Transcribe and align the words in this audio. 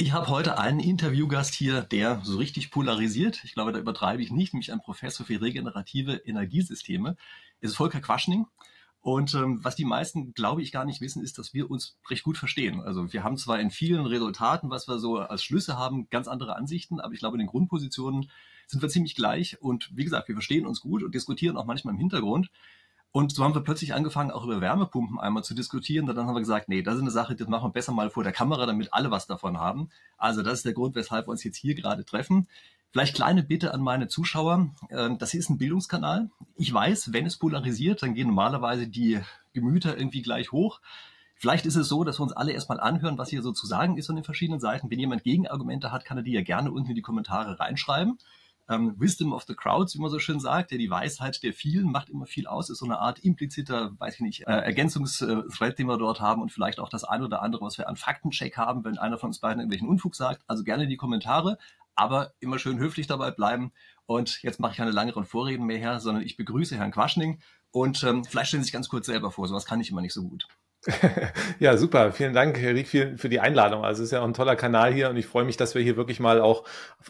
Ich 0.00 0.12
habe 0.12 0.28
heute 0.28 0.58
einen 0.58 0.78
Interviewgast 0.78 1.54
hier, 1.54 1.82
der 1.82 2.20
so 2.22 2.38
richtig 2.38 2.70
polarisiert. 2.70 3.42
Ich 3.42 3.54
glaube, 3.54 3.72
da 3.72 3.80
übertreibe 3.80 4.22
ich 4.22 4.30
nicht, 4.30 4.54
nämlich 4.54 4.72
ein 4.72 4.80
Professor 4.80 5.26
für 5.26 5.40
regenerative 5.40 6.14
Energiesysteme. 6.24 7.16
Es 7.60 7.70
ist 7.70 7.76
Volker 7.76 8.00
Quaschning. 8.00 8.46
Und 9.00 9.34
ähm, 9.34 9.58
was 9.64 9.74
die 9.74 9.84
meisten, 9.84 10.34
glaube 10.34 10.62
ich, 10.62 10.70
gar 10.70 10.84
nicht 10.84 11.00
wissen, 11.00 11.22
ist, 11.22 11.36
dass 11.36 11.52
wir 11.52 11.68
uns 11.68 11.96
recht 12.08 12.22
gut 12.22 12.38
verstehen. 12.38 12.80
Also 12.80 13.12
wir 13.12 13.24
haben 13.24 13.36
zwar 13.36 13.58
in 13.58 13.72
vielen 13.72 14.06
Resultaten, 14.06 14.70
was 14.70 14.86
wir 14.86 15.00
so 15.00 15.18
als 15.18 15.42
Schlüsse 15.42 15.76
haben, 15.76 16.08
ganz 16.10 16.28
andere 16.28 16.54
Ansichten, 16.54 17.00
aber 17.00 17.12
ich 17.12 17.18
glaube, 17.18 17.36
in 17.36 17.40
den 17.40 17.48
Grundpositionen 17.48 18.30
sind 18.68 18.80
wir 18.80 18.88
ziemlich 18.88 19.16
gleich. 19.16 19.60
Und 19.60 19.90
wie 19.96 20.04
gesagt, 20.04 20.28
wir 20.28 20.36
verstehen 20.36 20.66
uns 20.66 20.80
gut 20.80 21.02
und 21.02 21.12
diskutieren 21.12 21.56
auch 21.56 21.64
manchmal 21.64 21.94
im 21.94 22.00
Hintergrund. 22.00 22.50
Und 23.18 23.32
so 23.32 23.42
haben 23.42 23.52
wir 23.52 23.62
plötzlich 23.62 23.94
angefangen, 23.94 24.30
auch 24.30 24.44
über 24.44 24.60
Wärmepumpen 24.60 25.18
einmal 25.18 25.42
zu 25.42 25.52
diskutieren. 25.52 26.08
Und 26.08 26.14
dann 26.14 26.28
haben 26.28 26.36
wir 26.36 26.40
gesagt, 26.40 26.68
nee, 26.68 26.82
das 26.82 26.94
ist 26.94 27.00
eine 27.00 27.10
Sache, 27.10 27.34
das 27.34 27.48
machen 27.48 27.64
wir 27.64 27.72
besser 27.72 27.90
mal 27.90 28.10
vor 28.10 28.22
der 28.22 28.30
Kamera, 28.32 28.64
damit 28.64 28.94
alle 28.94 29.10
was 29.10 29.26
davon 29.26 29.58
haben. 29.58 29.90
Also 30.18 30.42
das 30.42 30.58
ist 30.58 30.66
der 30.66 30.72
Grund, 30.72 30.94
weshalb 30.94 31.26
wir 31.26 31.32
uns 31.32 31.42
jetzt 31.42 31.56
hier 31.56 31.74
gerade 31.74 32.04
treffen. 32.04 32.46
Vielleicht 32.92 33.16
kleine 33.16 33.42
Bitte 33.42 33.74
an 33.74 33.80
meine 33.80 34.06
Zuschauer. 34.06 34.68
Ähm, 34.90 35.18
das 35.18 35.34
ist 35.34 35.50
ein 35.50 35.58
Bildungskanal. 35.58 36.30
Ich 36.54 36.72
weiß, 36.72 37.12
wenn 37.12 37.26
es 37.26 37.38
polarisiert, 37.38 38.04
dann 38.04 38.14
gehen 38.14 38.28
normalerweise 38.28 38.86
die 38.86 39.18
Gemüter 39.52 39.98
irgendwie 39.98 40.22
gleich 40.22 40.52
hoch. 40.52 40.80
Vielleicht 41.34 41.66
ist 41.66 41.74
es 41.74 41.88
so, 41.88 42.04
dass 42.04 42.20
wir 42.20 42.22
uns 42.22 42.32
alle 42.34 42.52
erstmal 42.52 42.78
anhören, 42.78 43.18
was 43.18 43.30
hier 43.30 43.42
so 43.42 43.50
zu 43.50 43.66
sagen 43.66 43.98
ist 43.98 44.06
von 44.06 44.14
den 44.14 44.24
verschiedenen 44.24 44.60
Seiten. 44.60 44.92
Wenn 44.92 45.00
jemand 45.00 45.24
Gegenargumente 45.24 45.90
hat, 45.90 46.04
kann 46.04 46.18
er 46.18 46.22
die 46.22 46.34
ja 46.34 46.42
gerne 46.42 46.70
unten 46.70 46.90
in 46.90 46.94
die 46.94 47.02
Kommentare 47.02 47.58
reinschreiben 47.58 48.16
ähm, 48.68 48.94
Wisdom 48.98 49.32
of 49.32 49.44
the 49.46 49.54
Crowds, 49.54 49.94
wie 49.94 50.00
man 50.00 50.10
so 50.10 50.18
schön 50.18 50.40
sagt, 50.40 50.70
der 50.70 50.78
die 50.78 50.90
Weisheit 50.90 51.42
der 51.42 51.52
vielen 51.52 51.90
macht 51.90 52.10
immer 52.10 52.26
viel 52.26 52.46
aus, 52.46 52.70
ist 52.70 52.78
so 52.78 52.84
eine 52.84 52.98
Art 52.98 53.18
impliziter, 53.20 53.92
weiß 53.98 54.16
ich 54.16 54.20
nicht, 54.20 54.40
äh, 54.46 54.52
Ergänzungsthread, 54.52 55.78
den 55.78 55.86
wir 55.86 55.98
dort 55.98 56.20
haben 56.20 56.42
und 56.42 56.52
vielleicht 56.52 56.80
auch 56.80 56.88
das 56.88 57.04
eine 57.04 57.24
oder 57.24 57.42
andere, 57.42 57.64
was 57.64 57.78
wir 57.78 57.88
an 57.88 57.96
Faktencheck 57.96 58.56
haben, 58.56 58.84
wenn 58.84 58.98
einer 58.98 59.18
von 59.18 59.28
uns 59.28 59.40
beiden 59.40 59.60
irgendwelchen 59.60 59.88
Unfug 59.88 60.14
sagt. 60.14 60.42
Also 60.46 60.64
gerne 60.64 60.84
in 60.84 60.90
die 60.90 60.96
Kommentare, 60.96 61.58
aber 61.94 62.32
immer 62.40 62.58
schön 62.58 62.78
höflich 62.78 63.06
dabei 63.06 63.30
bleiben. 63.30 63.72
Und 64.06 64.42
jetzt 64.42 64.60
mache 64.60 64.72
ich 64.72 64.78
keine 64.78 64.90
langeren 64.90 65.24
Vorreden 65.24 65.66
mehr 65.66 65.78
her, 65.78 66.00
sondern 66.00 66.22
ich 66.22 66.36
begrüße 66.36 66.76
Herrn 66.76 66.92
Quaschning 66.92 67.40
und 67.70 68.02
ähm, 68.02 68.24
vielleicht 68.24 68.48
stellen 68.48 68.62
Sie 68.62 68.68
sich 68.68 68.72
ganz 68.72 68.88
kurz 68.88 69.06
selber 69.06 69.30
vor, 69.30 69.46
sowas 69.46 69.66
kann 69.66 69.80
ich 69.80 69.90
immer 69.90 70.00
nicht 70.00 70.14
so 70.14 70.22
gut. 70.22 70.46
Ja, 71.58 71.76
super. 71.76 72.12
Vielen 72.12 72.34
Dank, 72.34 72.58
Herr 72.58 72.74
Rieck, 72.74 72.88
für 72.88 73.28
die 73.28 73.40
Einladung. 73.40 73.84
Also 73.84 74.02
es 74.02 74.08
ist 74.08 74.12
ja 74.12 74.20
auch 74.20 74.26
ein 74.26 74.34
toller 74.34 74.56
Kanal 74.56 74.92
hier 74.92 75.10
und 75.10 75.16
ich 75.16 75.26
freue 75.26 75.44
mich, 75.44 75.56
dass 75.56 75.74
wir 75.74 75.82
hier 75.82 75.96
wirklich 75.96 76.20
mal 76.20 76.40
auch 76.40 76.64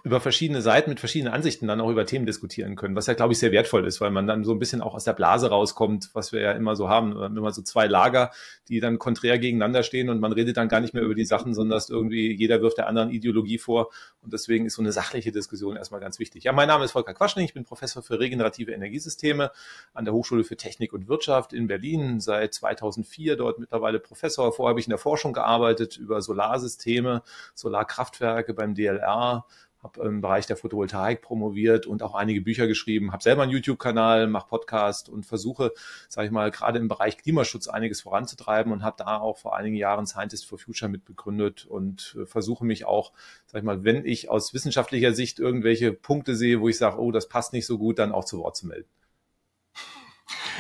über 0.04 0.20
verschiedene 0.20 0.62
Seiten 0.62 0.90
mit 0.90 1.00
verschiedenen 1.00 1.32
Ansichten 1.32 1.66
dann 1.68 1.80
auch 1.80 1.90
über 1.90 2.06
Themen 2.06 2.26
diskutieren 2.26 2.76
können, 2.76 2.96
was 2.96 3.06
ja, 3.06 3.14
glaube 3.14 3.32
ich, 3.32 3.38
sehr 3.38 3.52
wertvoll 3.52 3.86
ist, 3.86 4.00
weil 4.00 4.10
man 4.10 4.26
dann 4.26 4.44
so 4.44 4.52
ein 4.52 4.58
bisschen 4.58 4.80
auch 4.80 4.94
aus 4.94 5.04
der 5.04 5.12
Blase 5.12 5.50
rauskommt, 5.50 6.10
was 6.14 6.32
wir 6.32 6.40
ja 6.40 6.52
immer 6.52 6.76
so 6.76 6.88
haben. 6.88 7.12
Immer 7.36 7.52
so 7.52 7.62
zwei 7.62 7.86
Lager, 7.86 8.30
die 8.68 8.80
dann 8.80 8.98
konträr 8.98 9.38
gegeneinander 9.38 9.82
stehen 9.82 10.08
und 10.10 10.20
man 10.20 10.32
redet 10.32 10.56
dann 10.56 10.68
gar 10.68 10.80
nicht 10.80 10.94
mehr 10.94 11.02
über 11.02 11.14
die 11.14 11.24
Sachen, 11.24 11.54
sondern 11.54 11.76
dass 11.76 11.88
irgendwie 11.88 12.32
jeder 12.32 12.60
wirft 12.60 12.78
der 12.78 12.86
anderen 12.86 13.10
Ideologie 13.10 13.58
vor 13.58 13.90
und 14.22 14.32
deswegen 14.32 14.66
ist 14.66 14.74
so 14.74 14.82
eine 14.82 14.92
sachliche 14.92 15.32
Diskussion 15.32 15.76
erstmal 15.76 16.00
ganz 16.00 16.18
wichtig. 16.18 16.44
Ja, 16.44 16.52
mein 16.52 16.68
Name 16.68 16.84
ist 16.84 16.92
Volker 16.92 17.14
Quaschning, 17.14 17.44
ich 17.44 17.54
bin 17.54 17.64
Professor 17.64 18.02
für 18.02 18.20
regenerative 18.20 18.72
Energiesysteme 18.72 19.50
an 19.94 20.04
der 20.04 20.14
Hochschule 20.14 20.44
für 20.44 20.56
Technik 20.56 20.92
und 20.92 21.08
Wirtschaft 21.08 21.52
in 21.52 21.66
Berlin, 21.66 22.20
seit 22.20 22.54
2004 22.54 23.36
dort 23.36 23.58
mittlerweile 23.58 24.00
Professor. 24.00 24.52
Vorher 24.52 24.70
habe 24.70 24.80
ich 24.80 24.86
in 24.86 24.90
der 24.90 24.98
Forschung 24.98 25.32
gearbeitet 25.32 25.96
über 25.96 26.20
Solarsysteme, 26.20 27.22
Solarkraftwerke 27.54 28.54
beim 28.54 28.74
DLR, 28.74 29.46
habe 29.82 30.02
im 30.02 30.20
Bereich 30.20 30.46
der 30.46 30.56
Photovoltaik 30.56 31.22
promoviert 31.22 31.86
und 31.86 32.02
auch 32.02 32.14
einige 32.14 32.40
Bücher 32.40 32.66
geschrieben, 32.66 33.12
habe 33.12 33.22
selber 33.22 33.42
einen 33.42 33.52
YouTube-Kanal, 33.52 34.26
mache 34.26 34.48
Podcast 34.48 35.08
und 35.08 35.24
versuche, 35.24 35.72
sage 36.08 36.26
ich 36.26 36.32
mal, 36.32 36.50
gerade 36.50 36.78
im 36.78 36.88
Bereich 36.88 37.18
Klimaschutz 37.18 37.68
einiges 37.68 38.00
voranzutreiben 38.00 38.72
und 38.72 38.82
habe 38.82 38.96
da 38.98 39.18
auch 39.18 39.38
vor 39.38 39.56
einigen 39.56 39.76
Jahren 39.76 40.06
Scientist 40.06 40.46
for 40.46 40.58
Future 40.58 40.90
mitbegründet 40.90 41.66
und 41.66 42.16
äh, 42.20 42.26
versuche 42.26 42.64
mich 42.64 42.84
auch, 42.84 43.12
sage 43.46 43.58
ich 43.58 43.64
mal, 43.64 43.84
wenn 43.84 44.04
ich 44.04 44.30
aus 44.30 44.52
wissenschaftlicher 44.52 45.12
Sicht 45.12 45.38
irgendwelche 45.38 45.92
Punkte 45.92 46.34
sehe, 46.34 46.60
wo 46.60 46.68
ich 46.68 46.78
sage, 46.78 46.98
oh, 47.00 47.12
das 47.12 47.28
passt 47.28 47.52
nicht 47.52 47.66
so 47.66 47.78
gut, 47.78 47.98
dann 47.98 48.12
auch 48.12 48.24
zu 48.24 48.38
Wort 48.38 48.56
zu 48.56 48.66
melden. 48.66 48.88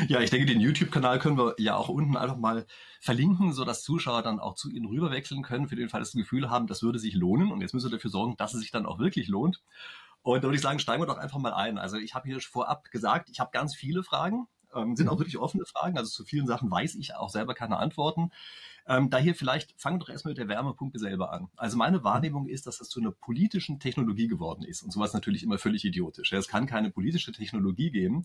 Ja, 0.06 0.20
ich 0.20 0.30
denke, 0.30 0.46
den 0.46 0.60
YouTube-Kanal 0.60 1.18
können 1.18 1.36
wir 1.36 1.54
ja 1.58 1.76
auch 1.76 1.88
unten 1.88 2.16
einfach 2.16 2.36
mal 2.36 2.66
verlinken, 3.00 3.52
so 3.52 3.64
dass 3.64 3.82
Zuschauer 3.82 4.22
dann 4.22 4.40
auch 4.40 4.54
zu 4.54 4.70
Ihnen 4.70 4.86
rüberwechseln 4.86 5.42
können, 5.42 5.68
für 5.68 5.76
den 5.76 5.88
Fall, 5.88 6.00
dass 6.00 6.12
sie 6.12 6.18
das 6.18 6.24
Gefühl 6.24 6.50
haben, 6.50 6.66
das 6.66 6.82
würde 6.82 6.98
sich 6.98 7.14
lohnen. 7.14 7.52
Und 7.52 7.60
jetzt 7.60 7.74
müssen 7.74 7.90
wir 7.90 7.96
dafür 7.96 8.10
sorgen, 8.10 8.36
dass 8.36 8.54
es 8.54 8.60
sich 8.60 8.70
dann 8.70 8.86
auch 8.86 8.98
wirklich 8.98 9.28
lohnt. 9.28 9.62
Und 10.22 10.42
da 10.42 10.48
würde 10.48 10.56
ich 10.56 10.62
sagen, 10.62 10.78
steigen 10.78 11.02
wir 11.02 11.06
doch 11.06 11.18
einfach 11.18 11.38
mal 11.38 11.54
ein. 11.54 11.78
Also 11.78 11.96
ich 11.96 12.14
habe 12.14 12.28
hier 12.28 12.40
vorab 12.40 12.90
gesagt, 12.90 13.30
ich 13.30 13.40
habe 13.40 13.50
ganz 13.52 13.74
viele 13.74 14.02
Fragen, 14.02 14.46
ähm, 14.74 14.96
sind 14.96 15.08
auch 15.08 15.14
mhm. 15.14 15.20
wirklich 15.20 15.38
offene 15.38 15.64
Fragen. 15.64 15.96
Also 15.96 16.10
zu 16.10 16.24
vielen 16.24 16.46
Sachen 16.46 16.70
weiß 16.70 16.96
ich 16.96 17.14
auch 17.14 17.30
selber 17.30 17.54
keine 17.54 17.78
Antworten. 17.78 18.30
Ähm, 18.86 19.10
daher 19.10 19.34
vielleicht 19.34 19.78
fangen 19.80 19.96
wir 19.96 20.06
doch 20.06 20.08
erstmal 20.08 20.32
mit 20.32 20.38
der 20.38 20.48
Wärmepumpe 20.48 20.98
selber 20.98 21.32
an. 21.32 21.48
Also 21.56 21.76
meine 21.76 22.04
Wahrnehmung 22.04 22.46
ist, 22.46 22.66
dass 22.66 22.78
das 22.78 22.88
zu 22.88 23.00
einer 23.00 23.10
politischen 23.10 23.80
Technologie 23.80 24.28
geworden 24.28 24.64
ist. 24.64 24.82
Und 24.82 24.92
sowas 24.92 25.12
natürlich 25.12 25.42
immer 25.42 25.58
völlig 25.58 25.84
idiotisch. 25.84 26.32
Es 26.32 26.48
kann 26.48 26.66
keine 26.66 26.90
politische 26.90 27.32
Technologie 27.32 27.90
geben. 27.90 28.24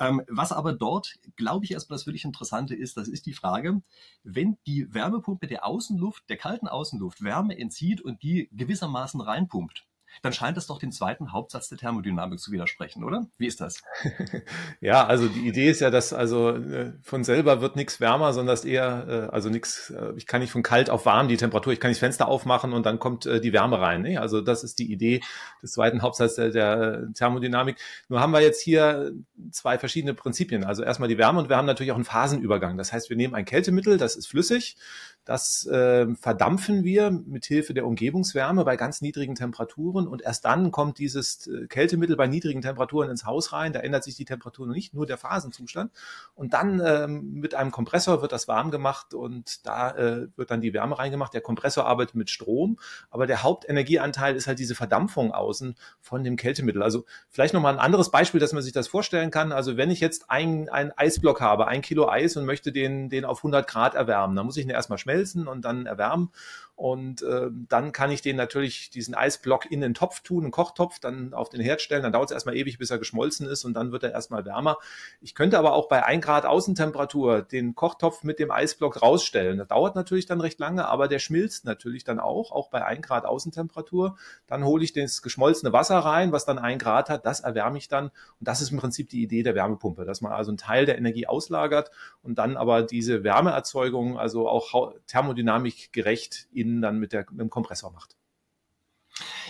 Ähm, 0.00 0.22
was 0.28 0.52
aber 0.52 0.72
dort, 0.72 1.14
glaube 1.36 1.64
ich, 1.64 1.72
erstmal 1.72 1.98
das 1.98 2.06
wirklich 2.06 2.24
Interessante 2.24 2.74
ist, 2.74 2.96
das 2.96 3.08
ist 3.08 3.26
die 3.26 3.32
Frage, 3.32 3.82
wenn 4.24 4.58
die 4.66 4.92
Wärmepumpe 4.92 5.46
der 5.46 5.64
Außenluft, 5.64 6.28
der 6.28 6.36
kalten 6.36 6.66
Außenluft 6.66 7.22
Wärme 7.22 7.56
entzieht 7.56 8.00
und 8.00 8.22
die 8.22 8.48
gewissermaßen 8.52 9.20
reinpumpt, 9.20 9.86
dann 10.22 10.32
scheint 10.32 10.56
das 10.56 10.66
doch 10.66 10.78
dem 10.78 10.92
zweiten 10.92 11.32
Hauptsatz 11.32 11.68
der 11.68 11.78
Thermodynamik 11.78 12.38
zu 12.38 12.52
widersprechen, 12.52 13.04
oder? 13.04 13.26
Wie 13.38 13.46
ist 13.46 13.60
das? 13.60 13.82
ja, 14.80 15.06
also 15.06 15.28
die 15.28 15.46
Idee 15.46 15.70
ist 15.70 15.80
ja, 15.80 15.90
dass 15.90 16.12
also 16.12 16.50
äh, 16.50 16.92
von 17.02 17.24
selber 17.24 17.60
wird 17.60 17.76
nichts 17.76 18.00
wärmer, 18.00 18.32
sondern 18.32 18.54
dass 18.54 18.64
eher, 18.64 19.06
äh, 19.08 19.34
also 19.34 19.48
nichts, 19.48 19.90
äh, 19.90 20.12
ich 20.16 20.26
kann 20.26 20.40
nicht 20.40 20.52
von 20.52 20.62
kalt 20.62 20.90
auf 20.90 21.06
warm 21.06 21.28
die 21.28 21.36
Temperatur, 21.36 21.72
ich 21.72 21.80
kann 21.80 21.90
nicht 21.90 22.00
Fenster 22.00 22.28
aufmachen 22.28 22.72
und 22.72 22.86
dann 22.86 22.98
kommt 22.98 23.24
die 23.24 23.52
Wärme 23.52 23.80
rein. 23.80 24.02
Ne? 24.02 24.18
Also 24.18 24.40
das 24.40 24.64
ist 24.64 24.78
die 24.78 24.92
Idee 24.92 25.20
des 25.62 25.72
zweiten 25.72 26.02
Hauptsatzes 26.02 26.36
der, 26.36 26.50
der 26.50 27.12
Thermodynamik. 27.14 27.76
Nur 28.08 28.20
haben 28.20 28.32
wir 28.32 28.40
jetzt 28.40 28.60
hier 28.60 29.12
zwei 29.50 29.78
verschiedene 29.78 30.14
Prinzipien. 30.14 30.64
Also 30.64 30.82
erstmal 30.82 31.08
die 31.08 31.18
Wärme 31.18 31.40
und 31.40 31.48
wir 31.48 31.56
haben 31.56 31.66
natürlich 31.66 31.92
auch 31.92 31.96
einen 31.96 32.04
Phasenübergang. 32.04 32.76
Das 32.76 32.92
heißt, 32.92 33.10
wir 33.10 33.16
nehmen 33.16 33.34
ein 33.34 33.44
Kältemittel, 33.44 33.98
das 33.98 34.16
ist 34.16 34.26
flüssig, 34.26 34.76
das 35.24 35.66
äh, 35.66 36.14
verdampfen 36.16 36.84
wir 36.84 37.10
mit 37.10 37.46
Hilfe 37.46 37.72
der 37.72 37.86
Umgebungswärme 37.86 38.64
bei 38.64 38.76
ganz 38.76 39.00
niedrigen 39.00 39.34
Temperaturen 39.34 40.06
und 40.06 40.20
erst 40.20 40.44
dann 40.44 40.70
kommt 40.70 40.98
dieses 40.98 41.46
äh, 41.46 41.66
Kältemittel 41.66 42.14
bei 42.14 42.26
niedrigen 42.26 42.60
Temperaturen 42.60 43.08
ins 43.08 43.24
Haus 43.24 43.52
rein. 43.52 43.72
Da 43.72 43.80
ändert 43.80 44.04
sich 44.04 44.16
die 44.16 44.26
Temperatur 44.26 44.66
noch 44.66 44.74
nicht, 44.74 44.92
nur 44.92 45.06
der 45.06 45.16
Phasenzustand. 45.16 45.92
Und 46.34 46.52
dann 46.52 46.82
ähm, 46.84 47.34
mit 47.40 47.54
einem 47.54 47.70
Kompressor 47.70 48.20
wird 48.20 48.32
das 48.32 48.48
warm 48.48 48.70
gemacht 48.70 49.14
und 49.14 49.66
da 49.66 49.92
äh, 49.92 50.28
wird 50.36 50.50
dann 50.50 50.60
die 50.60 50.74
Wärme 50.74 50.98
reingemacht. 50.98 51.32
Der 51.32 51.40
Kompressor 51.40 51.86
arbeitet 51.86 52.16
mit 52.16 52.28
Strom, 52.28 52.78
aber 53.10 53.26
der 53.26 53.42
Hauptenergieanteil 53.42 54.36
ist 54.36 54.46
halt 54.46 54.58
diese 54.58 54.74
Verdampfung 54.74 55.32
außen 55.32 55.74
von 56.00 56.22
dem 56.22 56.36
Kältemittel. 56.36 56.82
Also 56.82 57.06
vielleicht 57.30 57.54
nochmal 57.54 57.72
ein 57.72 57.80
anderes 57.80 58.10
Beispiel, 58.10 58.40
dass 58.40 58.52
man 58.52 58.62
sich 58.62 58.74
das 58.74 58.88
vorstellen 58.88 59.30
kann. 59.30 59.52
Also 59.52 59.78
wenn 59.78 59.90
ich 59.90 60.00
jetzt 60.00 60.30
ein, 60.30 60.68
ein 60.68 60.92
Eisblock 60.92 61.40
habe, 61.40 61.66
ein 61.66 61.80
Kilo 61.80 62.10
Eis 62.10 62.36
und 62.36 62.44
möchte 62.44 62.72
den, 62.72 63.08
den 63.08 63.24
auf 63.24 63.38
100 63.38 63.66
Grad 63.66 63.94
erwärmen, 63.94 64.36
dann 64.36 64.44
muss 64.44 64.58
ich 64.58 64.64
ihn 64.64 64.70
erstmal 64.70 64.98
schmelzen 64.98 65.13
schmelzen 65.14 65.46
und 65.46 65.64
dann 65.64 65.86
erwärmen. 65.86 66.30
Und 66.76 67.22
äh, 67.22 67.50
dann 67.68 67.92
kann 67.92 68.10
ich 68.10 68.20
den 68.20 68.34
natürlich 68.34 68.90
diesen 68.90 69.14
Eisblock 69.14 69.70
in 69.70 69.80
den 69.80 69.94
Topf 69.94 70.22
tun, 70.22 70.42
einen 70.42 70.50
Kochtopf, 70.50 70.98
dann 70.98 71.32
auf 71.32 71.48
den 71.48 71.60
Herd 71.60 71.80
stellen. 71.80 72.02
Dann 72.02 72.12
dauert 72.12 72.30
es 72.30 72.34
erstmal 72.34 72.56
ewig, 72.56 72.78
bis 72.78 72.90
er 72.90 72.98
geschmolzen 72.98 73.46
ist 73.46 73.64
und 73.64 73.74
dann 73.74 73.92
wird 73.92 74.02
er 74.02 74.10
erstmal 74.10 74.44
wärmer. 74.44 74.78
Ich 75.20 75.36
könnte 75.36 75.56
aber 75.56 75.74
auch 75.74 75.88
bei 75.88 76.04
1 76.04 76.24
Grad 76.24 76.46
Außentemperatur 76.46 77.42
den 77.42 77.76
Kochtopf 77.76 78.24
mit 78.24 78.40
dem 78.40 78.50
Eisblock 78.50 79.02
rausstellen. 79.02 79.58
Das 79.58 79.68
dauert 79.68 79.94
natürlich 79.94 80.26
dann 80.26 80.40
recht 80.40 80.58
lange, 80.58 80.88
aber 80.88 81.06
der 81.06 81.20
schmilzt 81.20 81.64
natürlich 81.64 82.02
dann 82.02 82.18
auch, 82.18 82.50
auch 82.50 82.70
bei 82.70 82.84
1 82.84 83.06
Grad 83.06 83.24
Außentemperatur. 83.24 84.16
Dann 84.48 84.64
hole 84.64 84.82
ich 84.82 84.92
das 84.92 85.22
geschmolzene 85.22 85.72
Wasser 85.72 85.98
rein, 85.98 86.32
was 86.32 86.44
dann 86.44 86.58
1 86.58 86.82
Grad 86.82 87.08
hat, 87.08 87.24
das 87.24 87.38
erwärme 87.38 87.78
ich 87.78 87.86
dann. 87.86 88.06
Und 88.06 88.12
das 88.40 88.60
ist 88.60 88.72
im 88.72 88.78
Prinzip 88.78 89.08
die 89.10 89.22
Idee 89.22 89.44
der 89.44 89.54
Wärmepumpe, 89.54 90.04
dass 90.04 90.20
man 90.20 90.32
also 90.32 90.50
einen 90.50 90.58
Teil 90.58 90.86
der 90.86 90.98
Energie 90.98 91.28
auslagert 91.28 91.92
und 92.22 92.36
dann 92.38 92.56
aber 92.56 92.82
diese 92.82 93.22
Wärmeerzeugung, 93.22 94.18
also 94.18 94.48
auch 94.48 94.92
thermodynamisch 95.06 95.92
gerecht 95.92 96.48
in 96.52 96.63
innen 96.64 96.80
dann 96.80 96.98
mit, 96.98 97.12
der, 97.12 97.26
mit 97.30 97.40
dem 97.40 97.50
Kompressor 97.50 97.92
macht. 97.92 98.16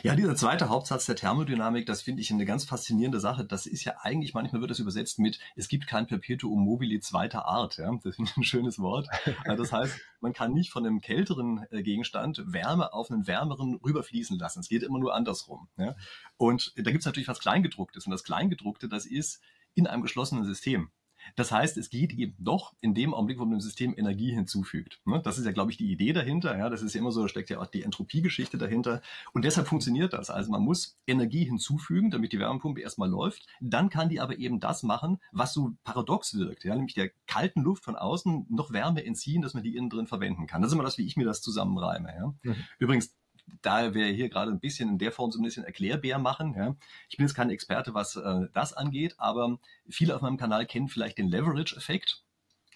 Ja, 0.02 0.14
dieser 0.14 0.37
zweite 0.37 0.69
Hauptsatz 0.69 1.06
der 1.06 1.16
Thermodynamik, 1.16 1.87
das 1.87 2.02
finde 2.02 2.20
ich 2.20 2.31
eine 2.31 2.44
ganz 2.44 2.64
faszinierende 2.64 3.20
Sache. 3.20 3.44
Das 3.44 3.64
ist 3.64 3.84
ja 3.84 3.94
eigentlich, 4.02 4.34
manchmal 4.34 4.61
wird 4.61 4.70
das 4.70 4.81
übersetzt 4.81 5.19
mit, 5.19 5.38
es 5.56 5.69
gibt 5.69 5.87
kein 5.87 6.06
Perpetuum 6.06 6.62
mobile 6.62 7.00
zweiter 7.00 7.46
Art. 7.46 7.78
Ja? 7.78 7.90
Das 8.02 8.16
finde 8.16 8.31
ich 8.31 8.37
ein 8.37 8.44
schönes 8.44 8.78
Wort. 8.78 9.08
Das 9.56 9.72
heißt, 9.72 9.99
man 10.20 10.32
kann 10.32 10.52
nicht 10.52 10.70
von 10.70 10.84
einem 10.84 11.00
kälteren 11.00 11.64
äh, 11.70 11.82
Gegenstand 11.82 12.43
Wärme 12.44 12.93
auf 12.93 13.11
einen 13.11 13.26
wärmeren 13.26 13.76
rüberfließen 13.76 14.38
lassen. 14.38 14.60
Es 14.60 14.69
geht 14.69 14.82
immer 14.82 14.99
nur 14.99 15.14
andersrum. 15.14 15.69
Ja? 15.76 15.94
Und 16.37 16.72
da 16.76 16.90
gibt 16.90 17.00
es 17.00 17.06
natürlich 17.06 17.28
was 17.28 17.38
Kleingedrucktes. 17.38 18.06
Und 18.06 18.10
das 18.10 18.25
Kleingedruckte, 18.25 18.88
das 18.88 19.06
ist 19.06 19.40
in 19.75 19.87
einem 19.87 20.02
geschlossenen 20.02 20.44
System. 20.44 20.90
Das 21.37 21.53
heißt, 21.53 21.76
es 21.76 21.91
geht 21.91 22.12
eben 22.12 22.35
doch 22.38 22.75
in 22.81 22.94
dem 22.94 23.15
Augenblick, 23.15 23.38
wo 23.38 23.44
man 23.44 23.59
dem 23.59 23.61
System 23.61 23.94
Energie 23.97 24.32
hinzufügt. 24.32 25.00
Ne? 25.05 25.21
Das 25.23 25.38
ist 25.38 25.47
ja, 25.47 25.53
glaube 25.53 25.71
ich, 25.71 25.76
die 25.76 25.91
Idee 25.91 26.12
dahinter. 26.12 26.56
Ja, 26.56 26.69
das 26.69 26.82
ist 26.82 26.94
ja 26.94 27.00
immer 27.00 27.12
so, 27.12 27.23
da 27.23 27.29
steckt 27.29 27.50
ja 27.50 27.61
auch 27.61 27.67
die 27.67 27.82
Entropiegeschichte 27.82 28.59
dahinter. 28.59 29.03
Und 29.32 29.44
deshalb 29.44 29.69
funktioniert 29.69 30.12
das. 30.12 30.31
Also 30.31 30.50
man 30.50 30.62
muss 30.62 30.99
Energie 31.06 31.44
hinzufügen, 31.44 32.11
damit 32.11 32.32
die 32.32 32.38
Wärmepumpe 32.38 32.81
erstmal 32.81 33.09
läuft. 33.09 33.47
Dann 33.61 33.91
kann 33.91 34.09
die 34.09 34.21
aber 34.21 34.38
eben 34.38 34.61
das 34.61 34.82
machen, 34.82 35.19
was 35.32 35.53
so 35.53 35.75
paradox 35.85 36.35
wirkt. 36.35 36.65
Ja, 36.65 36.75
nämlich 36.75 36.94
der 36.94 37.11
kalten 37.27 37.62
Luft 37.62 37.85
von 37.85 37.97
außen 37.97 38.47
noch 38.50 38.73
Wärme 38.73 39.05
entziehen, 39.05 39.43
dass 39.43 39.55
man 39.55 39.62
die 39.62 39.77
innen 39.77 39.91
drin 39.91 40.06
verwenden 40.06 40.47
kann. 40.47 40.62
Das 40.62 40.70
ist 40.70 40.75
immer 40.75 40.85
das, 40.85 40.99
wie 40.99 41.06
ich 41.06 41.17
mir 41.17 41.25
das 41.25 41.41
zusammenreime. 41.41 42.15
Ja? 42.15 42.35
Mhm. 42.43 42.56
Übrigens, 42.79 43.15
da 43.62 43.94
wir 43.94 44.06
hier 44.06 44.29
gerade 44.29 44.50
ein 44.50 44.61
bisschen 44.61 44.88
in 44.88 44.99
der 44.99 45.12
Form 45.12 45.31
so 45.31 45.38
ein 45.38 45.44
bisschen 45.44 45.64
Erklärbär 45.64 46.19
machen, 46.19 46.55
ja. 46.55 46.76
Ich 47.08 47.17
bin 47.17 47.26
jetzt 47.26 47.35
kein 47.35 47.50
Experte, 47.50 47.94
was 47.94 48.17
äh, 48.17 48.46
das 48.52 48.73
angeht, 48.73 49.14
aber 49.19 49.58
viele 49.88 50.14
auf 50.14 50.23
meinem 50.23 50.37
Kanal 50.37 50.67
kennen 50.67 50.88
vielleicht 50.88 51.19
den 51.19 51.29
Leverage-Effekt. 51.29 52.23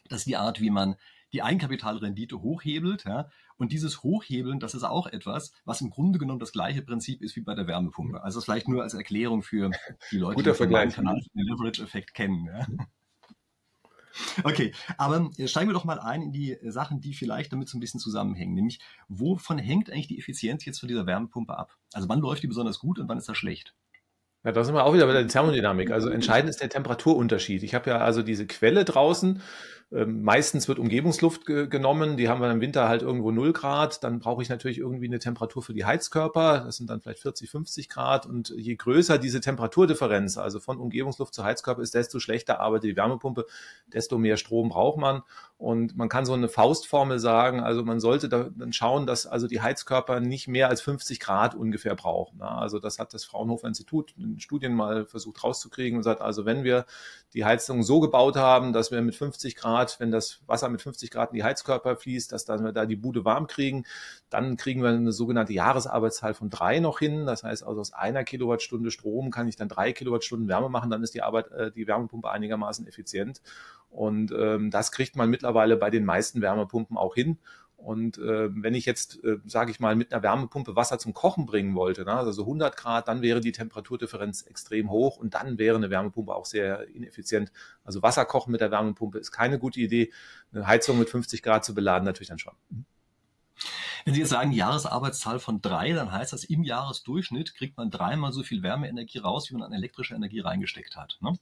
Das 0.08 0.20
ist 0.20 0.26
die 0.26 0.36
Art, 0.36 0.60
wie 0.60 0.70
man 0.70 0.96
die 1.32 1.42
Eigenkapitalrendite 1.42 2.40
hochhebelt. 2.40 3.04
Ja? 3.04 3.28
Und 3.56 3.72
dieses 3.72 4.02
Hochhebeln, 4.02 4.60
das 4.60 4.74
ist 4.74 4.84
auch 4.84 5.06
etwas, 5.06 5.52
was 5.64 5.80
im 5.80 5.90
Grunde 5.90 6.18
genommen 6.18 6.40
das 6.40 6.52
gleiche 6.52 6.82
Prinzip 6.82 7.22
ist 7.22 7.36
wie 7.36 7.42
bei 7.42 7.54
der 7.54 7.66
Wärmepumpe. 7.66 8.22
Also 8.22 8.40
vielleicht 8.40 8.68
nur 8.68 8.82
als 8.82 8.94
Erklärung 8.94 9.42
für 9.42 9.70
die 10.10 10.18
Leute, 10.18 10.36
Guter 10.42 10.52
die 10.52 10.74
den 10.74 10.90
Kanal 10.90 11.20
den 11.34 11.46
Leverage-Effekt 11.46 12.14
kennen. 12.14 12.46
Ja? 12.46 12.66
Okay, 14.44 14.72
aber 14.96 15.30
äh, 15.36 15.48
steigen 15.48 15.68
wir 15.68 15.74
doch 15.74 15.84
mal 15.84 15.98
ein 15.98 16.22
in 16.22 16.32
die 16.32 16.52
äh, 16.52 16.70
Sachen, 16.70 17.00
die 17.00 17.14
vielleicht 17.14 17.52
damit 17.52 17.68
so 17.68 17.76
ein 17.76 17.80
bisschen 17.80 18.00
zusammenhängen. 18.00 18.54
Nämlich, 18.54 18.80
wovon 19.08 19.58
hängt 19.58 19.90
eigentlich 19.90 20.08
die 20.08 20.18
Effizienz 20.18 20.64
jetzt 20.64 20.80
von 20.80 20.88
dieser 20.88 21.06
Wärmepumpe 21.06 21.56
ab? 21.56 21.76
Also 21.92 22.08
wann 22.08 22.20
läuft 22.20 22.42
die 22.42 22.48
besonders 22.48 22.78
gut 22.78 22.98
und 22.98 23.08
wann 23.08 23.18
ist 23.18 23.28
das 23.28 23.36
schlecht? 23.36 23.74
Ja, 24.44 24.52
da 24.52 24.62
sind 24.62 24.74
wir 24.74 24.84
auch 24.84 24.94
wieder 24.94 25.06
bei 25.06 25.12
der 25.12 25.26
Thermodynamik. 25.26 25.90
Also 25.90 26.08
entscheidend 26.08 26.48
ist 26.48 26.60
der 26.60 26.68
Temperaturunterschied. 26.68 27.62
Ich 27.64 27.74
habe 27.74 27.90
ja 27.90 27.98
also 27.98 28.22
diese 28.22 28.46
Quelle 28.46 28.84
draußen 28.84 29.42
ähm, 29.90 30.22
meistens 30.22 30.68
wird 30.68 30.78
Umgebungsluft 30.78 31.46
ge 31.46 31.66
genommen, 31.66 32.18
die 32.18 32.28
haben 32.28 32.42
wir 32.42 32.50
im 32.50 32.60
Winter 32.60 32.88
halt 32.88 33.00
irgendwo 33.00 33.30
0 33.30 33.54
Grad. 33.54 34.04
Dann 34.04 34.18
brauche 34.18 34.42
ich 34.42 34.50
natürlich 34.50 34.78
irgendwie 34.78 35.06
eine 35.06 35.18
Temperatur 35.18 35.62
für 35.62 35.72
die 35.72 35.86
Heizkörper. 35.86 36.60
Das 36.66 36.76
sind 36.76 36.90
dann 36.90 37.00
vielleicht 37.00 37.20
40, 37.20 37.48
50 37.48 37.88
Grad. 37.88 38.26
Und 38.26 38.50
je 38.50 38.76
größer 38.76 39.16
diese 39.16 39.40
Temperaturdifferenz, 39.40 40.36
also 40.36 40.60
von 40.60 40.78
Umgebungsluft 40.78 41.32
zu 41.32 41.42
Heizkörper 41.42 41.80
ist, 41.80 41.94
desto 41.94 42.20
schlechter 42.20 42.60
arbeitet 42.60 42.90
die 42.90 42.96
Wärmepumpe, 42.96 43.46
desto 43.86 44.18
mehr 44.18 44.36
Strom 44.36 44.68
braucht 44.68 44.98
man. 44.98 45.22
Und 45.58 45.96
man 45.96 46.08
kann 46.08 46.24
so 46.24 46.34
eine 46.34 46.48
Faustformel 46.48 47.18
sagen, 47.18 47.58
also 47.58 47.82
man 47.82 47.98
sollte 47.98 48.28
da 48.28 48.48
dann 48.54 48.72
schauen, 48.72 49.06
dass 49.06 49.26
also 49.26 49.48
die 49.48 49.60
Heizkörper 49.60 50.20
nicht 50.20 50.46
mehr 50.46 50.68
als 50.68 50.80
50 50.82 51.18
Grad 51.18 51.56
ungefähr 51.56 51.96
brauchen. 51.96 52.40
Also 52.42 52.78
das 52.78 53.00
hat 53.00 53.12
das 53.12 53.24
Fraunhofer 53.24 53.66
Institut 53.66 54.14
in 54.16 54.38
Studien 54.38 54.72
mal 54.72 55.04
versucht 55.04 55.42
rauszukriegen 55.42 55.96
und 55.96 56.04
sagt, 56.04 56.20
also 56.20 56.46
wenn 56.46 56.62
wir 56.62 56.86
die 57.34 57.44
Heizung 57.44 57.82
so 57.82 57.98
gebaut 57.98 58.36
haben, 58.36 58.72
dass 58.72 58.92
wir 58.92 59.02
mit 59.02 59.16
50 59.16 59.56
Grad, 59.56 59.98
wenn 59.98 60.12
das 60.12 60.42
Wasser 60.46 60.68
mit 60.68 60.80
50 60.80 61.10
Grad 61.10 61.30
in 61.30 61.34
die 61.34 61.42
Heizkörper 61.42 61.96
fließt, 61.96 62.30
dass 62.30 62.44
dann 62.44 62.62
wir 62.62 62.70
da 62.70 62.86
die 62.86 62.94
Bude 62.94 63.24
warm 63.24 63.48
kriegen, 63.48 63.84
dann 64.30 64.56
kriegen 64.56 64.80
wir 64.80 64.90
eine 64.90 65.10
sogenannte 65.10 65.54
Jahresarbeitszahl 65.54 66.34
von 66.34 66.50
drei 66.50 66.78
noch 66.78 67.00
hin. 67.00 67.26
Das 67.26 67.42
heißt 67.42 67.64
also 67.64 67.80
aus 67.80 67.92
einer 67.92 68.22
Kilowattstunde 68.22 68.92
Strom 68.92 69.32
kann 69.32 69.48
ich 69.48 69.56
dann 69.56 69.68
drei 69.68 69.92
Kilowattstunden 69.92 70.46
Wärme 70.46 70.68
machen, 70.68 70.88
dann 70.88 71.02
ist 71.02 71.14
die 71.14 71.22
Arbeit, 71.22 71.50
äh, 71.50 71.72
die 71.72 71.88
Wärmepumpe 71.88 72.30
einigermaßen 72.30 72.86
effizient. 72.86 73.42
Und 73.90 74.32
ähm, 74.32 74.70
das 74.70 74.92
kriegt 74.92 75.16
man 75.16 75.30
mittlerweile 75.30 75.76
bei 75.76 75.90
den 75.90 76.04
meisten 76.04 76.40
Wärmepumpen 76.40 76.96
auch 76.96 77.14
hin. 77.14 77.38
Und 77.78 78.18
äh, 78.18 78.48
wenn 78.50 78.74
ich 78.74 78.86
jetzt, 78.86 79.22
äh, 79.22 79.38
sage 79.46 79.70
ich 79.70 79.78
mal, 79.78 79.94
mit 79.94 80.12
einer 80.12 80.24
Wärmepumpe 80.24 80.74
Wasser 80.74 80.98
zum 80.98 81.14
Kochen 81.14 81.46
bringen 81.46 81.76
wollte, 81.76 82.04
ne, 82.04 82.12
also 82.12 82.42
100 82.42 82.76
Grad, 82.76 83.06
dann 83.06 83.22
wäre 83.22 83.40
die 83.40 83.52
Temperaturdifferenz 83.52 84.42
extrem 84.42 84.90
hoch 84.90 85.16
und 85.16 85.34
dann 85.34 85.58
wäre 85.58 85.76
eine 85.76 85.88
Wärmepumpe 85.88 86.34
auch 86.34 86.44
sehr 86.44 86.88
ineffizient. 86.88 87.52
Also 87.84 88.02
Wasser 88.02 88.24
kochen 88.24 88.50
mit 88.50 88.60
der 88.60 88.72
Wärmepumpe 88.72 89.18
ist 89.18 89.30
keine 89.30 89.60
gute 89.60 89.78
Idee. 89.78 90.12
Eine 90.52 90.66
Heizung 90.66 90.98
mit 90.98 91.08
50 91.08 91.40
Grad 91.40 91.64
zu 91.64 91.72
beladen 91.72 92.04
natürlich 92.04 92.30
dann 92.30 92.40
schon. 92.40 92.54
Mhm. 92.70 92.84
Wenn 94.04 94.14
Sie 94.14 94.20
jetzt 94.20 94.30
sagen 94.30 94.52
Jahresarbeitszahl 94.52 95.38
von 95.38 95.60
drei, 95.60 95.92
dann 95.92 96.10
heißt 96.10 96.32
das 96.32 96.44
im 96.44 96.62
Jahresdurchschnitt 96.62 97.54
kriegt 97.54 97.76
man 97.76 97.90
dreimal 97.90 98.32
so 98.32 98.42
viel 98.42 98.62
Wärmeenergie 98.62 99.18
raus, 99.18 99.50
wie 99.50 99.54
man 99.54 99.62
an 99.62 99.72
elektrischer 99.72 100.16
Energie 100.16 100.40
reingesteckt 100.40 100.96
hat. 100.96 101.18
Ne? 101.20 101.34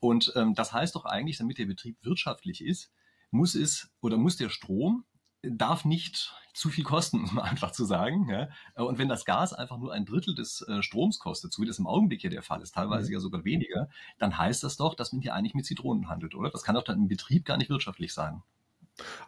Und 0.00 0.32
ähm, 0.36 0.54
das 0.54 0.72
heißt 0.72 0.94
doch 0.94 1.04
eigentlich, 1.04 1.38
damit 1.38 1.58
der 1.58 1.66
Betrieb 1.66 1.96
wirtschaftlich 2.02 2.62
ist, 2.62 2.92
muss 3.30 3.54
es 3.54 3.90
oder 4.00 4.16
muss 4.16 4.36
der 4.36 4.50
Strom 4.50 5.04
darf 5.42 5.84
nicht 5.84 6.34
zu 6.54 6.70
viel 6.70 6.84
kosten, 6.84 7.24
um 7.30 7.38
einfach 7.38 7.72
zu 7.72 7.84
sagen. 7.84 8.28
Ja? 8.28 8.48
Und 8.74 8.98
wenn 8.98 9.08
das 9.08 9.24
Gas 9.24 9.52
einfach 9.52 9.78
nur 9.78 9.92
ein 9.92 10.04
Drittel 10.04 10.34
des 10.34 10.62
äh, 10.62 10.82
Stroms 10.82 11.18
kostet, 11.18 11.52
so 11.52 11.62
wie 11.62 11.66
das 11.66 11.78
im 11.78 11.86
Augenblick 11.86 12.20
hier 12.20 12.30
der 12.30 12.42
Fall 12.42 12.62
ist, 12.62 12.74
teilweise 12.74 13.08
mhm. 13.08 13.14
ja 13.14 13.20
sogar 13.20 13.44
weniger, 13.44 13.88
dann 14.18 14.36
heißt 14.36 14.62
das 14.62 14.76
doch, 14.76 14.94
dass 14.94 15.12
man 15.12 15.22
hier 15.22 15.34
eigentlich 15.34 15.54
mit 15.54 15.66
Zitronen 15.66 16.08
handelt, 16.08 16.34
oder? 16.34 16.50
Das 16.50 16.62
kann 16.62 16.74
doch 16.74 16.84
dann 16.84 16.98
im 16.98 17.08
Betrieb 17.08 17.44
gar 17.44 17.56
nicht 17.56 17.70
wirtschaftlich 17.70 18.12
sein. 18.12 18.42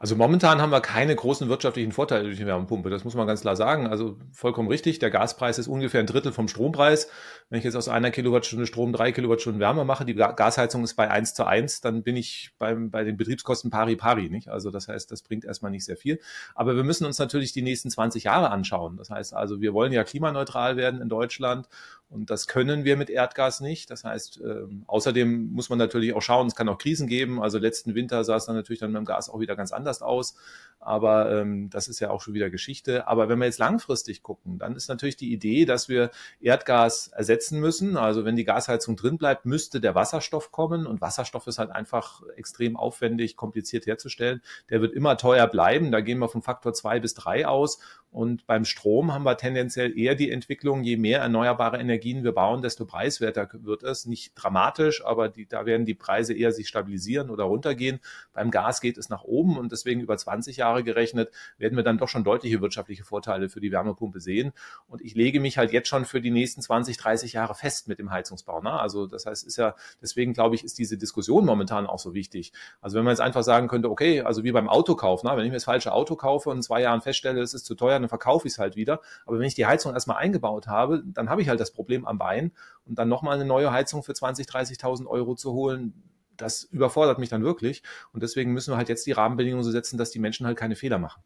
Also 0.00 0.16
momentan 0.16 0.62
haben 0.62 0.70
wir 0.70 0.80
keine 0.80 1.14
großen 1.14 1.48
wirtschaftlichen 1.48 1.92
Vorteile 1.92 2.24
durch 2.24 2.38
die 2.38 2.46
Wärmepumpe. 2.46 2.88
Das 2.88 3.04
muss 3.04 3.14
man 3.14 3.26
ganz 3.26 3.42
klar 3.42 3.56
sagen. 3.56 3.86
Also 3.86 4.16
vollkommen 4.32 4.68
richtig. 4.68 4.98
Der 4.98 5.10
Gaspreis 5.10 5.58
ist 5.58 5.68
ungefähr 5.68 6.00
ein 6.00 6.06
Drittel 6.06 6.32
vom 6.32 6.48
Strompreis. 6.48 7.10
Wenn 7.50 7.58
ich 7.58 7.64
jetzt 7.64 7.74
aus 7.74 7.88
einer 7.88 8.10
Kilowattstunde 8.10 8.66
Strom 8.66 8.92
drei 8.92 9.12
Kilowattstunden 9.12 9.60
Wärme 9.60 9.84
mache, 9.84 10.04
die 10.04 10.14
Gasheizung 10.14 10.84
ist 10.84 10.94
bei 10.94 11.10
eins 11.10 11.34
zu 11.34 11.44
eins, 11.44 11.80
dann 11.80 12.02
bin 12.02 12.16
ich 12.16 12.50
beim, 12.58 12.90
bei 12.90 13.04
den 13.04 13.16
Betriebskosten 13.16 13.70
pari 13.70 13.96
pari, 13.96 14.30
nicht? 14.30 14.48
Also 14.48 14.70
das 14.70 14.88
heißt, 14.88 15.10
das 15.12 15.22
bringt 15.22 15.44
erstmal 15.44 15.70
nicht 15.70 15.84
sehr 15.84 15.96
viel. 15.96 16.20
Aber 16.54 16.76
wir 16.76 16.84
müssen 16.84 17.04
uns 17.04 17.18
natürlich 17.18 17.52
die 17.52 17.62
nächsten 17.62 17.90
20 17.90 18.24
Jahre 18.24 18.50
anschauen. 18.50 18.96
Das 18.96 19.10
heißt 19.10 19.34
also, 19.34 19.60
wir 19.60 19.74
wollen 19.74 19.92
ja 19.92 20.04
klimaneutral 20.04 20.76
werden 20.76 21.00
in 21.00 21.08
Deutschland 21.08 21.68
und 22.10 22.30
das 22.30 22.46
können 22.46 22.84
wir 22.84 22.96
mit 22.96 23.10
Erdgas 23.10 23.60
nicht. 23.60 23.90
Das 23.90 24.02
heißt, 24.02 24.40
äh, 24.40 24.62
außerdem 24.86 25.52
muss 25.52 25.68
man 25.68 25.78
natürlich 25.78 26.14
auch 26.14 26.22
schauen, 26.22 26.46
es 26.46 26.54
kann 26.54 26.68
auch 26.70 26.78
Krisen 26.78 27.06
geben. 27.06 27.42
Also 27.42 27.58
letzten 27.58 27.94
Winter 27.94 28.24
sah 28.24 28.36
es 28.36 28.46
dann 28.46 28.56
natürlich 28.56 28.80
dann 28.80 28.92
mit 28.92 28.98
dem 29.00 29.04
Gas 29.04 29.28
auch 29.28 29.40
wieder 29.40 29.56
ganz 29.56 29.72
anders 29.72 30.00
aus. 30.00 30.34
Aber 30.80 31.30
ähm, 31.30 31.68
das 31.68 31.86
ist 31.86 32.00
ja 32.00 32.08
auch 32.08 32.22
schon 32.22 32.32
wieder 32.32 32.48
Geschichte. 32.48 33.08
Aber 33.08 33.28
wenn 33.28 33.38
wir 33.38 33.44
jetzt 33.44 33.58
langfristig 33.58 34.22
gucken, 34.22 34.58
dann 34.58 34.74
ist 34.74 34.88
natürlich 34.88 35.16
die 35.16 35.32
Idee, 35.32 35.66
dass 35.66 35.90
wir 35.90 36.10
Erdgas 36.40 37.08
ersetzen 37.08 37.60
müssen. 37.60 37.98
Also 37.98 38.24
wenn 38.24 38.36
die 38.36 38.44
Gasheizung 38.44 38.96
drin 38.96 39.18
bleibt, 39.18 39.44
müsste 39.44 39.78
der 39.78 39.94
Wasserstoff 39.94 40.50
kommen. 40.50 40.86
Und 40.86 41.02
Wasserstoff 41.02 41.46
ist 41.46 41.58
halt 41.58 41.70
einfach 41.70 42.22
extrem 42.36 42.78
aufwendig, 42.78 43.36
kompliziert 43.36 43.84
herzustellen. 43.84 44.40
Der 44.70 44.80
wird 44.80 44.94
immer 44.94 45.18
teuer 45.18 45.46
bleiben. 45.46 45.92
Da 45.92 46.00
gehen 46.00 46.20
wir 46.20 46.28
vom 46.28 46.42
Faktor 46.42 46.72
zwei 46.72 47.00
bis 47.00 47.12
drei 47.12 47.46
aus. 47.46 47.80
Und 48.10 48.46
beim 48.46 48.64
Strom 48.64 49.12
haben 49.12 49.24
wir 49.24 49.36
tendenziell 49.36 49.96
eher 49.98 50.14
die 50.14 50.30
Entwicklung, 50.30 50.82
je 50.82 50.96
mehr 50.96 51.20
erneuerbare 51.20 51.78
Energien 51.78 52.24
wir 52.24 52.32
bauen, 52.32 52.62
desto 52.62 52.86
preiswerter 52.86 53.48
wird 53.52 53.82
es. 53.82 54.06
Nicht 54.06 54.32
dramatisch, 54.34 55.04
aber 55.04 55.28
die, 55.28 55.46
da 55.46 55.66
werden 55.66 55.84
die 55.84 55.94
Preise 55.94 56.32
eher 56.32 56.52
sich 56.52 56.68
stabilisieren 56.68 57.28
oder 57.28 57.44
runtergehen. 57.44 58.00
Beim 58.32 58.50
Gas 58.50 58.80
geht 58.80 58.96
es 58.96 59.10
nach 59.10 59.24
oben 59.24 59.58
und 59.58 59.72
deswegen 59.72 60.00
über 60.00 60.16
20 60.16 60.56
Jahre 60.56 60.84
gerechnet 60.84 61.30
werden 61.58 61.76
wir 61.76 61.84
dann 61.84 61.98
doch 61.98 62.08
schon 62.08 62.24
deutliche 62.24 62.62
wirtschaftliche 62.62 63.04
Vorteile 63.04 63.50
für 63.50 63.60
die 63.60 63.70
Wärmepumpe 63.72 64.20
sehen. 64.20 64.52
Und 64.86 65.02
ich 65.02 65.14
lege 65.14 65.38
mich 65.38 65.58
halt 65.58 65.72
jetzt 65.72 65.88
schon 65.88 66.06
für 66.06 66.22
die 66.22 66.30
nächsten 66.30 66.62
20, 66.62 66.96
30 66.96 67.34
Jahre 67.34 67.54
fest 67.54 67.88
mit 67.88 67.98
dem 67.98 68.10
Heizungsbau. 68.10 68.62
Ne? 68.62 68.72
Also 68.72 69.06
das 69.06 69.26
heißt, 69.26 69.46
ist 69.46 69.58
ja, 69.58 69.74
deswegen 70.00 70.32
glaube 70.32 70.54
ich, 70.54 70.64
ist 70.64 70.78
diese 70.78 70.96
Diskussion 70.96 71.44
momentan 71.44 71.86
auch 71.86 71.98
so 71.98 72.14
wichtig. 72.14 72.52
Also 72.80 72.96
wenn 72.96 73.04
man 73.04 73.12
jetzt 73.12 73.20
einfach 73.20 73.42
sagen 73.42 73.68
könnte, 73.68 73.90
okay, 73.90 74.22
also 74.22 74.44
wie 74.44 74.52
beim 74.52 74.70
Autokauf, 74.70 75.24
ne? 75.24 75.30
wenn 75.36 75.44
ich 75.44 75.50
mir 75.50 75.56
das 75.56 75.64
falsche 75.64 75.92
Auto 75.92 76.16
kaufe 76.16 76.48
und 76.48 76.56
in 76.56 76.62
zwei 76.62 76.80
Jahren 76.80 77.02
feststelle, 77.02 77.42
es 77.42 77.52
ist 77.52 77.66
zu 77.66 77.74
teuer, 77.74 77.97
dann 78.02 78.08
verkaufe 78.08 78.46
ich 78.46 78.54
es 78.54 78.58
halt 78.58 78.76
wieder. 78.76 79.00
Aber 79.26 79.38
wenn 79.38 79.46
ich 79.46 79.54
die 79.54 79.66
Heizung 79.66 79.92
erstmal 79.92 80.18
eingebaut 80.18 80.66
habe, 80.66 81.02
dann 81.06 81.30
habe 81.30 81.42
ich 81.42 81.48
halt 81.48 81.60
das 81.60 81.72
Problem 81.72 82.06
am 82.06 82.18
Bein 82.18 82.52
und 82.86 82.98
dann 82.98 83.08
nochmal 83.08 83.34
eine 83.34 83.44
neue 83.44 83.72
Heizung 83.72 84.02
für 84.02 84.14
20, 84.14 84.46
30.000 84.46 85.06
Euro 85.06 85.34
zu 85.34 85.52
holen, 85.52 85.92
das 86.38 86.64
überfordert 86.64 87.18
mich 87.18 87.28
dann 87.28 87.42
wirklich. 87.42 87.82
Und 88.12 88.22
deswegen 88.22 88.52
müssen 88.52 88.72
wir 88.72 88.76
halt 88.76 88.88
jetzt 88.88 89.06
die 89.06 89.12
Rahmenbedingungen 89.12 89.64
so 89.64 89.70
setzen, 89.70 89.98
dass 89.98 90.10
die 90.10 90.18
Menschen 90.18 90.46
halt 90.46 90.56
keine 90.56 90.76
Fehler 90.76 90.98
machen. 90.98 91.22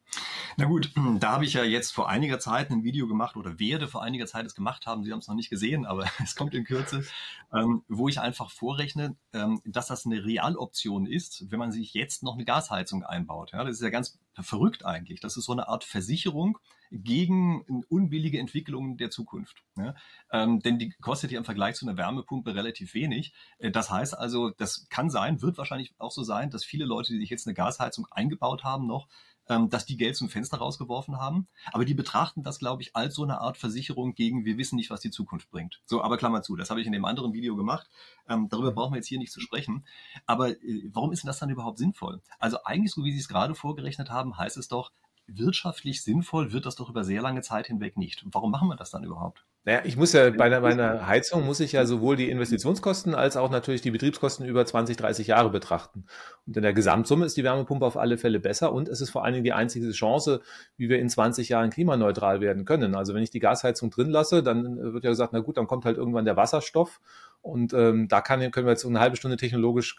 Na 0.57 0.65
gut, 0.65 0.91
da 1.21 1.33
habe 1.33 1.45
ich 1.45 1.55
ja 1.55 1.65
jetzt 1.65 1.93
vor 1.93 2.09
einiger 2.09 2.39
Zeit 2.39 2.71
ein 2.71 2.83
Video 2.83 3.07
gemacht 3.07 3.37
oder 3.37 3.59
werde 3.59 3.87
vor 3.87 4.03
einiger 4.03 4.27
Zeit 4.27 4.47
es 4.47 4.55
gemacht 4.55 4.87
haben. 4.87 5.05
Sie 5.05 5.13
haben 5.13 5.21
es 5.21 5.29
noch 5.29 5.35
nicht 5.35 5.51
gesehen, 5.51 5.87
aber 5.87 6.07
es 6.23 6.35
kommt 6.35 6.55
in 6.55 6.65
Kürze, 6.65 7.05
ähm, 7.53 7.85
wo 7.89 8.09
ich 8.09 8.21
einfach 8.21 8.51
vorrechne, 8.51 9.17
ähm, 9.33 9.61
dass 9.65 9.87
das 9.87 10.07
eine 10.07 10.25
Realoption 10.25 11.07
ist, 11.07 11.51
wenn 11.51 11.59
man 11.59 11.73
sich 11.73 11.95
jetzt 11.95 12.23
noch 12.23 12.35
eine 12.35 12.45
Gasheizung 12.45 13.05
einbaut. 13.05 13.53
Ja, 13.53 13.65
das 13.65 13.77
ist 13.77 13.83
ja 13.83 13.91
ganz 13.91 14.19
verrückt 14.41 14.85
eigentlich. 14.85 15.21
Das 15.21 15.37
ist 15.37 15.45
so 15.45 15.53
eine 15.53 15.69
Art 15.69 15.85
Versicherung 15.85 16.59
gegen 16.93 17.63
unbillige 17.89 18.39
Entwicklungen 18.39 18.97
der 18.99 19.11
Zukunft. 19.11 19.65
Ja? 19.77 19.95
Ähm, 20.31 20.61
denn 20.61 20.79
die 20.79 20.91
kostet 21.01 21.33
ja 21.33 21.39
im 21.39 21.45
Vergleich 21.45 21.77
zu 21.77 21.87
einer 21.87 21.97
Wärmepumpe 21.97 22.55
relativ 22.55 22.95
wenig. 22.95 23.33
Äh, 23.59 23.71
das 23.71 23.91
heißt 23.91 24.17
also, 24.17 24.51
das 24.51 24.87
kann 24.91 25.11
sein, 25.11 25.41
wird 25.41 25.59
wahrscheinlich 25.59 25.95
auch 25.99 26.13
so 26.13 26.23
sein, 26.23 26.51
dass 26.51 26.65
viele 26.65 26.85
Leute, 26.85 27.13
die 27.13 27.19
sich 27.19 27.31
jetzt 27.31 27.47
eine 27.47 27.55
Gasheizung 27.55 28.07
eingebaut 28.11 28.63
haben, 28.63 28.87
noch 28.87 29.09
ähm, 29.49 29.69
dass 29.69 29.87
die 29.87 29.97
Geld 29.97 30.17
zum 30.17 30.29
Fenster 30.29 30.59
rausgeworfen 30.59 31.19
haben. 31.19 31.49
Aber 31.73 31.85
die 31.85 31.95
betrachten 31.95 32.43
das, 32.43 32.59
glaube 32.59 32.83
ich, 32.83 32.95
als 32.95 33.15
so 33.15 33.23
eine 33.23 33.41
Art 33.41 33.57
Versicherung 33.57 34.15
gegen, 34.15 34.45
wir 34.45 34.59
wissen 34.59 34.77
nicht, 34.77 34.91
was 34.91 35.01
die 35.01 35.11
Zukunft 35.11 35.51
bringt. 35.51 35.83
So, 35.85 36.03
aber 36.03 36.17
Klammer 36.17 36.43
zu, 36.43 36.57
das 36.57 36.71
habe 36.71 36.81
ich 36.81 36.87
in 36.87 36.93
dem 36.93 37.05
anderen 37.05 37.33
Video 37.33 37.57
gemacht. 37.57 37.89
Ähm, 38.29 38.49
darüber 38.49 38.71
mhm. 38.71 38.75
brauchen 38.75 38.93
wir 38.93 38.99
jetzt 38.99 39.09
hier 39.09 39.19
nicht 39.19 39.33
zu 39.33 39.41
sprechen. 39.41 39.85
Aber 40.27 40.51
äh, 40.51 40.91
warum 40.93 41.13
ist 41.13 41.23
denn 41.23 41.29
das 41.29 41.39
dann 41.39 41.51
überhaupt 41.51 41.79
sinnvoll? 41.79 42.23
Also 42.39 42.59
eigentlich, 42.65 42.93
so 42.93 43.05
wie 43.05 43.13
Sie 43.13 43.19
es 43.19 43.29
gerade 43.29 43.55
vorgerechnet 43.55 44.11
haben, 44.11 44.37
heißt 44.37 44.57
es 44.57 44.69
doch, 44.69 44.93
wirtschaftlich 45.27 46.03
sinnvoll 46.03 46.53
wird 46.53 46.67
das 46.67 46.77
doch 46.77 46.91
über 46.91 47.05
sehr 47.05 47.23
lange 47.23 47.43
Zeit 47.43 47.67
hinweg 47.67 47.97
nicht. 47.97 48.25
Warum 48.31 48.51
machen 48.51 48.69
wir 48.69 48.77
das 48.77 48.91
dann 48.91 49.05
überhaupt? 49.05 49.45
Naja, 49.65 49.83
ich 49.85 49.97
muss 49.97 50.13
ja 50.13 50.31
bei 50.31 50.47
einer, 50.47 50.61
bei 50.61 50.73
einer 50.73 51.07
Heizung 51.07 51.47
muss 51.47 51.61
ich 51.61 51.71
ja 51.71 51.87
sowohl 51.87 52.17
die 52.17 52.29
Investitionskosten 52.29 53.15
als 53.15 53.37
auch 53.37 53.49
natürlich 53.49 53.81
die 53.81 53.93
Betriebskosten 53.93 54.45
über 54.45 54.67
20, 54.67 54.97
30 54.97 55.29
Jahre 55.29 55.51
betrachten. 55.51 56.07
Und 56.47 56.57
in 56.57 56.65
der 56.65 56.73
Gesamtsumme 56.73 57.25
ist 57.25 57.37
die 57.37 57.45
Wärmepumpe 57.45 57.87
auf 57.87 57.97
alle 57.97 58.19
Fälle 58.19 58.41
besser 58.41 58.73
und 58.73 58.89
es 58.89 59.01
ist 59.01 59.11
vor 59.11 59.25
allen 59.25 59.35
Dingen 59.35 59.45
die 59.45 59.53
einzige 59.53 59.89
Chance, 59.93 60.43
wie 60.77 60.89
wir 60.89 60.99
in 60.99 61.09
20 61.09 61.49
Jahren 61.49 61.71
klimaneutral 61.71 62.41
werden 62.41 62.65
können. 62.65 62.97
Also 62.97 63.15
wenn 63.15 63.23
ich 63.23 63.31
die 63.31 63.39
Gasheizung 63.39 63.91
drin 63.91 64.11
lasse, 64.11 64.43
dann 64.43 64.93
wird 64.93 65.05
ja 65.05 65.11
gesagt, 65.11 65.33
na 65.33 65.39
gut, 65.39 65.57
dann 65.57 65.69
kommt 65.69 65.85
halt 65.85 65.97
irgendwann 65.97 66.25
der 66.25 66.37
Wasserstoff 66.37 67.01
und 67.43 67.75
ähm, 67.75 68.07
da 68.07 68.21
kann, 68.21 68.39
können 68.53 68.67
wir 68.67 68.71
jetzt 68.73 68.87
eine 68.87 69.01
halbe 69.01 69.17
Stunde 69.17 69.37
technologisch 69.37 69.97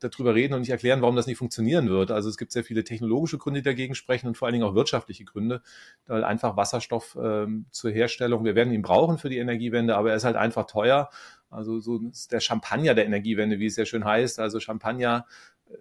darüber 0.00 0.34
reden 0.34 0.54
und 0.54 0.60
nicht 0.60 0.70
erklären, 0.70 1.00
warum 1.00 1.14
das 1.14 1.28
nicht 1.28 1.38
funktionieren 1.38 1.88
wird. 1.88 2.10
Also 2.10 2.28
es 2.28 2.36
gibt 2.36 2.50
sehr 2.50 2.64
viele 2.64 2.82
technologische 2.82 3.38
Gründe, 3.38 3.60
die 3.60 3.64
dagegen 3.64 3.94
sprechen 3.94 4.26
und 4.26 4.36
vor 4.36 4.46
allen 4.46 4.54
Dingen 4.54 4.64
auch 4.64 4.74
wirtschaftliche 4.74 5.24
Gründe, 5.24 5.62
weil 6.08 6.24
einfach 6.24 6.56
Wasserstoff 6.56 7.16
ähm, 7.22 7.66
zur 7.70 7.92
Herstellung, 7.92 8.44
wir 8.44 8.56
werden 8.56 8.72
ihn 8.72 8.82
brauchen 8.82 9.16
für 9.18 9.28
die 9.28 9.38
Energiewende, 9.38 9.96
aber 9.96 10.10
er 10.10 10.16
ist 10.16 10.24
halt 10.24 10.34
einfach 10.34 10.66
teuer. 10.66 11.08
Also 11.50 11.78
so 11.78 12.00
ist 12.10 12.32
der 12.32 12.40
Champagner 12.40 12.94
der 12.94 13.06
Energiewende, 13.06 13.60
wie 13.60 13.66
es 13.66 13.76
ja 13.76 13.84
schön 13.84 14.04
heißt. 14.04 14.40
Also 14.40 14.58
Champagner 14.58 15.26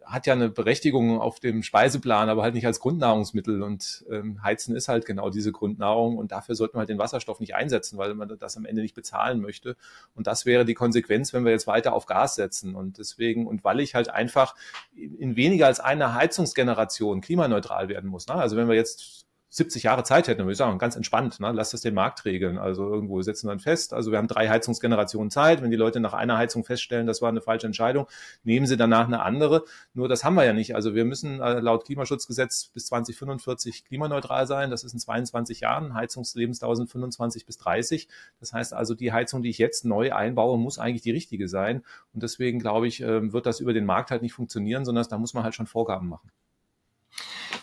hat 0.06 0.28
ja 0.28 0.34
eine 0.34 0.50
Berechtigung 0.50 1.20
auf 1.20 1.40
dem 1.40 1.64
Speiseplan, 1.64 2.30
aber 2.30 2.44
halt 2.44 2.54
nicht 2.54 2.66
als 2.66 2.80
Grundnahrungsmittel. 2.80 3.62
Und 3.64 4.06
ähm, 4.10 4.42
Heizen 4.44 4.76
ist 4.76 4.88
halt 4.88 5.06
genau 5.06 5.30
diese 5.30 5.52
Grundnahrung 5.52 6.18
und 6.18 6.32
dafür 6.32 6.56
sollten 6.56 6.76
wir 6.76 6.80
halt 6.80 6.90
den 6.90 6.98
Wasserstoff 6.98 7.40
nicht 7.40 7.56
einsetzen, 7.56 7.98
weil 7.98 8.14
man 8.14 8.38
das 8.40 8.58
am 8.58 8.66
Ende 8.66 8.82
nicht 8.82 8.96
bezahlen 8.96 9.42
möchte. 9.42 9.76
Und 10.16 10.28
das 10.28 10.46
wäre 10.46 10.66
die 10.66 10.74
Konsequenz, 10.74 11.34
wenn 11.34 11.46
wir 11.46 11.52
jetzt 11.52 11.68
weiter 11.68 11.94
auf 11.94 12.06
Gas 12.06 12.36
setzen. 12.36 12.76
Und 12.76 12.98
deswegen, 12.98 13.48
und 13.48 13.64
weil 13.64 13.80
ich 13.80 13.96
halt 13.96 14.10
einfach 14.10 14.56
in 14.96 15.36
weniger 15.36 15.68
als 15.68 15.80
einer 15.80 16.14
Heizungsgeneration 16.14 17.22
klimaneutral 17.22 17.90
werden 17.90 18.10
muss. 18.10 18.28
Ne? 18.28 18.36
Also 18.36 18.58
wenn 18.58 18.68
wir 18.68 18.76
jetzt 18.76 19.26
70 19.54 19.84
Jahre 19.84 20.04
Zeit 20.04 20.30
hätten, 20.30 20.40
würde 20.40 20.54
ich 20.54 20.58
sagen, 20.58 20.78
ganz 20.78 20.96
entspannt, 20.96 21.42
ne? 21.42 21.52
lass 21.52 21.72
das 21.72 21.82
den 21.82 21.94
Markt 21.94 22.24
regeln. 22.24 22.58
Also 22.58 22.88
irgendwo 22.88 23.22
setzen 23.22 23.48
wir 23.48 23.52
dann 23.52 23.60
fest. 23.60 23.94
Also 23.94 24.10
wir 24.10 24.18
haben 24.18 24.30
drei 24.30 24.48
Heizungsgenerationen 24.48 25.30
Zeit. 25.30 25.62
Wenn 25.62 25.72
die 25.72 25.78
Leute 25.78 26.00
nach 26.00 26.14
einer 26.14 26.38
Heizung 26.38 26.64
feststellen, 26.64 27.06
das 27.06 27.22
war 27.22 27.28
eine 27.28 27.42
falsche 27.42 27.68
Entscheidung, 27.68 28.08
nehmen 28.44 28.66
sie 28.66 28.78
danach 28.78 29.08
eine 29.08 29.22
andere. 29.22 29.66
Nur 29.94 30.08
das 30.08 30.24
haben 30.24 30.36
wir 30.36 30.46
ja 30.46 30.54
nicht. 30.54 30.74
Also 30.74 30.96
wir 30.96 31.04
müssen 31.04 31.42
äh, 31.42 31.60
laut 31.60 31.84
Klimaschutzgesetz 31.84 32.68
bis 32.74 32.86
2045 32.86 33.84
klimaneutral 33.84 34.48
sein. 34.48 34.72
Das 34.72 34.86
ist 34.86 34.94
in 34.94 35.00
22 35.00 35.60
Jahren. 35.60 35.96
Heizungslebensdauer 35.96 36.78
sind 36.78 36.90
25 36.90 37.46
bis 37.46 37.58
30. 37.58 38.08
Das 38.40 38.54
heißt 38.54 38.74
also, 38.74 38.96
die 38.96 39.12
Heizung, 39.12 39.42
die 39.42 39.50
ich 39.50 39.58
jetzt 39.58 39.84
neu 39.84 40.14
einbaue, 40.14 40.58
muss 40.58 40.80
eigentlich 40.80 41.02
die 41.02 41.12
richtige 41.12 41.50
sein. 41.50 41.84
Und 42.14 42.24
deswegen 42.24 42.60
glaube 42.60 42.88
ich, 42.88 43.02
ähm, 43.02 43.34
wird 43.34 43.46
das 43.46 43.60
über 43.60 43.74
den 43.74 43.86
Markt 43.86 44.12
halt 44.12 44.22
nicht 44.22 44.34
funktionieren, 44.34 44.86
sondern 44.86 45.06
da 45.10 45.18
muss 45.18 45.34
man 45.34 45.44
halt 45.44 45.56
schon 45.56 45.68
Vorgaben 45.68 46.08
machen. 46.08 46.32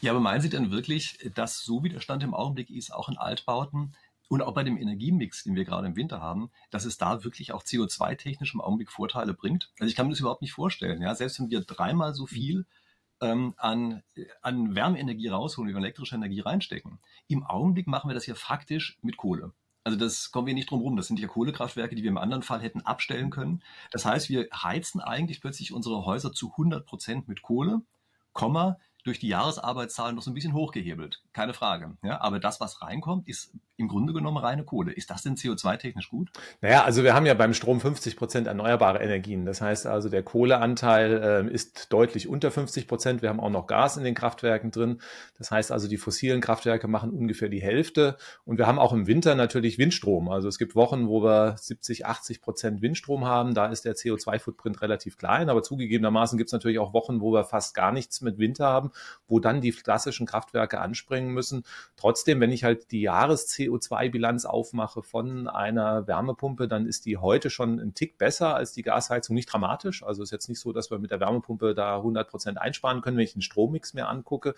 Ja, 0.01 0.13
aber 0.13 0.21
meinen 0.21 0.41
Sie 0.41 0.51
denn 0.51 0.71
wirklich, 0.71 1.19
dass 1.35 1.61
so 1.61 1.83
wie 1.83 1.89
der 1.89 2.01
Stand 2.01 2.23
im 2.23 2.35
Augenblick 2.35 2.71
ist, 2.71 2.95
auch 2.95 3.09
in 3.09 3.17
Altbauten 3.17 3.97
und 4.29 4.43
auch 4.43 4.55
bei 4.55 4.63
dem 4.63 4.77
Energiemix, 4.77 5.43
den 5.43 5.57
wir 5.57 5.65
gerade 5.65 5.89
im 5.89 5.97
Winter 5.97 6.21
haben, 6.21 6.51
dass 6.71 6.85
es 6.85 6.99
da 6.99 7.25
wirklich 7.25 7.53
auch 7.53 7.65
CO2-technisch 7.65 8.55
im 8.55 8.61
Augenblick 8.61 8.93
Vorteile 8.93 9.35
bringt? 9.35 9.73
Also 9.81 9.91
ich 9.91 9.97
kann 9.97 10.07
mir 10.07 10.13
das 10.13 10.21
überhaupt 10.21 10.43
nicht 10.43 10.53
vorstellen. 10.53 11.03
Ja? 11.03 11.15
Selbst 11.15 11.41
wenn 11.41 11.51
wir 11.51 11.63
dreimal 11.63 12.15
so 12.15 12.27
viel 12.27 12.67
ähm, 13.21 13.55
an, 13.57 14.03
an 14.43 14.77
Wärmeenergie 14.77 15.29
rausholen, 15.29 15.69
wie 15.69 15.75
wir 15.75 15.81
elektrische 15.81 16.15
Energie 16.15 16.41
reinstecken, 16.41 17.01
im 17.27 17.43
Augenblick 17.43 17.89
machen 17.89 18.09
wir 18.09 18.15
das 18.15 18.27
ja 18.27 18.35
faktisch 18.35 18.99
mit 19.03 19.17
Kohle. 19.17 19.53
Also 19.83 19.99
das 19.99 20.31
kommen 20.31 20.47
wir 20.47 20.55
nicht 20.55 20.71
drum 20.71 20.83
rum. 20.83 20.97
Das 20.97 21.09
sind 21.09 21.19
ja 21.19 21.27
Kohlekraftwerke, 21.27 21.97
die 21.97 22.03
wir 22.03 22.11
im 22.11 22.19
anderen 22.19 22.43
Fall 22.43 22.61
hätten 22.61 22.83
abstellen 22.83 23.31
können. 23.31 23.63
Das 23.91 24.05
heißt, 24.05 24.29
wir 24.29 24.47
heizen 24.55 25.01
eigentlich 25.01 25.41
plötzlich 25.41 25.73
unsere 25.73 26.05
Häuser 26.05 26.33
zu 26.33 26.51
100 26.51 26.85
Prozent 26.85 27.27
mit 27.27 27.43
Kohle, 27.43 27.81
Komma, 28.35 28.77
durch 29.09 29.19
die 29.19 29.29
Jahresarbeitszahlen 29.29 30.15
noch 30.15 30.23
so 30.23 30.31
ein 30.31 30.35
bisschen 30.35 30.53
hochgehebelt, 30.53 31.23
keine 31.33 31.55
Frage. 31.55 31.97
Ja, 32.03 32.21
aber 32.21 32.39
das, 32.39 32.61
was 32.61 32.83
reinkommt, 32.83 33.27
ist 33.27 33.55
im 33.79 33.87
Grunde 33.87 34.13
genommen 34.13 34.37
reine 34.37 34.65
Kohle. 34.65 34.93
Ist 34.93 35.11
das 35.11 35.23
denn 35.23 35.37
CO2-technisch 35.37 36.11
gut? 36.11 36.31
Naja, 36.61 36.83
also 36.83 37.05
wir 37.05 37.15
haben 37.15 37.27
ja 37.27 37.35
beim 37.35 37.55
Strom 37.55 37.81
50 37.81 38.17
Prozent 38.17 38.47
erneuerbare 38.49 38.99
Energien. 38.99 39.47
Das 39.47 39.61
heißt 39.61 39.87
also, 39.87 40.09
der 40.09 40.25
Kohleanteil 40.25 41.47
äh, 41.49 41.55
ist 41.55 41.93
deutlich 41.93 42.29
unter 42.29 42.51
50 42.51 42.89
Prozent. 42.89 43.23
Wir 43.23 43.29
haben 43.29 43.39
auch 43.39 43.51
noch 43.51 43.69
Gas 43.69 43.97
in 43.97 44.03
den 44.03 44.17
Kraftwerken 44.17 44.73
drin. 44.73 45.01
Das 45.39 45.53
heißt 45.53 45.71
also, 45.71 45.87
die 45.87 45.97
fossilen 45.97 46.41
Kraftwerke 46.41 46.89
machen 46.89 47.11
ungefähr 47.11 47.49
die 47.49 47.63
Hälfte. 47.63 48.17
Und 48.45 48.59
wir 48.59 48.67
haben 48.67 48.81
auch 48.81 48.93
im 48.93 49.07
Winter 49.07 49.37
natürlich 49.37 49.79
Windstrom. 49.79 50.29
Also 50.29 50.49
es 50.49 50.59
gibt 50.59 50.75
Wochen, 50.75 51.07
wo 51.07 51.23
wir 51.23 51.57
70, 51.57 52.05
80 52.05 52.41
Prozent 52.41 52.83
Windstrom 52.83 53.27
haben. 53.27 53.55
Da 53.55 53.67
ist 53.67 53.85
der 53.85 53.95
CO2-Footprint 53.95 54.83
relativ 54.83 55.17
klein. 55.19 55.51
Aber 55.51 55.63
zugegebenermaßen 55.63 56.37
gibt 56.37 56.49
es 56.49 56.53
natürlich 56.53 56.81
auch 56.81 56.93
Wochen, 56.95 57.21
wo 57.21 57.33
wir 57.33 57.45
fast 57.45 57.77
gar 57.77 57.93
nichts 57.93 58.23
mit 58.23 58.39
Winter 58.39 58.67
haben, 58.67 58.91
wo 59.29 59.39
dann 59.39 59.61
die 59.61 59.71
klassischen 59.71 60.27
Kraftwerke 60.27 60.81
anspringen 60.81 61.33
müssen. 61.33 61.63
Trotzdem, 61.97 62.41
wenn 62.41 62.51
ich 62.51 62.65
halt 62.65 62.91
die 62.91 63.03
Jahres 63.03 63.47
CO2-Bilanz 63.69 64.45
aufmache 64.45 65.03
von 65.03 65.49
einer 65.49 66.07
Wärmepumpe, 66.07 66.69
dann 66.69 66.87
ist 66.87 67.07
die 67.07 67.17
heute 67.17 67.51
schon 67.51 67.79
ein 67.79 67.95
Tick 67.95 68.19
besser 68.19 68.55
als 68.55 68.73
die 68.73 68.83
Gasheizung. 68.83 69.35
Nicht 69.35 69.53
dramatisch. 69.53 70.03
Also 70.03 70.23
ist 70.23 70.33
jetzt 70.33 70.49
nicht 70.49 70.61
so, 70.61 70.73
dass 70.73 70.91
wir 70.91 70.99
mit 70.99 71.11
der 71.11 71.21
Wärmepumpe 71.21 71.75
da 71.75 71.97
100 71.97 72.29
Prozent 72.29 72.59
einsparen 72.59 73.01
können, 73.01 73.17
wenn 73.17 73.25
ich 73.25 73.33
den 73.33 73.43
Strommix 73.43 73.95
mehr 73.95 74.09
angucke. 74.09 74.55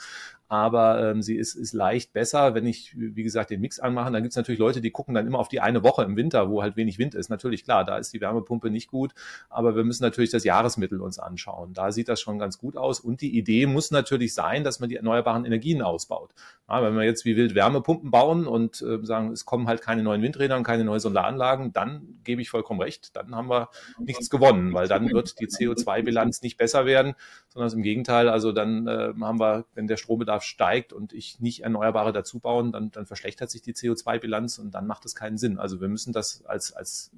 Aber 0.49 1.11
ähm, 1.11 1.23
sie 1.23 1.37
ist, 1.37 1.55
ist 1.55 1.73
leicht 1.73 2.13
besser, 2.13 2.55
wenn 2.55 2.67
ich, 2.67 2.95
wie 2.97 3.23
gesagt, 3.23 3.51
den 3.51 3.61
Mix 3.61 3.79
anmache. 3.81 4.11
Dann 4.11 4.23
gibt 4.23 4.33
es 4.33 4.37
natürlich 4.37 4.59
Leute, 4.59 4.81
die 4.81 4.91
gucken 4.91 5.15
dann 5.15 5.27
immer 5.27 5.39
auf 5.39 5.49
die 5.49 5.61
eine 5.61 5.83
Woche 5.83 6.03
im 6.03 6.17
Winter, 6.17 6.51
wo 6.51 6.63
halt 6.63 6.77
wenig 6.77 6.99
Wind 6.99 7.15
ist. 7.15 7.29
Natürlich, 7.29 7.65
klar, 7.65 7.85
da 7.85 7.99
ist 7.99 8.13
die 8.13 8.21
Wärmepumpe 8.21 8.71
nicht 8.71 8.91
gut. 8.91 9.13
Aber 9.49 9.77
wir 9.77 9.85
müssen 9.85 10.03
natürlich 10.03 10.31
das 10.31 10.45
Jahresmittel 10.45 11.01
uns 11.01 11.19
anschauen. 11.19 11.73
Da 11.75 11.93
sieht 11.93 12.09
das 12.09 12.21
schon 12.21 12.39
ganz 12.39 12.59
gut 12.59 12.77
aus. 12.77 13.01
Und 13.01 13.21
die 13.21 13.37
Idee 13.37 13.67
muss 13.67 13.91
natürlich 13.91 14.35
sein, 14.35 14.65
dass 14.65 14.81
man 14.81 14.89
die 14.89 14.97
erneuerbaren 14.97 15.45
Energien 15.45 15.83
ausbaut. 15.83 16.33
Ja, 16.69 16.83
wenn 16.83 16.95
wir 16.95 17.05
jetzt 17.05 17.25
wie 17.25 17.37
wild 17.37 17.55
Wärmepumpen 17.55 18.11
bauen 18.11 18.47
und 18.47 18.83
äh, 18.83 19.00
sagen, 19.05 19.33
es 19.33 19.45
kommen 19.45 19.69
halt 19.69 19.83
keine 19.83 20.03
neuen 20.03 20.23
Windräder 20.23 20.57
und 20.57 20.63
keine 20.63 20.85
neuen 20.85 21.01
Solaranlagen, 21.01 21.73
dann 21.73 22.21
gebe 22.25 22.43
ich 22.43 22.51
vollkommen 22.51 22.81
recht, 22.81 23.17
dann 23.17 23.35
haben 23.35 23.49
wir 23.49 23.69
nichts 23.99 24.31
gewonnen, 24.31 24.73
weil 24.73 24.89
dann 24.89 25.11
wird 25.11 25.41
die 25.41 25.47
CO2-Bilanz 25.47 26.43
nicht 26.43 26.57
besser 26.57 26.87
werden, 26.87 27.15
sondern 27.49 27.73
im 27.73 27.83
Gegenteil, 27.83 28.29
also 28.29 28.53
dann 28.53 28.87
äh, 28.87 29.13
haben 29.21 29.41
wir, 29.41 29.65
wenn 29.75 29.87
der 29.87 29.97
Strombedarf 29.97 30.43
steigt 30.43 30.93
und 30.93 31.13
ich 31.13 31.41
nicht 31.41 31.63
Erneuerbare 31.63 32.13
dazu 32.13 32.39
bauen, 32.39 32.73
dann, 32.73 32.91
dann 32.91 33.07
verschlechtert 33.07 33.51
sich 33.51 33.63
die 33.63 33.75
CO2-Bilanz 33.75 34.59
und 34.59 34.73
dann 34.73 34.87
macht 34.87 35.05
es 35.05 35.15
keinen 35.15 35.39
Sinn. 35.39 35.59
Also 35.59 35.81
wir 35.81 35.89
müssen 35.89 36.13
das 36.13 36.45
als, 36.47 36.73
als 36.73 37.13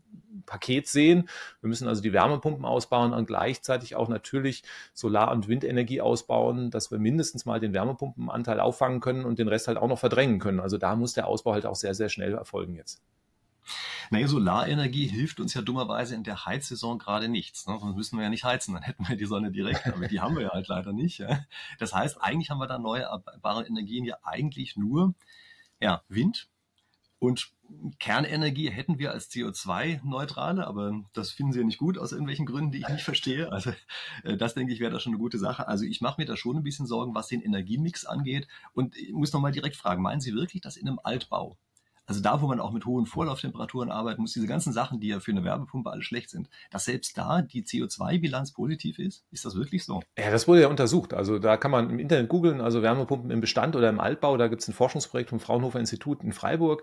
Paket 0.47 0.89
sehen. 0.89 1.29
Wir 1.61 1.69
müssen 1.69 1.89
also 1.89 2.03
die 2.03 2.13
Wärmepumpen 2.13 2.65
ausbauen 2.65 3.13
und 3.13 3.27
gleichzeitig 3.27 3.97
auch 3.97 4.09
natürlich 4.09 4.63
Solar- 4.95 5.33
und 5.33 5.49
Windenergie 5.49 6.01
ausbauen, 6.01 6.71
dass 6.71 6.91
wir 6.91 6.99
mindestens 6.99 7.45
mal 7.45 7.61
den 7.61 7.73
Wärmepumpenanteil 7.73 8.61
auffangen 8.61 9.01
können 9.01 9.25
und 9.25 9.39
den 9.39 9.49
Rest 9.49 9.69
halt 9.69 9.79
auch 9.79 9.89
noch 9.89 9.99
verdrängen 9.99 10.39
können. 10.39 10.61
Also 10.61 10.79
da 10.79 10.97
muss 10.97 11.13
der 11.13 11.27
Ausbau 11.27 11.53
halt 11.53 11.67
auch 11.67 11.72
sehr, 11.77 11.95
sehr 11.95 12.09
schnell 12.09 12.35
erfolgen 12.35 12.75
jetzt. 12.75 13.03
Naja, 14.11 14.29
Solarenergie 14.29 15.07
hilft 15.07 15.41
uns 15.41 15.55
ja 15.55 15.63
dummerweise 15.63 16.15
in 16.15 16.25
der 16.25 16.45
Heizsaison 16.45 16.99
gerade 16.99 17.29
nichts. 17.29 17.67
Ne? 17.67 17.79
Sonst 17.81 17.97
müssen 17.97 18.19
wir 18.19 18.25
ja 18.25 18.31
nicht 18.31 18.45
heizen, 18.45 18.75
dann 18.75 18.83
hätten 18.83 19.09
wir 19.09 19.17
die 19.17 19.25
Sonne 19.25 19.51
direkt, 19.51 19.87
aber 19.87 20.07
die 20.07 20.21
haben 20.21 20.37
wir 20.37 20.43
ja 20.43 20.51
halt 20.51 20.69
leider 20.69 20.93
nicht. 20.93 21.19
Ja? 21.19 21.45
Das 21.79 21.95
heißt, 21.95 22.21
eigentlich 22.21 22.51
haben 22.51 22.59
wir 22.59 22.67
da 22.67 22.75
erneuerbare 22.75 23.67
Energien 23.67 24.05
ja 24.05 24.17
eigentlich 24.23 24.77
nur 24.77 25.15
ja, 25.81 26.03
Wind 26.09 26.49
und 27.19 27.53
Kernenergie 27.99 28.71
hätten 28.71 28.99
wir 28.99 29.13
als 29.13 29.31
CO2-neutrale, 29.31 30.67
aber 30.67 31.03
das 31.13 31.31
finden 31.31 31.53
Sie 31.53 31.61
ja 31.61 31.65
nicht 31.65 31.79
gut 31.79 31.99
aus 31.99 32.13
irgendwelchen 32.13 32.47
Gründen, 32.47 32.73
die 32.73 32.79
ich 32.79 32.89
nicht 32.89 33.05
verstehe. 33.05 33.51
Also 33.53 33.73
äh, 34.25 34.37
das 34.37 34.55
denke 34.55 34.73
ich 34.73 34.81
wäre 34.81 34.93
da 34.93 35.01
schon 35.01 35.13
eine 35.13 35.21
gute 35.21 35.39
Sache. 35.39 35.69
Also 35.69 35.85
ich 35.85 36.01
mache 36.01 36.21
mir 36.21 36.27
da 36.27 36.37
schon 36.37 36.57
ein 36.57 36.63
bisschen 36.63 36.87
Sorgen, 36.87 37.15
was 37.15 37.29
den 37.29 37.43
Energiemix 37.43 38.05
angeht. 38.05 38.49
Und 38.73 38.97
ich 38.97 39.13
muss 39.13 39.33
nochmal 39.33 39.53
direkt 39.53 39.77
fragen, 39.77 40.03
meinen 40.03 40.21
Sie 40.21 40.35
wirklich, 40.35 40.63
dass 40.63 40.77
in 40.77 40.89
einem 40.89 41.01
Altbau 41.03 41.57
also 42.13 42.23
da, 42.23 42.43
wo 42.43 42.47
man 42.47 42.61
auch 42.61 42.73
mit 42.73 42.85
hohen 42.85 43.07
Vorlauftemperaturen 43.07 43.91
arbeiten 43.91 44.21
muss, 44.21 44.35
diese 44.35 44.47
ganzen 44.47 44.75
Sachen, 44.75 45.01
die 45.01 45.09
ja 45.09 45.21
für 45.21 45.31
eine 45.31 45.45
Wärmepumpe 45.45 45.91
alle 45.91 46.03
schlecht 46.03 46.29
sind, 46.29 46.51
dass 46.71 46.85
selbst 46.85 47.17
da 47.17 47.41
die 47.41 47.65
CO2-Bilanz 47.65 48.53
positiv 48.53 48.99
ist? 48.99 49.25
Ist 49.31 49.47
das 49.47 49.57
wirklich 49.57 49.87
so? 49.87 50.03
Ja, 50.19 50.31
das 50.31 50.47
wurde 50.47 50.61
ja 50.61 50.69
untersucht. 50.69 51.15
Also 51.15 51.39
da 51.39 51.57
kann 51.57 51.71
man 51.71 51.89
im 51.89 51.99
Internet 51.99 52.29
googeln, 52.29 52.61
also 52.61 52.83
Wärmepumpen 52.83 53.31
im 53.31 53.41
Bestand 53.41 53.77
oder 53.77 53.89
im 53.89 53.99
Altbau. 53.99 54.37
Da 54.37 54.49
gibt 54.49 54.61
es 54.61 54.69
ein 54.69 54.75
Forschungsprojekt 54.75 55.31
vom 55.31 55.41
Fraunhofer 55.41 55.81
Institut 55.81 56.23
in 56.23 56.33
Freiburg. 56.33 56.83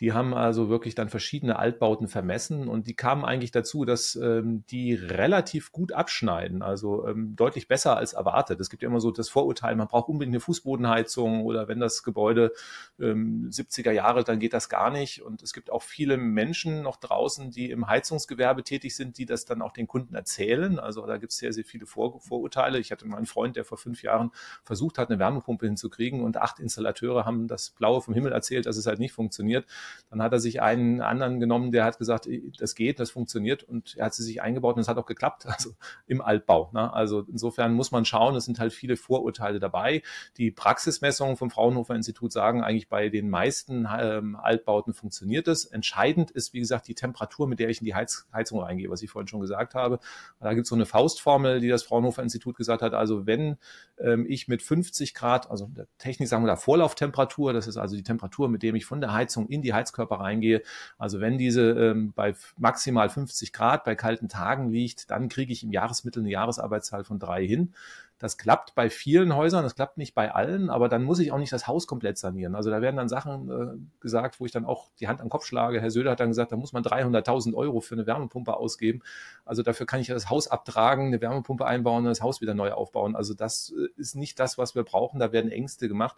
Die 0.00 0.14
haben 0.14 0.32
also 0.32 0.70
wirklich 0.70 0.94
dann 0.94 1.10
verschiedene 1.10 1.58
Altbauten 1.58 2.08
vermessen 2.08 2.66
und 2.66 2.86
die 2.86 2.94
kamen 2.94 3.26
eigentlich 3.26 3.50
dazu, 3.50 3.84
dass 3.84 4.16
ähm, 4.16 4.64
die 4.70 4.94
relativ 4.94 5.72
gut 5.72 5.92
abschneiden, 5.92 6.62
also 6.62 7.06
ähm, 7.06 7.36
deutlich 7.36 7.68
besser 7.68 7.98
als 7.98 8.14
erwartet. 8.14 8.58
Es 8.60 8.70
gibt 8.70 8.82
ja 8.82 8.88
immer 8.88 9.00
so 9.00 9.10
das 9.10 9.28
Vorurteil, 9.28 9.76
man 9.76 9.88
braucht 9.88 10.08
unbedingt 10.08 10.34
eine 10.34 10.40
Fußbodenheizung 10.40 11.44
oder 11.44 11.68
wenn 11.68 11.80
das 11.80 12.02
Gebäude 12.02 12.52
ähm, 12.98 13.50
70er 13.50 13.92
Jahre, 13.92 14.24
dann 14.24 14.38
geht 14.38 14.54
das 14.54 14.69
gar 14.70 14.90
nicht. 14.90 15.20
Und 15.20 15.42
es 15.42 15.52
gibt 15.52 15.70
auch 15.70 15.82
viele 15.82 16.16
Menschen 16.16 16.80
noch 16.80 16.96
draußen, 16.96 17.50
die 17.50 17.70
im 17.70 17.88
Heizungsgewerbe 17.88 18.64
tätig 18.64 18.96
sind, 18.96 19.18
die 19.18 19.26
das 19.26 19.44
dann 19.44 19.60
auch 19.60 19.72
den 19.72 19.86
Kunden 19.86 20.14
erzählen. 20.14 20.78
Also 20.78 21.04
da 21.04 21.18
gibt 21.18 21.32
es 21.32 21.38
sehr, 21.38 21.52
sehr 21.52 21.64
viele 21.64 21.84
Vor 21.84 22.20
Vorurteile. 22.20 22.78
Ich 22.78 22.90
hatte 22.90 23.06
mal 23.06 23.18
einen 23.18 23.26
Freund, 23.26 23.56
der 23.56 23.64
vor 23.66 23.76
fünf 23.76 24.02
Jahren 24.02 24.30
versucht 24.64 24.96
hat, 24.96 25.10
eine 25.10 25.18
Wärmepumpe 25.18 25.66
hinzukriegen 25.66 26.22
und 26.22 26.38
acht 26.38 26.58
Installateure 26.58 27.26
haben 27.26 27.46
das 27.46 27.70
Blaue 27.70 28.00
vom 28.00 28.14
Himmel 28.14 28.32
erzählt, 28.32 28.66
dass 28.66 28.76
es 28.76 28.86
halt 28.86 28.98
nicht 28.98 29.12
funktioniert. 29.12 29.66
Dann 30.08 30.22
hat 30.22 30.32
er 30.32 30.40
sich 30.40 30.62
einen 30.62 31.00
anderen 31.00 31.40
genommen, 31.40 31.72
der 31.72 31.84
hat 31.84 31.98
gesagt, 31.98 32.28
das 32.58 32.74
geht, 32.74 33.00
das 33.00 33.10
funktioniert 33.10 33.62
und 33.62 33.96
er 33.96 34.06
hat 34.06 34.14
sie 34.14 34.22
sich 34.22 34.40
eingebaut 34.40 34.76
und 34.76 34.82
es 34.82 34.88
hat 34.88 34.96
auch 34.96 35.06
geklappt, 35.06 35.46
also 35.46 35.74
im 36.06 36.20
Altbau. 36.20 36.70
Ne? 36.72 36.92
Also 36.92 37.26
insofern 37.30 37.74
muss 37.74 37.90
man 37.90 38.04
schauen, 38.04 38.36
es 38.36 38.44
sind 38.44 38.58
halt 38.58 38.72
viele 38.72 38.96
Vorurteile 38.96 39.58
dabei. 39.58 40.02
Die 40.36 40.50
Praxismessungen 40.50 41.36
vom 41.36 41.50
Fraunhofer 41.50 41.94
Institut 41.94 42.32
sagen 42.32 42.62
eigentlich 42.62 42.88
bei 42.88 43.08
den 43.08 43.28
meisten 43.28 43.88
ähm, 43.98 44.36
Altbauten 44.60 44.94
funktioniert 44.94 45.48
es. 45.48 45.64
Entscheidend 45.64 46.30
ist, 46.30 46.52
wie 46.52 46.60
gesagt, 46.60 46.88
die 46.88 46.94
Temperatur, 46.94 47.48
mit 47.48 47.58
der 47.58 47.68
ich 47.68 47.80
in 47.80 47.84
die 47.84 47.94
Heiz 47.94 48.26
Heizung 48.32 48.60
reingehe, 48.60 48.90
was 48.90 49.02
ich 49.02 49.10
vorhin 49.10 49.28
schon 49.28 49.40
gesagt 49.40 49.74
habe. 49.74 49.98
Da 50.38 50.52
gibt 50.54 50.64
es 50.64 50.68
so 50.68 50.74
eine 50.74 50.86
Faustformel, 50.86 51.60
die 51.60 51.68
das 51.68 51.82
Fraunhofer 51.82 52.22
Institut 52.22 52.56
gesagt 52.56 52.82
hat. 52.82 52.94
Also 52.94 53.26
wenn 53.26 53.56
ähm, 53.98 54.26
ich 54.28 54.48
mit 54.48 54.62
50 54.62 55.14
Grad, 55.14 55.50
also 55.50 55.66
der 55.66 55.86
Technik 55.98 56.28
sagen 56.28 56.44
wir 56.44 56.48
da 56.48 56.56
Vorlauftemperatur, 56.56 57.52
das 57.52 57.66
ist 57.66 57.76
also 57.76 57.96
die 57.96 58.02
Temperatur, 58.02 58.48
mit 58.48 58.62
dem 58.62 58.74
ich 58.74 58.84
von 58.84 59.00
der 59.00 59.12
Heizung 59.12 59.48
in 59.48 59.62
die 59.62 59.72
Heizkörper 59.72 60.16
reingehe. 60.16 60.62
Also 60.98 61.20
wenn 61.20 61.38
diese 61.38 61.70
ähm, 61.70 62.12
bei 62.14 62.34
maximal 62.58 63.08
50 63.08 63.52
Grad 63.52 63.84
bei 63.84 63.94
kalten 63.94 64.28
Tagen 64.28 64.70
liegt, 64.70 65.10
dann 65.10 65.28
kriege 65.28 65.52
ich 65.52 65.64
im 65.64 65.72
Jahresmittel 65.72 66.22
eine 66.22 66.30
Jahresarbeitszahl 66.30 67.04
von 67.04 67.18
drei 67.18 67.46
hin. 67.46 67.74
Das 68.20 68.36
klappt 68.36 68.74
bei 68.74 68.90
vielen 68.90 69.34
Häusern, 69.34 69.64
das 69.64 69.74
klappt 69.74 69.96
nicht 69.96 70.14
bei 70.14 70.30
allen, 70.30 70.68
aber 70.68 70.90
dann 70.90 71.02
muss 71.02 71.18
ich 71.20 71.32
auch 71.32 71.38
nicht 71.38 71.52
das 71.54 71.66
Haus 71.66 71.86
komplett 71.86 72.18
sanieren. 72.18 72.54
Also 72.54 72.68
da 72.70 72.82
werden 72.82 72.96
dann 72.96 73.08
Sachen 73.08 73.50
äh, 73.50 74.00
gesagt, 74.00 74.40
wo 74.40 74.44
ich 74.44 74.52
dann 74.52 74.66
auch 74.66 74.90
die 75.00 75.08
Hand 75.08 75.22
am 75.22 75.30
Kopf 75.30 75.46
schlage. 75.46 75.80
Herr 75.80 75.90
Söder 75.90 76.10
hat 76.10 76.20
dann 76.20 76.28
gesagt, 76.28 76.52
da 76.52 76.56
muss 76.56 76.74
man 76.74 76.82
300.000 76.82 77.54
Euro 77.54 77.80
für 77.80 77.94
eine 77.94 78.06
Wärmepumpe 78.06 78.54
ausgeben. 78.54 79.00
Also 79.46 79.62
dafür 79.62 79.86
kann 79.86 80.00
ich 80.00 80.08
ja 80.08 80.14
das 80.14 80.28
Haus 80.28 80.48
abtragen, 80.48 81.06
eine 81.06 81.22
Wärmepumpe 81.22 81.64
einbauen 81.64 82.04
und 82.04 82.10
das 82.10 82.20
Haus 82.20 82.42
wieder 82.42 82.52
neu 82.52 82.72
aufbauen. 82.72 83.16
Also 83.16 83.32
das 83.32 83.72
äh, 83.74 83.88
ist 83.98 84.16
nicht 84.16 84.38
das, 84.38 84.58
was 84.58 84.74
wir 84.74 84.82
brauchen. 84.82 85.18
Da 85.18 85.32
werden 85.32 85.50
Ängste 85.50 85.88
gemacht. 85.88 86.16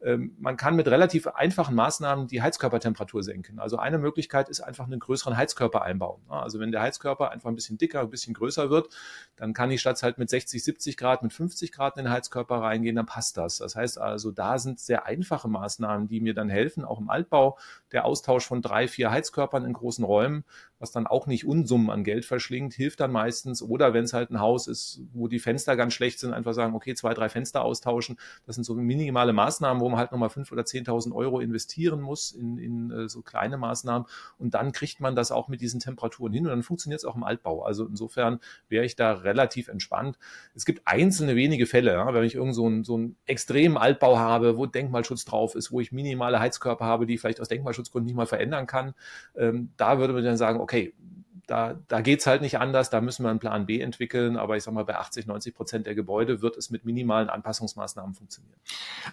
Ähm, 0.00 0.34
man 0.38 0.56
kann 0.56 0.74
mit 0.74 0.88
relativ 0.88 1.26
einfachen 1.26 1.74
Maßnahmen 1.74 2.28
die 2.28 2.40
Heizkörpertemperatur 2.40 3.22
senken. 3.22 3.58
Also 3.58 3.76
eine 3.76 3.98
Möglichkeit 3.98 4.48
ist 4.48 4.62
einfach 4.62 4.86
einen 4.86 5.00
größeren 5.00 5.36
Heizkörper 5.36 5.82
einbauen. 5.82 6.22
Also 6.30 6.60
wenn 6.60 6.72
der 6.72 6.80
Heizkörper 6.80 7.30
einfach 7.30 7.50
ein 7.50 7.56
bisschen 7.56 7.76
dicker, 7.76 8.00
ein 8.00 8.08
bisschen 8.08 8.32
größer 8.32 8.70
wird, 8.70 8.88
dann 9.36 9.52
kann 9.52 9.70
ich 9.70 9.82
statt 9.82 10.02
halt 10.02 10.16
mit 10.16 10.30
60, 10.30 10.64
70 10.64 10.96
Grad, 10.96 11.22
mit 11.22 11.34
50 11.42 11.72
Grad 11.72 11.98
in 11.98 12.04
den 12.04 12.12
Heizkörper 12.12 12.56
reingehen, 12.56 12.96
dann 12.96 13.06
passt 13.06 13.36
das. 13.36 13.58
Das 13.58 13.74
heißt 13.74 13.98
also, 13.98 14.30
da 14.30 14.58
sind 14.58 14.78
sehr 14.78 15.06
einfache 15.06 15.48
Maßnahmen, 15.48 16.08
die 16.08 16.20
mir 16.20 16.34
dann 16.34 16.48
helfen, 16.48 16.84
auch 16.84 17.00
im 17.00 17.10
Altbau. 17.10 17.58
Der 17.90 18.04
Austausch 18.04 18.46
von 18.46 18.62
drei, 18.62 18.86
vier 18.86 19.10
Heizkörpern 19.10 19.64
in 19.64 19.72
großen 19.72 20.04
Räumen, 20.04 20.44
was 20.82 20.90
dann 20.90 21.06
auch 21.06 21.28
nicht 21.28 21.46
Unsummen 21.46 21.90
an 21.90 22.02
Geld 22.02 22.24
verschlingt, 22.24 22.74
hilft 22.74 22.98
dann 22.98 23.12
meistens. 23.12 23.62
Oder 23.62 23.94
wenn 23.94 24.02
es 24.02 24.12
halt 24.12 24.30
ein 24.30 24.40
Haus 24.40 24.66
ist, 24.66 25.00
wo 25.12 25.28
die 25.28 25.38
Fenster 25.38 25.76
ganz 25.76 25.94
schlecht 25.94 26.18
sind, 26.18 26.34
einfach 26.34 26.54
sagen, 26.54 26.74
okay, 26.74 26.94
zwei, 26.94 27.14
drei 27.14 27.28
Fenster 27.28 27.64
austauschen. 27.64 28.18
Das 28.46 28.56
sind 28.56 28.64
so 28.64 28.74
minimale 28.74 29.32
Maßnahmen, 29.32 29.80
wo 29.80 29.88
man 29.88 30.00
halt 30.00 30.10
nochmal 30.10 30.28
fünf 30.28 30.50
oder 30.50 30.64
zehntausend 30.64 31.14
Euro 31.14 31.38
investieren 31.38 32.00
muss 32.00 32.32
in, 32.32 32.58
in 32.58 32.90
äh, 32.90 33.08
so 33.08 33.22
kleine 33.22 33.58
Maßnahmen. 33.58 34.08
Und 34.38 34.54
dann 34.54 34.72
kriegt 34.72 35.00
man 35.00 35.14
das 35.14 35.30
auch 35.30 35.46
mit 35.46 35.60
diesen 35.60 35.78
Temperaturen 35.78 36.32
hin 36.32 36.46
und 36.46 36.50
dann 36.50 36.64
funktioniert 36.64 36.98
es 36.98 37.04
auch 37.04 37.14
im 37.14 37.22
Altbau. 37.22 37.62
Also 37.62 37.86
insofern 37.86 38.40
wäre 38.68 38.84
ich 38.84 38.96
da 38.96 39.12
relativ 39.12 39.68
entspannt. 39.68 40.18
Es 40.56 40.64
gibt 40.64 40.82
einzelne 40.84 41.36
wenige 41.36 41.66
Fälle, 41.66 41.92
ja, 41.92 42.12
wenn 42.12 42.24
ich 42.24 42.34
irgend 42.34 42.56
so 42.56 42.66
einen, 42.66 42.82
so 42.82 42.96
einen 42.96 43.16
extremen 43.26 43.76
Altbau 43.76 44.18
habe, 44.18 44.56
wo 44.56 44.66
Denkmalschutz 44.66 45.24
drauf 45.24 45.54
ist, 45.54 45.70
wo 45.70 45.78
ich 45.78 45.92
minimale 45.92 46.40
Heizkörper 46.40 46.84
habe, 46.84 47.06
die 47.06 47.14
ich 47.14 47.20
vielleicht 47.20 47.40
aus 47.40 47.46
Denkmalschutzgründen 47.46 48.06
nicht 48.06 48.16
mal 48.16 48.26
verändern 48.26 48.66
kann, 48.66 48.94
ähm, 49.36 49.70
da 49.76 50.00
würde 50.00 50.12
man 50.12 50.24
dann 50.24 50.36
sagen, 50.36 50.58
okay, 50.58 50.71
da, 51.46 51.74
da 51.88 52.00
geht 52.00 52.20
es 52.20 52.26
halt 52.26 52.40
nicht 52.40 52.58
anders, 52.58 52.90
da 52.90 53.00
müssen 53.00 53.24
wir 53.24 53.30
einen 53.30 53.38
Plan 53.38 53.66
B 53.66 53.80
entwickeln, 53.80 54.36
aber 54.36 54.56
ich 54.56 54.62
sage 54.62 54.74
mal, 54.74 54.84
bei 54.84 54.96
80, 54.96 55.26
90 55.26 55.54
Prozent 55.54 55.86
der 55.86 55.94
Gebäude 55.94 56.40
wird 56.40 56.56
es 56.56 56.70
mit 56.70 56.84
minimalen 56.84 57.28
Anpassungsmaßnahmen 57.28 58.14
funktionieren. 58.14 58.58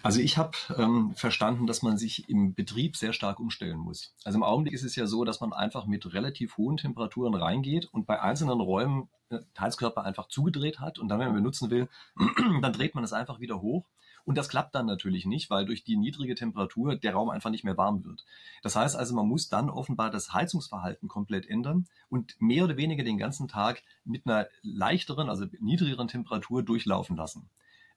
Also 0.02 0.20
ich 0.20 0.38
habe 0.38 0.52
ähm, 0.78 1.12
verstanden, 1.16 1.66
dass 1.66 1.82
man 1.82 1.98
sich 1.98 2.28
im 2.28 2.54
Betrieb 2.54 2.96
sehr 2.96 3.12
stark 3.12 3.40
umstellen 3.40 3.78
muss. 3.78 4.14
Also 4.24 4.38
im 4.38 4.42
Augenblick 4.42 4.74
ist 4.74 4.84
es 4.84 4.96
ja 4.96 5.06
so, 5.06 5.24
dass 5.24 5.40
man 5.40 5.52
einfach 5.52 5.86
mit 5.86 6.14
relativ 6.14 6.56
hohen 6.56 6.76
Temperaturen 6.76 7.34
reingeht 7.34 7.88
und 7.92 8.06
bei 8.06 8.20
einzelnen 8.20 8.60
Räumen 8.60 9.08
äh, 9.30 9.40
Heizkörper 9.58 10.04
einfach 10.04 10.28
zugedreht 10.28 10.80
hat 10.80 10.98
und 10.98 11.08
dann, 11.08 11.18
wenn 11.18 11.28
man 11.28 11.36
benutzen 11.36 11.70
will, 11.70 11.88
dann 12.62 12.72
dreht 12.72 12.94
man 12.94 13.04
es 13.04 13.12
einfach 13.12 13.40
wieder 13.40 13.60
hoch 13.60 13.86
und 14.30 14.38
das 14.38 14.48
klappt 14.48 14.76
dann 14.76 14.86
natürlich 14.86 15.26
nicht, 15.26 15.50
weil 15.50 15.64
durch 15.64 15.82
die 15.82 15.96
niedrige 15.96 16.36
Temperatur 16.36 16.94
der 16.94 17.14
Raum 17.14 17.30
einfach 17.30 17.50
nicht 17.50 17.64
mehr 17.64 17.76
warm 17.76 18.04
wird. 18.04 18.24
Das 18.62 18.76
heißt 18.76 18.94
also, 18.94 19.12
man 19.12 19.26
muss 19.26 19.48
dann 19.48 19.68
offenbar 19.68 20.12
das 20.12 20.32
Heizungsverhalten 20.32 21.08
komplett 21.08 21.48
ändern 21.48 21.88
und 22.10 22.40
mehr 22.40 22.62
oder 22.62 22.76
weniger 22.76 23.02
den 23.02 23.18
ganzen 23.18 23.48
Tag 23.48 23.82
mit 24.04 24.28
einer 24.28 24.46
leichteren, 24.62 25.28
also 25.28 25.46
niedrigeren 25.58 26.06
Temperatur 26.06 26.62
durchlaufen 26.62 27.16
lassen. 27.16 27.50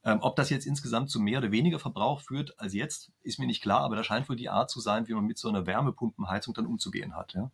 Ähm, 0.03 0.17
ob 0.21 0.35
das 0.35 0.49
jetzt 0.49 0.65
insgesamt 0.65 1.11
zu 1.11 1.19
mehr 1.19 1.37
oder 1.37 1.51
weniger 1.51 1.77
Verbrauch 1.77 2.21
führt 2.21 2.59
als 2.59 2.73
jetzt, 2.73 3.11
ist 3.21 3.37
mir 3.37 3.45
nicht 3.45 3.61
klar, 3.61 3.81
aber 3.81 3.95
das 3.95 4.07
scheint 4.07 4.27
wohl 4.27 4.35
die 4.35 4.49
Art 4.49 4.71
zu 4.71 4.79
sein, 4.79 5.07
wie 5.07 5.13
man 5.13 5.25
mit 5.25 5.37
so 5.37 5.49
einer 5.49 5.67
Wärmepumpenheizung 5.67 6.55
dann 6.55 6.65
umzugehen 6.65 7.15
hat. 7.15 7.35
Ja? 7.35 7.51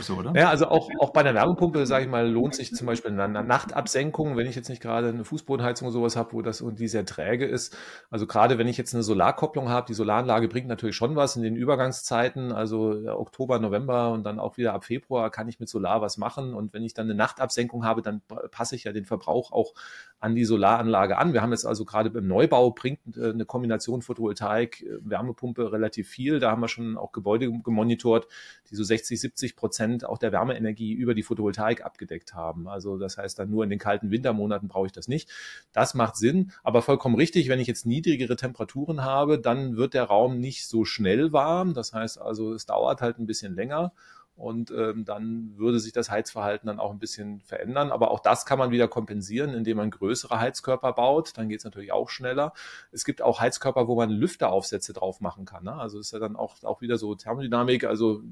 So, 0.00 0.14
oder? 0.16 0.32
Ja, 0.34 0.48
also 0.48 0.66
auch, 0.66 0.90
auch 0.98 1.10
bei 1.10 1.22
der 1.22 1.34
Wärmepumpe, 1.34 1.86
sage 1.86 2.04
ich 2.04 2.10
mal, 2.10 2.28
lohnt 2.28 2.56
sich 2.56 2.74
zum 2.74 2.88
Beispiel 2.88 3.12
eine 3.12 3.44
Nachtabsenkung, 3.44 4.36
wenn 4.36 4.48
ich 4.48 4.56
jetzt 4.56 4.68
nicht 4.68 4.82
gerade 4.82 5.08
eine 5.08 5.24
Fußbodenheizung 5.24 5.86
oder 5.86 5.92
sowas 5.92 6.16
habe, 6.16 6.32
wo 6.32 6.42
das 6.42 6.60
und 6.60 6.80
die 6.80 6.88
sehr 6.88 7.06
träge 7.06 7.46
ist. 7.46 7.76
Also 8.10 8.26
gerade 8.26 8.58
wenn 8.58 8.66
ich 8.66 8.76
jetzt 8.76 8.92
eine 8.92 9.04
Solarkopplung 9.04 9.68
habe, 9.68 9.86
die 9.86 9.94
Solaranlage 9.94 10.48
bringt 10.48 10.66
natürlich 10.66 10.96
schon 10.96 11.14
was 11.14 11.36
in 11.36 11.44
den 11.44 11.54
Übergangszeiten, 11.54 12.50
also 12.50 13.06
Oktober, 13.06 13.60
November 13.60 14.10
und 14.10 14.24
dann 14.24 14.40
auch 14.40 14.56
wieder 14.56 14.74
ab 14.74 14.84
Februar 14.84 15.30
kann 15.30 15.46
ich 15.46 15.60
mit 15.60 15.68
Solar 15.68 16.02
was 16.02 16.18
machen. 16.18 16.54
Und 16.54 16.72
wenn 16.74 16.82
ich 16.82 16.94
dann 16.94 17.06
eine 17.06 17.14
Nachtabsenkung 17.14 17.84
habe, 17.84 18.02
dann 18.02 18.20
passe 18.50 18.74
ich 18.74 18.84
ja 18.84 18.92
den 18.92 19.04
Verbrauch 19.04 19.52
auch 19.52 19.74
an 20.18 20.34
die 20.34 20.44
Solaranlage 20.44 21.18
an. 21.18 21.34
Wir 21.34 21.42
haben 21.42 21.52
jetzt 21.52 21.66
also 21.66 21.84
gerade 21.84 22.10
beim 22.10 22.26
Neubau 22.26 22.72
bringt 22.72 23.16
äh, 23.16 23.30
eine 23.30 23.44
Kombination 23.44 24.02
Photovoltaik, 24.02 24.82
äh, 24.82 24.98
Wärmepumpe 25.02 25.70
relativ 25.70 26.08
viel. 26.08 26.40
Da 26.40 26.50
haben 26.50 26.62
wir 26.62 26.68
schon 26.68 26.96
auch 26.96 27.12
Gebäude 27.12 27.48
gemonitort, 27.62 28.26
die 28.70 28.74
so 28.74 28.82
60, 28.82 29.20
70 29.20 29.54
Prozent 29.54 29.83
Prozent 29.84 30.04
auch 30.04 30.18
der 30.18 30.32
Wärmeenergie 30.32 30.92
über 30.92 31.14
die 31.14 31.22
Photovoltaik 31.22 31.84
abgedeckt 31.84 32.34
haben. 32.34 32.68
Also 32.68 32.98
das 32.98 33.18
heißt 33.18 33.38
dann 33.38 33.50
nur 33.50 33.64
in 33.64 33.70
den 33.70 33.78
kalten 33.78 34.10
Wintermonaten 34.10 34.68
brauche 34.68 34.86
ich 34.86 34.92
das 34.92 35.08
nicht. 35.08 35.30
Das 35.72 35.94
macht 35.94 36.16
Sinn, 36.16 36.52
aber 36.62 36.82
vollkommen 36.82 37.16
richtig, 37.16 37.48
wenn 37.48 37.60
ich 37.60 37.66
jetzt 37.66 37.86
niedrigere 37.86 38.36
Temperaturen 38.36 39.02
habe, 39.02 39.38
dann 39.38 39.76
wird 39.76 39.94
der 39.94 40.04
Raum 40.04 40.38
nicht 40.38 40.66
so 40.66 40.84
schnell 40.84 41.32
warm. 41.32 41.74
Das 41.74 41.92
heißt 41.92 42.20
also, 42.20 42.54
es 42.54 42.66
dauert 42.66 43.00
halt 43.00 43.18
ein 43.18 43.26
bisschen 43.26 43.54
länger 43.54 43.92
und 44.36 44.72
ähm, 44.72 45.04
dann 45.04 45.56
würde 45.56 45.78
sich 45.78 45.92
das 45.92 46.10
Heizverhalten 46.10 46.66
dann 46.66 46.80
auch 46.80 46.90
ein 46.90 46.98
bisschen 46.98 47.40
verändern. 47.40 47.92
Aber 47.92 48.10
auch 48.10 48.18
das 48.18 48.46
kann 48.46 48.58
man 48.58 48.72
wieder 48.72 48.88
kompensieren, 48.88 49.54
indem 49.54 49.76
man 49.76 49.90
größere 49.90 50.40
Heizkörper 50.40 50.92
baut. 50.92 51.38
Dann 51.38 51.48
geht 51.48 51.58
es 51.58 51.64
natürlich 51.64 51.92
auch 51.92 52.10
schneller. 52.10 52.52
Es 52.90 53.04
gibt 53.04 53.22
auch 53.22 53.40
Heizkörper, 53.40 53.86
wo 53.86 53.94
man 53.94 54.10
Lüfteraufsätze 54.10 54.92
drauf 54.92 55.20
machen 55.20 55.44
kann. 55.44 55.64
Ne? 55.64 55.74
Also 55.74 56.00
ist 56.00 56.12
ja 56.12 56.18
dann 56.18 56.34
auch, 56.34 56.62
auch 56.64 56.80
wieder 56.80 56.98
so 56.98 57.14
Thermodynamik. 57.14 57.84
Also 57.84 58.22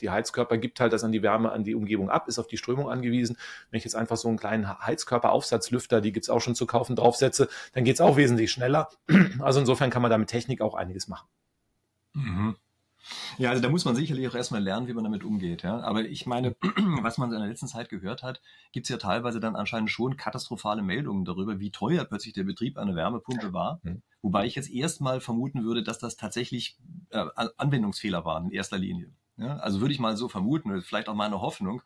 die 0.00 0.10
Heizkörper 0.10 0.58
gibt 0.58 0.78
halt 0.78 0.92
das 0.92 1.02
an 1.02 1.10
die 1.10 1.22
Wärme, 1.22 1.50
an 1.50 1.64
die 1.64 1.74
Umgebung 1.74 2.08
ab, 2.08 2.28
ist 2.28 2.38
auf 2.38 2.46
die 2.46 2.56
Strömung 2.56 2.88
angewiesen. 2.88 3.36
Wenn 3.70 3.78
ich 3.78 3.84
jetzt 3.84 3.96
einfach 3.96 4.16
so 4.16 4.28
einen 4.28 4.38
kleinen 4.38 4.68
Heizkörperaufsatzlüfter, 4.68 6.00
die 6.00 6.12
gibt's 6.12 6.30
auch 6.30 6.40
schon 6.40 6.54
zu 6.54 6.66
kaufen, 6.66 6.94
draufsetze, 6.94 7.48
dann 7.72 7.82
geht's 7.82 8.00
auch 8.00 8.16
wesentlich 8.16 8.52
schneller. 8.52 8.88
Also 9.40 9.60
insofern 9.60 9.90
kann 9.90 10.02
man 10.02 10.10
da 10.10 10.18
mit 10.18 10.28
Technik 10.28 10.60
auch 10.60 10.74
einiges 10.74 11.08
machen. 11.08 11.26
Mhm. 12.12 12.56
Ja, 13.38 13.50
also 13.50 13.62
da 13.62 13.68
muss 13.68 13.84
man 13.84 13.96
sicherlich 13.96 14.28
auch 14.28 14.34
erstmal 14.34 14.62
lernen, 14.62 14.86
wie 14.86 14.92
man 14.92 15.04
damit 15.04 15.24
umgeht. 15.24 15.62
Ja? 15.62 15.80
Aber 15.80 16.04
ich 16.04 16.26
meine, 16.26 16.54
was 17.02 17.18
man 17.18 17.32
in 17.32 17.38
der 17.38 17.48
letzten 17.48 17.66
Zeit 17.66 17.88
gehört 17.88 18.22
hat, 18.22 18.40
gibt 18.72 18.86
es 18.86 18.90
ja 18.90 18.96
teilweise 18.96 19.40
dann 19.40 19.56
anscheinend 19.56 19.90
schon 19.90 20.16
katastrophale 20.16 20.82
Meldungen 20.82 21.24
darüber, 21.24 21.58
wie 21.60 21.70
teuer 21.70 22.04
plötzlich 22.04 22.34
der 22.34 22.44
Betrieb 22.44 22.78
einer 22.78 22.94
Wärmepumpe 22.94 23.52
war. 23.52 23.80
Mhm. 23.82 24.02
Wobei 24.22 24.46
ich 24.46 24.54
jetzt 24.54 24.70
erstmal 24.70 25.20
vermuten 25.20 25.64
würde, 25.64 25.82
dass 25.82 25.98
das 25.98 26.16
tatsächlich 26.16 26.78
äh, 27.10 27.24
Anwendungsfehler 27.56 28.24
waren 28.24 28.46
in 28.46 28.50
erster 28.52 28.78
Linie. 28.78 29.10
Ja? 29.36 29.56
Also 29.56 29.80
würde 29.80 29.94
ich 29.94 30.00
mal 30.00 30.16
so 30.16 30.28
vermuten, 30.28 30.80
vielleicht 30.82 31.08
auch 31.08 31.14
meine 31.14 31.40
Hoffnung. 31.40 31.82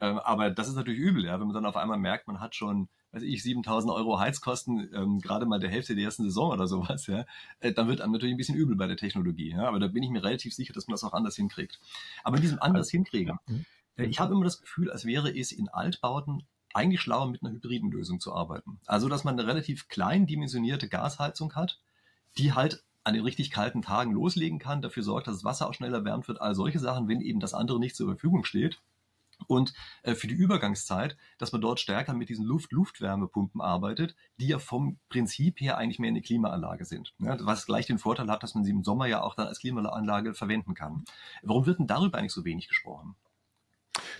Ähm, 0.00 0.18
aber 0.18 0.50
das 0.50 0.68
ist 0.68 0.76
natürlich 0.76 1.00
übel, 1.00 1.24
ja, 1.24 1.38
wenn 1.38 1.46
man 1.46 1.54
dann 1.54 1.66
auf 1.66 1.76
einmal 1.76 1.98
merkt, 1.98 2.26
man 2.26 2.40
hat 2.40 2.54
schon 2.54 2.88
weiß 3.12 3.22
ich, 3.22 3.42
7000 3.42 3.92
Euro 3.92 4.18
Heizkosten, 4.18 4.88
ähm, 4.94 5.20
gerade 5.20 5.46
mal 5.46 5.58
der 5.58 5.70
Hälfte 5.70 5.94
der 5.94 6.04
ersten 6.04 6.24
Saison 6.24 6.52
oder 6.52 6.66
sowas, 6.66 7.06
ja, 7.06 7.24
äh, 7.60 7.72
dann 7.72 7.88
wird 7.88 8.00
einem 8.00 8.12
natürlich 8.12 8.34
ein 8.34 8.38
bisschen 8.38 8.56
übel 8.56 8.76
bei 8.76 8.86
der 8.86 8.96
Technologie. 8.96 9.50
Ja, 9.50 9.66
aber 9.66 9.80
da 9.80 9.88
bin 9.88 10.02
ich 10.02 10.10
mir 10.10 10.22
relativ 10.22 10.54
sicher, 10.54 10.72
dass 10.72 10.86
man 10.86 10.94
das 10.94 11.04
auch 11.04 11.12
anders 11.12 11.36
hinkriegt. 11.36 11.80
Aber 12.22 12.36
in 12.36 12.42
diesem 12.42 12.60
anders 12.60 12.90
hinkriegen, 12.90 13.38
mhm. 13.46 13.64
äh, 13.96 14.04
ich 14.04 14.20
habe 14.20 14.34
immer 14.34 14.44
das 14.44 14.60
Gefühl, 14.60 14.90
als 14.90 15.04
wäre 15.04 15.36
es 15.36 15.52
in 15.52 15.68
Altbauten 15.68 16.44
eigentlich 16.72 17.00
schlauer, 17.00 17.28
mit 17.28 17.42
einer 17.42 17.52
hybriden 17.52 17.90
Lösung 17.90 18.20
zu 18.20 18.32
arbeiten. 18.32 18.78
Also, 18.86 19.08
dass 19.08 19.24
man 19.24 19.38
eine 19.38 19.48
relativ 19.48 19.88
klein 19.88 20.26
dimensionierte 20.26 20.88
Gasheizung 20.88 21.54
hat, 21.56 21.80
die 22.38 22.52
halt 22.52 22.84
an 23.02 23.14
den 23.14 23.24
richtig 23.24 23.50
kalten 23.50 23.82
Tagen 23.82 24.12
loslegen 24.12 24.60
kann, 24.60 24.82
dafür 24.82 25.02
sorgt, 25.02 25.26
dass 25.26 25.36
das 25.36 25.44
Wasser 25.44 25.68
auch 25.68 25.74
schneller 25.74 26.04
wärmt 26.04 26.28
wird, 26.28 26.40
all 26.40 26.54
solche 26.54 26.78
Sachen, 26.78 27.08
wenn 27.08 27.22
eben 27.22 27.40
das 27.40 27.54
andere 27.54 27.80
nicht 27.80 27.96
zur 27.96 28.06
Verfügung 28.06 28.44
steht 28.44 28.78
und 29.46 29.72
äh, 30.02 30.14
für 30.14 30.26
die 30.26 30.34
Übergangszeit, 30.34 31.16
dass 31.38 31.52
man 31.52 31.60
dort 31.60 31.80
stärker 31.80 32.14
mit 32.14 32.28
diesen 32.28 32.44
Luft-Luftwärmepumpen 32.44 33.60
arbeitet, 33.60 34.14
die 34.38 34.48
ja 34.48 34.58
vom 34.58 34.98
Prinzip 35.08 35.60
her 35.60 35.78
eigentlich 35.78 35.98
mehr 35.98 36.08
eine 36.08 36.22
Klimaanlage 36.22 36.84
sind. 36.84 37.14
Ja, 37.18 37.36
was 37.40 37.66
gleich 37.66 37.86
den 37.86 37.98
Vorteil 37.98 38.30
hat, 38.30 38.42
dass 38.42 38.54
man 38.54 38.64
sie 38.64 38.70
im 38.70 38.84
Sommer 38.84 39.06
ja 39.06 39.22
auch 39.22 39.34
dann 39.34 39.48
als 39.48 39.60
Klimaanlage 39.60 40.34
verwenden 40.34 40.74
kann. 40.74 41.04
Warum 41.42 41.66
wird 41.66 41.78
denn 41.78 41.86
darüber 41.86 42.18
eigentlich 42.18 42.32
so 42.32 42.44
wenig 42.44 42.68
gesprochen? 42.68 43.16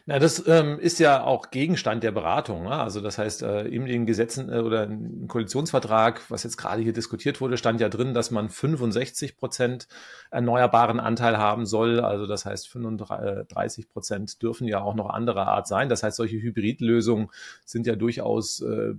Na, 0.06 0.18
das 0.18 0.46
ähm, 0.48 0.78
ist 0.78 0.98
ja 0.98 1.22
auch 1.22 1.50
Gegenstand 1.50 2.02
der 2.02 2.10
Beratung. 2.10 2.64
Ne? 2.64 2.72
Also 2.72 3.00
das 3.00 3.18
heißt, 3.18 3.42
äh, 3.42 3.62
in 3.66 3.86
den 3.86 4.06
Gesetzen 4.06 4.50
äh, 4.52 4.58
oder 4.58 4.84
im 4.84 5.28
Koalitionsvertrag, 5.28 6.28
was 6.28 6.42
jetzt 6.42 6.56
gerade 6.56 6.82
hier 6.82 6.92
diskutiert 6.92 7.40
wurde, 7.40 7.56
stand 7.56 7.80
ja 7.80 7.88
drin, 7.88 8.12
dass 8.12 8.30
man 8.30 8.48
65 8.48 9.36
Prozent 9.36 9.86
erneuerbaren 10.30 10.98
Anteil 10.98 11.38
haben 11.38 11.66
soll. 11.66 12.00
Also 12.00 12.26
das 12.26 12.46
heißt, 12.46 12.68
35 12.68 13.88
Prozent 13.88 14.42
dürfen 14.42 14.66
ja 14.66 14.82
auch 14.82 14.94
noch 14.94 15.10
anderer 15.10 15.46
Art 15.46 15.68
sein. 15.68 15.88
Das 15.88 16.02
heißt, 16.02 16.16
solche 16.16 16.36
Hybridlösungen 16.36 17.28
sind 17.64 17.86
ja 17.86 17.94
durchaus 17.94 18.60
äh, 18.62 18.94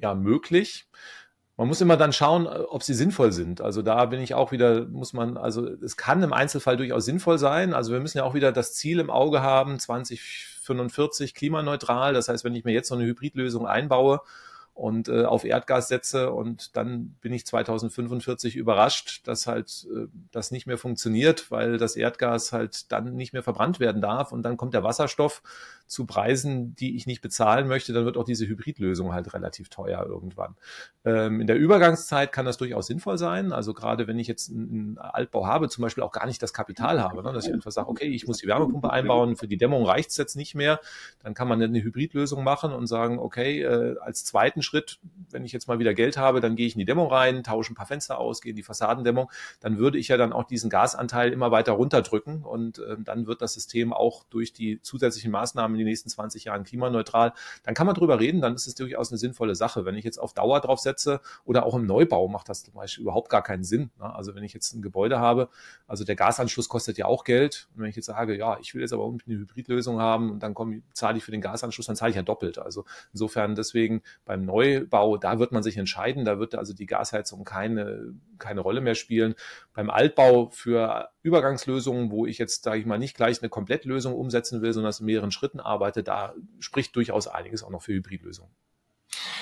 ja 0.00 0.14
möglich. 0.14 0.86
Man 1.58 1.68
muss 1.68 1.80
immer 1.80 1.96
dann 1.96 2.12
schauen, 2.12 2.46
ob 2.46 2.82
sie 2.82 2.92
sinnvoll 2.92 3.32
sind. 3.32 3.62
Also 3.62 3.80
da 3.80 4.04
bin 4.06 4.20
ich 4.20 4.34
auch 4.34 4.52
wieder, 4.52 4.84
muss 4.86 5.14
man, 5.14 5.38
also 5.38 5.66
es 5.66 5.96
kann 5.96 6.22
im 6.22 6.34
Einzelfall 6.34 6.76
durchaus 6.76 7.06
sinnvoll 7.06 7.38
sein. 7.38 7.72
Also 7.72 7.92
wir 7.92 8.00
müssen 8.00 8.18
ja 8.18 8.24
auch 8.24 8.34
wieder 8.34 8.52
das 8.52 8.74
Ziel 8.74 9.00
im 9.00 9.08
Auge 9.08 9.40
haben, 9.42 9.78
2045 9.78 11.34
klimaneutral. 11.34 12.12
Das 12.12 12.28
heißt, 12.28 12.44
wenn 12.44 12.54
ich 12.54 12.64
mir 12.64 12.72
jetzt 12.72 12.88
so 12.88 12.94
eine 12.94 13.04
Hybridlösung 13.04 13.66
einbaue, 13.66 14.20
und 14.76 15.08
äh, 15.08 15.24
auf 15.24 15.44
Erdgas 15.44 15.88
setze 15.88 16.30
und 16.32 16.76
dann 16.76 17.16
bin 17.22 17.32
ich 17.32 17.46
2045 17.46 18.56
überrascht, 18.56 19.26
dass 19.26 19.46
halt 19.46 19.86
äh, 19.90 20.06
das 20.32 20.50
nicht 20.50 20.66
mehr 20.66 20.76
funktioniert, 20.76 21.50
weil 21.50 21.78
das 21.78 21.96
Erdgas 21.96 22.52
halt 22.52 22.92
dann 22.92 23.14
nicht 23.14 23.32
mehr 23.32 23.42
verbrannt 23.42 23.80
werden 23.80 24.02
darf 24.02 24.32
und 24.32 24.42
dann 24.42 24.58
kommt 24.58 24.74
der 24.74 24.84
Wasserstoff 24.84 25.42
zu 25.86 26.04
Preisen, 26.04 26.74
die 26.74 26.96
ich 26.96 27.06
nicht 27.06 27.22
bezahlen 27.22 27.68
möchte, 27.68 27.92
dann 27.92 28.04
wird 28.04 28.16
auch 28.16 28.24
diese 28.24 28.46
Hybridlösung 28.46 29.12
halt 29.12 29.32
relativ 29.32 29.68
teuer 29.68 30.04
irgendwann. 30.04 30.56
Ähm, 31.04 31.40
in 31.40 31.46
der 31.46 31.56
Übergangszeit 31.56 32.32
kann 32.32 32.44
das 32.44 32.56
durchaus 32.56 32.88
sinnvoll 32.88 33.18
sein. 33.18 33.52
Also 33.52 33.72
gerade 33.72 34.06
wenn 34.06 34.18
ich 34.18 34.26
jetzt 34.26 34.50
einen 34.50 34.98
Altbau 34.98 35.46
habe, 35.46 35.68
zum 35.68 35.82
Beispiel 35.82 36.02
auch 36.02 36.12
gar 36.12 36.26
nicht 36.26 36.42
das 36.42 36.52
Kapital 36.52 37.00
habe, 37.00 37.22
ne, 37.22 37.32
dass 37.32 37.46
ich 37.46 37.54
einfach 37.54 37.70
sage, 37.70 37.88
okay, 37.88 38.08
ich 38.08 38.26
muss 38.26 38.38
die 38.38 38.48
Wärmepumpe 38.48 38.90
einbauen, 38.90 39.36
für 39.36 39.46
die 39.46 39.56
Dämmung 39.56 39.86
reicht 39.86 40.10
es 40.10 40.16
jetzt 40.16 40.34
nicht 40.34 40.54
mehr, 40.54 40.80
dann 41.22 41.34
kann 41.34 41.48
man 41.48 41.62
eine 41.62 41.82
Hybridlösung 41.82 42.42
machen 42.42 42.72
und 42.72 42.88
sagen, 42.88 43.18
okay, 43.18 43.62
äh, 43.62 43.96
als 44.00 44.24
zweiten 44.24 44.62
Schritt, 44.66 44.98
wenn 45.30 45.44
ich 45.44 45.52
jetzt 45.52 45.68
mal 45.68 45.78
wieder 45.78 45.94
Geld 45.94 46.18
habe, 46.18 46.40
dann 46.40 46.56
gehe 46.56 46.66
ich 46.66 46.74
in 46.74 46.80
die 46.80 46.84
Dämmung 46.84 47.10
rein, 47.10 47.42
tausche 47.42 47.72
ein 47.72 47.76
paar 47.76 47.86
Fenster 47.86 48.18
aus, 48.18 48.42
gehe 48.42 48.50
in 48.50 48.56
die 48.56 48.62
Fassadendämmung, 48.62 49.30
dann 49.60 49.78
würde 49.78 49.98
ich 49.98 50.08
ja 50.08 50.16
dann 50.16 50.32
auch 50.32 50.44
diesen 50.44 50.68
Gasanteil 50.68 51.32
immer 51.32 51.50
weiter 51.50 51.72
runterdrücken 51.72 52.42
und 52.42 52.78
äh, 52.78 52.96
dann 52.98 53.26
wird 53.26 53.40
das 53.40 53.54
System 53.54 53.92
auch 53.92 54.24
durch 54.24 54.52
die 54.52 54.82
zusätzlichen 54.82 55.30
Maßnahmen 55.30 55.74
in 55.76 55.78
den 55.78 55.88
nächsten 55.88 56.10
20 56.10 56.44
Jahren 56.44 56.64
klimaneutral, 56.64 57.32
dann 57.62 57.74
kann 57.74 57.86
man 57.86 57.94
drüber 57.94 58.20
reden, 58.20 58.40
dann 58.40 58.54
ist 58.54 58.66
es 58.66 58.74
durchaus 58.74 59.10
eine 59.10 59.18
sinnvolle 59.18 59.54
Sache. 59.54 59.84
Wenn 59.84 59.94
ich 59.94 60.04
jetzt 60.04 60.18
auf 60.18 60.34
Dauer 60.34 60.60
drauf 60.60 60.80
setze 60.80 61.20
oder 61.44 61.64
auch 61.64 61.74
im 61.74 61.86
Neubau 61.86 62.28
macht 62.28 62.48
das 62.48 62.64
zum 62.64 62.74
Beispiel 62.74 63.02
überhaupt 63.02 63.30
gar 63.30 63.42
keinen 63.42 63.64
Sinn. 63.64 63.90
Ne? 63.98 64.14
Also 64.14 64.34
wenn 64.34 64.44
ich 64.44 64.52
jetzt 64.52 64.74
ein 64.74 64.82
Gebäude 64.82 65.18
habe, 65.18 65.48
also 65.86 66.04
der 66.04 66.16
Gasanschluss 66.16 66.68
kostet 66.68 66.98
ja 66.98 67.06
auch 67.06 67.24
Geld. 67.24 67.68
Und 67.74 67.82
wenn 67.82 67.90
ich 67.90 67.96
jetzt 67.96 68.06
sage, 68.06 68.36
ja, 68.36 68.58
ich 68.60 68.74
will 68.74 68.80
jetzt 68.82 68.92
aber 68.92 69.04
eine 69.04 69.38
Hybridlösung 69.38 70.00
haben 70.00 70.30
und 70.30 70.42
dann 70.42 70.54
komme, 70.54 70.82
zahle 70.92 71.18
ich 71.18 71.24
für 71.24 71.30
den 71.30 71.40
Gasanschluss, 71.40 71.86
dann 71.86 71.96
zahle 71.96 72.10
ich 72.10 72.16
ja 72.16 72.22
doppelt. 72.22 72.58
Also 72.58 72.84
insofern 73.12 73.54
deswegen 73.54 74.02
beim 74.24 74.44
Neubau, 74.44 74.55
da 74.62 75.38
wird 75.38 75.52
man 75.52 75.62
sich 75.62 75.76
entscheiden, 75.76 76.24
da 76.24 76.38
wird 76.38 76.54
also 76.54 76.74
die 76.74 76.86
Gasheizung 76.86 77.44
keine, 77.44 78.14
keine 78.38 78.60
Rolle 78.60 78.80
mehr 78.80 78.94
spielen. 78.94 79.34
Beim 79.74 79.90
Altbau 79.90 80.50
für 80.50 81.08
Übergangslösungen, 81.22 82.10
wo 82.10 82.26
ich 82.26 82.38
jetzt, 82.38 82.64
sage 82.64 82.80
ich 82.80 82.86
mal, 82.86 82.98
nicht 82.98 83.16
gleich 83.16 83.42
eine 83.42 83.48
Komplettlösung 83.48 84.14
umsetzen 84.14 84.62
will, 84.62 84.72
sondern 84.72 84.90
es 84.90 85.00
in 85.00 85.06
mehreren 85.06 85.30
Schritten 85.30 85.60
arbeite, 85.60 86.02
da 86.02 86.34
spricht 86.58 86.94
durchaus 86.96 87.28
einiges 87.28 87.62
auch 87.62 87.70
noch 87.70 87.82
für 87.82 87.92
Hybridlösungen. 87.92 88.52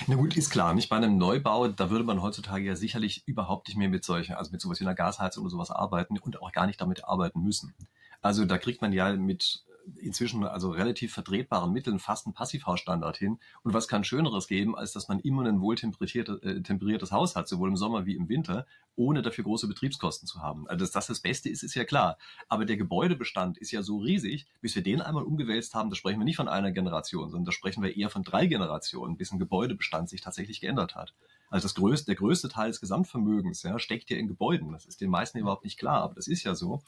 Na 0.07 0.17
gut, 0.17 0.37
ist 0.37 0.51
klar, 0.51 0.75
nicht 0.75 0.89
bei 0.89 0.97
einem 0.97 1.19
Neubau, 1.19 1.69
da 1.69 1.91
würde 1.91 2.05
man 2.05 2.21
heutzutage 2.21 2.65
ja 2.65 2.77
sicherlich 2.77 3.27
überhaupt 3.27 3.69
nicht 3.69 3.77
mehr 3.77 3.89
mit 3.89 4.05
solchen, 4.05 4.35
also 4.35 4.51
mit 4.51 4.61
sowas 4.61 4.81
wie 4.81 4.85
einer 4.85 4.95
Gasheizung 4.95 5.45
oder 5.45 5.51
sowas 5.51 5.71
arbeiten 5.71 6.19
und 6.19 6.43
auch 6.43 6.53
gar 6.53 6.67
nicht 6.67 6.81
damit 6.81 7.05
arbeiten 7.05 7.43
müssen. 7.43 7.75
Also 8.21 8.45
da 8.45 8.59
kriegt 8.59 8.83
man 8.83 8.93
ja 8.93 9.15
mit 9.15 9.65
inzwischen 9.97 10.45
also 10.45 10.71
relativ 10.71 11.13
vertretbaren 11.13 11.73
Mitteln 11.73 11.99
fast 11.99 12.27
einen 12.27 12.35
Passivhausstandard 12.35 13.17
hin. 13.17 13.39
Und 13.63 13.75
was 13.75 13.89
kann 13.89 14.05
Schöneres 14.05 14.49
geben, 14.49 14.77
als 14.77 14.93
dass 14.93 15.09
man 15.09 15.21
immer 15.21 15.45
ein 15.45 15.61
wohltemperiertes 15.61 17.11
äh, 17.11 17.13
Haus 17.13 17.37
hat, 17.37 17.49
sowohl 17.49 17.69
im 17.69 17.77
Sommer 17.77 18.07
wie 18.07 18.17
im 18.17 18.29
Winter, 18.29 18.67
ohne 18.97 19.23
dafür 19.23 19.45
große 19.45 19.69
Betriebskosten 19.69 20.27
zu 20.27 20.41
haben. 20.41 20.69
Also 20.69 20.85
dass 20.85 20.93
das 20.93 21.07
das 21.09 21.21
Beste 21.21 21.49
ist, 21.49 21.63
ist 21.63 21.75
ja 21.75 21.85
klar. 21.85 22.19
Aber 22.49 22.65
der 22.65 22.77
Gebäudebestand 22.77 23.59
ist 23.59 23.71
ja 23.73 23.83
so 23.83 23.99
riesig, 23.99 24.47
bis 24.61 24.75
wir 24.75 24.83
den 24.83 25.01
einmal 25.01 25.25
umgewälzt 25.25 25.75
haben, 25.75 25.91
da 25.91 25.97
sprechen 25.97 26.21
wir 26.21 26.25
nicht 26.25 26.37
von 26.37 26.49
einer 26.49 26.73
Generation, 26.73 27.31
sondern 27.31 27.47
da 27.47 27.53
sprechen 27.53 27.83
wir 27.83 27.97
eher 27.97 28.11
von 28.11 28.23
drei 28.23 28.47
Generationen, 28.47 29.17
bis 29.17 29.33
ein 29.33 29.39
Gebäudebestand 29.39 30.09
sich 30.09 30.21
tatsächlich 30.21 30.61
geändert 30.61 30.95
hat. 30.95 31.15
Also 31.51 31.67
das 31.67 31.75
größte, 31.77 32.07
der 32.07 32.17
größte 32.17 32.49
Teil 32.49 32.71
des 32.71 32.81
Gesamtvermögens 32.81 33.63
ja, 33.63 33.79
steckt 33.79 34.11
ja 34.11 34.17
in 34.17 34.27
Gebäuden. 34.27 34.73
Das 34.73 34.87
ist 34.87 35.01
den 35.01 35.11
meisten 35.11 35.39
überhaupt 35.39 35.63
nicht 35.63 35.79
klar, 35.79 36.03
aber 36.03 36.15
das 36.15 36.27
ist 36.27 36.43
ja 36.43 36.55
so. 36.55 36.83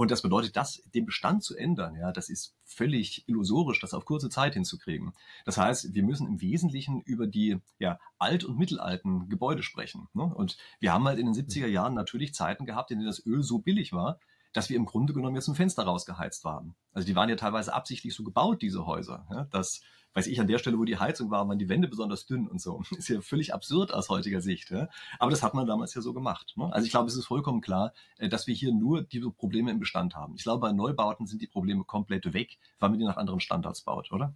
Und 0.00 0.10
das 0.10 0.22
bedeutet, 0.22 0.56
das, 0.56 0.80
den 0.94 1.04
Bestand 1.04 1.44
zu 1.44 1.54
ändern, 1.54 1.94
ja, 1.94 2.10
das 2.10 2.30
ist 2.30 2.56
völlig 2.64 3.28
illusorisch, 3.28 3.80
das 3.80 3.92
auf 3.92 4.06
kurze 4.06 4.30
Zeit 4.30 4.54
hinzukriegen. 4.54 5.12
Das 5.44 5.58
heißt, 5.58 5.92
wir 5.92 6.02
müssen 6.02 6.26
im 6.26 6.40
Wesentlichen 6.40 7.02
über 7.02 7.26
die 7.26 7.58
ja, 7.78 7.98
alt- 8.18 8.44
und 8.44 8.56
mittelalten 8.56 9.28
Gebäude 9.28 9.62
sprechen. 9.62 10.08
Ne? 10.14 10.22
Und 10.22 10.56
wir 10.78 10.94
haben 10.94 11.04
halt 11.04 11.18
in 11.18 11.30
den 11.30 11.34
70er 11.34 11.66
Jahren 11.66 11.92
natürlich 11.92 12.32
Zeiten 12.32 12.64
gehabt, 12.64 12.90
in 12.90 12.98
denen 12.98 13.10
das 13.10 13.26
Öl 13.26 13.42
so 13.42 13.58
billig 13.58 13.92
war, 13.92 14.18
dass 14.54 14.70
wir 14.70 14.78
im 14.78 14.86
Grunde 14.86 15.12
genommen 15.12 15.36
jetzt 15.36 15.48
ein 15.48 15.54
Fenster 15.54 15.82
rausgeheizt 15.82 16.44
waren. 16.44 16.74
Also 16.94 17.04
die 17.04 17.14
waren 17.14 17.28
ja 17.28 17.36
teilweise 17.36 17.74
absichtlich 17.74 18.14
so 18.14 18.24
gebaut, 18.24 18.62
diese 18.62 18.86
Häuser, 18.86 19.26
ja, 19.30 19.44
dass 19.50 19.82
weiß 20.14 20.26
ich, 20.26 20.40
an 20.40 20.46
der 20.46 20.58
Stelle, 20.58 20.78
wo 20.78 20.84
die 20.84 20.98
Heizung 20.98 21.30
war, 21.30 21.48
waren 21.48 21.58
die 21.58 21.68
Wände 21.68 21.88
besonders 21.88 22.26
dünn 22.26 22.48
und 22.48 22.60
so. 22.60 22.82
Ist 22.96 23.08
ja 23.08 23.20
völlig 23.20 23.54
absurd 23.54 23.92
aus 23.92 24.08
heutiger 24.08 24.40
Sicht. 24.40 24.70
Ja? 24.70 24.88
Aber 25.18 25.30
das 25.30 25.42
hat 25.42 25.54
man 25.54 25.66
damals 25.66 25.94
ja 25.94 26.00
so 26.00 26.12
gemacht. 26.12 26.54
Ne? 26.56 26.72
Also 26.72 26.86
ich 26.86 26.90
glaube, 26.90 27.08
es 27.08 27.16
ist 27.16 27.26
vollkommen 27.26 27.60
klar, 27.60 27.92
äh, 28.18 28.28
dass 28.28 28.46
wir 28.46 28.54
hier 28.54 28.72
nur 28.72 29.02
diese 29.02 29.30
Probleme 29.30 29.70
im 29.70 29.78
Bestand 29.78 30.16
haben. 30.16 30.34
Ich 30.36 30.42
glaube, 30.42 30.60
bei 30.60 30.72
Neubauten 30.72 31.26
sind 31.26 31.42
die 31.42 31.46
Probleme 31.46 31.84
komplett 31.84 32.32
weg, 32.32 32.58
weil 32.78 32.90
man 32.90 32.98
die 32.98 33.04
nach 33.04 33.16
anderen 33.16 33.40
Standards 33.40 33.82
baut, 33.82 34.10
oder? 34.12 34.34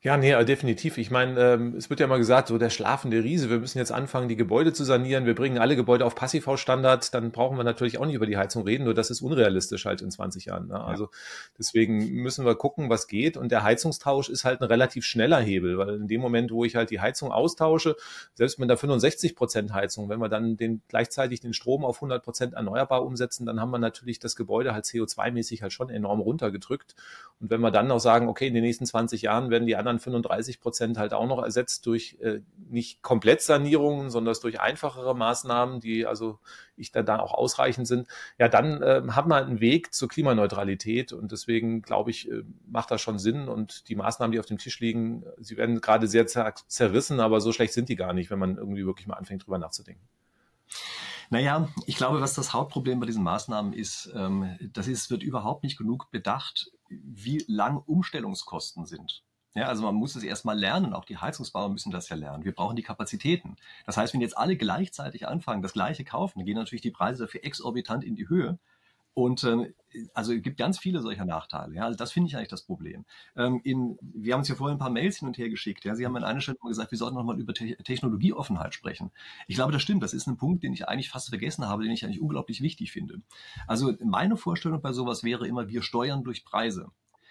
Ja, 0.00 0.16
nee, 0.16 0.32
äh, 0.32 0.44
definitiv. 0.46 0.96
Ich 0.96 1.10
meine, 1.10 1.38
ähm, 1.38 1.74
es 1.76 1.90
wird 1.90 2.00
ja 2.00 2.06
mal 2.06 2.16
gesagt, 2.16 2.48
so 2.48 2.56
der 2.56 2.70
schlafende 2.70 3.22
Riese, 3.22 3.50
wir 3.50 3.58
müssen 3.58 3.76
jetzt 3.76 3.92
anfangen, 3.92 4.28
die 4.28 4.36
Gebäude 4.36 4.72
zu 4.72 4.82
sanieren. 4.82 5.26
Wir 5.26 5.34
bringen 5.34 5.58
alle 5.58 5.76
Gebäude 5.76 6.06
auf 6.06 6.14
Passivhausstandard, 6.14 7.12
dann 7.12 7.32
brauchen 7.32 7.58
wir 7.58 7.64
natürlich 7.64 7.98
auch 7.98 8.06
nicht 8.06 8.14
über 8.14 8.26
die 8.26 8.38
Heizung 8.38 8.64
reden, 8.64 8.84
nur 8.84 8.94
das 8.94 9.10
ist 9.10 9.20
unrealistisch 9.20 9.84
halt 9.84 10.00
in 10.00 10.10
20 10.10 10.46
Jahren. 10.46 10.68
Ne? 10.68 10.82
Also 10.82 11.10
deswegen 11.58 12.14
müssen 12.14 12.46
wir 12.46 12.54
gucken, 12.54 12.88
was 12.88 13.08
geht. 13.08 13.36
Und 13.36 13.52
der 13.52 13.62
Heizungstausch 13.62 14.30
ist 14.30 14.44
halt 14.44 14.62
ein 14.62 14.64
relativ 14.64 15.04
schneller 15.04 15.40
Hebel, 15.40 15.76
weil 15.76 15.96
in 15.96 16.08
dem 16.08 16.22
Moment, 16.22 16.50
wo 16.50 16.64
ich 16.64 16.76
halt 16.76 16.88
die 16.88 17.00
Heizung 17.00 17.30
austausche, 17.30 17.96
selbst 18.34 18.58
mit 18.58 18.70
der 18.70 18.78
65 18.78 19.36
Prozent 19.36 19.74
Heizung, 19.74 20.08
wenn 20.08 20.18
wir 20.18 20.30
dann 20.30 20.56
den, 20.56 20.80
gleichzeitig 20.88 21.40
den 21.40 21.52
Strom 21.52 21.84
auf 21.84 21.96
100 21.96 22.22
Prozent 22.24 22.54
erneuerbar 22.54 23.04
umsetzen, 23.04 23.44
dann 23.44 23.60
haben 23.60 23.70
wir 23.70 23.78
natürlich 23.78 24.18
das 24.18 24.34
Gebäude 24.34 24.72
halt 24.72 24.86
CO2-mäßig 24.86 25.60
halt 25.60 25.74
schon 25.74 25.90
enorm 25.90 26.20
runtergedrückt. 26.20 26.94
Und 27.40 27.50
wenn 27.50 27.60
wir 27.60 27.70
dann 27.70 27.88
noch 27.88 28.00
sagen, 28.00 28.28
okay, 28.28 28.46
in 28.46 28.54
den 28.54 28.64
nächsten 28.64 28.86
20 28.86 29.20
Jahren 29.22 29.50
werden 29.50 29.66
die 29.66 29.73
die 29.74 29.78
anderen 29.78 29.98
35 29.98 30.60
Prozent 30.60 30.98
halt 30.98 31.12
auch 31.12 31.26
noch 31.26 31.42
ersetzt 31.42 31.84
durch 31.86 32.16
äh, 32.20 32.40
nicht 32.70 33.02
komplett 33.02 33.42
Sanierungen, 33.42 34.08
sondern 34.08 34.34
durch 34.40 34.60
einfachere 34.60 35.16
Maßnahmen, 35.16 35.80
die 35.80 36.06
also 36.06 36.38
ich 36.76 36.92
da, 36.92 37.02
da 37.02 37.18
auch 37.18 37.34
ausreichend 37.34 37.88
sind, 37.88 38.06
ja, 38.38 38.48
dann 38.48 38.82
äh, 38.82 39.02
haben 39.10 39.30
wir 39.30 39.36
einen 39.36 39.60
Weg 39.60 39.92
zur 39.92 40.08
Klimaneutralität 40.08 41.12
und 41.12 41.32
deswegen 41.32 41.82
glaube 41.82 42.10
ich, 42.10 42.30
äh, 42.30 42.44
macht 42.70 42.92
das 42.92 43.00
schon 43.00 43.18
Sinn 43.18 43.48
und 43.48 43.88
die 43.88 43.96
Maßnahmen, 43.96 44.30
die 44.30 44.38
auf 44.38 44.46
dem 44.46 44.58
Tisch 44.58 44.78
liegen, 44.78 45.24
sie 45.38 45.56
werden 45.56 45.80
gerade 45.80 46.06
sehr 46.06 46.28
zer 46.28 46.54
zerrissen, 46.68 47.18
aber 47.18 47.40
so 47.40 47.52
schlecht 47.52 47.72
sind 47.72 47.88
die 47.88 47.96
gar 47.96 48.12
nicht, 48.12 48.30
wenn 48.30 48.38
man 48.38 48.56
irgendwie 48.56 48.86
wirklich 48.86 49.08
mal 49.08 49.16
anfängt, 49.16 49.44
drüber 49.44 49.58
nachzudenken. 49.58 50.06
Naja, 51.30 51.68
ich 51.86 51.96
glaube, 51.96 52.20
was 52.20 52.34
das 52.34 52.52
Hauptproblem 52.52 53.00
bei 53.00 53.06
diesen 53.06 53.24
Maßnahmen 53.24 53.72
ist, 53.72 54.12
ähm, 54.14 54.56
das 54.72 54.86
ist, 54.86 55.10
wird 55.10 55.24
überhaupt 55.24 55.64
nicht 55.64 55.78
genug 55.78 56.10
bedacht, 56.12 56.70
wie 56.88 57.44
lang 57.48 57.78
Umstellungskosten 57.78 58.86
sind. 58.86 59.24
Ja, 59.54 59.68
also 59.68 59.84
man 59.84 59.94
muss 59.94 60.16
es 60.16 60.24
erstmal 60.24 60.58
lernen, 60.58 60.94
auch 60.94 61.04
die 61.04 61.16
Heizungsbauer 61.16 61.68
müssen 61.68 61.92
das 61.92 62.08
ja 62.08 62.16
lernen. 62.16 62.44
Wir 62.44 62.52
brauchen 62.52 62.74
die 62.74 62.82
Kapazitäten. 62.82 63.56
Das 63.86 63.96
heißt, 63.96 64.12
wenn 64.12 64.20
jetzt 64.20 64.36
alle 64.36 64.56
gleichzeitig 64.56 65.28
anfangen, 65.28 65.62
das 65.62 65.72
gleiche 65.72 66.04
kaufen, 66.04 66.40
dann 66.40 66.46
gehen 66.46 66.56
natürlich 66.56 66.82
die 66.82 66.90
Preise 66.90 67.24
dafür 67.24 67.44
exorbitant 67.44 68.02
in 68.02 68.16
die 68.16 68.28
Höhe. 68.28 68.58
Und 69.14 69.44
ähm, 69.44 69.72
also 70.12 70.32
es 70.32 70.42
gibt 70.42 70.58
ganz 70.58 70.80
viele 70.80 71.00
solcher 71.00 71.24
Nachteile. 71.24 71.72
Ja, 71.76 71.84
also 71.84 71.96
das 71.96 72.10
finde 72.10 72.28
ich 72.28 72.36
eigentlich 72.36 72.48
das 72.48 72.62
Problem. 72.62 73.04
Ähm, 73.36 73.60
in, 73.62 73.96
wir 74.02 74.32
haben 74.32 74.40
uns 74.40 74.48
ja 74.48 74.56
vorhin 74.56 74.74
ein 74.74 74.80
paar 74.80 74.90
Mails 74.90 75.18
hin 75.18 75.28
und 75.28 75.38
her 75.38 75.48
geschickt. 75.48 75.84
Ja, 75.84 75.94
Sie 75.94 76.04
haben 76.04 76.16
an 76.16 76.24
einer 76.24 76.40
Stelle 76.40 76.58
mal 76.60 76.68
gesagt, 76.68 76.90
wir 76.90 76.98
sollten 76.98 77.14
nochmal 77.14 77.38
über 77.38 77.54
Te 77.54 77.76
Technologieoffenheit 77.76 78.74
sprechen. 78.74 79.12
Ich 79.46 79.54
glaube, 79.54 79.72
das 79.72 79.82
stimmt. 79.82 80.02
Das 80.02 80.14
ist 80.14 80.26
ein 80.26 80.36
Punkt, 80.36 80.64
den 80.64 80.72
ich 80.72 80.88
eigentlich 80.88 81.10
fast 81.10 81.28
vergessen 81.28 81.68
habe, 81.68 81.84
den 81.84 81.92
ich 81.92 82.04
eigentlich 82.04 82.20
unglaublich 82.20 82.60
wichtig 82.60 82.90
finde. 82.90 83.22
Also 83.68 83.94
meine 84.02 84.36
Vorstellung 84.36 84.82
bei 84.82 84.92
sowas 84.92 85.22
wäre 85.22 85.46
immer, 85.46 85.68
wir 85.68 85.82
steuern 85.82 86.24
durch 86.24 86.44
Preise. 86.44 86.90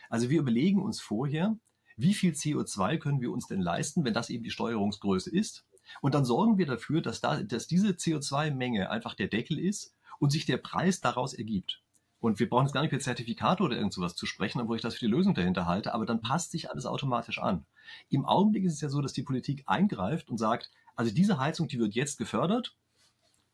Also 0.09 0.29
wir 0.29 0.39
überlegen 0.39 0.81
uns 0.81 1.01
vorher, 1.01 1.57
wie 1.97 2.13
viel 2.13 2.33
CO2 2.33 2.97
können 2.97 3.21
wir 3.21 3.31
uns 3.31 3.47
denn 3.47 3.61
leisten, 3.61 4.05
wenn 4.05 4.13
das 4.13 4.29
eben 4.29 4.43
die 4.43 4.51
Steuerungsgröße 4.51 5.29
ist. 5.29 5.65
Und 6.01 6.15
dann 6.15 6.25
sorgen 6.25 6.57
wir 6.57 6.65
dafür, 6.65 7.01
dass, 7.01 7.21
da, 7.21 7.43
dass 7.43 7.67
diese 7.67 7.89
CO2-Menge 7.89 8.89
einfach 8.89 9.15
der 9.15 9.27
Deckel 9.27 9.59
ist 9.59 9.93
und 10.19 10.31
sich 10.31 10.45
der 10.45 10.57
Preis 10.57 11.01
daraus 11.01 11.33
ergibt. 11.33 11.81
Und 12.19 12.39
wir 12.39 12.47
brauchen 12.47 12.65
jetzt 12.65 12.73
gar 12.73 12.81
nicht 12.81 12.91
für 12.91 12.99
Zertifikate 12.99 13.63
oder 13.63 13.75
irgend 13.75 13.93
sowas 13.93 14.15
zu 14.15 14.25
sprechen, 14.25 14.61
obwohl 14.61 14.77
ich 14.77 14.81
das 14.81 14.93
für 14.93 15.05
die 15.05 15.11
Lösung 15.11 15.33
dahinter 15.33 15.65
halte, 15.65 15.93
aber 15.93 16.05
dann 16.05 16.21
passt 16.21 16.51
sich 16.51 16.69
alles 16.69 16.85
automatisch 16.85 17.39
an. 17.39 17.65
Im 18.09 18.25
Augenblick 18.25 18.63
ist 18.63 18.75
es 18.75 18.81
ja 18.81 18.87
so, 18.87 19.01
dass 19.01 19.11
die 19.11 19.23
Politik 19.23 19.63
eingreift 19.65 20.29
und 20.29 20.37
sagt, 20.37 20.71
also 20.95 21.13
diese 21.13 21.37
Heizung, 21.37 21.67
die 21.67 21.79
wird 21.79 21.95
jetzt 21.95 22.17
gefördert 22.17 22.77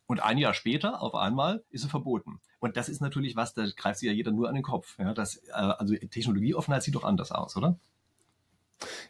und 0.06 0.22
ein 0.22 0.38
Jahr 0.38 0.54
später 0.54 1.02
auf 1.02 1.16
einmal 1.16 1.64
ist 1.72 1.82
sie 1.82 1.90
verboten. 1.90 2.42
Und 2.60 2.78
das 2.78 2.90
ist 2.90 3.02
natürlich 3.02 3.36
was, 3.36 3.54
da 3.54 3.66
greift 3.76 4.00
sich 4.00 4.08
ja 4.08 4.14
jeder 4.14 4.32
nur 4.32 4.50
an 4.50 4.56
den 4.56 4.64
Kopf. 4.64 4.98
Ja, 5.00 5.14
das, 5.14 5.38
äh, 5.48 5.52
also 5.52 5.96
Technologieoffenheit 5.96 6.84
sieht 6.84 6.96
doch 6.96 7.04
anders 7.04 7.32
aus, 7.32 7.58
oder? 7.58 7.80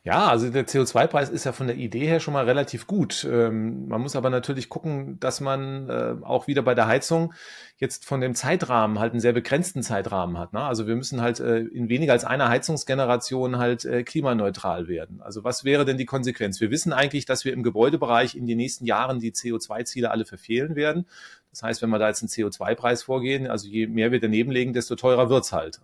Ja, 0.03 0.27
also 0.27 0.49
der 0.49 0.67
CO2-Preis 0.67 1.29
ist 1.29 1.43
ja 1.43 1.51
von 1.51 1.67
der 1.67 1.75
Idee 1.75 2.07
her 2.07 2.19
schon 2.19 2.33
mal 2.33 2.45
relativ 2.45 2.87
gut. 2.87 3.27
Ähm, 3.29 3.87
man 3.87 4.01
muss 4.01 4.15
aber 4.15 4.29
natürlich 4.29 4.67
gucken, 4.67 5.19
dass 5.19 5.41
man 5.41 5.89
äh, 5.89 6.15
auch 6.23 6.47
wieder 6.47 6.63
bei 6.63 6.73
der 6.73 6.87
Heizung 6.87 7.33
jetzt 7.77 8.05
von 8.05 8.19
dem 8.19 8.33
Zeitrahmen 8.33 8.99
halt 8.99 9.11
einen 9.11 9.21
sehr 9.21 9.33
begrenzten 9.33 9.83
Zeitrahmen 9.83 10.37
hat. 10.37 10.53
Ne? 10.53 10.61
Also 10.61 10.87
wir 10.87 10.95
müssen 10.95 11.21
halt 11.21 11.39
äh, 11.39 11.59
in 11.59 11.87
weniger 11.87 12.13
als 12.13 12.25
einer 12.25 12.49
Heizungsgeneration 12.49 13.57
halt 13.57 13.85
äh, 13.85 14.03
klimaneutral 14.03 14.87
werden. 14.87 15.21
Also 15.21 15.43
was 15.43 15.63
wäre 15.63 15.85
denn 15.85 15.97
die 15.97 16.05
Konsequenz? 16.05 16.59
Wir 16.59 16.71
wissen 16.71 16.91
eigentlich, 16.91 17.25
dass 17.25 17.45
wir 17.45 17.53
im 17.53 17.61
Gebäudebereich 17.61 18.35
in 18.35 18.47
den 18.47 18.57
nächsten 18.57 18.85
Jahren 18.85 19.19
die 19.19 19.31
CO2-Ziele 19.31 20.09
alle 20.09 20.25
verfehlen 20.25 20.75
werden. 20.75 21.05
Das 21.51 21.63
heißt, 21.63 21.81
wenn 21.81 21.89
wir 21.89 21.99
da 21.99 22.07
jetzt 22.07 22.21
einen 22.21 22.29
CO2-Preis 22.29 23.03
vorgehen, 23.03 23.47
also 23.47 23.67
je 23.67 23.87
mehr 23.87 24.11
wir 24.11 24.19
daneben 24.19 24.51
legen, 24.51 24.73
desto 24.73 24.95
teurer 24.95 25.29
wird's 25.29 25.51
halt. 25.51 25.79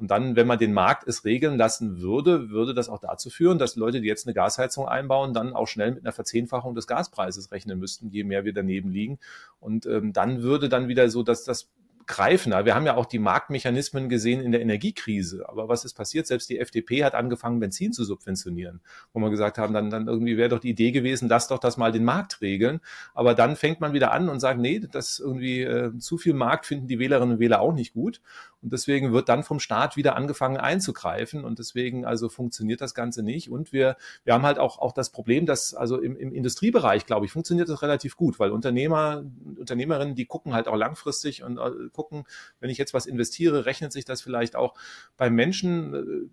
Und 0.00 0.10
dann, 0.10 0.34
wenn 0.34 0.46
man 0.46 0.58
den 0.58 0.72
Markt 0.72 1.06
es 1.06 1.24
regeln 1.24 1.58
lassen 1.58 2.00
würde, 2.00 2.48
würde 2.50 2.72
das 2.72 2.88
auch 2.88 2.98
dazu 2.98 3.28
führen, 3.28 3.58
dass 3.58 3.76
Leute, 3.76 4.00
die 4.00 4.08
jetzt 4.08 4.26
eine 4.26 4.34
Gasheizung 4.34 4.88
einbauen, 4.88 5.34
dann 5.34 5.54
auch 5.54 5.68
schnell 5.68 5.92
mit 5.92 6.04
einer 6.04 6.12
Verzehnfachung 6.12 6.74
des 6.74 6.86
Gaspreises 6.86 7.52
rechnen 7.52 7.78
müssten, 7.78 8.08
je 8.08 8.24
mehr 8.24 8.44
wir 8.44 8.54
daneben 8.54 8.90
liegen. 8.90 9.18
Und 9.60 9.84
ähm, 9.84 10.14
dann 10.14 10.42
würde 10.42 10.70
dann 10.70 10.88
wieder 10.88 11.10
so, 11.10 11.22
dass 11.22 11.44
das 11.44 11.68
greifen. 12.10 12.52
Wir 12.64 12.74
haben 12.74 12.86
ja 12.86 12.96
auch 12.96 13.06
die 13.06 13.20
Marktmechanismen 13.20 14.08
gesehen 14.08 14.40
in 14.40 14.50
der 14.50 14.60
Energiekrise. 14.60 15.48
Aber 15.48 15.68
was 15.68 15.84
ist 15.84 15.94
passiert? 15.94 16.26
Selbst 16.26 16.50
die 16.50 16.58
FDP 16.58 17.04
hat 17.04 17.14
angefangen, 17.14 17.60
Benzin 17.60 17.92
zu 17.92 18.02
subventionieren, 18.04 18.80
wo 19.12 19.20
wir 19.20 19.30
gesagt 19.30 19.58
haben, 19.58 19.72
dann, 19.72 19.90
dann 19.90 20.08
irgendwie 20.08 20.36
wäre 20.36 20.48
doch 20.48 20.58
die 20.58 20.70
Idee 20.70 20.90
gewesen, 20.90 21.28
lass 21.28 21.46
doch 21.46 21.60
das 21.60 21.76
mal 21.76 21.92
den 21.92 22.04
Markt 22.04 22.40
regeln. 22.40 22.80
Aber 23.14 23.34
dann 23.34 23.54
fängt 23.54 23.80
man 23.80 23.92
wieder 23.92 24.10
an 24.10 24.28
und 24.28 24.40
sagt, 24.40 24.58
nee, 24.58 24.80
das 24.80 25.20
irgendwie 25.20 25.62
äh, 25.62 25.96
zu 25.98 26.18
viel 26.18 26.34
Markt 26.34 26.66
finden 26.66 26.88
die 26.88 26.98
Wählerinnen 26.98 27.34
und 27.34 27.40
Wähler 27.40 27.60
auch 27.60 27.72
nicht 27.72 27.94
gut. 27.94 28.20
Und 28.62 28.72
deswegen 28.72 29.12
wird 29.12 29.28
dann 29.28 29.42
vom 29.42 29.60
Staat 29.60 29.96
wieder 29.96 30.16
angefangen 30.16 30.56
einzugreifen. 30.56 31.44
Und 31.44 31.58
deswegen 31.58 32.04
also 32.04 32.28
funktioniert 32.28 32.80
das 32.80 32.94
Ganze 32.94 33.22
nicht. 33.22 33.50
Und 33.50 33.72
wir, 33.72 33.96
wir 34.24 34.34
haben 34.34 34.44
halt 34.44 34.58
auch, 34.58 34.78
auch 34.78 34.92
das 34.92 35.10
Problem, 35.10 35.46
dass 35.46 35.74
also 35.74 35.98
im, 35.98 36.16
im 36.16 36.32
Industriebereich, 36.32 37.06
glaube 37.06 37.26
ich, 37.26 37.32
funktioniert 37.32 37.68
das 37.68 37.82
relativ 37.82 38.16
gut, 38.16 38.38
weil 38.38 38.50
Unternehmer, 38.50 39.24
Unternehmerinnen, 39.58 40.14
die 40.14 40.26
gucken 40.26 40.54
halt 40.54 40.68
auch 40.68 40.76
langfristig 40.76 41.42
und 41.42 41.58
äh, 41.58 41.88
gucken, 41.92 42.24
wenn 42.60 42.70
ich 42.70 42.78
jetzt 42.78 42.94
was 42.94 43.06
investiere, 43.06 43.66
rechnet 43.66 43.92
sich 43.92 44.04
das 44.04 44.20
vielleicht 44.20 44.56
auch 44.56 44.74
bei 45.16 45.30
Menschen, 45.30 45.94
äh, 45.94 46.28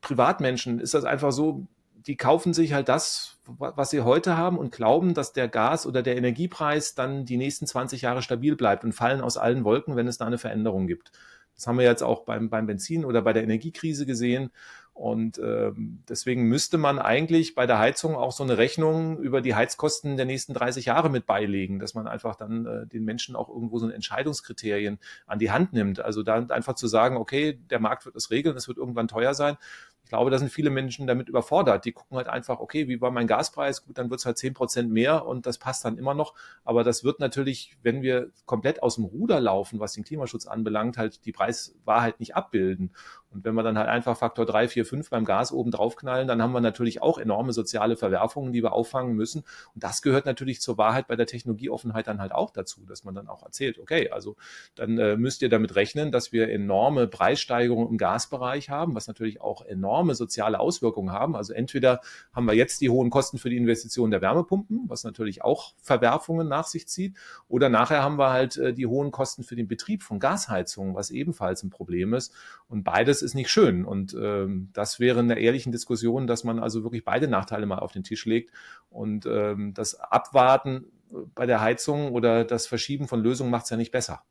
Privatmenschen, 0.00 0.80
ist 0.80 0.92
das 0.92 1.04
einfach 1.04 1.32
so, 1.32 1.66
die 2.06 2.16
kaufen 2.16 2.52
sich 2.52 2.74
halt 2.74 2.88
das, 2.88 3.38
was 3.46 3.90
sie 3.90 4.02
heute 4.02 4.36
haben 4.36 4.58
und 4.58 4.72
glauben, 4.72 5.14
dass 5.14 5.32
der 5.32 5.48
Gas- 5.48 5.86
oder 5.86 6.02
der 6.02 6.16
Energiepreis 6.16 6.94
dann 6.94 7.24
die 7.24 7.38
nächsten 7.38 7.66
20 7.66 8.02
Jahre 8.02 8.22
stabil 8.22 8.56
bleibt 8.56 8.84
und 8.84 8.92
fallen 8.92 9.22
aus 9.22 9.38
allen 9.38 9.64
Wolken, 9.64 9.96
wenn 9.96 10.06
es 10.06 10.18
da 10.18 10.26
eine 10.26 10.38
Veränderung 10.38 10.86
gibt. 10.86 11.12
Das 11.54 11.66
haben 11.66 11.78
wir 11.78 11.84
jetzt 11.84 12.02
auch 12.02 12.24
beim, 12.24 12.50
beim 12.50 12.66
Benzin 12.66 13.04
oder 13.04 13.22
bei 13.22 13.32
der 13.32 13.44
Energiekrise 13.44 14.06
gesehen. 14.06 14.50
Und 14.94 15.38
ähm, 15.38 16.04
deswegen 16.08 16.44
müsste 16.44 16.78
man 16.78 17.00
eigentlich 17.00 17.56
bei 17.56 17.66
der 17.66 17.80
Heizung 17.80 18.14
auch 18.14 18.30
so 18.30 18.44
eine 18.44 18.58
Rechnung 18.58 19.18
über 19.18 19.40
die 19.40 19.56
Heizkosten 19.56 20.16
der 20.16 20.24
nächsten 20.24 20.54
30 20.54 20.84
Jahre 20.84 21.10
mit 21.10 21.26
beilegen, 21.26 21.80
dass 21.80 21.94
man 21.94 22.06
einfach 22.06 22.36
dann 22.36 22.64
äh, 22.64 22.86
den 22.86 23.04
Menschen 23.04 23.34
auch 23.34 23.48
irgendwo 23.48 23.80
so 23.80 23.86
eine 23.86 23.94
Entscheidungskriterien 23.94 25.00
an 25.26 25.40
die 25.40 25.50
Hand 25.50 25.72
nimmt. 25.72 25.98
Also 25.98 26.22
dann 26.22 26.48
einfach 26.52 26.74
zu 26.74 26.86
sagen, 26.86 27.16
okay, 27.16 27.58
der 27.70 27.80
Markt 27.80 28.06
wird 28.06 28.14
es 28.14 28.30
regeln, 28.30 28.56
es 28.56 28.68
wird 28.68 28.78
irgendwann 28.78 29.08
teuer 29.08 29.34
sein. 29.34 29.56
Ich 30.04 30.10
glaube, 30.10 30.30
da 30.30 30.38
sind 30.38 30.50
viele 30.50 30.70
Menschen 30.70 31.06
damit 31.06 31.28
überfordert. 31.30 31.86
Die 31.86 31.92
gucken 31.92 32.18
halt 32.18 32.28
einfach, 32.28 32.60
okay, 32.60 32.88
wie 32.88 33.00
war 33.00 33.10
mein 33.10 33.26
Gaspreis? 33.26 33.84
Gut, 33.84 33.96
dann 33.96 34.10
wird 34.10 34.20
es 34.20 34.26
halt 34.26 34.36
zehn 34.36 34.52
Prozent 34.52 34.92
mehr 34.92 35.26
und 35.26 35.46
das 35.46 35.58
passt 35.58 35.84
dann 35.84 35.96
immer 35.96 36.12
noch. 36.14 36.34
Aber 36.62 36.84
das 36.84 37.04
wird 37.04 37.20
natürlich, 37.20 37.76
wenn 37.82 38.02
wir 38.02 38.30
komplett 38.44 38.82
aus 38.82 38.96
dem 38.96 39.04
Ruder 39.04 39.40
laufen, 39.40 39.80
was 39.80 39.94
den 39.94 40.04
Klimaschutz 40.04 40.46
anbelangt, 40.46 40.98
halt 40.98 41.24
die 41.24 41.32
Preiswahrheit 41.32 42.20
nicht 42.20 42.36
abbilden. 42.36 42.92
Und 43.34 43.44
wenn 43.44 43.54
wir 43.54 43.64
dann 43.64 43.76
halt 43.76 43.88
einfach 43.88 44.16
Faktor 44.16 44.46
drei, 44.46 44.68
vier, 44.68 44.86
fünf 44.86 45.10
beim 45.10 45.24
Gas 45.24 45.52
oben 45.52 45.72
draufknallen, 45.72 46.28
dann 46.28 46.40
haben 46.40 46.52
wir 46.52 46.60
natürlich 46.60 47.02
auch 47.02 47.18
enorme 47.18 47.52
soziale 47.52 47.96
Verwerfungen, 47.96 48.52
die 48.52 48.62
wir 48.62 48.72
auffangen 48.72 49.16
müssen. 49.16 49.42
Und 49.74 49.82
das 49.82 50.02
gehört 50.02 50.24
natürlich 50.24 50.60
zur 50.60 50.78
Wahrheit 50.78 51.08
bei 51.08 51.16
der 51.16 51.26
Technologieoffenheit 51.26 52.06
dann 52.06 52.20
halt 52.20 52.32
auch 52.32 52.50
dazu, 52.50 52.86
dass 52.86 53.02
man 53.02 53.14
dann 53.14 53.26
auch 53.26 53.42
erzählt, 53.42 53.80
okay, 53.80 54.10
also 54.10 54.36
dann 54.76 54.98
äh, 54.98 55.16
müsst 55.16 55.42
ihr 55.42 55.48
damit 55.48 55.74
rechnen, 55.74 56.12
dass 56.12 56.30
wir 56.30 56.48
enorme 56.48 57.08
Preissteigerungen 57.08 57.88
im 57.88 57.98
Gasbereich 57.98 58.70
haben, 58.70 58.94
was 58.94 59.08
natürlich 59.08 59.40
auch 59.40 59.64
enorme 59.94 60.14
soziale 60.16 60.58
Auswirkungen 60.58 61.12
haben. 61.12 61.36
Also 61.36 61.52
entweder 61.52 62.00
haben 62.32 62.46
wir 62.46 62.54
jetzt 62.54 62.80
die 62.80 62.90
hohen 62.90 63.10
Kosten 63.10 63.38
für 63.38 63.48
die 63.48 63.56
Investition 63.56 64.10
der 64.10 64.20
Wärmepumpen, 64.20 64.84
was 64.88 65.04
natürlich 65.04 65.42
auch 65.42 65.74
Verwerfungen 65.80 66.48
nach 66.48 66.66
sich 66.66 66.88
zieht, 66.88 67.16
oder 67.46 67.68
nachher 67.68 68.02
haben 68.02 68.18
wir 68.18 68.30
halt 68.30 68.56
äh, 68.56 68.72
die 68.72 68.86
hohen 68.86 69.12
Kosten 69.12 69.44
für 69.44 69.54
den 69.54 69.68
Betrieb 69.68 70.02
von 70.02 70.18
Gasheizungen, 70.18 70.96
was 70.96 71.10
ebenfalls 71.10 71.62
ein 71.62 71.70
Problem 71.70 72.12
ist. 72.12 72.34
Und 72.68 72.82
beides 72.82 73.22
ist 73.22 73.34
nicht 73.34 73.50
schön. 73.50 73.84
Und 73.84 74.16
ähm, 74.20 74.70
das 74.72 74.98
wäre 74.98 75.20
in 75.20 75.28
der 75.28 75.38
ehrlichen 75.38 75.70
Diskussion, 75.70 76.26
dass 76.26 76.42
man 76.42 76.58
also 76.58 76.82
wirklich 76.82 77.04
beide 77.04 77.28
Nachteile 77.28 77.66
mal 77.66 77.78
auf 77.78 77.92
den 77.92 78.02
Tisch 78.02 78.26
legt 78.26 78.50
und 78.90 79.26
ähm, 79.26 79.74
das 79.74 79.94
Abwarten 80.00 80.86
bei 81.34 81.46
der 81.46 81.60
Heizung 81.60 82.10
oder 82.10 82.44
das 82.44 82.66
Verschieben 82.66 83.06
von 83.06 83.22
Lösungen 83.22 83.50
macht 83.50 83.64
es 83.64 83.70
ja 83.70 83.76
nicht 83.76 83.92
besser. 83.92 84.24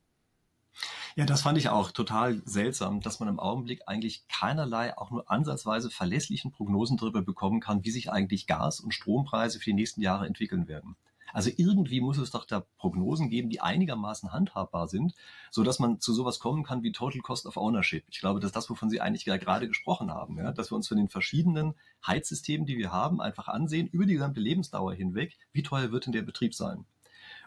Ja, 1.16 1.26
das 1.26 1.44
fand 1.44 1.60
ich 1.60 1.70
auch 1.70 1.92
total 1.92 2.42
seltsam, 2.46 3.00
dass 3.00 3.20
man 3.20 3.30
im 3.30 3.40
Augenblick 3.40 3.84
eigentlich 3.86 4.28
keinerlei, 4.30 4.98
auch 4.98 5.12
nur 5.12 5.30
ansatzweise 5.30 5.92
verlässlichen 5.92 6.52
Prognosen 6.52 6.98
darüber 6.98 7.22
bekommen 7.22 7.60
kann, 7.60 7.84
wie 7.84 7.92
sich 7.92 8.12
eigentlich 8.12 8.48
Gas- 8.48 8.80
und 8.80 8.96
Strompreise 8.96 9.60
für 9.60 9.66
die 9.66 9.76
nächsten 9.76 10.02
Jahre 10.02 10.26
entwickeln 10.26 10.68
werden. 10.68 10.96
Also 11.32 11.52
irgendwie 11.56 12.02
muss 12.02 12.18
es 12.18 12.32
doch 12.32 12.46
da 12.46 12.66
Prognosen 12.78 13.30
geben, 13.30 13.50
die 13.50 13.62
einigermaßen 13.62 14.32
handhabbar 14.32 14.88
sind, 14.88 15.14
so 15.52 15.64
dass 15.64 15.80
man 15.80 16.00
zu 16.00 16.14
sowas 16.14 16.40
kommen 16.40 16.64
kann 16.64 16.82
wie 16.82 16.92
Total 16.92 17.22
Cost 17.22 17.46
of 17.46 17.58
Ownership. 17.58 18.06
Ich 18.10 18.20
glaube, 18.20 18.40
dass 18.40 18.52
das, 18.52 18.70
wovon 18.70 18.90
Sie 18.90 19.02
eigentlich 19.02 19.26
gerade 19.26 19.68
gesprochen 19.68 20.12
haben, 20.12 20.38
ja, 20.38 20.52
dass 20.52 20.72
wir 20.72 20.76
uns 20.76 20.88
von 20.88 20.98
den 20.98 21.10
verschiedenen 21.10 21.76
Heizsystemen, 22.06 22.66
die 22.66 22.78
wir 22.78 22.92
haben, 22.92 23.22
einfach 23.22 23.48
ansehen, 23.48 23.88
über 23.88 24.06
die 24.06 24.14
gesamte 24.14 24.40
Lebensdauer 24.40 24.94
hinweg, 24.94 25.38
wie 25.54 25.64
teuer 25.64 25.92
wird 25.92 26.06
denn 26.06 26.14
der 26.14 26.22
Betrieb 26.24 26.56
sein? 26.56 26.86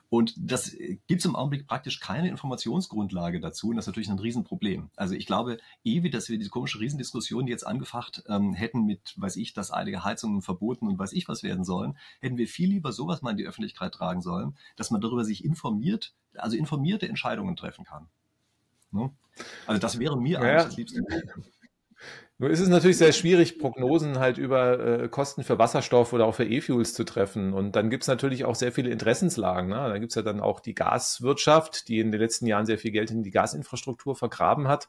Und 0.09 0.35
das 0.39 0.71
gibt 1.07 1.21
es 1.21 1.25
im 1.25 1.35
Augenblick 1.35 1.67
praktisch 1.67 1.99
keine 1.99 2.29
Informationsgrundlage 2.29 3.41
dazu. 3.41 3.71
Und 3.71 3.77
das 3.77 3.85
ist 3.85 3.89
natürlich 3.89 4.09
ein 4.09 4.19
Riesenproblem. 4.19 4.91
Also 4.95 5.15
ich 5.15 5.27
glaube, 5.27 5.59
ewig, 5.83 6.13
dass 6.13 6.29
wir 6.29 6.39
diese 6.39 6.51
komische 6.51 6.79
Riesendiskussion, 6.79 7.47
die 7.47 7.53
jetzt 7.53 7.67
angefacht 7.67 8.23
ähm, 8.29 8.55
hätten 8.55 8.85
mit, 8.85 9.15
weiß 9.17 9.37
ich, 9.37 9.53
dass 9.53 9.73
eilige 9.73 10.05
Heizungen 10.05 10.43
verboten 10.43 10.87
und 10.87 10.99
weiß 10.99 11.13
ich 11.13 11.27
was 11.29 11.43
werden 11.43 11.65
sollen, 11.65 11.99
hätten 12.21 12.37
wir 12.37 12.47
viel 12.47 12.71
lieber 12.71 12.93
sowas 12.93 13.23
mal 13.23 13.33
in 13.33 13.37
die 13.37 13.47
Öffentlichkeit 13.47 13.95
tragen 13.95 14.23
sollen, 14.23 14.57
dass 14.77 14.91
man 14.91 15.01
darüber 15.01 15.25
sich 15.25 15.45
informiert, 15.45 16.15
also 16.35 16.57
informierte 16.57 17.09
Entscheidungen 17.09 17.57
treffen 17.57 17.85
kann. 17.85 18.09
Ne? 18.93 19.11
Also 19.67 19.81
das 19.81 19.99
wäre 19.99 20.17
mir 20.17 20.41
ja. 20.41 20.41
eigentlich 20.41 20.65
das 20.65 20.77
Liebste. 20.77 21.05
Nur 22.39 22.51
ist 22.51 22.61
es 22.61 22.69
natürlich 22.69 22.99
sehr 22.99 23.13
schwierig, 23.13 23.59
Prognosen 23.59 24.19
halt 24.19 24.37
über 24.37 24.79
äh, 24.79 25.09
Kosten 25.09 25.43
für 25.43 25.59
Wasserstoff 25.59 26.13
oder 26.13 26.27
auch 26.27 26.35
für 26.35 26.45
E-Fuels 26.45 26.93
zu 26.93 27.05
treffen. 27.05 27.55
Und 27.55 27.77
dann 27.77 27.89
gibt 27.89 28.03
es 28.03 28.09
natürlich 28.09 28.45
auch 28.45 28.55
sehr 28.55 28.73
viele 28.73 28.91
Interessenslagen. 28.91 29.71
Ne? 29.71 29.77
Da 29.77 29.97
gibt 29.97 30.11
es 30.13 30.17
ja 30.17 30.23
dann 30.23 30.41
auch 30.41 30.61
die 30.61 30.75
Gaswirtschaft, 30.75 31.89
die 31.89 31.99
in 31.99 32.13
den 32.13 32.21
letzten 32.21 32.47
Jahren 32.47 32.67
sehr 32.67 32.77
viel 32.77 32.91
Geld 32.91 33.11
in 33.11 33.23
die 33.23 33.31
Gasinfrastruktur 33.31 34.17
vergraben 34.17 34.69
hat 34.69 34.89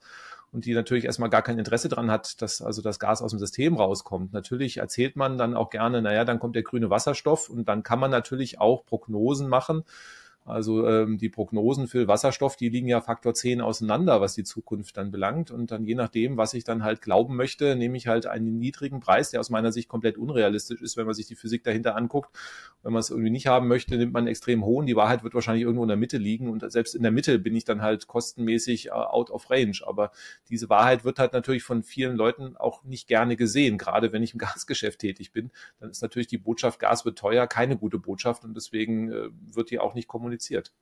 und 0.52 0.66
die 0.66 0.74
natürlich 0.74 1.06
erstmal 1.06 1.30
gar 1.30 1.42
kein 1.42 1.58
Interesse 1.58 1.88
daran 1.88 2.12
hat, 2.12 2.42
dass 2.42 2.62
also 2.62 2.82
das 2.82 3.00
Gas 3.00 3.22
aus 3.22 3.32
dem 3.32 3.40
System 3.40 3.76
rauskommt. 3.76 4.34
Natürlich 4.34 4.78
erzählt 4.78 5.16
man 5.16 5.38
dann 5.38 5.56
auch 5.56 5.70
gerne, 5.70 6.02
naja, 6.02 6.26
dann 6.26 6.40
kommt 6.40 6.58
der 6.58 6.64
grüne 6.64 6.90
Wasserstoff 6.90 7.50
und 7.50 7.70
dann 7.70 7.82
kann 7.82 8.00
man 8.00 8.12
natürlich 8.12 8.60
auch 8.60 8.86
Prognosen 8.86 9.48
machen 9.48 9.86
also 10.48 10.88
ähm, 10.88 11.18
die 11.18 11.28
Prognosen 11.28 11.88
für 11.88 12.08
Wasserstoff, 12.08 12.56
die 12.56 12.70
liegen 12.70 12.88
ja 12.88 13.02
Faktor 13.02 13.34
10 13.34 13.60
auseinander, 13.60 14.22
was 14.22 14.34
die 14.34 14.46
Zukunft 14.46 14.96
dann 14.96 15.12
belangt. 15.12 15.52
Und 15.52 15.72
dann 15.72 15.84
je 15.84 15.94
nachdem, 15.94 16.38
was 16.38 16.54
ich 16.54 16.64
dann 16.64 16.84
halt 16.84 17.02
glauben 17.02 17.36
möchte, 17.36 17.76
nehme 17.76 17.98
ich 17.98 18.08
halt 18.08 18.28
einen 18.28 18.58
niedrigen 18.58 19.02
Preis, 19.02 19.32
der 19.32 19.42
aus 19.42 19.50
meiner 19.50 19.74
Sicht 19.74 19.90
komplett 19.90 20.18
unrealistisch 20.18 20.82
ist, 20.82 20.96
wenn 20.96 21.06
man 21.06 21.16
sich 21.16 21.28
die 21.28 21.36
Physik 21.36 21.66
dahinter 21.66 21.98
anguckt. 21.98 22.34
Wenn 22.82 22.94
man 22.94 23.02
es 23.02 23.10
irgendwie 23.10 23.30
nicht 23.30 23.48
haben 23.48 23.68
möchte, 23.68 23.98
nimmt 23.98 24.14
man 24.14 24.22
einen 24.22 24.28
extrem 24.30 24.64
hohen. 24.64 24.88
Die 24.88 24.96
Wahrheit 24.96 25.24
wird 25.24 25.34
wahrscheinlich 25.34 25.64
irgendwo 25.64 25.84
in 25.84 25.90
der 25.90 25.98
Mitte 25.98 26.18
liegen. 26.18 26.50
Und 26.50 26.72
selbst 26.72 26.96
in 26.96 27.04
der 27.04 27.12
Mitte 27.12 27.40
bin 27.40 27.54
ich 27.54 27.66
dann 27.66 27.82
halt 27.82 28.08
kostenmäßig 28.08 28.88
äh, 28.88 28.92
out 28.92 29.30
of 29.30 29.50
range. 29.50 29.80
Aber 29.86 30.12
diese 30.50 30.70
Wahrheit 30.70 31.04
wird 31.04 31.20
halt 31.20 31.34
natürlich 31.34 31.64
von 31.64 31.84
vielen 31.84 32.16
Leuten 32.16 32.56
auch 32.56 32.86
nicht 32.86 33.10
gerne 33.10 33.36
gesehen. 33.36 33.78
Gerade 33.78 34.14
wenn 34.14 34.24
ich 34.24 34.32
im 34.32 34.40
Gasgeschäft 34.40 35.00
tätig 35.00 35.34
bin, 35.34 35.52
dann 35.82 35.90
ist 35.90 36.02
natürlich 36.02 36.28
die 36.28 36.38
Botschaft, 36.38 36.80
Gas 36.80 37.04
wird 37.04 37.18
teuer, 37.18 37.48
keine 37.48 37.76
gute 37.76 38.00
Botschaft. 38.00 38.46
Und 38.46 38.56
deswegen 38.56 39.12
äh, 39.12 39.30
wird 39.54 39.72
die 39.72 39.80
auch 39.80 39.94
nicht 39.94 40.08
kommuniziert 40.08 40.37
kommuniziert? 40.38 40.74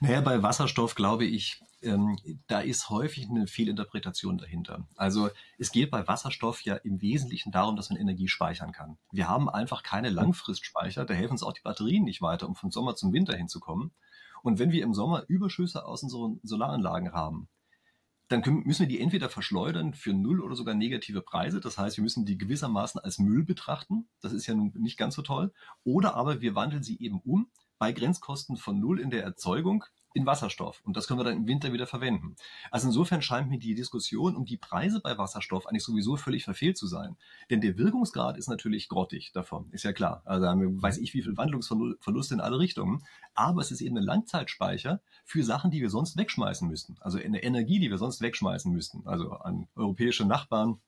Naja, 0.00 0.20
bei 0.20 0.42
Wasserstoff 0.42 0.94
glaube 0.94 1.24
ich, 1.24 1.60
ähm, 1.82 2.16
da 2.46 2.60
ist 2.60 2.88
häufig 2.88 3.28
eine 3.28 3.46
Fehlinterpretation 3.46 4.38
dahinter. 4.38 4.86
Also 4.96 5.30
es 5.58 5.72
geht 5.72 5.90
bei 5.90 6.06
Wasserstoff 6.06 6.60
ja 6.62 6.76
im 6.76 7.00
Wesentlichen 7.00 7.50
darum, 7.50 7.76
dass 7.76 7.90
man 7.90 7.98
Energie 7.98 8.28
speichern 8.28 8.72
kann. 8.72 8.98
Wir 9.10 9.28
haben 9.28 9.48
einfach 9.48 9.82
keine 9.82 10.10
Langfristspeicher, 10.10 11.04
da 11.04 11.14
helfen 11.14 11.32
uns 11.32 11.42
auch 11.42 11.52
die 11.52 11.62
Batterien 11.62 12.04
nicht 12.04 12.22
weiter, 12.22 12.48
um 12.48 12.54
von 12.54 12.70
Sommer 12.70 12.94
zum 12.94 13.12
Winter 13.12 13.36
hinzukommen. 13.36 13.92
Und 14.42 14.60
wenn 14.60 14.70
wir 14.70 14.84
im 14.84 14.94
Sommer 14.94 15.24
Überschüsse 15.26 15.84
aus 15.84 16.04
unseren 16.04 16.38
Solaranlagen 16.44 17.12
haben, 17.12 17.48
dann 18.28 18.42
können, 18.42 18.62
müssen 18.64 18.82
wir 18.82 18.88
die 18.88 19.00
entweder 19.00 19.30
verschleudern 19.30 19.94
für 19.94 20.12
null 20.12 20.40
oder 20.40 20.54
sogar 20.54 20.74
negative 20.74 21.22
Preise. 21.22 21.60
Das 21.60 21.78
heißt, 21.78 21.96
wir 21.96 22.04
müssen 22.04 22.26
die 22.26 22.38
gewissermaßen 22.38 23.00
als 23.00 23.18
Müll 23.18 23.42
betrachten. 23.42 24.08
Das 24.20 24.32
ist 24.32 24.46
ja 24.46 24.54
nun 24.54 24.72
nicht 24.78 24.98
ganz 24.98 25.14
so 25.14 25.22
toll. 25.22 25.52
Oder 25.82 26.14
aber 26.14 26.40
wir 26.40 26.54
wandeln 26.54 26.82
sie 26.82 27.00
eben 27.00 27.20
um 27.24 27.50
bei 27.78 27.92
Grenzkosten 27.92 28.56
von 28.56 28.80
null 28.80 29.00
in 29.00 29.10
der 29.10 29.22
Erzeugung 29.22 29.84
in 30.14 30.26
Wasserstoff. 30.26 30.82
Und 30.84 30.96
das 30.96 31.06
können 31.06 31.20
wir 31.20 31.24
dann 31.24 31.36
im 31.36 31.46
Winter 31.46 31.72
wieder 31.72 31.86
verwenden. 31.86 32.34
Also 32.70 32.88
insofern 32.88 33.22
scheint 33.22 33.48
mir 33.48 33.58
die 33.58 33.74
Diskussion 33.74 34.36
um 34.36 34.44
die 34.44 34.56
Preise 34.56 35.00
bei 35.00 35.16
Wasserstoff 35.16 35.66
eigentlich 35.66 35.84
sowieso 35.84 36.16
völlig 36.16 36.44
verfehlt 36.44 36.76
zu 36.76 36.86
sein. 36.86 37.16
Denn 37.50 37.60
der 37.60 37.78
Wirkungsgrad 37.78 38.36
ist 38.36 38.48
natürlich 38.48 38.88
grottig 38.88 39.32
davon, 39.32 39.68
ist 39.70 39.84
ja 39.84 39.92
klar. 39.92 40.22
Also 40.24 40.46
weiß 40.46 40.98
ich, 40.98 41.14
wie 41.14 41.22
viel 41.22 41.36
Wandlungsverluste 41.36 42.34
in 42.34 42.40
alle 42.40 42.58
Richtungen. 42.58 43.04
Aber 43.34 43.60
es 43.60 43.70
ist 43.70 43.80
eben 43.80 43.96
ein 43.96 44.02
Langzeitspeicher 44.02 45.00
für 45.24 45.44
Sachen, 45.44 45.70
die 45.70 45.80
wir 45.80 45.90
sonst 45.90 46.16
wegschmeißen 46.16 46.66
müssten. 46.66 46.96
Also 47.00 47.18
eine 47.18 47.42
Energie, 47.42 47.78
die 47.78 47.90
wir 47.90 47.98
sonst 47.98 48.20
wegschmeißen 48.20 48.72
müssten. 48.72 49.06
Also 49.06 49.32
an 49.32 49.68
europäische 49.76 50.24
Nachbarn, 50.24 50.80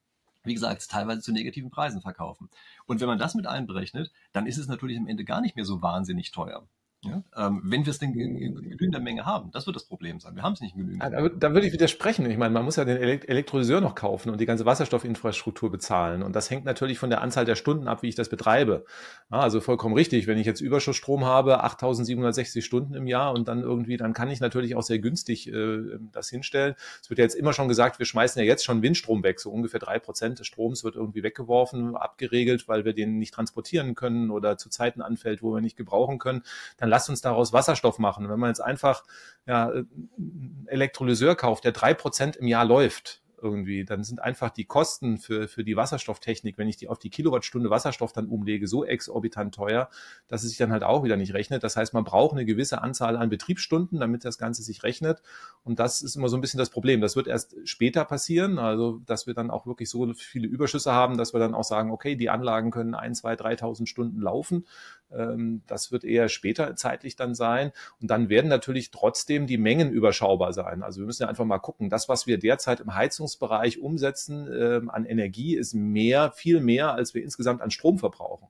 wie 0.42 0.54
gesagt, 0.54 0.88
teilweise 0.88 1.20
zu 1.20 1.32
negativen 1.32 1.70
Preisen 1.70 2.00
verkaufen. 2.00 2.48
Und 2.86 3.00
wenn 3.00 3.08
man 3.08 3.18
das 3.18 3.34
mit 3.34 3.46
einberechnet, 3.46 4.10
dann 4.32 4.46
ist 4.46 4.56
es 4.56 4.66
natürlich 4.66 4.98
am 4.98 5.06
Ende 5.06 5.24
gar 5.24 5.42
nicht 5.42 5.54
mehr 5.54 5.66
so 5.66 5.82
wahnsinnig 5.82 6.32
teuer. 6.32 6.66
Ja? 7.02 7.22
Ähm, 7.34 7.62
wenn 7.64 7.86
wir 7.86 7.90
es 7.92 7.98
denn 7.98 8.12
in, 8.12 8.36
in, 8.36 8.54
genügender 8.56 9.00
Menge 9.00 9.24
haben, 9.24 9.50
das 9.52 9.66
wird 9.66 9.74
das 9.74 9.84
Problem 9.84 10.20
sein. 10.20 10.36
Wir 10.36 10.42
haben 10.42 10.52
es 10.52 10.60
nicht 10.60 10.74
in 10.74 10.82
genügender 10.82 11.08
Menge. 11.08 11.30
Da, 11.38 11.54
würde 11.54 11.66
ich 11.66 11.72
widersprechen. 11.72 12.30
Ich 12.30 12.36
meine, 12.36 12.52
man 12.52 12.62
muss 12.62 12.76
ja 12.76 12.84
den 12.84 12.98
Elektrolyseur 12.98 13.80
noch 13.80 13.94
kaufen 13.94 14.28
und 14.28 14.38
die 14.38 14.44
ganze 14.44 14.66
Wasserstoffinfrastruktur 14.66 15.70
bezahlen. 15.70 16.22
Und 16.22 16.36
das 16.36 16.50
hängt 16.50 16.66
natürlich 16.66 16.98
von 16.98 17.08
der 17.08 17.22
Anzahl 17.22 17.46
der 17.46 17.54
Stunden 17.54 17.88
ab, 17.88 18.02
wie 18.02 18.08
ich 18.08 18.16
das 18.16 18.28
betreibe. 18.28 18.84
Ja, 19.30 19.38
also 19.38 19.60
vollkommen 19.60 19.94
richtig. 19.94 20.26
Wenn 20.26 20.36
ich 20.36 20.46
jetzt 20.46 20.60
Überschussstrom 20.60 21.24
habe, 21.24 21.64
8760 21.64 22.62
Stunden 22.62 22.94
im 22.94 23.06
Jahr 23.06 23.32
und 23.32 23.48
dann 23.48 23.62
irgendwie, 23.62 23.96
dann 23.96 24.12
kann 24.12 24.28
ich 24.28 24.40
natürlich 24.40 24.76
auch 24.76 24.82
sehr 24.82 24.98
günstig 24.98 25.50
äh, 25.50 25.78
das 26.12 26.28
hinstellen. 26.28 26.74
Es 27.02 27.08
wird 27.08 27.18
ja 27.18 27.24
jetzt 27.24 27.34
immer 27.34 27.54
schon 27.54 27.68
gesagt, 27.68 27.98
wir 27.98 28.06
schmeißen 28.06 28.42
ja 28.42 28.46
jetzt 28.46 28.64
schon 28.64 28.82
Windstrom 28.82 29.22
weg. 29.22 29.40
So 29.40 29.50
ungefähr 29.50 29.80
drei 29.80 29.98
Prozent 29.98 30.38
des 30.38 30.46
Stroms 30.46 30.84
wird 30.84 30.96
irgendwie 30.96 31.22
weggeworfen, 31.22 31.96
abgeregelt, 31.96 32.68
weil 32.68 32.84
wir 32.84 32.92
den 32.92 33.16
nicht 33.18 33.32
transportieren 33.32 33.94
können 33.94 34.30
oder 34.30 34.58
zu 34.58 34.68
Zeiten 34.68 35.00
anfällt, 35.00 35.42
wo 35.42 35.54
wir 35.54 35.62
nicht 35.62 35.78
gebrauchen 35.78 36.18
können. 36.18 36.42
Dann 36.76 36.89
lasst 36.90 37.08
uns 37.08 37.22
daraus 37.22 37.52
Wasserstoff 37.52 37.98
machen. 37.98 38.28
Wenn 38.28 38.38
man 38.38 38.50
jetzt 38.50 38.60
einfach 38.60 39.04
ja, 39.46 39.68
einen 39.68 40.66
Elektrolyseur 40.66 41.34
kauft, 41.36 41.64
der 41.64 41.72
drei 41.72 41.94
Prozent 41.94 42.36
im 42.36 42.46
Jahr 42.46 42.64
läuft, 42.64 43.22
irgendwie, 43.42 43.84
dann 43.84 44.04
sind 44.04 44.20
einfach 44.20 44.50
die 44.50 44.64
Kosten 44.64 45.18
für, 45.18 45.48
für 45.48 45.64
die 45.64 45.76
Wasserstofftechnik, 45.76 46.58
wenn 46.58 46.68
ich 46.68 46.76
die 46.76 46.88
auf 46.88 46.98
die 46.98 47.10
Kilowattstunde 47.10 47.70
Wasserstoff 47.70 48.12
dann 48.12 48.28
umlege, 48.28 48.66
so 48.66 48.84
exorbitant 48.84 49.54
teuer, 49.54 49.88
dass 50.28 50.42
es 50.42 50.50
sich 50.50 50.58
dann 50.58 50.72
halt 50.72 50.84
auch 50.84 51.02
wieder 51.02 51.16
nicht 51.16 51.34
rechnet. 51.34 51.62
Das 51.62 51.76
heißt, 51.76 51.94
man 51.94 52.04
braucht 52.04 52.32
eine 52.32 52.44
gewisse 52.44 52.82
Anzahl 52.82 53.16
an 53.16 53.30
Betriebsstunden, 53.30 53.98
damit 54.00 54.24
das 54.24 54.38
Ganze 54.38 54.62
sich 54.62 54.82
rechnet. 54.82 55.22
Und 55.64 55.78
das 55.78 56.02
ist 56.02 56.16
immer 56.16 56.28
so 56.28 56.36
ein 56.36 56.40
bisschen 56.40 56.58
das 56.58 56.70
Problem. 56.70 57.00
Das 57.00 57.16
wird 57.16 57.26
erst 57.26 57.56
später 57.64 58.04
passieren, 58.04 58.58
also 58.58 59.00
dass 59.06 59.26
wir 59.26 59.34
dann 59.34 59.50
auch 59.50 59.66
wirklich 59.66 59.90
so 59.90 60.12
viele 60.14 60.46
Überschüsse 60.46 60.92
haben, 60.92 61.16
dass 61.16 61.32
wir 61.32 61.40
dann 61.40 61.54
auch 61.54 61.64
sagen, 61.64 61.90
okay, 61.90 62.16
die 62.16 62.30
Anlagen 62.30 62.70
können 62.70 62.94
ein, 62.94 63.14
zwei, 63.14 63.34
3.000 63.34 63.86
Stunden 63.86 64.20
laufen. 64.20 64.66
Ähm, 65.12 65.62
das 65.66 65.92
wird 65.92 66.04
eher 66.04 66.28
später 66.28 66.74
zeitlich 66.76 67.16
dann 67.16 67.34
sein. 67.34 67.72
Und 68.00 68.10
dann 68.10 68.28
werden 68.28 68.48
natürlich 68.48 68.90
trotzdem 68.90 69.46
die 69.46 69.58
Mengen 69.58 69.90
überschaubar 69.90 70.52
sein. 70.52 70.82
Also 70.82 71.00
wir 71.00 71.06
müssen 71.06 71.22
ja 71.22 71.28
einfach 71.28 71.44
mal 71.44 71.58
gucken, 71.58 71.90
das, 71.90 72.08
was 72.08 72.26
wir 72.26 72.38
derzeit 72.38 72.80
im 72.80 72.94
Heizungsbereich 72.94 73.80
umsetzen 73.80 74.46
äh, 74.46 74.80
an 74.88 75.04
Energie, 75.04 75.56
ist 75.56 75.74
mehr, 75.74 76.30
viel 76.32 76.60
mehr, 76.60 76.94
als 76.94 77.14
wir 77.14 77.22
insgesamt 77.22 77.62
an 77.62 77.70
Strom 77.70 77.98
verbrauchen. 77.98 78.48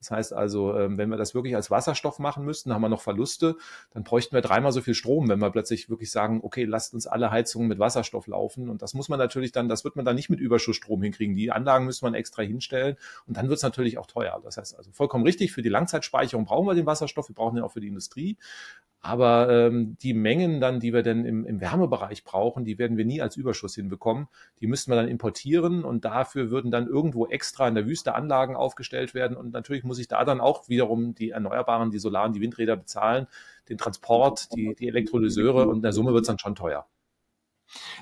Das 0.00 0.10
heißt 0.10 0.32
also, 0.32 0.74
ähm, 0.76 0.96
wenn 0.96 1.10
wir 1.10 1.18
das 1.18 1.34
wirklich 1.34 1.54
als 1.54 1.70
Wasserstoff 1.70 2.18
machen 2.18 2.44
müssten, 2.44 2.72
haben 2.72 2.80
wir 2.80 2.88
noch 2.88 3.02
Verluste, 3.02 3.56
dann 3.92 4.02
bräuchten 4.02 4.34
wir 4.34 4.40
dreimal 4.40 4.72
so 4.72 4.80
viel 4.80 4.94
Strom, 4.94 5.28
wenn 5.28 5.38
wir 5.38 5.50
plötzlich 5.50 5.90
wirklich 5.90 6.10
sagen, 6.10 6.40
okay, 6.42 6.64
lasst 6.64 6.94
uns 6.94 7.06
alle 7.06 7.30
Heizungen 7.30 7.68
mit 7.68 7.78
Wasserstoff 7.78 8.26
laufen. 8.26 8.70
Und 8.70 8.80
das 8.80 8.94
muss 8.94 9.10
man 9.10 9.18
natürlich 9.18 9.52
dann, 9.52 9.68
das 9.68 9.84
wird 9.84 9.96
man 9.96 10.06
dann 10.06 10.16
nicht 10.16 10.30
mit 10.30 10.40
Überschussstrom 10.40 11.02
hinkriegen. 11.02 11.34
Die 11.34 11.52
Anlagen 11.52 11.84
müssen 11.84 12.06
man 12.06 12.14
extra 12.14 12.42
hinstellen 12.42 12.96
und 13.26 13.36
dann 13.36 13.48
wird 13.48 13.58
es 13.58 13.62
natürlich 13.62 13.98
auch 13.98 14.06
teuer. 14.06 14.40
Das 14.42 14.56
heißt 14.56 14.76
also 14.76 14.90
vollkommen 14.92 15.24
richtig, 15.24 15.52
für 15.52 15.62
die 15.62 15.68
Langzeitspeicherung 15.68 16.46
brauchen 16.46 16.66
wir 16.66 16.74
den 16.74 16.86
Wasserstoff, 16.86 17.28
wir 17.28 17.34
brauchen 17.34 17.56
den 17.56 17.64
auch 17.64 17.72
für 17.72 17.80
die 17.80 17.88
Industrie. 17.88 18.38
Aber 19.02 19.48
ähm, 19.48 19.96
die 20.02 20.12
Mengen 20.12 20.60
dann, 20.60 20.78
die 20.78 20.92
wir 20.92 21.02
dann 21.02 21.24
im, 21.24 21.46
im 21.46 21.60
Wärmebereich 21.60 22.22
brauchen, 22.22 22.66
die 22.66 22.78
werden 22.78 22.98
wir 22.98 23.06
nie 23.06 23.22
als 23.22 23.36
Überschuss 23.36 23.74
hinbekommen. 23.74 24.28
Die 24.60 24.66
müssten 24.66 24.90
wir 24.90 24.96
dann 24.96 25.08
importieren 25.08 25.84
und 25.84 26.04
dafür 26.04 26.50
würden 26.50 26.70
dann 26.70 26.86
irgendwo 26.86 27.26
extra 27.26 27.66
in 27.66 27.74
der 27.74 27.86
Wüste 27.86 28.14
Anlagen 28.14 28.56
aufgestellt 28.56 29.14
werden. 29.14 29.38
Und 29.38 29.52
natürlich 29.52 29.84
muss 29.84 29.98
ich 29.98 30.08
da 30.08 30.24
dann 30.24 30.40
auch 30.40 30.68
wiederum 30.68 31.14
die 31.14 31.30
Erneuerbaren, 31.30 31.90
die 31.90 31.98
Solaren, 31.98 32.34
die 32.34 32.42
Windräder 32.42 32.76
bezahlen, 32.76 33.26
den 33.70 33.78
Transport, 33.78 34.54
die, 34.54 34.74
die 34.78 34.88
Elektrolyseure 34.88 35.66
und 35.68 35.76
in 35.76 35.82
der 35.82 35.92
Summe 35.92 36.12
wird 36.12 36.22
es 36.22 36.28
dann 36.28 36.38
schon 36.38 36.54
teuer. 36.54 36.86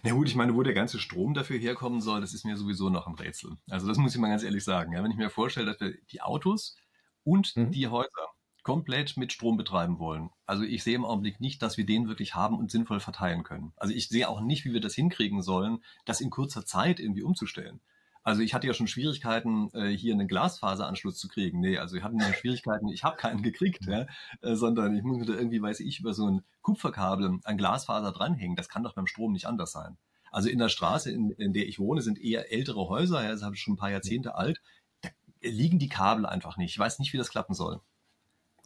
Na 0.03 0.13
gut, 0.13 0.29
ich 0.29 0.35
meine, 0.35 0.55
wo 0.55 0.63
der 0.63 0.75
ganze 0.75 0.99
Strom 0.99 1.35
dafür 1.35 1.59
herkommen 1.59 2.01
soll, 2.01 2.21
das 2.21 2.35
ist 2.35 2.45
mir 2.45 2.57
sowieso 2.57 2.89
noch 2.89 3.07
ein 3.07 3.15
Rätsel. 3.15 3.53
Also 3.69 3.87
das 3.87 3.99
muss 3.99 4.15
ich 4.15 4.21
mal 4.21 4.29
ganz 4.29 4.43
ehrlich 4.43 4.65
sagen. 4.65 4.93
Ja, 4.95 5.05
wenn 5.05 5.11
ich 5.11 5.17
mir 5.17 5.31
vorstelle, 5.31 5.67
dass 5.67 5.81
wir 5.81 5.95
die 6.11 6.23
Autos 6.23 6.77
und 7.23 7.55
mhm. 7.57 7.71
die 7.71 7.87
Häuser 7.87 8.29
komplett 8.63 9.17
mit 9.17 9.33
Strom 9.33 9.57
betreiben 9.57 9.99
wollen. 9.99 10.31
Also 10.47 10.63
ich 10.63 10.83
sehe 10.83 10.95
im 10.95 11.05
Augenblick 11.05 11.41
nicht, 11.41 11.63
dass 11.63 11.77
wir 11.77 11.87
den 11.87 12.09
wirklich 12.09 12.35
haben 12.35 12.59
und 12.59 12.71
sinnvoll 12.71 13.01
verteilen 13.01 13.43
können. 13.43 13.73
Also 13.77 13.95
ich 13.95 14.09
sehe 14.09 14.29
auch 14.29 14.41
nicht, 14.41 14.65
wie 14.65 14.73
wir 14.73 14.81
das 14.81 14.95
hinkriegen 14.95 15.43
sollen, 15.43 15.83
das 16.05 16.21
in 16.21 16.31
kurzer 16.31 16.65
Zeit 16.67 17.01
irgendwie 17.01 17.23
umzustellen. 17.23 17.81
Also 18.29 18.43
ich 18.43 18.53
hatte 18.53 18.67
ja 18.67 18.75
schon 18.75 18.89
Schwierigkeiten, 18.89 19.71
äh, 19.73 19.89
hier 19.89 20.13
einen 20.13 20.29
Glasfaseranschluss 20.29 21.17
zu 21.17 21.29
kriegen. 21.29 21.61
Nee, 21.61 21.79
also 21.79 21.97
ich 21.97 22.03
hatte 22.03 22.17
ja 22.19 22.33
Schwierigkeiten, 22.35 22.89
ich 22.89 23.03
habe 23.03 23.17
keinen 23.17 23.43
gekriegt, 23.43 23.87
ja, 23.87 24.07
äh, 24.43 24.55
sondern 24.55 24.95
ich 24.95 25.03
muss 25.03 25.17
mir 25.17 25.25
da 25.25 25.33
irgendwie, 25.33 25.63
weiß 25.63 25.81
ich, 25.81 26.01
über 26.01 26.13
so 26.13 26.29
ein 26.29 26.43
Kupferkabel 26.61 27.39
ein 27.45 27.57
Glasfaser 27.57 28.13
dranhängen. 28.13 28.55
Das 28.55 28.69
kann 28.69 28.83
doch 28.83 28.95
beim 28.95 29.07
Strom 29.07 29.33
nicht 29.33 29.47
anders 29.47 29.73
sein. 29.73 29.97
Also 30.31 30.51
in 30.51 30.59
der 30.59 30.69
Straße, 30.69 31.11
in, 31.11 31.31
in 31.31 31.55
der 31.55 31.67
ich 31.67 31.79
wohne, 31.79 32.03
sind 32.03 32.19
eher 32.19 32.53
ältere 32.53 32.89
Häuser, 32.89 33.23
ja, 33.23 33.31
das 33.31 33.43
habe 33.43 33.55
ich 33.55 33.63
schon 33.63 33.75
ein 33.75 33.79
paar 33.79 33.91
Jahrzehnte 33.91 34.35
alt. 34.35 34.61
Da 35.01 35.09
liegen 35.41 35.79
die 35.79 35.89
Kabel 35.89 36.27
einfach 36.27 36.59
nicht. 36.59 36.73
Ich 36.73 36.79
weiß 36.79 36.99
nicht, 36.99 37.15
wie 37.15 37.19
das 37.19 37.31
klappen 37.31 37.55
soll. 37.55 37.81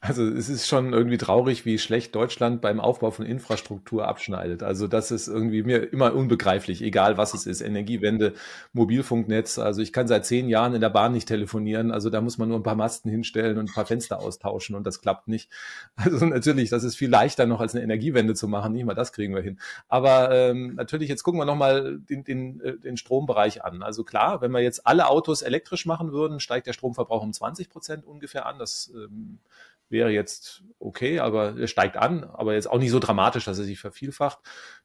Also 0.00 0.24
es 0.26 0.48
ist 0.48 0.68
schon 0.68 0.92
irgendwie 0.92 1.16
traurig, 1.16 1.64
wie 1.64 1.78
schlecht 1.78 2.14
Deutschland 2.14 2.60
beim 2.60 2.80
Aufbau 2.80 3.10
von 3.10 3.24
Infrastruktur 3.24 4.06
abschneidet. 4.06 4.62
Also 4.62 4.86
das 4.86 5.10
ist 5.10 5.26
irgendwie 5.26 5.62
mir 5.62 5.92
immer 5.92 6.14
unbegreiflich, 6.14 6.82
egal 6.82 7.16
was 7.16 7.34
es 7.34 7.46
ist. 7.46 7.60
Energiewende, 7.60 8.34
Mobilfunknetz. 8.72 9.58
Also 9.58 9.80
ich 9.82 9.92
kann 9.92 10.06
seit 10.06 10.26
zehn 10.26 10.48
Jahren 10.48 10.74
in 10.74 10.80
der 10.80 10.90
Bahn 10.90 11.12
nicht 11.12 11.28
telefonieren. 11.28 11.90
Also 11.90 12.10
da 12.10 12.20
muss 12.20 12.38
man 12.38 12.48
nur 12.48 12.58
ein 12.58 12.62
paar 12.62 12.74
Masten 12.74 13.10
hinstellen 13.10 13.58
und 13.58 13.70
ein 13.70 13.74
paar 13.74 13.86
Fenster 13.86 14.20
austauschen 14.20 14.76
und 14.76 14.86
das 14.86 15.00
klappt 15.00 15.28
nicht. 15.28 15.50
Also 16.06 16.24
natürlich, 16.24 16.70
das 16.70 16.84
ist 16.84 16.94
viel 16.94 17.10
leichter 17.10 17.46
noch 17.46 17.60
als 17.60 17.74
eine 17.74 17.82
Energiewende 17.82 18.34
zu 18.34 18.46
machen. 18.46 18.72
Nicht 18.72 18.84
mal 18.84 18.94
das 18.94 19.12
kriegen 19.12 19.34
wir 19.34 19.42
hin. 19.42 19.58
Aber 19.88 20.30
ähm, 20.30 20.74
natürlich, 20.76 21.08
jetzt 21.08 21.24
gucken 21.24 21.40
wir 21.40 21.44
nochmal 21.44 21.98
den, 21.98 22.22
den, 22.22 22.60
äh, 22.60 22.78
den 22.78 22.96
Strombereich 22.96 23.64
an. 23.64 23.82
Also 23.82 24.04
klar, 24.04 24.40
wenn 24.40 24.52
wir 24.52 24.60
jetzt 24.60 24.86
alle 24.86 25.08
Autos 25.08 25.42
elektrisch 25.42 25.84
machen 25.84 26.12
würden, 26.12 26.38
steigt 26.38 26.68
der 26.68 26.74
Stromverbrauch 26.74 27.22
um 27.22 27.32
20 27.32 27.68
Prozent 27.70 28.06
ungefähr 28.06 28.46
an. 28.46 28.58
Das 28.58 28.92
ähm, 28.94 29.38
wäre 29.88 30.10
jetzt 30.10 30.62
okay, 30.78 31.20
aber 31.20 31.58
er 31.58 31.66
steigt 31.66 31.96
an, 31.96 32.24
aber 32.24 32.54
jetzt 32.54 32.68
auch 32.70 32.78
nicht 32.78 32.90
so 32.90 32.98
dramatisch, 32.98 33.44
dass 33.44 33.58
er 33.58 33.64
sich 33.64 33.78
vervielfacht. 33.78 34.38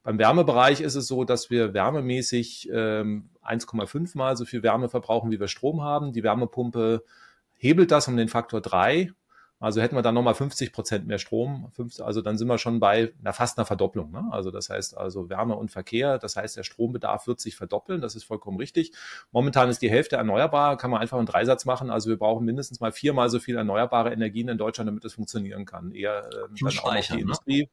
Beim 0.03 0.19
Wärmebereich 0.19 0.81
ist 0.81 0.95
es 0.95 1.07
so, 1.07 1.23
dass 1.23 1.49
wir 1.49 1.73
wärmemäßig 1.73 2.69
ähm, 2.71 3.29
1,5 3.43 4.17
mal 4.17 4.37
so 4.37 4.45
viel 4.45 4.63
Wärme 4.63 4.89
verbrauchen, 4.89 5.31
wie 5.31 5.39
wir 5.39 5.47
Strom 5.47 5.81
haben. 5.81 6.13
Die 6.13 6.23
Wärmepumpe 6.23 7.03
hebelt 7.53 7.91
das 7.91 8.07
um 8.07 8.17
den 8.17 8.27
Faktor 8.27 8.61
3 8.61 9.11
also 9.61 9.79
hätten 9.79 9.95
wir 9.95 10.01
dann 10.01 10.15
nochmal 10.15 10.33
50 10.33 10.73
Prozent 10.73 11.05
mehr 11.05 11.19
Strom, 11.19 11.71
also 11.99 12.21
dann 12.21 12.37
sind 12.37 12.47
wir 12.47 12.57
schon 12.57 12.79
bei 12.79 13.13
na, 13.21 13.31
fast 13.31 13.57
einer 13.57 13.65
Verdopplung. 13.65 14.11
Ne? 14.11 14.27
Also 14.31 14.49
das 14.49 14.71
heißt 14.71 14.97
also 14.97 15.29
Wärme 15.29 15.55
und 15.55 15.69
Verkehr, 15.69 16.17
das 16.17 16.35
heißt 16.35 16.57
der 16.57 16.63
Strombedarf 16.63 17.27
wird 17.27 17.39
sich 17.39 17.55
verdoppeln, 17.55 18.01
das 18.01 18.15
ist 18.15 18.23
vollkommen 18.23 18.57
richtig. 18.57 18.91
Momentan 19.31 19.69
ist 19.69 19.83
die 19.83 19.89
Hälfte 19.89 20.15
erneuerbar, 20.15 20.77
kann 20.77 20.89
man 20.89 20.99
einfach 20.99 21.19
einen 21.19 21.27
Dreisatz 21.27 21.65
machen. 21.65 21.91
Also 21.91 22.09
wir 22.09 22.17
brauchen 22.17 22.43
mindestens 22.43 22.79
mal 22.79 22.91
viermal 22.91 23.29
so 23.29 23.39
viel 23.39 23.55
erneuerbare 23.55 24.11
Energien 24.11 24.47
in 24.47 24.57
Deutschland, 24.57 24.87
damit 24.87 25.05
das 25.05 25.13
funktionieren 25.13 25.65
kann. 25.65 25.91
Eher 25.91 26.27
ähm, 26.33 26.55
dann 26.59 26.79
auch 26.79 26.93
noch 26.93 27.01
die 27.01 27.13
ne? 27.13 27.21
Industrie. 27.21 27.69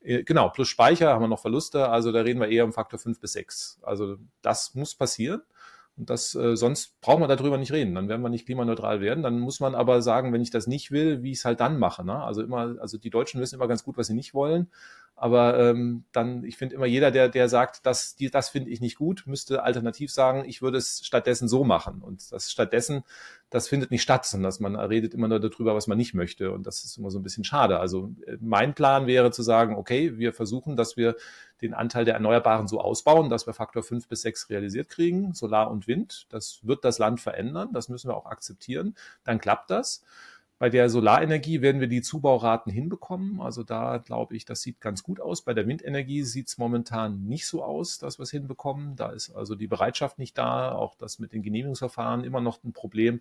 Äh, 0.00 0.22
genau, 0.22 0.48
plus 0.48 0.68
Speicher 0.68 1.10
haben 1.10 1.22
wir 1.22 1.28
noch 1.28 1.40
Verluste, 1.40 1.88
also 1.88 2.12
da 2.12 2.22
reden 2.22 2.40
wir 2.40 2.48
eher 2.48 2.64
um 2.64 2.72
Faktor 2.72 2.98
5 2.98 3.20
bis 3.20 3.32
6. 3.32 3.80
Also 3.82 4.16
das 4.40 4.74
muss 4.74 4.94
passieren. 4.94 5.42
Und 5.98 6.10
das, 6.10 6.34
äh, 6.34 6.56
sonst 6.56 7.00
braucht 7.00 7.20
man 7.20 7.28
darüber 7.28 7.56
nicht 7.56 7.72
reden. 7.72 7.94
Dann 7.94 8.08
werden 8.08 8.20
wir 8.20 8.28
nicht 8.28 8.44
klimaneutral 8.44 9.00
werden. 9.00 9.22
Dann 9.22 9.38
muss 9.40 9.60
man 9.60 9.74
aber 9.74 10.02
sagen, 10.02 10.32
wenn 10.32 10.42
ich 10.42 10.50
das 10.50 10.66
nicht 10.66 10.90
will, 10.90 11.22
wie 11.22 11.32
ich 11.32 11.38
es 11.38 11.44
halt 11.44 11.60
dann 11.60 11.78
mache. 11.78 12.04
Ne? 12.04 12.22
Also 12.22 12.42
immer, 12.42 12.76
also 12.80 12.98
die 12.98 13.10
Deutschen 13.10 13.40
wissen 13.40 13.54
immer 13.54 13.68
ganz 13.68 13.82
gut, 13.82 13.96
was 13.96 14.08
sie 14.08 14.14
nicht 14.14 14.34
wollen. 14.34 14.68
Aber 15.18 15.58
ähm, 15.58 16.04
dann, 16.12 16.44
ich 16.44 16.58
finde 16.58 16.74
immer 16.74 16.84
jeder, 16.84 17.10
der, 17.10 17.30
der 17.30 17.48
sagt, 17.48 17.86
das, 17.86 18.16
die, 18.16 18.30
das 18.30 18.50
finde 18.50 18.68
ich 18.68 18.82
nicht 18.82 18.96
gut, 18.98 19.22
müsste 19.24 19.62
alternativ 19.62 20.12
sagen, 20.12 20.44
ich 20.46 20.60
würde 20.60 20.76
es 20.76 21.00
stattdessen 21.06 21.48
so 21.48 21.64
machen. 21.64 22.02
Und 22.02 22.30
das 22.30 22.52
stattdessen, 22.52 23.02
das 23.48 23.66
findet 23.66 23.90
nicht 23.90 24.02
statt, 24.02 24.26
sondern 24.26 24.48
dass 24.48 24.60
man 24.60 24.76
redet 24.76 25.14
immer 25.14 25.28
nur 25.28 25.40
darüber, 25.40 25.74
was 25.74 25.86
man 25.86 25.96
nicht 25.96 26.12
möchte. 26.12 26.52
Und 26.52 26.66
das 26.66 26.84
ist 26.84 26.98
immer 26.98 27.10
so 27.10 27.18
ein 27.18 27.22
bisschen 27.22 27.44
schade. 27.44 27.80
Also 27.80 28.14
äh, 28.26 28.36
mein 28.40 28.74
Plan 28.74 29.06
wäre 29.06 29.30
zu 29.30 29.42
sagen, 29.42 29.76
okay, 29.76 30.18
wir 30.18 30.34
versuchen, 30.34 30.76
dass 30.76 30.98
wir 30.98 31.16
den 31.62 31.74
Anteil 31.74 32.04
der 32.04 32.14
Erneuerbaren 32.14 32.68
so 32.68 32.80
ausbauen, 32.80 33.30
dass 33.30 33.46
wir 33.46 33.54
Faktor 33.54 33.82
5 33.82 34.08
bis 34.08 34.22
6 34.22 34.50
realisiert 34.50 34.88
kriegen, 34.88 35.34
Solar 35.34 35.70
und 35.70 35.86
Wind. 35.86 36.26
Das 36.28 36.60
wird 36.62 36.84
das 36.84 36.98
Land 36.98 37.20
verändern, 37.20 37.70
das 37.72 37.88
müssen 37.88 38.08
wir 38.08 38.16
auch 38.16 38.26
akzeptieren. 38.26 38.94
Dann 39.24 39.38
klappt 39.38 39.70
das. 39.70 40.02
Bei 40.58 40.70
der 40.70 40.88
Solarenergie 40.88 41.60
werden 41.60 41.82
wir 41.82 41.86
die 41.86 42.00
Zubauraten 42.00 42.72
hinbekommen. 42.72 43.42
Also 43.42 43.62
da 43.62 43.98
glaube 43.98 44.34
ich, 44.36 44.46
das 44.46 44.62
sieht 44.62 44.80
ganz 44.80 45.02
gut 45.02 45.20
aus. 45.20 45.42
Bei 45.42 45.52
der 45.52 45.66
Windenergie 45.66 46.22
sieht 46.22 46.48
es 46.48 46.56
momentan 46.56 47.24
nicht 47.24 47.46
so 47.46 47.62
aus, 47.62 47.98
dass 47.98 48.18
wir 48.18 48.22
es 48.22 48.30
hinbekommen. 48.30 48.96
Da 48.96 49.10
ist 49.10 49.34
also 49.34 49.54
die 49.54 49.66
Bereitschaft 49.66 50.18
nicht 50.18 50.38
da. 50.38 50.72
Auch 50.72 50.94
das 50.94 51.18
mit 51.18 51.34
den 51.34 51.42
Genehmigungsverfahren 51.42 52.24
immer 52.24 52.40
noch 52.40 52.64
ein 52.64 52.72
Problem. 52.72 53.20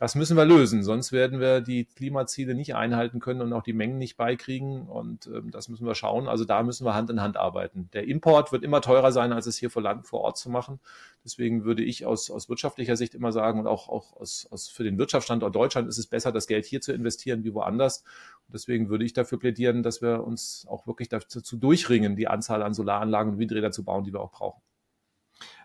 Das 0.00 0.14
müssen 0.14 0.34
wir 0.34 0.46
lösen. 0.46 0.82
Sonst 0.82 1.12
werden 1.12 1.40
wir 1.40 1.60
die 1.60 1.84
Klimaziele 1.84 2.54
nicht 2.54 2.74
einhalten 2.74 3.20
können 3.20 3.42
und 3.42 3.52
auch 3.52 3.62
die 3.62 3.74
Mengen 3.74 3.98
nicht 3.98 4.16
beikriegen. 4.16 4.88
Und 4.88 5.26
ähm, 5.26 5.50
das 5.50 5.68
müssen 5.68 5.86
wir 5.86 5.94
schauen. 5.94 6.26
Also 6.26 6.46
da 6.46 6.62
müssen 6.62 6.86
wir 6.86 6.94
Hand 6.94 7.10
in 7.10 7.20
Hand 7.20 7.36
arbeiten. 7.36 7.90
Der 7.92 8.08
Import 8.08 8.50
wird 8.50 8.64
immer 8.64 8.80
teurer 8.80 9.12
sein, 9.12 9.30
als 9.30 9.44
es 9.44 9.58
hier 9.58 9.68
vor 9.68 9.82
Land 9.82 10.06
vor 10.06 10.22
Ort 10.22 10.38
zu 10.38 10.48
machen. 10.48 10.80
Deswegen 11.22 11.64
würde 11.64 11.82
ich 11.82 12.06
aus, 12.06 12.30
aus 12.30 12.48
wirtschaftlicher 12.48 12.96
Sicht 12.96 13.14
immer 13.14 13.30
sagen 13.30 13.60
und 13.60 13.66
auch, 13.66 13.90
auch 13.90 14.16
aus, 14.16 14.48
aus 14.50 14.68
für 14.68 14.84
den 14.84 14.96
Wirtschaftsstandort 14.96 15.54
Deutschland 15.54 15.86
ist 15.86 15.98
es 15.98 16.06
besser, 16.06 16.32
das 16.32 16.46
Geld 16.46 16.64
hier 16.64 16.80
zu 16.80 16.94
investieren 16.94 17.44
wie 17.44 17.52
woanders. 17.52 18.02
Und 18.46 18.54
deswegen 18.54 18.88
würde 18.88 19.04
ich 19.04 19.12
dafür 19.12 19.38
plädieren, 19.38 19.82
dass 19.82 20.00
wir 20.00 20.24
uns 20.24 20.66
auch 20.66 20.86
wirklich 20.86 21.10
dazu 21.10 21.58
durchringen, 21.58 22.16
die 22.16 22.26
Anzahl 22.26 22.62
an 22.62 22.72
Solaranlagen 22.72 23.34
und 23.34 23.38
Windräder 23.38 23.70
zu 23.70 23.84
bauen, 23.84 24.04
die 24.04 24.14
wir 24.14 24.20
auch 24.20 24.32
brauchen. 24.32 24.62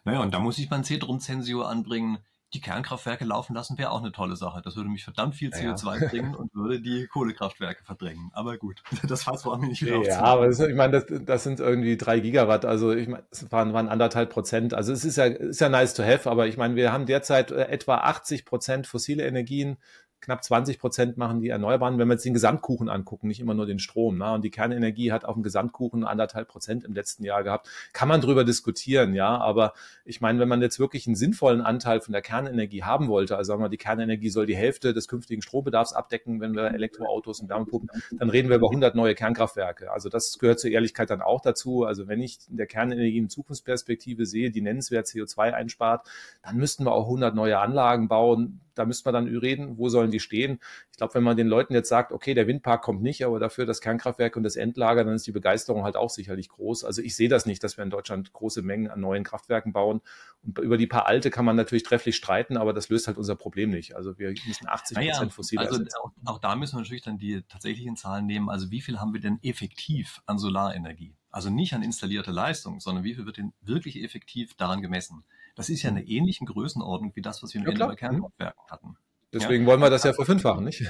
Naja, 0.04 0.20
und 0.20 0.34
da 0.34 0.40
muss 0.40 0.58
ich 0.58 0.70
mein 0.70 0.84
Cedrum-Zensio 0.84 1.62
anbringen 1.62 2.18
die 2.54 2.62
Kernkraftwerke 2.62 3.26
laufen 3.26 3.54
lassen, 3.54 3.78
wäre 3.78 3.92
auch 3.92 4.02
eine 4.02 4.12
tolle 4.12 4.36
Sache. 4.36 4.62
Das 4.62 4.76
würde 4.76 4.90
mich 4.90 5.04
verdammt 5.04 5.36
viel 5.36 5.50
CO2 5.50 6.02
ja. 6.02 6.08
bringen 6.08 6.36
und 6.36 6.54
würde 6.54 6.80
die 6.80 7.08
Kohlekraftwerke 7.08 7.84
verdrängen. 7.84 8.32
Aber 8.34 8.58
gut, 8.58 8.82
das 9.08 9.24
Fass 9.24 9.46
war 9.46 9.58
mir 9.58 9.68
nicht 9.68 9.82
wieder 9.82 10.02
Ja, 10.04 10.22
aber 10.22 10.48
das, 10.48 10.60
ich 10.60 10.76
meine, 10.76 11.02
das, 11.02 11.06
das, 11.26 11.44
sind 11.44 11.60
irgendwie 11.60 11.98
drei 11.98 12.20
Gigawatt. 12.20 12.64
Also 12.64 12.94
ich 12.94 13.08
meine, 13.08 13.24
es 13.32 13.52
waren, 13.52 13.74
waren 13.74 13.90
anderthalb 13.90 14.30
Prozent. 14.30 14.74
Also 14.74 14.94
es 14.94 15.04
ist 15.04 15.18
ja, 15.18 15.26
ist 15.26 15.60
ja 15.60 15.70
nice 15.70 15.94
to 15.94 16.04
have, 16.04 16.30
aber 16.30 16.48
ich 16.48 16.58
meine, 16.58 16.76
wir 16.76 16.94
haben 16.94 17.06
derzeit 17.06 17.52
äh, 17.52 17.64
etwa 17.64 17.98
80 17.98 18.46
Prozent 18.46 18.88
fossile 18.88 19.26
Energien 19.26 19.78
knapp 20.26 20.44
20 20.44 20.80
Prozent 20.80 21.18
machen 21.18 21.40
die 21.40 21.50
Erneuerbaren, 21.50 21.98
wenn 22.00 22.08
wir 22.08 22.16
jetzt 22.16 22.26
den 22.26 22.34
Gesamtkuchen 22.34 22.90
angucken, 22.90 23.28
nicht 23.28 23.40
immer 23.40 23.54
nur 23.54 23.68
den 23.68 23.80
Strom. 23.80 24.18
Ne? 24.18 24.34
Und 24.34 24.44
die 24.44 24.50
Kernenergie 24.50 25.12
hat 25.12 25.24
auf 25.24 25.36
dem 25.36 25.44
Gesamtkuchen 25.44 26.04
anderthalb 26.04 26.48
Prozent 26.48 26.84
im 26.84 26.94
letzten 26.94 27.24
Jahr 27.24 27.44
gehabt. 27.44 27.70
Kann 27.94 28.08
man 28.08 28.22
drüber 28.22 28.44
diskutieren, 28.44 29.14
ja. 29.14 29.38
Aber 29.38 29.74
ich 30.04 30.22
meine, 30.22 30.40
wenn 30.40 30.50
man 30.50 30.62
jetzt 30.62 30.80
wirklich 30.80 31.06
einen 31.06 31.16
sinnvollen 31.16 31.62
Anteil 31.62 32.02
von 32.02 32.12
der 32.12 32.22
Kernenergie 32.22 32.84
haben 32.84 33.08
wollte, 33.08 33.38
also 33.38 33.50
sagen 33.50 33.62
wir, 33.62 33.70
die 33.70 33.78
Kernenergie 33.78 34.30
soll 34.30 34.48
die 34.48 34.56
Hälfte 34.56 34.94
des 34.94 35.08
künftigen 35.08 35.42
Strombedarfs 35.42 35.94
abdecken, 35.94 36.42
wenn 36.42 36.56
wir 36.56 36.74
Elektroautos 36.74 37.40
und 37.40 37.50
Wärmepumpen, 37.50 37.90
dann 38.18 38.30
reden 38.30 38.50
wir 38.50 38.58
über 38.58 38.68
100 38.68 38.96
neue 38.96 39.14
Kernkraftwerke. 39.14 39.92
Also 39.92 40.10
das 40.10 40.40
gehört 40.40 40.60
zur 40.60 40.72
Ehrlichkeit 40.72 41.12
dann 41.12 41.22
auch 41.22 41.42
dazu. 41.42 41.84
Also 41.84 42.08
wenn 42.08 42.22
ich 42.22 42.40
in 42.50 42.58
der 42.58 42.66
Kernenergie 42.68 43.20
eine 43.20 43.28
Zukunftsperspektive 43.28 44.26
sehe, 44.26 44.50
die 44.50 44.62
nennenswert 44.62 45.06
CO2 45.06 45.52
einspart, 45.54 46.08
dann 46.42 46.58
müssten 46.58 46.86
wir 46.86 46.94
auch 46.94 47.06
100 47.06 47.36
neue 47.36 47.60
Anlagen 47.60 48.08
bauen 48.08 48.62
da 48.76 48.86
müsste 48.86 49.12
man 49.12 49.26
dann 49.26 49.38
reden, 49.38 49.78
wo 49.78 49.90
sollen 49.90 50.12
die 50.12 50.20
stehen. 50.20 50.60
Ich 50.92 50.98
glaube, 50.98 51.16
wenn 51.16 51.24
man 51.24 51.38
den 51.38 51.48
Leuten 51.48 51.74
jetzt 51.74 51.90
sagt, 51.90 52.12
okay, 52.12 52.34
der 52.34 52.48
Windpark 52.48 52.82
kommt 52.82 53.02
nicht, 53.02 53.26
aber 53.26 53.40
dafür 53.40 53.66
das 53.66 53.82
Kernkraftwerk 53.82 54.36
und 54.36 54.44
das 54.44 54.56
Endlager, 54.56 55.04
dann 55.04 55.16
ist 55.16 55.28
die 55.28 55.32
Begeisterung 55.32 55.84
halt 55.84 55.96
auch 55.96 56.10
sicherlich 56.10 56.50
groß. 56.50 56.84
Also 56.84 57.02
ich 57.02 57.16
sehe 57.16 57.30
das 57.30 57.46
nicht, 57.46 57.64
dass 57.64 57.78
wir 57.78 57.84
in 57.84 57.90
Deutschland 57.90 58.34
große 58.34 58.62
Mengen 58.62 58.90
an 58.90 59.00
neuen 59.00 59.24
Kraftwerken 59.24 59.74
bauen. 59.74 60.02
Und 60.44 60.60
über 60.60 60.78
die 60.78 60.88
paar 60.88 61.08
alte 61.08 61.32
kann 61.32 61.46
man 61.46 61.56
natürlich 61.56 61.84
trefflich 61.84 62.16
streiten, 62.16 62.58
aber 62.58 62.74
das 62.74 62.90
löst 62.90 63.08
halt 63.08 63.18
unser 63.18 63.36
Problem 63.36 63.72
nicht. 63.72 63.96
Also 63.96 64.18
wir 64.20 64.34
müssen 64.46 64.68
80 64.68 64.96
Prozent 64.96 65.18
naja, 65.20 65.30
fossile 65.30 65.62
also 65.62 65.84
auch, 66.02 66.12
auch 66.26 66.40
da 66.40 66.56
müssen 66.56 66.76
wir 66.76 66.82
natürlich 66.82 67.04
dann 67.04 67.18
die 67.18 67.42
tatsächlichen 67.44 67.96
Zahlen 67.96 68.26
nehmen. 68.26 68.50
Also 68.50 68.72
wie 68.72 68.82
viel 68.82 69.00
haben 69.00 69.14
wir 69.14 69.22
denn 69.22 69.40
effektiv 69.42 70.22
an 70.26 70.38
Solarenergie? 70.38 71.16
Also 71.32 71.50
nicht 71.50 71.74
an 71.74 71.84
installierte 71.84 72.32
Leistung, 72.32 72.80
sondern 72.80 73.04
wie 73.04 73.14
viel 73.14 73.26
wird 73.26 73.38
denn 73.38 73.54
wirklich 73.62 74.02
effektiv 74.02 74.56
daran 74.56 74.82
gemessen? 74.82 75.26
Das 75.56 75.70
ist 75.70 75.82
ja 75.84 75.90
eine 75.90 76.04
ähnliche 76.04 76.46
Größenordnung 76.46 77.16
wie 77.16 77.22
das, 77.22 77.42
was 77.42 77.54
wir 77.54 77.62
im 77.62 77.78
ja, 77.78 77.88
bei 77.88 77.96
Kernkraftwerken 77.96 78.64
hatten. 78.70 78.98
Deswegen 79.36 79.64
ja. 79.64 79.70
wollen 79.70 79.82
wir 79.82 79.90
das 79.90 80.04
ja 80.04 80.14
verfünffachen, 80.14 80.64
nicht? 80.64 80.82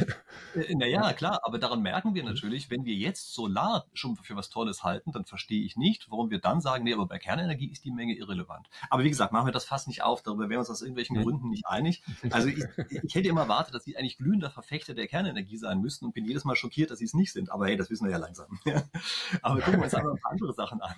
Äh, 0.55 0.75
naja, 0.75 1.13
klar, 1.13 1.39
aber 1.43 1.57
daran 1.57 1.81
merken 1.81 2.13
wir 2.13 2.23
natürlich, 2.23 2.69
wenn 2.69 2.85
wir 2.85 2.93
jetzt 2.93 3.33
Solar 3.33 3.87
schon 3.93 4.15
für 4.17 4.35
was 4.35 4.49
Tolles 4.49 4.83
halten, 4.83 5.11
dann 5.11 5.25
verstehe 5.25 5.63
ich 5.63 5.77
nicht, 5.77 6.11
warum 6.11 6.29
wir 6.29 6.39
dann 6.39 6.61
sagen, 6.61 6.83
nee, 6.83 6.93
aber 6.93 7.07
bei 7.07 7.17
Kernenergie 7.17 7.71
ist 7.71 7.85
die 7.85 7.91
Menge 7.91 8.13
irrelevant. 8.13 8.67
Aber 8.91 9.03
wie 9.03 9.09
gesagt, 9.09 9.33
machen 9.33 9.47
wir 9.47 9.51
das 9.51 9.65
fast 9.65 9.87
nicht 9.87 10.03
auf, 10.03 10.21
darüber 10.21 10.43
wären 10.43 10.51
wir 10.51 10.59
uns 10.59 10.69
aus 10.69 10.81
irgendwelchen 10.81 11.21
Gründen 11.23 11.49
nicht 11.49 11.65
einig. 11.65 12.03
Also 12.29 12.47
ich, 12.49 12.63
ich 13.03 13.15
hätte 13.15 13.27
immer 13.27 13.41
erwartet, 13.41 13.73
dass 13.73 13.83
sie 13.83 13.97
eigentlich 13.97 14.17
glühender 14.17 14.51
Verfechter 14.51 14.93
der 14.93 15.07
Kernenergie 15.07 15.57
sein 15.57 15.81
müssten 15.81 16.05
und 16.05 16.13
bin 16.13 16.25
jedes 16.25 16.43
Mal 16.43 16.55
schockiert, 16.55 16.91
dass 16.91 16.99
sie 16.99 17.05
es 17.05 17.15
nicht 17.15 17.33
sind. 17.33 17.51
Aber 17.51 17.65
hey, 17.65 17.77
das 17.77 17.89
wissen 17.89 18.05
wir 18.05 18.11
ja 18.11 18.19
langsam. 18.19 18.59
aber 19.41 19.59
gucken 19.61 19.79
wir 19.79 19.85
uns 19.85 19.95
einmal 19.95 20.13
ein 20.13 20.21
paar 20.21 20.31
andere 20.31 20.53
Sachen 20.53 20.81
an. 20.81 20.95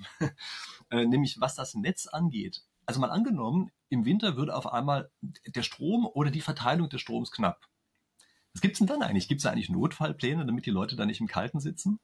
Äh, 0.89 1.05
nämlich 1.05 1.41
was 1.41 1.55
das 1.55 1.75
Netz 1.75 2.07
angeht. 2.07 2.63
Also 2.87 3.01
mal 3.01 3.11
angenommen, 3.11 3.69
im 3.89 4.05
Winter 4.05 4.37
würde 4.37 4.55
auf 4.55 4.71
einmal 4.71 5.11
der 5.21 5.63
Strom 5.63 6.07
oder 6.07 6.31
die 6.31 6.41
Verteilung 6.41 6.89
des 6.89 7.01
Stroms 7.01 7.31
knapp. 7.31 7.67
Was 8.53 8.61
gibt's 8.61 8.79
denn 8.79 8.87
dann 8.87 9.03
eigentlich? 9.03 9.27
Gibt 9.27 9.39
es 9.39 9.43
da 9.43 9.51
eigentlich 9.51 9.69
Notfallpläne, 9.69 10.45
damit 10.45 10.65
die 10.65 10.71
Leute 10.71 10.95
da 10.95 11.05
nicht 11.05 11.19
im 11.19 11.27
Kalten 11.27 11.59
sitzen? 11.59 11.99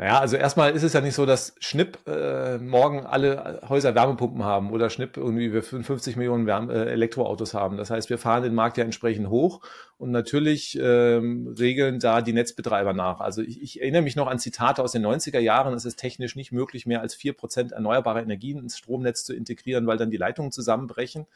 Ja, 0.00 0.20
also 0.20 0.36
erstmal 0.36 0.76
ist 0.76 0.84
es 0.84 0.92
ja 0.92 1.00
nicht 1.00 1.16
so, 1.16 1.26
dass 1.26 1.56
Schnipp 1.58 1.98
äh, 2.06 2.58
morgen 2.58 3.04
alle 3.04 3.62
Häuser 3.68 3.96
Wärmepumpen 3.96 4.44
haben 4.44 4.70
oder 4.70 4.90
Schnipp 4.90 5.16
irgendwie 5.16 5.52
wir 5.52 5.60
55 5.60 6.14
Millionen 6.14 6.46
Wärme, 6.46 6.72
äh, 6.72 6.92
Elektroautos 6.92 7.52
haben. 7.52 7.76
Das 7.76 7.90
heißt, 7.90 8.08
wir 8.08 8.16
fahren 8.16 8.44
den 8.44 8.54
Markt 8.54 8.76
ja 8.76 8.84
entsprechend 8.84 9.28
hoch 9.28 9.60
und 9.96 10.12
natürlich 10.12 10.78
ähm, 10.80 11.52
regeln 11.58 11.98
da 11.98 12.22
die 12.22 12.32
Netzbetreiber 12.32 12.92
nach. 12.92 13.18
Also 13.18 13.42
ich, 13.42 13.60
ich 13.60 13.80
erinnere 13.80 14.02
mich 14.02 14.14
noch 14.14 14.28
an 14.28 14.38
Zitate 14.38 14.84
aus 14.84 14.92
den 14.92 15.04
90er 15.04 15.40
Jahren. 15.40 15.74
Es 15.74 15.84
ist 15.84 15.96
technisch 15.96 16.36
nicht 16.36 16.52
möglich, 16.52 16.86
mehr 16.86 17.00
als 17.00 17.16
vier 17.16 17.32
Prozent 17.32 17.72
erneuerbare 17.72 18.22
Energien 18.22 18.58
ins 18.58 18.78
Stromnetz 18.78 19.24
zu 19.24 19.34
integrieren, 19.34 19.88
weil 19.88 19.96
dann 19.96 20.12
die 20.12 20.16
Leitungen 20.16 20.52
zusammenbrechen. 20.52 21.26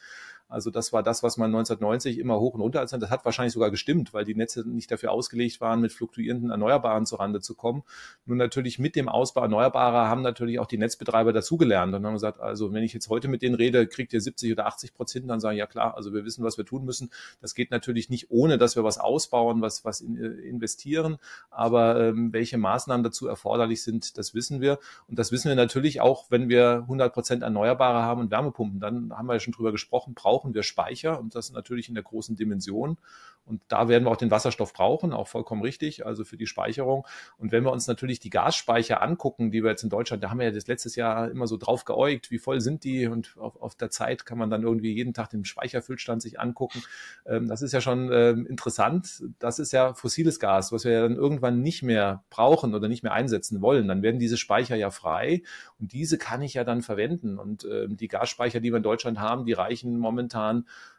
Also 0.52 0.70
das 0.70 0.92
war 0.92 1.02
das, 1.02 1.22
was 1.22 1.36
man 1.36 1.46
1990 1.46 2.18
immer 2.18 2.38
hoch 2.38 2.54
und 2.54 2.60
runter 2.60 2.80
als 2.80 2.90
Das 2.90 3.10
hat 3.10 3.24
wahrscheinlich 3.24 3.52
sogar 3.52 3.70
gestimmt, 3.70 4.12
weil 4.12 4.24
die 4.24 4.34
Netze 4.34 4.68
nicht 4.68 4.90
dafür 4.90 5.10
ausgelegt 5.10 5.60
waren, 5.60 5.80
mit 5.80 5.92
fluktuierenden 5.92 6.50
Erneuerbaren 6.50 7.06
zurande 7.06 7.40
zu 7.40 7.54
kommen. 7.54 7.82
Nun 8.26 8.38
natürlich 8.38 8.78
mit 8.78 8.96
dem 8.96 9.08
Ausbau 9.08 9.42
Erneuerbarer 9.42 10.08
haben 10.08 10.22
natürlich 10.22 10.58
auch 10.58 10.66
die 10.66 10.78
Netzbetreiber 10.78 11.32
dazugelernt 11.32 11.94
und 11.94 12.04
haben 12.04 12.12
gesagt, 12.12 12.40
also 12.40 12.72
wenn 12.72 12.82
ich 12.82 12.92
jetzt 12.92 13.08
heute 13.08 13.28
mit 13.28 13.42
denen 13.42 13.54
rede, 13.54 13.86
kriegt 13.86 14.12
ihr 14.12 14.20
70 14.20 14.52
oder 14.52 14.66
80 14.66 14.94
Prozent, 14.94 15.30
dann 15.30 15.40
sagen 15.40 15.56
ja 15.56 15.66
klar, 15.66 15.96
also 15.96 16.12
wir 16.12 16.24
wissen, 16.24 16.44
was 16.44 16.58
wir 16.58 16.64
tun 16.64 16.84
müssen. 16.84 17.10
Das 17.40 17.54
geht 17.54 17.70
natürlich 17.70 18.10
nicht 18.10 18.30
ohne, 18.30 18.58
dass 18.58 18.76
wir 18.76 18.84
was 18.84 18.98
ausbauen, 18.98 19.62
was, 19.62 19.84
was 19.84 20.00
äh, 20.00 20.04
investieren. 20.04 21.16
Aber 21.50 22.00
ähm, 22.00 22.32
welche 22.32 22.58
Maßnahmen 22.58 23.04
dazu 23.04 23.26
erforderlich 23.26 23.82
sind, 23.82 24.18
das 24.18 24.34
wissen 24.34 24.60
wir. 24.60 24.78
Und 25.08 25.18
das 25.18 25.32
wissen 25.32 25.48
wir 25.48 25.56
natürlich 25.56 26.00
auch, 26.00 26.30
wenn 26.30 26.48
wir 26.48 26.80
100 26.82 27.12
Prozent 27.12 27.42
Erneuerbare 27.42 28.02
haben 28.02 28.20
und 28.20 28.30
Wärmepumpen. 28.30 28.80
Dann 28.80 29.12
haben 29.12 29.26
wir 29.26 29.34
ja 29.34 29.40
schon 29.40 29.52
drüber 29.52 29.72
gesprochen, 29.72 30.14
brauchen 30.14 30.41
brauchen 30.42 30.54
wir 30.54 30.62
Speicher 30.64 31.20
und 31.20 31.34
das 31.34 31.52
natürlich 31.52 31.88
in 31.88 31.94
der 31.94 32.02
großen 32.02 32.34
Dimension. 32.36 32.98
Und 33.44 33.60
da 33.66 33.88
werden 33.88 34.04
wir 34.04 34.10
auch 34.10 34.16
den 34.16 34.30
Wasserstoff 34.30 34.72
brauchen, 34.72 35.12
auch 35.12 35.26
vollkommen 35.26 35.62
richtig, 35.62 36.06
also 36.06 36.24
für 36.24 36.36
die 36.36 36.46
Speicherung. 36.46 37.04
Und 37.38 37.50
wenn 37.50 37.64
wir 37.64 37.72
uns 37.72 37.88
natürlich 37.88 38.20
die 38.20 38.30
Gasspeicher 38.30 39.02
angucken, 39.02 39.50
die 39.50 39.64
wir 39.64 39.70
jetzt 39.70 39.82
in 39.82 39.90
Deutschland, 39.90 40.22
da 40.22 40.30
haben 40.30 40.38
wir 40.38 40.46
ja 40.46 40.52
das 40.52 40.68
letztes 40.68 40.94
Jahr 40.94 41.28
immer 41.28 41.48
so 41.48 41.56
drauf 41.56 41.84
geäugt, 41.84 42.30
wie 42.30 42.38
voll 42.38 42.60
sind 42.60 42.84
die? 42.84 43.08
Und 43.08 43.34
auf, 43.38 43.60
auf 43.60 43.74
der 43.74 43.90
Zeit 43.90 44.26
kann 44.26 44.38
man 44.38 44.48
dann 44.48 44.62
irgendwie 44.62 44.92
jeden 44.92 45.12
Tag 45.12 45.30
den 45.30 45.44
Speicherfüllstand 45.44 46.22
sich 46.22 46.38
angucken. 46.38 46.82
Ähm, 47.26 47.48
das 47.48 47.62
ist 47.62 47.72
ja 47.72 47.80
schon 47.80 48.12
ähm, 48.12 48.46
interessant. 48.46 49.24
Das 49.40 49.58
ist 49.58 49.72
ja 49.72 49.92
fossiles 49.94 50.38
Gas, 50.38 50.70
was 50.70 50.84
wir 50.84 50.92
ja 50.92 51.02
dann 51.02 51.16
irgendwann 51.16 51.62
nicht 51.62 51.82
mehr 51.82 52.22
brauchen 52.30 52.76
oder 52.76 52.86
nicht 52.86 53.02
mehr 53.02 53.12
einsetzen 53.12 53.60
wollen. 53.60 53.88
Dann 53.88 54.02
werden 54.02 54.20
diese 54.20 54.36
Speicher 54.36 54.76
ja 54.76 54.90
frei 54.90 55.42
und 55.80 55.92
diese 55.92 56.16
kann 56.16 56.42
ich 56.42 56.54
ja 56.54 56.62
dann 56.62 56.82
verwenden. 56.82 57.40
Und 57.40 57.64
ähm, 57.64 57.96
die 57.96 58.08
Gasspeicher, 58.08 58.60
die 58.60 58.70
wir 58.70 58.76
in 58.76 58.84
Deutschland 58.84 59.18
haben, 59.18 59.46
die 59.46 59.52
reichen 59.52 59.98
momentan 59.98 60.31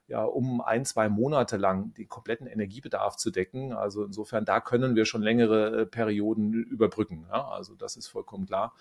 ja, 0.07 0.23
um 0.23 0.61
ein, 0.61 0.85
zwei 0.85 1.07
Monate 1.09 1.57
lang 1.57 1.93
den 1.93 2.09
kompletten 2.09 2.45
Energiebedarf 2.45 3.15
zu 3.15 3.31
decken. 3.31 3.73
Also 3.73 4.03
insofern, 4.03 4.45
da 4.45 4.59
können 4.59 4.95
wir 4.95 5.05
schon 5.05 5.21
längere 5.21 5.81
äh, 5.81 5.85
Perioden 5.85 6.53
überbrücken. 6.53 7.25
Ja? 7.29 7.47
Also 7.47 7.73
das 7.75 7.95
ist 7.95 8.07
vollkommen 8.07 8.45
klar. 8.45 8.73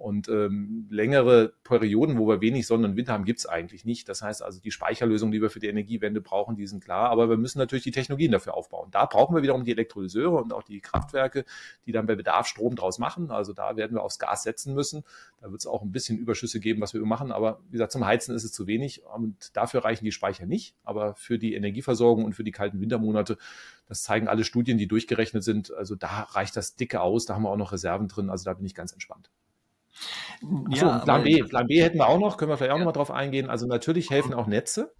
Und 0.00 0.30
ähm, 0.30 0.86
längere 0.88 1.52
Perioden, 1.62 2.16
wo 2.16 2.26
wir 2.26 2.40
wenig 2.40 2.66
Sonne 2.66 2.86
und 2.86 2.96
Wind 2.96 3.10
haben, 3.10 3.26
gibt 3.26 3.40
es 3.40 3.46
eigentlich 3.46 3.84
nicht. 3.84 4.08
Das 4.08 4.22
heißt 4.22 4.42
also, 4.42 4.58
die 4.58 4.70
Speicherlösungen, 4.70 5.30
die 5.30 5.42
wir 5.42 5.50
für 5.50 5.60
die 5.60 5.66
Energiewende 5.66 6.22
brauchen, 6.22 6.56
die 6.56 6.66
sind 6.66 6.82
klar. 6.82 7.10
Aber 7.10 7.28
wir 7.28 7.36
müssen 7.36 7.58
natürlich 7.58 7.84
die 7.84 7.90
Technologien 7.90 8.32
dafür 8.32 8.54
aufbauen. 8.54 8.88
Da 8.90 9.04
brauchen 9.04 9.36
wir 9.36 9.42
wiederum 9.42 9.62
die 9.62 9.72
Elektrolyseure 9.72 10.38
und 10.38 10.54
auch 10.54 10.62
die 10.62 10.80
Kraftwerke, 10.80 11.44
die 11.84 11.92
dann 11.92 12.06
bei 12.06 12.14
Bedarf 12.14 12.46
Strom 12.46 12.76
draus 12.76 12.98
machen. 12.98 13.30
Also 13.30 13.52
da 13.52 13.76
werden 13.76 13.94
wir 13.94 14.02
aufs 14.02 14.18
Gas 14.18 14.42
setzen 14.42 14.72
müssen. 14.72 15.04
Da 15.38 15.50
wird 15.50 15.60
es 15.60 15.66
auch 15.66 15.82
ein 15.82 15.92
bisschen 15.92 16.16
Überschüsse 16.16 16.60
geben, 16.60 16.80
was 16.80 16.94
wir 16.94 17.04
machen. 17.04 17.30
Aber 17.30 17.60
wie 17.66 17.72
gesagt, 17.72 17.92
zum 17.92 18.06
Heizen 18.06 18.34
ist 18.34 18.44
es 18.44 18.52
zu 18.52 18.66
wenig. 18.66 19.04
Und 19.04 19.54
dafür 19.54 19.84
reichen 19.84 20.06
die 20.06 20.12
Speicher 20.12 20.46
nicht. 20.46 20.76
Aber 20.82 21.14
für 21.14 21.38
die 21.38 21.52
Energieversorgung 21.52 22.24
und 22.24 22.32
für 22.32 22.44
die 22.44 22.52
kalten 22.52 22.80
Wintermonate, 22.80 23.36
das 23.86 24.02
zeigen 24.02 24.28
alle 24.28 24.44
Studien, 24.44 24.78
die 24.78 24.88
durchgerechnet 24.88 25.44
sind. 25.44 25.74
Also 25.74 25.94
da 25.94 26.22
reicht 26.22 26.56
das 26.56 26.74
dicke 26.74 27.02
aus. 27.02 27.26
Da 27.26 27.34
haben 27.34 27.42
wir 27.42 27.50
auch 27.50 27.58
noch 27.58 27.72
Reserven 27.72 28.08
drin. 28.08 28.30
Also 28.30 28.44
da 28.46 28.54
bin 28.54 28.64
ich 28.64 28.74
ganz 28.74 28.92
entspannt. 28.94 29.30
Achso, 30.70 30.86
ja, 30.86 30.98
Plan 31.00 31.22
B. 31.22 31.42
Plan 31.42 31.66
B 31.66 31.82
hätten 31.82 31.98
wir 31.98 32.08
auch 32.08 32.18
noch, 32.18 32.36
können 32.36 32.50
wir 32.50 32.56
vielleicht 32.56 32.72
auch 32.72 32.76
ja. 32.76 32.84
nochmal 32.84 32.94
drauf 32.94 33.10
eingehen. 33.10 33.50
Also 33.50 33.66
natürlich 33.66 34.10
helfen 34.10 34.34
auch 34.34 34.46
Netze. 34.46 34.92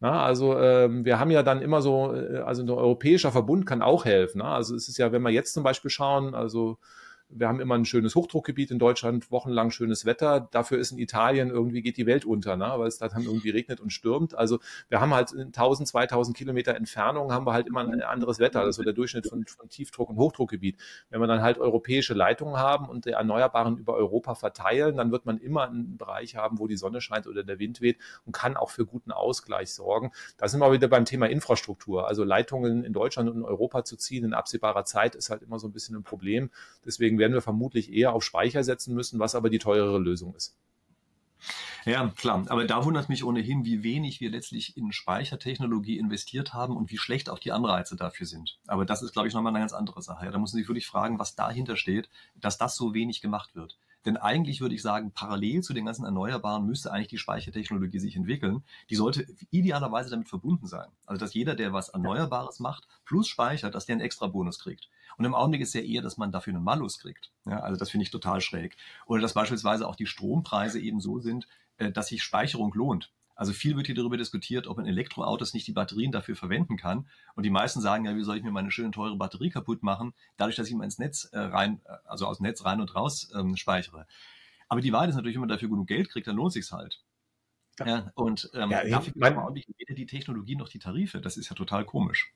Na, 0.00 0.24
also 0.24 0.58
ähm, 0.58 1.04
wir 1.04 1.20
haben 1.20 1.30
ja 1.30 1.44
dann 1.44 1.62
immer 1.62 1.80
so, 1.80 2.12
äh, 2.12 2.38
also 2.38 2.62
ein 2.62 2.70
europäischer 2.70 3.30
Verbund 3.30 3.66
kann 3.66 3.82
auch 3.82 4.04
helfen. 4.04 4.38
Na? 4.38 4.56
Also 4.56 4.74
es 4.74 4.88
ist 4.88 4.98
ja, 4.98 5.12
wenn 5.12 5.22
wir 5.22 5.30
jetzt 5.30 5.54
zum 5.54 5.62
Beispiel 5.62 5.90
schauen, 5.90 6.34
also 6.34 6.78
wir 7.34 7.48
haben 7.48 7.60
immer 7.60 7.74
ein 7.74 7.84
schönes 7.84 8.14
Hochdruckgebiet 8.14 8.70
in 8.70 8.78
Deutschland, 8.78 9.30
wochenlang 9.30 9.70
schönes 9.70 10.04
Wetter. 10.04 10.48
Dafür 10.50 10.78
ist 10.78 10.92
in 10.92 10.98
Italien 10.98 11.50
irgendwie 11.50 11.82
geht 11.82 11.96
die 11.96 12.06
Welt 12.06 12.24
unter, 12.24 12.56
ne? 12.56 12.72
weil 12.76 12.88
es 12.88 12.98
da 12.98 13.08
dann 13.08 13.22
irgendwie 13.22 13.50
regnet 13.50 13.80
und 13.80 13.90
stürmt. 13.90 14.34
Also 14.34 14.58
wir 14.88 15.00
haben 15.00 15.14
halt 15.14 15.32
in 15.32 15.46
1000, 15.46 15.88
2000 15.88 16.36
Kilometer 16.36 16.74
Entfernung 16.74 17.32
haben 17.32 17.46
wir 17.46 17.52
halt 17.52 17.66
immer 17.66 17.80
ein 17.80 18.02
anderes 18.02 18.38
Wetter. 18.38 18.60
Das 18.60 18.70
ist 18.70 18.76
so 18.76 18.82
der 18.82 18.92
Durchschnitt 18.92 19.26
von, 19.26 19.44
von 19.46 19.68
Tiefdruck- 19.68 20.10
und 20.10 20.16
Hochdruckgebiet. 20.16 20.78
Wenn 21.10 21.20
wir 21.20 21.26
dann 21.26 21.42
halt 21.42 21.58
europäische 21.58 22.14
Leitungen 22.14 22.56
haben 22.56 22.88
und 22.88 23.06
die 23.06 23.10
Erneuerbaren 23.10 23.78
über 23.78 23.94
Europa 23.94 24.34
verteilen, 24.34 24.96
dann 24.96 25.12
wird 25.12 25.26
man 25.26 25.38
immer 25.38 25.68
einen 25.68 25.96
Bereich 25.96 26.36
haben, 26.36 26.58
wo 26.58 26.66
die 26.66 26.76
Sonne 26.76 27.00
scheint 27.00 27.26
oder 27.26 27.44
der 27.44 27.58
Wind 27.58 27.80
weht 27.80 27.98
und 28.26 28.32
kann 28.32 28.56
auch 28.56 28.70
für 28.70 28.86
guten 28.86 29.12
Ausgleich 29.12 29.72
sorgen. 29.72 30.12
Da 30.36 30.48
sind 30.48 30.60
wir 30.60 30.72
wieder 30.72 30.88
beim 30.88 31.04
Thema 31.04 31.26
Infrastruktur. 31.26 32.08
Also 32.08 32.24
Leitungen 32.24 32.84
in 32.84 32.92
Deutschland 32.92 33.30
und 33.30 33.36
in 33.36 33.44
Europa 33.44 33.84
zu 33.84 33.96
ziehen 33.96 34.24
in 34.24 34.34
absehbarer 34.34 34.84
Zeit 34.84 35.14
ist 35.14 35.30
halt 35.30 35.42
immer 35.42 35.58
so 35.58 35.68
ein 35.68 35.72
bisschen 35.72 35.96
ein 35.96 36.02
Problem. 36.02 36.50
Deswegen 36.84 37.18
werden 37.22 37.34
wir 37.34 37.40
vermutlich 37.40 37.92
eher 37.92 38.12
auf 38.12 38.24
Speicher 38.24 38.64
setzen 38.64 38.94
müssen, 38.94 39.20
was 39.20 39.36
aber 39.36 39.48
die 39.48 39.60
teurere 39.60 39.98
Lösung 39.98 40.34
ist. 40.34 40.56
Ja, 41.84 42.08
klar. 42.16 42.44
Aber 42.48 42.64
da 42.64 42.84
wundert 42.84 43.08
mich 43.08 43.24
ohnehin, 43.24 43.64
wie 43.64 43.84
wenig 43.84 44.20
wir 44.20 44.30
letztlich 44.30 44.76
in 44.76 44.92
Speichertechnologie 44.92 45.98
investiert 45.98 46.52
haben 46.52 46.76
und 46.76 46.90
wie 46.90 46.98
schlecht 46.98 47.30
auch 47.30 47.38
die 47.38 47.52
Anreize 47.52 47.96
dafür 47.96 48.26
sind. 48.26 48.58
Aber 48.66 48.84
das 48.84 49.02
ist, 49.02 49.12
glaube 49.12 49.28
ich, 49.28 49.34
nochmal 49.34 49.52
eine 49.52 49.60
ganz 49.60 49.72
andere 49.72 50.02
Sache. 50.02 50.24
Ja, 50.24 50.32
da 50.32 50.38
muss 50.38 50.52
man 50.52 50.58
sich 50.58 50.68
wirklich 50.68 50.86
fragen, 50.86 51.18
was 51.18 51.36
dahinter 51.36 51.76
steht, 51.76 52.08
dass 52.34 52.58
das 52.58 52.76
so 52.76 52.94
wenig 52.94 53.20
gemacht 53.20 53.54
wird. 53.54 53.78
Denn 54.04 54.16
eigentlich 54.16 54.60
würde 54.60 54.74
ich 54.74 54.82
sagen, 54.82 55.12
parallel 55.12 55.62
zu 55.62 55.72
den 55.72 55.86
ganzen 55.86 56.04
Erneuerbaren 56.04 56.66
müsste 56.66 56.92
eigentlich 56.92 57.08
die 57.08 57.18
Speichertechnologie 57.18 57.98
sich 57.98 58.16
entwickeln. 58.16 58.62
Die 58.90 58.96
sollte 58.96 59.26
idealerweise 59.50 60.10
damit 60.10 60.28
verbunden 60.28 60.66
sein. 60.66 60.88
Also 61.06 61.20
dass 61.20 61.34
jeder, 61.34 61.54
der 61.54 61.72
was 61.72 61.90
Erneuerbares 61.90 62.58
macht, 62.60 62.88
plus 63.04 63.28
speichert, 63.28 63.74
dass 63.74 63.86
der 63.86 63.94
einen 63.94 64.02
extra 64.02 64.26
Bonus 64.26 64.58
kriegt. 64.58 64.88
Und 65.16 65.24
im 65.24 65.34
Augenblick 65.34 65.62
ist 65.62 65.74
ja 65.74 65.82
eher, 65.82 66.02
dass 66.02 66.16
man 66.16 66.32
dafür 66.32 66.54
einen 66.54 66.64
Malus 66.64 66.98
kriegt. 66.98 67.30
Ja, 67.44 67.60
also 67.60 67.78
das 67.78 67.90
finde 67.90 68.04
ich 68.04 68.10
total 68.10 68.40
schräg. 68.40 68.76
Oder 69.06 69.22
dass 69.22 69.34
beispielsweise 69.34 69.86
auch 69.86 69.96
die 69.96 70.06
Strompreise 70.06 70.80
eben 70.80 71.00
so 71.00 71.18
sind, 71.18 71.46
äh, 71.76 71.92
dass 71.92 72.08
sich 72.08 72.22
Speicherung 72.22 72.72
lohnt. 72.74 73.12
Also 73.42 73.54
viel 73.54 73.76
wird 73.76 73.86
hier 73.86 73.96
darüber 73.96 74.16
diskutiert, 74.16 74.68
ob 74.68 74.78
ein 74.78 74.86
Elektroautos 74.86 75.52
nicht 75.52 75.66
die 75.66 75.72
Batterien 75.72 76.12
dafür 76.12 76.36
verwenden 76.36 76.76
kann. 76.76 77.08
Und 77.34 77.42
die 77.42 77.50
meisten 77.50 77.80
sagen 77.80 78.04
ja, 78.04 78.14
wie 78.14 78.22
soll 78.22 78.36
ich 78.36 78.44
mir 78.44 78.52
meine 78.52 78.70
schöne 78.70 78.92
teure 78.92 79.16
Batterie 79.16 79.50
kaputt 79.50 79.82
machen, 79.82 80.14
dadurch, 80.36 80.54
dass 80.54 80.68
ich 80.68 80.74
mal 80.76 80.84
ins 80.84 81.00
Netz 81.00 81.24
äh, 81.32 81.40
rein, 81.40 81.80
äh, 81.84 81.96
also 82.04 82.28
aus 82.28 82.36
dem 82.36 82.44
Netz 82.44 82.64
rein 82.64 82.80
und 82.80 82.94
raus 82.94 83.32
ähm, 83.34 83.56
speichere. 83.56 84.06
Aber 84.68 84.80
die 84.80 84.92
Wahrheit 84.92 85.08
ist 85.08 85.16
natürlich, 85.16 85.34
wenn 85.34 85.40
man 85.40 85.48
dafür 85.48 85.70
genug 85.70 85.88
Geld 85.88 86.08
kriegt, 86.08 86.28
dann 86.28 86.36
lohnt 86.36 86.52
sich's 86.52 86.70
halt. 86.70 87.02
Ja 87.84 88.12
und 88.14 88.48
ähm, 88.54 88.70
ja, 88.70 88.84
dafür 88.84 89.12
gibt 89.12 89.68
es 89.68 89.74
weder 89.76 89.94
die 89.96 90.06
Technologie 90.06 90.54
noch 90.54 90.68
die 90.68 90.78
Tarife. 90.78 91.20
Das 91.20 91.36
ist 91.36 91.48
ja 91.48 91.56
total 91.56 91.84
komisch. 91.84 92.32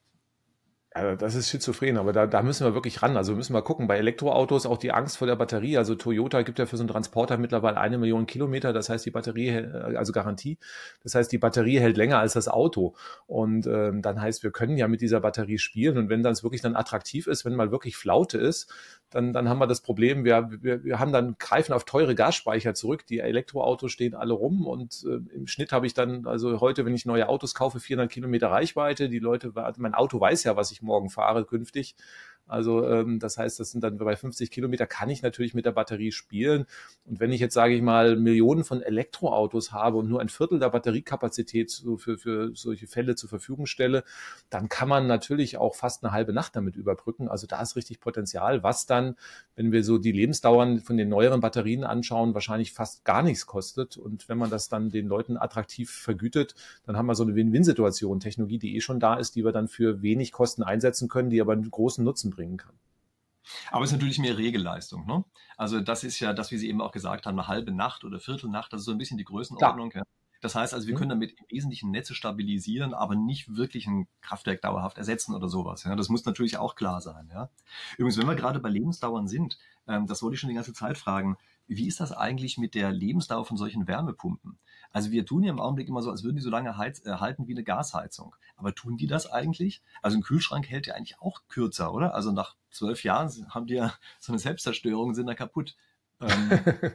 Ja, 0.97 1.15
das 1.15 1.35
ist 1.35 1.51
schizophren, 1.51 1.99
aber 1.99 2.15
da, 2.15 2.27
da 2.27 2.43
müssen 2.43 2.65
wir 2.65 2.73
wirklich 2.73 3.03
ran. 3.03 3.19
Also 3.19 3.35
müssen 3.35 3.53
wir 3.53 3.61
gucken. 3.61 3.87
Bei 3.87 3.99
Elektroautos 3.99 4.65
auch 4.65 4.79
die 4.79 4.93
Angst 4.93 5.19
vor 5.19 5.27
der 5.27 5.37
Batterie. 5.37 5.77
Also 5.77 5.95
Toyota 5.95 6.41
gibt 6.41 6.59
ja 6.59 6.65
für 6.65 6.79
so 6.79 6.85
einen 6.85 6.89
Transporter 6.89 7.37
mittlerweile 7.37 7.79
eine 7.79 7.99
Million 7.99 8.25
Kilometer. 8.25 8.73
Das 8.73 8.89
heißt, 8.89 9.05
die 9.05 9.11
Batterie, 9.11 9.59
also 9.95 10.13
Garantie. 10.15 10.57
Das 11.03 11.15
heißt, 11.15 11.31
die 11.31 11.37
Batterie 11.37 11.81
hält 11.81 11.99
länger 11.99 12.19
als 12.19 12.33
das 12.33 12.49
Auto. 12.49 12.95
Und 13.27 13.67
ähm, 13.67 14.01
dann 14.01 14.23
heißt, 14.23 14.43
wir 14.43 14.53
können 14.53 14.79
ja 14.79 14.89
mit 14.89 15.03
dieser 15.03 15.21
Batterie 15.21 15.59
spielen. 15.59 15.99
Und 15.99 16.09
wenn 16.09 16.23
das 16.23 16.43
wirklich 16.43 16.63
dann 16.63 16.77
attraktiv 16.77 17.27
ist, 17.27 17.45
wenn 17.45 17.55
mal 17.57 17.71
wirklich 17.71 17.99
Flaute 17.99 18.39
ist, 18.39 18.73
dann, 19.11 19.33
dann 19.33 19.49
haben 19.49 19.59
wir 19.59 19.67
das 19.67 19.83
Problem, 19.83 20.25
wir, 20.25 20.49
wir, 20.61 20.83
wir 20.83 20.99
haben 20.99 21.13
dann 21.13 21.37
greifen 21.39 21.73
auf 21.73 21.85
teure 21.85 22.15
Gasspeicher 22.15 22.75
zurück. 22.75 23.07
Die 23.07 23.21
Elektroautos 23.21 23.93
stehen 23.93 24.15
alle 24.15 24.33
rum 24.33 24.67
und 24.67 25.05
äh, 25.07 25.35
im 25.35 25.47
Schnitt 25.47 25.73
habe 25.73 25.87
ich 25.87 25.95
dann, 25.95 26.27
also 26.27 26.61
heute, 26.61 26.85
wenn 26.85 26.95
ich 26.95 27.07
neue 27.07 27.29
Autos 27.29 27.55
kaufe, 27.55 27.81
400 27.81 28.11
Kilometer 28.11 28.49
Reichweite. 28.49 29.09
Die 29.09 29.19
Leute, 29.19 29.53
mein 29.77 29.95
Auto 29.95 30.21
weiß 30.21 30.45
ja, 30.45 30.57
was 30.57 30.73
ich 30.73 30.83
morgen 30.87 31.11
fahre 31.11 31.45
künftig. 31.45 31.97
Also 32.47 32.87
ähm, 32.87 33.19
das 33.19 33.39
heißt, 33.39 33.59
das 33.59 33.71
sind 33.71 33.83
dann 33.83 33.99
bei 33.99 34.17
50 34.17 34.51
Kilometer 34.51 34.87
kann 34.87 35.11
ich 35.11 35.23
natürlich 35.23 35.55
mit 35.55 35.67
der 35.67 35.73
Batterie 35.73 36.13
spielen. 36.13 36.67
Und 37.05 37.21
wenn 37.21 37.33
ich 37.33 37.41
jetzt, 37.41 37.55
sage 37.55 37.75
ich 37.75 37.83
mal, 37.83 38.17
Millionen 38.17 38.65
von 38.65 38.83
Elektroautos 38.83 39.73
habe 39.73 39.97
und 39.97 40.09
nur 40.09 40.21
ein 40.21 40.29
Viertel 40.29 40.59
der 40.59 40.71
Batteriekapazität 40.71 41.71
so 41.71 41.97
für, 41.97 42.19
für 42.19 42.55
solche 42.55 42.87
Fälle 42.87 43.17
zur 43.17 43.29
Verfügung 43.29 43.67
stelle, 43.67 44.05
dann 44.49 44.69
kann 44.69 44.89
man 44.89 45.07
natürlich 45.07 45.59
auch 45.59 45.75
fast 45.75 46.05
eine 46.05 46.13
halbe 46.13 46.33
Nacht 46.33 46.55
damit 46.55 46.77
überbrücken. 46.77 47.29
Also 47.29 47.47
da 47.47 47.61
ist 47.61 47.77
richtig 47.77 48.01
Potenzial, 48.01 48.63
was 48.63 48.87
dann, 48.87 49.17
wenn 49.57 49.73
wir 49.73 49.83
so 49.83 49.99
die 49.99 50.13
Lebensdauern 50.13 50.81
von 50.81 50.97
den 50.97 51.09
neueren 51.09 51.41
Batterien 51.41 51.85
anschauen, 51.85 52.35
wahrscheinlich 52.35 52.73
fast 52.73 53.05
gar 53.05 53.23
nichts 53.23 53.47
kostet. 53.47 53.97
Und 53.97 54.29
wenn 54.29 54.39
man 54.39 54.51
das 54.51 54.69
dann 54.69 54.91
den 54.91 55.09
Leuten 55.09 55.37
attraktiv 55.37 55.91
vergütet, 55.91 56.55
dann 56.85 56.97
haben 56.97 57.07
wir 57.07 57.15
so 57.15 57.25
eine 57.25 57.35
Win-Win-Situation. 57.35 58.21
Technologie, 58.21 58.59
die 58.59 58.77
eh 58.77 58.81
schon 58.81 59.01
da 59.01 59.15
ist, 59.15 59.35
die 59.35 59.45
wir 59.45 59.53
dann 59.53 59.69
für 59.69 60.03
wenig 60.03 60.33
Kosten 60.33 60.63
einsetzen 60.63 61.09
können, 61.09 61.31
die 61.31 61.41
aber 61.41 61.53
einen 61.53 61.71
großen 61.71 62.05
Nutzen 62.05 62.31
bringen 62.37 62.57
kann. 62.57 62.79
Aber 63.71 63.85
es 63.85 63.91
ist 63.91 63.97
natürlich 63.97 64.19
mehr 64.19 64.37
Regelleistung. 64.37 65.07
Ne? 65.07 65.25
Also 65.57 65.81
das 65.81 66.05
ist 66.05 66.21
ja 66.21 66.33
das, 66.33 66.51
wie 66.51 66.59
Sie 66.59 66.69
eben 66.69 66.81
auch 66.81 66.93
gesagt 66.93 67.27
haben, 67.27 67.39
eine 67.39 67.49
halbe 67.49 67.73
Nacht 67.73 68.05
oder 68.05 68.21
Viertelnacht, 68.21 68.73
das 68.73 68.81
ist 68.81 68.87
so 68.87 68.93
ein 68.93 68.99
bisschen 68.99 69.19
die 69.19 69.25
Größenordnung. 69.25 69.93
Ja. 69.95 70.03
Das 70.41 70.55
heißt 70.55 70.75
also, 70.75 70.87
wir 70.87 70.95
mhm. 70.95 70.99
können 70.99 71.11
damit 71.11 71.33
im 71.39 71.47
Wesentlichen 71.49 71.91
Netze 71.91 72.15
stabilisieren, 72.15 72.95
aber 72.95 73.15
nicht 73.15 73.57
wirklich 73.57 73.87
ein 73.87 74.07
Kraftwerk 74.21 74.61
dauerhaft 74.61 74.99
ersetzen 74.99 75.35
oder 75.35 75.49
sowas. 75.49 75.85
Ja. 75.85 75.97
Das 75.97 76.09
muss 76.09 76.25
natürlich 76.25 76.59
auch 76.59 76.75
klar 76.75 77.01
sein. 77.01 77.31
Ja. 77.33 77.51
Übrigens, 77.97 78.19
wenn 78.19 78.27
wir 78.27 78.35
gerade 78.35 78.61
bei 78.61 78.69
Lebensdauern 78.69 79.29
sind, 79.29 79.59
ähm, 79.87 80.07
das 80.07 80.23
wollte 80.23 80.35
ich 80.35 80.41
schon 80.41 80.49
die 80.49 80.55
ganze 80.55 80.73
Zeit 80.73 80.99
fragen, 80.99 81.37
wie 81.69 81.89
ist 81.89 82.01
das 82.01 82.13
eigentlich 82.13 82.59
mit 82.59 82.75
der 82.75 82.93
Lebensdauer 82.93 83.45
von 83.45 83.57
solchen 83.57 83.89
Wärmepumpen? 83.89 84.59
Also 84.97 85.11
wir 85.11 85.27
tun 85.27 85.43
ja 85.43 85.51
im 85.51 85.61
Augenblick 85.61 85.89
immer 85.89 86.01
so, 86.01 86.11
als 86.11 86.25
würden 86.25 86.37
die 86.37 86.43
so 86.43 86.49
lange 86.49 86.79
heiz, 86.79 87.05
äh, 87.05 87.11
halten 87.11 87.47
wie 87.47 87.53
eine 87.53 87.65
Gasheizung. 87.65 88.35
Aber 88.57 88.75
tun 88.75 88.97
die 88.97 89.07
das 89.07 89.31
eigentlich? 89.31 89.83
Also 90.01 90.17
ein 90.17 90.23
Kühlschrank 90.23 90.71
hält 90.71 90.87
ja 90.87 90.95
eigentlich 90.95 91.21
auch 91.21 91.43
kürzer, 91.51 91.93
oder? 91.93 92.15
Also 92.15 92.33
nach 92.33 92.57
zwölf 92.71 93.05
Jahren 93.05 93.31
haben 93.51 93.67
die 93.67 93.75
ja 93.75 93.93
so 94.21 94.33
eine 94.33 94.39
Selbstzerstörung, 94.39 95.13
sind 95.13 95.27
da 95.27 95.35
kaputt. 95.35 95.77
Ähm, 96.23 96.49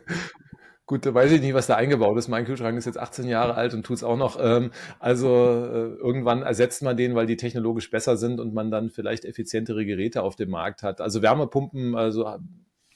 Gut, 0.87 1.05
da 1.05 1.13
weiß 1.13 1.31
ich 1.31 1.41
nicht, 1.41 1.53
was 1.53 1.67
da 1.67 1.75
eingebaut 1.75 2.17
ist. 2.17 2.27
Mein 2.27 2.45
Kühlschrank 2.45 2.75
ist 2.75 2.85
jetzt 2.85 2.97
18 2.97 3.27
Jahre 3.27 3.53
alt 3.53 3.75
und 3.75 3.85
tut 3.85 3.97
es 3.97 4.03
auch 4.03 4.17
noch. 4.17 4.35
Ähm, 4.41 4.71
also 4.97 5.27
äh, 5.27 5.93
irgendwann 5.93 6.41
ersetzt 6.41 6.81
man 6.81 6.97
den, 6.97 7.13
weil 7.13 7.27
die 7.27 7.37
technologisch 7.37 7.91
besser 7.91 8.17
sind 8.17 8.39
und 8.39 8.51
man 8.51 8.71
dann 8.71 8.89
vielleicht 8.89 9.25
effizientere 9.25 9.85
Geräte 9.85 10.23
auf 10.23 10.35
dem 10.35 10.49
Markt 10.49 10.81
hat. 10.81 11.01
Also 11.01 11.21
Wärmepumpen, 11.21 11.95
also 11.95 12.39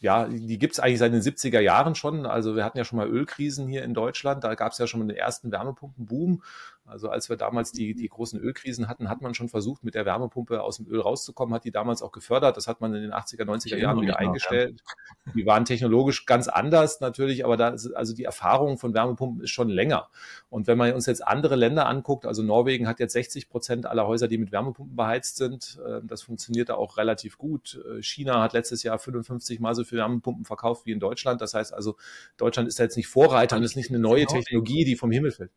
ja, 0.05 0.27
die 0.27 0.59
gibt 0.59 0.73
es 0.73 0.79
eigentlich 0.79 0.99
seit 0.99 1.13
den 1.13 1.21
70er 1.21 1.59
Jahren 1.59 1.95
schon. 1.95 2.27
Also 2.27 2.55
wir 2.55 2.63
hatten 2.63 2.77
ja 2.77 2.85
schon 2.85 2.97
mal 2.97 3.07
Ölkrisen 3.07 3.67
hier 3.67 3.83
in 3.83 3.95
Deutschland. 3.95 4.43
Da 4.43 4.53
gab 4.53 4.71
es 4.71 4.77
ja 4.77 4.85
schon 4.85 4.99
mal 4.99 5.07
den 5.07 5.17
ersten 5.17 5.51
Wärmepumpenboom. 5.51 6.43
Also 6.88 7.09
als 7.09 7.29
wir 7.29 7.36
damals 7.36 7.71
die, 7.71 7.95
die 7.95 8.07
großen 8.07 8.39
Ölkrisen 8.39 8.88
hatten, 8.88 9.09
hat 9.09 9.21
man 9.21 9.33
schon 9.33 9.49
versucht, 9.49 9.83
mit 9.83 9.95
der 9.95 10.05
Wärmepumpe 10.05 10.61
aus 10.61 10.77
dem 10.77 10.88
Öl 10.88 11.01
rauszukommen, 11.01 11.53
hat 11.53 11.63
die 11.65 11.71
damals 11.71 12.03
auch 12.03 12.11
gefördert. 12.11 12.57
Das 12.57 12.67
hat 12.67 12.79
man 12.79 12.93
in 12.93 13.01
den 13.01 13.11
80er, 13.11 13.43
90er 13.43 13.77
Jahren 13.77 14.01
wieder 14.01 14.19
eingestellt. 14.19 14.83
Ja. 15.25 15.31
Die 15.33 15.45
waren 15.45 15.65
technologisch 15.65 16.25
ganz 16.25 16.47
anders 16.47 16.99
natürlich, 17.01 17.43
aber 17.43 17.57
da 17.57 17.69
ist, 17.69 17.91
also 17.93 18.13
die 18.13 18.23
Erfahrung 18.23 18.77
von 18.77 18.93
Wärmepumpen 18.93 19.43
ist 19.43 19.49
schon 19.49 19.69
länger. 19.69 20.09
Und 20.49 20.67
wenn 20.67 20.77
man 20.77 20.93
uns 20.93 21.07
jetzt 21.07 21.25
andere 21.25 21.55
Länder 21.55 21.88
anguckt, 21.88 22.27
also 22.27 22.43
Norwegen 22.43 22.88
hat 22.88 22.99
jetzt 22.99 23.13
60 23.13 23.49
Prozent 23.49 23.86
aller 23.88 24.05
Häuser, 24.05 24.27
die 24.27 24.38
mit 24.38 24.51
Wärmepumpen 24.51 24.95
beheizt 24.95 25.38
sind. 25.38 25.79
Ähm, 25.88 26.07
das 26.07 26.21
funktioniert 26.21 26.69
da 26.69 26.75
auch 26.75 26.97
relativ 26.97 27.38
gut. 27.38 27.81
Äh, 27.89 28.03
China 28.03 28.41
hat 28.43 28.53
letztes 28.53 28.83
Jahr 28.83 28.99
55 28.99 29.59
mal 29.59 29.73
so 29.73 29.83
viele 29.83 30.01
Wärmepumpen 30.01 30.45
verkauft 30.45 30.86
wie 30.86 30.91
in 30.91 30.99
Deutschland. 30.99 31.41
Das 31.41 31.53
heißt 31.55 31.73
also, 31.73 31.95
Deutschland 32.38 32.67
ist 32.67 32.79
da 32.79 32.83
jetzt 32.83 32.95
nicht 32.95 33.07
Vorreiter 33.07 33.57
und 33.57 33.63
ist 33.63 33.75
nicht 33.75 33.89
eine 33.89 33.99
neue 33.99 34.25
Technologie, 34.27 34.86
die 34.86 34.95
vom 34.95 35.11
Himmel 35.11 35.31
fällt. 35.31 35.51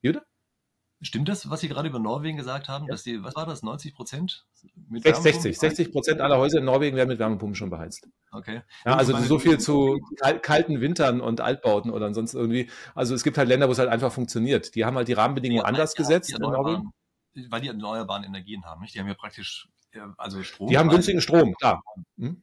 Jüde? 0.00 0.22
Stimmt 1.02 1.30
das, 1.30 1.48
was 1.48 1.60
Sie 1.60 1.68
gerade 1.68 1.88
über 1.88 1.98
Norwegen 1.98 2.36
gesagt 2.36 2.68
haben, 2.68 2.84
ja. 2.84 2.90
dass 2.90 3.04
die, 3.04 3.22
was 3.22 3.34
war 3.34 3.46
das, 3.46 3.62
90 3.62 3.94
Prozent? 3.94 4.44
60, 4.90 5.58
60 5.58 5.92
Prozent 5.92 6.20
aller 6.20 6.36
Häuser 6.36 6.58
in 6.58 6.66
Norwegen 6.66 6.94
werden 6.94 7.08
mit 7.08 7.18
Wärmepumpen 7.18 7.54
schon 7.54 7.70
beheizt. 7.70 8.06
Okay. 8.32 8.60
Ja, 8.84 8.96
also 8.96 9.16
so 9.16 9.38
viel 9.38 9.58
zu 9.58 9.98
kalten 10.42 10.82
Wintern 10.82 11.22
und 11.22 11.40
Altbauten 11.40 11.90
oder 11.90 12.12
sonst 12.12 12.34
irgendwie. 12.34 12.68
Also 12.94 13.14
es 13.14 13.22
gibt 13.22 13.38
halt 13.38 13.48
Länder, 13.48 13.68
wo 13.68 13.72
es 13.72 13.78
halt 13.78 13.88
einfach 13.88 14.12
funktioniert. 14.12 14.74
Die 14.74 14.84
haben 14.84 14.96
halt 14.96 15.08
die 15.08 15.14
Rahmenbedingungen 15.14 15.62
ja, 15.62 15.68
anders 15.68 15.94
gesetzt 15.94 16.34
in 16.34 16.42
Norwegen. 16.42 16.92
Weil 17.48 17.62
die 17.62 17.68
erneuerbaren 17.68 18.24
Energien 18.24 18.66
haben, 18.66 18.82
nicht? 18.82 18.94
Die 18.94 19.00
haben 19.00 19.08
ja 19.08 19.14
praktisch, 19.14 19.68
also 20.18 20.42
Strom. 20.42 20.68
Die 20.68 20.76
haben 20.76 20.90
günstigen 20.90 21.22
Strom, 21.22 21.54
klar. 21.54 21.82
Hm? 22.18 22.42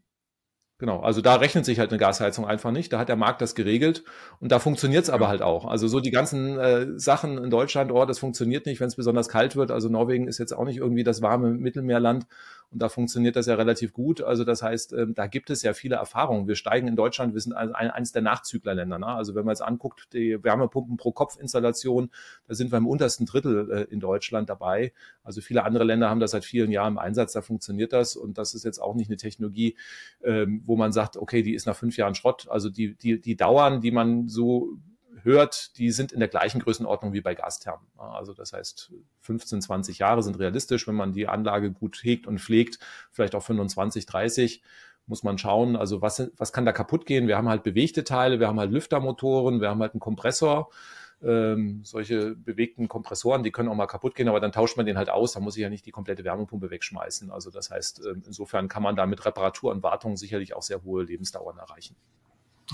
Genau, 0.79 0.99
also 0.99 1.21
da 1.21 1.35
rechnet 1.35 1.65
sich 1.65 1.79
halt 1.79 1.89
eine 1.89 1.97
Gasheizung 1.97 2.45
einfach 2.45 2.69
nicht. 2.69 2.93
Da 2.93 2.99
hat 2.99 3.09
der 3.09 3.15
Markt 3.15 3.41
das 3.41 3.55
geregelt 3.55 4.03
und 4.39 4.51
da 4.51 4.59
funktioniert 4.59 5.03
es 5.03 5.07
ja. 5.07 5.15
aber 5.15 5.27
halt 5.27 5.41
auch. 5.41 5.65
Also 5.65 5.87
so 5.87 5.99
die 5.99 6.11
ganzen 6.11 6.59
äh, 6.59 6.87
Sachen 6.99 7.43
in 7.43 7.49
Deutschland, 7.49 7.91
oh, 7.91 8.05
das 8.05 8.19
funktioniert 8.19 8.67
nicht, 8.67 8.79
wenn 8.79 8.87
es 8.87 8.95
besonders 8.95 9.27
kalt 9.27 9.55
wird. 9.55 9.71
Also 9.71 9.89
Norwegen 9.89 10.27
ist 10.27 10.37
jetzt 10.37 10.53
auch 10.53 10.65
nicht 10.65 10.77
irgendwie 10.77 11.03
das 11.03 11.23
warme 11.23 11.49
Mittelmeerland 11.49 12.27
und 12.71 12.81
da 12.81 12.89
funktioniert 12.89 13.37
das 13.37 13.45
ja 13.45 13.55
relativ 13.55 13.93
gut. 13.93 14.21
Also 14.21 14.43
das 14.43 14.61
heißt, 14.61 14.91
ähm, 14.93 15.13
da 15.13 15.27
gibt 15.27 15.49
es 15.49 15.63
ja 15.63 15.73
viele 15.73 15.95
Erfahrungen. 15.95 16.47
Wir 16.47 16.55
steigen 16.55 16.87
in 16.87 16.97
Deutschland, 16.97 17.33
wir 17.33 17.39
sind 17.39 17.53
ein, 17.53 17.73
eines 17.73 18.11
der 18.11 18.21
Nachzüglerländer. 18.21 18.99
Ne? 18.99 19.07
Also 19.07 19.35
wenn 19.35 19.45
man 19.45 19.53
jetzt 19.53 19.61
anguckt, 19.61 20.13
die 20.13 20.43
Wärmepumpen 20.43 20.97
pro 20.97 21.13
Kopf-Installation, 21.13 22.09
da 22.47 22.55
sind 22.55 22.71
wir 22.71 22.77
im 22.77 22.87
untersten 22.87 23.25
Drittel 23.25 23.71
äh, 23.71 23.83
in 23.83 24.01
Deutschland 24.01 24.49
dabei. 24.49 24.91
Also 25.23 25.39
viele 25.39 25.63
andere 25.63 25.85
Länder 25.85 26.09
haben 26.09 26.19
das 26.19 26.31
seit 26.31 26.43
vielen 26.43 26.71
Jahren 26.71 26.93
im 26.93 26.97
Einsatz, 26.97 27.31
da 27.31 27.41
funktioniert 27.41 27.93
das 27.93 28.17
und 28.17 28.37
das 28.37 28.53
ist 28.53 28.65
jetzt 28.65 28.79
auch 28.79 28.95
nicht 28.95 29.09
eine 29.09 29.17
Technologie, 29.17 29.77
ähm, 30.21 30.61
wo 30.65 30.75
man 30.75 30.91
sagt, 30.91 31.15
okay, 31.15 31.43
die 31.43 31.53
ist 31.53 31.67
nach 31.67 31.75
fünf 31.75 31.95
Jahren 31.95 32.15
Schrott. 32.15 32.47
Also 32.49 32.69
die, 32.69 32.95
die, 32.95 33.21
die 33.21 33.37
Dauern, 33.37 33.79
die 33.79 33.91
man 33.91 34.27
so 34.27 34.77
hört, 35.23 35.77
die 35.77 35.91
sind 35.91 36.11
in 36.11 36.19
der 36.19 36.29
gleichen 36.29 36.59
Größenordnung 36.59 37.13
wie 37.13 37.21
bei 37.21 37.35
Gasthermen. 37.35 37.87
Also 37.97 38.33
das 38.33 38.53
heißt, 38.53 38.91
15, 39.21 39.61
20 39.61 39.99
Jahre 39.99 40.23
sind 40.23 40.39
realistisch, 40.39 40.87
wenn 40.87 40.95
man 40.95 41.13
die 41.13 41.27
Anlage 41.27 41.71
gut 41.71 41.99
hegt 42.03 42.27
und 42.27 42.39
pflegt, 42.39 42.79
vielleicht 43.11 43.35
auch 43.35 43.43
25, 43.43 44.05
30. 44.05 44.61
muss 45.05 45.23
man 45.23 45.37
schauen, 45.37 45.75
also 45.75 46.01
was, 46.01 46.31
was 46.37 46.53
kann 46.53 46.65
da 46.65 46.71
kaputt 46.71 47.05
gehen? 47.05 47.27
Wir 47.27 47.37
haben 47.37 47.49
halt 47.49 47.63
bewegte 47.63 48.03
Teile, 48.03 48.39
wir 48.39 48.47
haben 48.47 48.59
halt 48.59 48.71
Lüftermotoren, 48.71 49.61
wir 49.61 49.69
haben 49.69 49.81
halt 49.81 49.93
einen 49.93 50.01
Kompressor. 50.01 50.69
Ähm, 51.23 51.81
solche 51.83 52.35
bewegten 52.35 52.87
Kompressoren, 52.87 53.41
die 53.41 53.49
können 53.49 53.69
auch 53.69 53.75
mal 53.75 53.87
kaputt 53.87 54.13
gehen, 54.13 54.27
aber 54.27 54.39
dann 54.39 54.51
tauscht 54.51 54.77
man 54.77 54.85
den 54.85 54.99
halt 54.99 55.09
aus, 55.09 55.33
da 55.33 55.39
muss 55.39 55.57
ich 55.57 55.63
ja 55.63 55.69
nicht 55.69 55.83
die 55.87 55.91
komplette 55.91 56.23
Wärmepumpe 56.23 56.69
wegschmeißen. 56.69 57.31
Also 57.31 57.49
das 57.49 57.71
heißt, 57.71 58.05
ähm, 58.05 58.21
insofern 58.27 58.67
kann 58.67 58.83
man 58.83 58.95
da 58.95 59.07
mit 59.07 59.25
Reparatur 59.25 59.71
und 59.71 59.81
Wartung 59.81 60.15
sicherlich 60.15 60.53
auch 60.53 60.61
sehr 60.61 60.83
hohe 60.83 61.03
Lebensdauern 61.03 61.57
erreichen. 61.57 61.95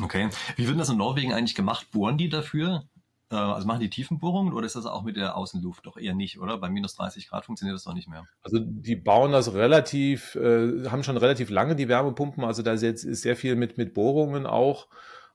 Okay. 0.02 0.30
Wie 0.56 0.68
wird 0.68 0.80
das 0.80 0.90
in 0.90 0.98
Norwegen 0.98 1.34
eigentlich 1.34 1.56
gemacht? 1.56 1.92
Bohren 1.92 2.18
die 2.18 2.30
dafür? 2.30 2.84
Äh, 3.30 3.36
also 3.36 3.68
machen 3.68 3.80
die 3.80 3.90
Tiefenbohrungen 3.90 4.54
oder 4.54 4.66
ist 4.66 4.76
das 4.76 4.86
auch 4.86 5.04
mit 5.04 5.18
der 5.18 5.36
Außenluft? 5.36 5.86
Doch 5.86 5.98
eher 5.98 6.16
nicht, 6.16 6.40
oder? 6.40 6.58
Bei 6.58 6.70
minus 6.70 6.96
30 6.96 7.30
Grad 7.30 7.46
funktioniert 7.46 7.76
das 7.76 7.84
doch 7.84 7.94
nicht 7.94 8.08
mehr. 8.08 8.28
Also 8.42 8.60
die 8.60 8.96
bauen 8.96 9.32
das 9.32 9.54
relativ, 9.54 10.36
äh, 10.36 10.90
haben 10.90 11.04
schon 11.04 11.18
relativ 11.18 11.50
lange 11.50 11.76
die 11.76 11.88
Wärmepumpen. 11.88 12.44
Also 12.44 12.64
da 12.64 12.74
ist 12.74 12.82
jetzt 12.82 13.02
sehr 13.02 13.36
viel 13.36 13.56
mit, 13.56 13.78
mit 13.78 13.94
Bohrungen 13.94 14.46
auch. 14.46 14.88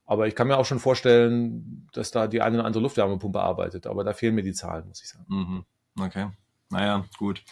Aber 0.06 0.26
ich 0.26 0.34
kann 0.34 0.48
mir 0.48 0.56
auch 0.56 0.64
schon 0.64 0.78
vorstellen, 0.78 1.86
dass 1.92 2.10
da 2.10 2.28
die 2.28 2.40
eine 2.40 2.56
oder 2.56 2.66
andere 2.66 2.82
Luftwärmepumpe 2.82 3.40
arbeitet. 3.40 3.86
Aber 3.86 4.04
da 4.04 4.14
fehlen 4.14 4.34
mir 4.34 4.42
die 4.42 4.54
Zahlen, 4.54 4.88
muss 4.88 5.02
ich 5.02 5.08
sagen. 5.08 5.26
Mhm. 5.28 5.64
Okay. 6.00 6.30
Naja, 6.70 7.04
gut. 7.18 7.42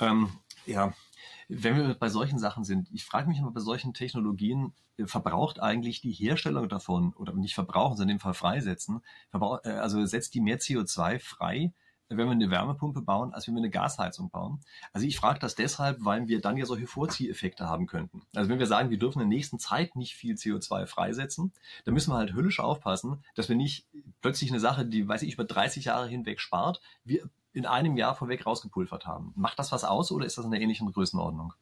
Ähm, 0.00 0.30
ja, 0.66 0.92
wenn 1.48 1.76
wir 1.76 1.94
bei 1.94 2.08
solchen 2.08 2.38
Sachen 2.38 2.64
sind, 2.64 2.88
ich 2.92 3.04
frage 3.04 3.28
mich 3.28 3.38
immer 3.38 3.52
bei 3.52 3.60
solchen 3.60 3.94
Technologien, 3.94 4.72
äh, 4.96 5.06
verbraucht 5.06 5.60
eigentlich 5.60 6.00
die 6.00 6.12
Herstellung 6.12 6.68
davon, 6.68 7.12
oder 7.14 7.32
nicht 7.32 7.54
verbrauchen, 7.54 7.96
sondern 7.96 8.10
in 8.10 8.16
dem 8.16 8.20
Fall 8.22 8.34
freisetzen, 8.34 9.02
äh, 9.32 9.38
also 9.70 10.04
setzt 10.06 10.34
die 10.34 10.40
mehr 10.40 10.58
CO2 10.58 11.18
frei, 11.18 11.72
wenn 12.08 12.18
wir 12.18 12.30
eine 12.30 12.50
Wärmepumpe 12.50 13.02
bauen, 13.02 13.34
als 13.34 13.46
wenn 13.46 13.54
wir 13.54 13.60
eine 13.60 13.70
Gasheizung 13.70 14.30
bauen. 14.30 14.60
Also 14.92 15.06
ich 15.06 15.16
frage 15.16 15.40
das 15.40 15.56
deshalb, 15.56 15.98
weil 16.04 16.28
wir 16.28 16.40
dann 16.40 16.56
ja 16.56 16.64
solche 16.64 16.86
Vorzieheffekte 16.86 17.68
haben 17.68 17.86
könnten. 17.86 18.22
Also 18.34 18.48
wenn 18.48 18.60
wir 18.60 18.66
sagen, 18.66 18.90
wir 18.90 18.98
dürfen 18.98 19.20
in 19.20 19.28
der 19.28 19.36
nächsten 19.36 19.58
Zeit 19.58 19.96
nicht 19.96 20.14
viel 20.14 20.36
CO2 20.36 20.86
freisetzen, 20.86 21.52
dann 21.84 21.94
müssen 21.94 22.12
wir 22.12 22.16
halt 22.16 22.34
höllisch 22.34 22.60
aufpassen, 22.60 23.24
dass 23.34 23.48
wir 23.48 23.56
nicht 23.56 23.86
plötzlich 24.20 24.50
eine 24.50 24.60
Sache, 24.60 24.86
die, 24.86 25.08
weiß 25.08 25.22
ich, 25.22 25.34
über 25.34 25.44
30 25.44 25.86
Jahre 25.86 26.08
hinweg 26.08 26.40
spart, 26.40 26.80
wir 27.04 27.28
in 27.56 27.66
einem 27.66 27.96
Jahr 27.96 28.14
vorweg 28.14 28.44
rausgepulvert 28.44 29.06
haben. 29.06 29.32
Macht 29.34 29.58
das 29.58 29.72
was 29.72 29.84
aus 29.84 30.12
oder 30.12 30.26
ist 30.26 30.36
das 30.36 30.44
in 30.44 30.50
der 30.50 30.60
ähnlichen 30.60 30.92
Größenordnung? 30.92 31.54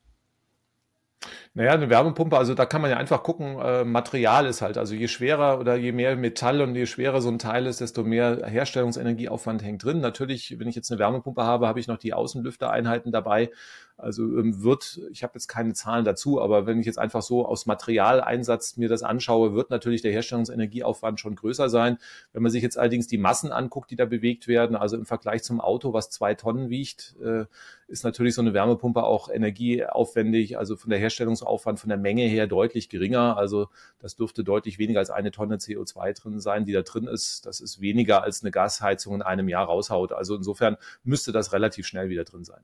Naja, 1.56 1.70
eine 1.70 1.88
Wärmepumpe, 1.88 2.36
also 2.36 2.54
da 2.54 2.66
kann 2.66 2.82
man 2.82 2.90
ja 2.90 2.96
einfach 2.96 3.22
gucken, 3.22 3.60
äh, 3.60 3.84
Material 3.84 4.44
ist 4.46 4.60
halt, 4.60 4.76
also 4.76 4.92
je 4.92 5.06
schwerer 5.06 5.60
oder 5.60 5.76
je 5.76 5.92
mehr 5.92 6.16
Metall 6.16 6.60
und 6.60 6.74
je 6.74 6.84
schwerer 6.84 7.22
so 7.22 7.28
ein 7.28 7.38
Teil 7.38 7.66
ist, 7.66 7.80
desto 7.80 8.02
mehr 8.02 8.44
Herstellungsenergieaufwand 8.44 9.62
hängt 9.62 9.84
drin. 9.84 10.00
Natürlich, 10.00 10.58
wenn 10.58 10.66
ich 10.66 10.74
jetzt 10.74 10.90
eine 10.90 10.98
Wärmepumpe 10.98 11.44
habe, 11.44 11.68
habe 11.68 11.78
ich 11.78 11.86
noch 11.86 11.98
die 11.98 12.12
Außenlüftereinheiten 12.12 13.12
dabei. 13.12 13.52
Also 13.96 14.22
ähm, 14.22 14.64
wird, 14.64 15.00
ich 15.12 15.22
habe 15.22 15.34
jetzt 15.34 15.46
keine 15.46 15.72
Zahlen 15.72 16.04
dazu, 16.04 16.40
aber 16.40 16.66
wenn 16.66 16.80
ich 16.80 16.86
jetzt 16.86 16.98
einfach 16.98 17.22
so 17.22 17.46
aus 17.46 17.66
Materialeinsatz 17.66 18.76
mir 18.76 18.88
das 18.88 19.04
anschaue, 19.04 19.54
wird 19.54 19.70
natürlich 19.70 20.02
der 20.02 20.10
Herstellungsenergieaufwand 20.10 21.20
schon 21.20 21.36
größer 21.36 21.68
sein. 21.68 21.98
Wenn 22.32 22.42
man 22.42 22.50
sich 22.50 22.62
jetzt 22.62 22.76
allerdings 22.76 23.06
die 23.06 23.18
Massen 23.18 23.52
anguckt, 23.52 23.92
die 23.92 23.96
da 23.96 24.04
bewegt 24.04 24.48
werden, 24.48 24.74
also 24.74 24.96
im 24.96 25.06
Vergleich 25.06 25.44
zum 25.44 25.60
Auto, 25.60 25.92
was 25.92 26.10
zwei 26.10 26.34
Tonnen 26.34 26.70
wiegt, 26.70 27.14
äh, 27.22 27.44
ist 27.86 28.02
natürlich 28.02 28.34
so 28.34 28.42
eine 28.42 28.52
Wärmepumpe 28.52 29.04
auch 29.04 29.28
energieaufwendig, 29.28 30.58
also 30.58 30.74
von 30.74 30.90
der 30.90 30.98
Herstellungsaufwand, 30.98 31.78
von 31.78 31.88
der 31.88 31.98
Menge 31.98 32.24
her 32.24 32.48
deutlich 32.48 32.88
geringer. 32.88 33.36
Also 33.36 33.68
das 34.00 34.16
dürfte 34.16 34.42
deutlich 34.42 34.78
weniger 34.78 34.98
als 34.98 35.10
eine 35.10 35.30
Tonne 35.30 35.56
CO2 35.56 36.20
drin 36.20 36.40
sein, 36.40 36.64
die 36.64 36.72
da 36.72 36.82
drin 36.82 37.06
ist. 37.06 37.46
Das 37.46 37.60
ist 37.60 37.80
weniger 37.80 38.24
als 38.24 38.42
eine 38.42 38.50
Gasheizung 38.50 39.14
in 39.14 39.22
einem 39.22 39.48
Jahr 39.48 39.66
raushaut. 39.66 40.12
Also 40.12 40.34
insofern 40.34 40.76
müsste 41.04 41.30
das 41.30 41.52
relativ 41.52 41.86
schnell 41.86 42.08
wieder 42.08 42.24
drin 42.24 42.44
sein. 42.44 42.62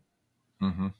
Mhm. 0.59 0.93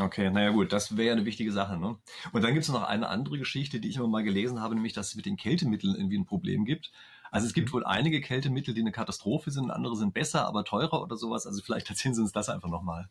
Okay, 0.00 0.30
naja 0.30 0.50
gut, 0.50 0.72
das 0.72 0.96
wäre 0.96 1.08
ja 1.08 1.12
eine 1.12 1.24
wichtige 1.24 1.52
Sache. 1.52 1.76
Ne? 1.76 1.96
Und 2.32 2.42
dann 2.42 2.52
gibt 2.54 2.64
es 2.64 2.70
noch 2.70 2.82
eine 2.82 3.08
andere 3.08 3.38
Geschichte, 3.38 3.80
die 3.80 3.88
ich 3.88 3.96
immer 3.96 4.08
mal 4.08 4.22
gelesen 4.22 4.60
habe, 4.60 4.74
nämlich, 4.74 4.92
dass 4.92 5.08
es 5.08 5.14
mit 5.16 5.26
den 5.26 5.36
Kältemitteln 5.36 5.94
irgendwie 5.94 6.18
ein 6.18 6.26
Problem 6.26 6.64
gibt. 6.64 6.92
Also 7.30 7.46
es 7.46 7.52
gibt 7.52 7.68
mhm. 7.68 7.72
wohl 7.74 7.84
einige 7.84 8.20
Kältemittel, 8.20 8.74
die 8.74 8.80
eine 8.80 8.92
Katastrophe 8.92 9.50
sind, 9.50 9.70
andere 9.70 9.96
sind 9.96 10.14
besser, 10.14 10.46
aber 10.46 10.64
teurer 10.64 11.02
oder 11.02 11.16
sowas. 11.16 11.46
Also 11.46 11.62
vielleicht 11.62 11.90
erzählen 11.90 12.14
Sie 12.14 12.22
uns 12.22 12.32
das 12.32 12.48
einfach 12.48 12.68
nochmal. 12.68 13.08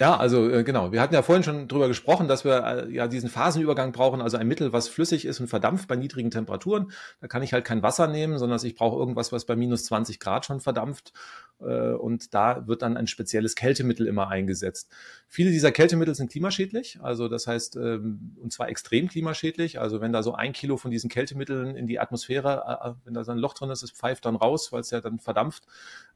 Ja, 0.00 0.16
also 0.16 0.50
äh, 0.50 0.64
genau. 0.64 0.90
Wir 0.90 1.00
hatten 1.00 1.14
ja 1.14 1.22
vorhin 1.22 1.44
schon 1.44 1.68
drüber 1.68 1.86
gesprochen, 1.86 2.26
dass 2.26 2.44
wir 2.44 2.64
äh, 2.64 2.90
ja 2.90 3.06
diesen 3.06 3.28
Phasenübergang 3.30 3.92
brauchen, 3.92 4.20
also 4.20 4.36
ein 4.36 4.48
Mittel, 4.48 4.72
was 4.72 4.88
flüssig 4.88 5.24
ist 5.24 5.38
und 5.38 5.46
verdampft 5.46 5.86
bei 5.86 5.94
niedrigen 5.94 6.32
Temperaturen. 6.32 6.90
Da 7.20 7.28
kann 7.28 7.44
ich 7.44 7.52
halt 7.52 7.64
kein 7.64 7.84
Wasser 7.84 8.08
nehmen, 8.08 8.38
sondern 8.38 8.58
ich 8.64 8.74
brauche 8.74 8.98
irgendwas, 8.98 9.30
was 9.30 9.44
bei 9.44 9.54
minus 9.54 9.84
20 9.84 10.18
Grad 10.18 10.46
schon 10.46 10.60
verdampft. 10.60 11.12
Äh, 11.60 11.92
und 11.92 12.34
da 12.34 12.66
wird 12.66 12.82
dann 12.82 12.96
ein 12.96 13.06
spezielles 13.06 13.54
Kältemittel 13.54 14.08
immer 14.08 14.28
eingesetzt. 14.28 14.90
Viele 15.28 15.52
dieser 15.52 15.70
Kältemittel 15.70 16.16
sind 16.16 16.28
klimaschädlich, 16.28 16.98
also 17.00 17.28
das 17.28 17.46
heißt, 17.46 17.76
ähm, 17.76 18.36
und 18.42 18.52
zwar 18.52 18.68
extrem 18.68 19.06
klimaschädlich. 19.06 19.78
Also 19.78 20.00
wenn 20.00 20.12
da 20.12 20.24
so 20.24 20.34
ein 20.34 20.52
Kilo 20.52 20.76
von 20.76 20.90
diesen 20.90 21.08
Kältemitteln 21.08 21.76
in 21.76 21.86
die 21.86 22.00
Atmosphäre, 22.00 22.96
wenn 23.04 23.14
da 23.14 23.22
so 23.22 23.30
ein 23.30 23.38
Loch 23.38 23.54
drin 23.54 23.70
ist, 23.70 23.84
es 23.84 23.92
pfeift 23.92 24.24
dann 24.24 24.34
raus, 24.34 24.72
weil 24.72 24.80
es 24.80 24.90
ja 24.90 25.00
dann 25.00 25.20
verdampft, 25.20 25.64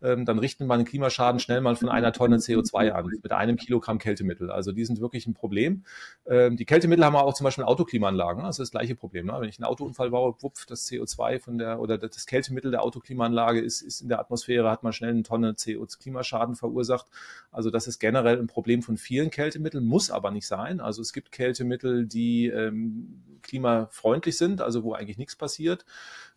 ähm, 0.02 0.24
dann 0.24 0.40
richten 0.40 0.66
wir 0.66 0.74
einen 0.74 0.84
Klimaschaden 0.84 1.38
schnell 1.38 1.60
mal 1.60 1.76
von 1.76 1.88
einer 1.88 2.12
Tonne 2.12 2.38
CO2 2.38 2.90
an, 2.90 3.06
mit 3.06 3.30
einem 3.32 3.56
Kilo 3.56 3.67
Kilogramm 3.68 3.98
Kältemittel. 3.98 4.50
Also 4.50 4.72
die 4.72 4.86
sind 4.86 4.98
wirklich 4.98 5.26
ein 5.26 5.34
Problem. 5.34 5.84
Ähm, 6.26 6.56
die 6.56 6.64
Kältemittel 6.64 7.04
haben 7.04 7.14
auch 7.16 7.34
zum 7.34 7.44
Beispiel 7.44 7.64
Autoklimaanlagen. 7.64 8.44
Das 8.44 8.58
ist 8.58 8.60
das 8.60 8.70
gleiche 8.70 8.94
Problem. 8.94 9.26
Ne? 9.26 9.36
Wenn 9.38 9.48
ich 9.50 9.58
einen 9.58 9.66
Autounfall 9.66 10.10
baue, 10.10 10.34
wupf, 10.40 10.64
das 10.64 10.90
CO2 10.90 11.38
von 11.38 11.58
der 11.58 11.78
oder 11.78 11.98
das 11.98 12.24
Kältemittel 12.24 12.70
der 12.70 12.82
Autoklimaanlage 12.82 13.60
ist, 13.60 13.82
ist 13.82 14.00
in 14.00 14.08
der 14.08 14.20
Atmosphäre, 14.20 14.70
hat 14.70 14.84
man 14.84 14.94
schnell 14.94 15.10
eine 15.10 15.22
Tonne 15.22 15.52
CO2-Klimaschaden 15.52 16.56
verursacht. 16.56 17.08
Also 17.50 17.70
das 17.70 17.86
ist 17.86 17.98
generell 17.98 18.38
ein 18.38 18.46
Problem 18.46 18.80
von 18.80 18.96
vielen 18.96 19.30
Kältemitteln, 19.30 19.84
muss 19.84 20.10
aber 20.10 20.30
nicht 20.30 20.46
sein. 20.46 20.80
Also 20.80 21.02
es 21.02 21.12
gibt 21.12 21.30
Kältemittel, 21.30 22.06
die 22.06 22.46
ähm, 22.46 23.22
klimafreundlich 23.48 24.38
sind, 24.38 24.60
also 24.60 24.84
wo 24.84 24.92
eigentlich 24.92 25.18
nichts 25.18 25.36
passiert. 25.36 25.84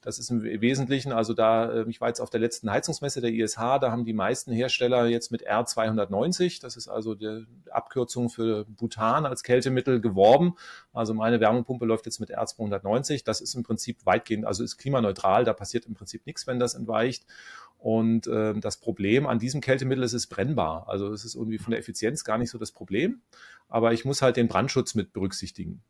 Das 0.02 0.18
ist 0.18 0.32
im 0.32 0.42
Wesentlichen, 0.42 1.12
also 1.12 1.34
da, 1.36 1.72
äh, 1.72 1.86
ich 1.88 2.02
war 2.02 2.08
jetzt 2.08 2.20
auf 2.20 2.32
der 2.32 2.40
letzten 2.40 2.72
Heizungsmesse 2.72 3.22
der 3.22 3.32
ISH, 3.32 3.56
da 3.56 3.92
haben 3.92 4.04
die 4.04 4.14
meisten 4.14 4.52
Hersteller 4.52 5.06
jetzt 5.06 5.32
mit 5.32 5.48
R290, 5.48 6.60
das 6.60 6.76
ist 6.76 6.88
also 6.88 7.14
die 7.14 7.46
Abkürzung 7.70 8.30
für 8.30 8.66
Butan 8.66 9.28
als 9.28 9.44
Kältemittel 9.44 10.02
geworben. 10.02 10.56
Also 10.92 11.14
meine 11.14 11.40
Wärmepumpe 11.40 11.86
läuft 11.86 12.08
jetzt 12.08 12.20
mit 12.20 12.36
R290. 12.36 13.24
Das 13.24 13.42
ist 13.42 13.54
im 13.54 13.62
Prinzip 13.62 14.06
weitgehend, 14.06 14.46
also 14.46 14.64
ist 14.64 14.78
klimaneutral, 14.78 15.46
da 15.46 15.54
passiert 15.54 15.86
im 15.86 15.94
Prinzip 15.94 16.26
nichts, 16.26 16.48
wenn 16.48 16.60
das 16.60 16.74
entweicht. 16.74 17.26
Und 17.78 18.28
äh, 18.28 18.54
das 18.60 18.78
Problem 18.78 19.26
an 19.26 19.40
diesem 19.40 19.60
Kältemittel 19.60 20.04
ist, 20.04 20.14
es 20.14 20.26
ist 20.26 20.30
brennbar. 20.30 20.88
Also 20.88 21.12
es 21.14 21.26
ist 21.26 21.34
irgendwie 21.34 21.58
von 21.58 21.72
der 21.72 21.80
Effizienz 21.80 22.24
gar 22.24 22.38
nicht 22.38 22.52
so 22.52 22.60
das 22.60 22.72
Problem. 22.72 23.22
Aber 23.70 23.92
ich 23.92 24.06
muss 24.06 24.22
halt 24.22 24.38
den 24.38 24.48
Brandschutz 24.48 24.94
mit 24.94 25.14
berücksichtigen. 25.14 25.82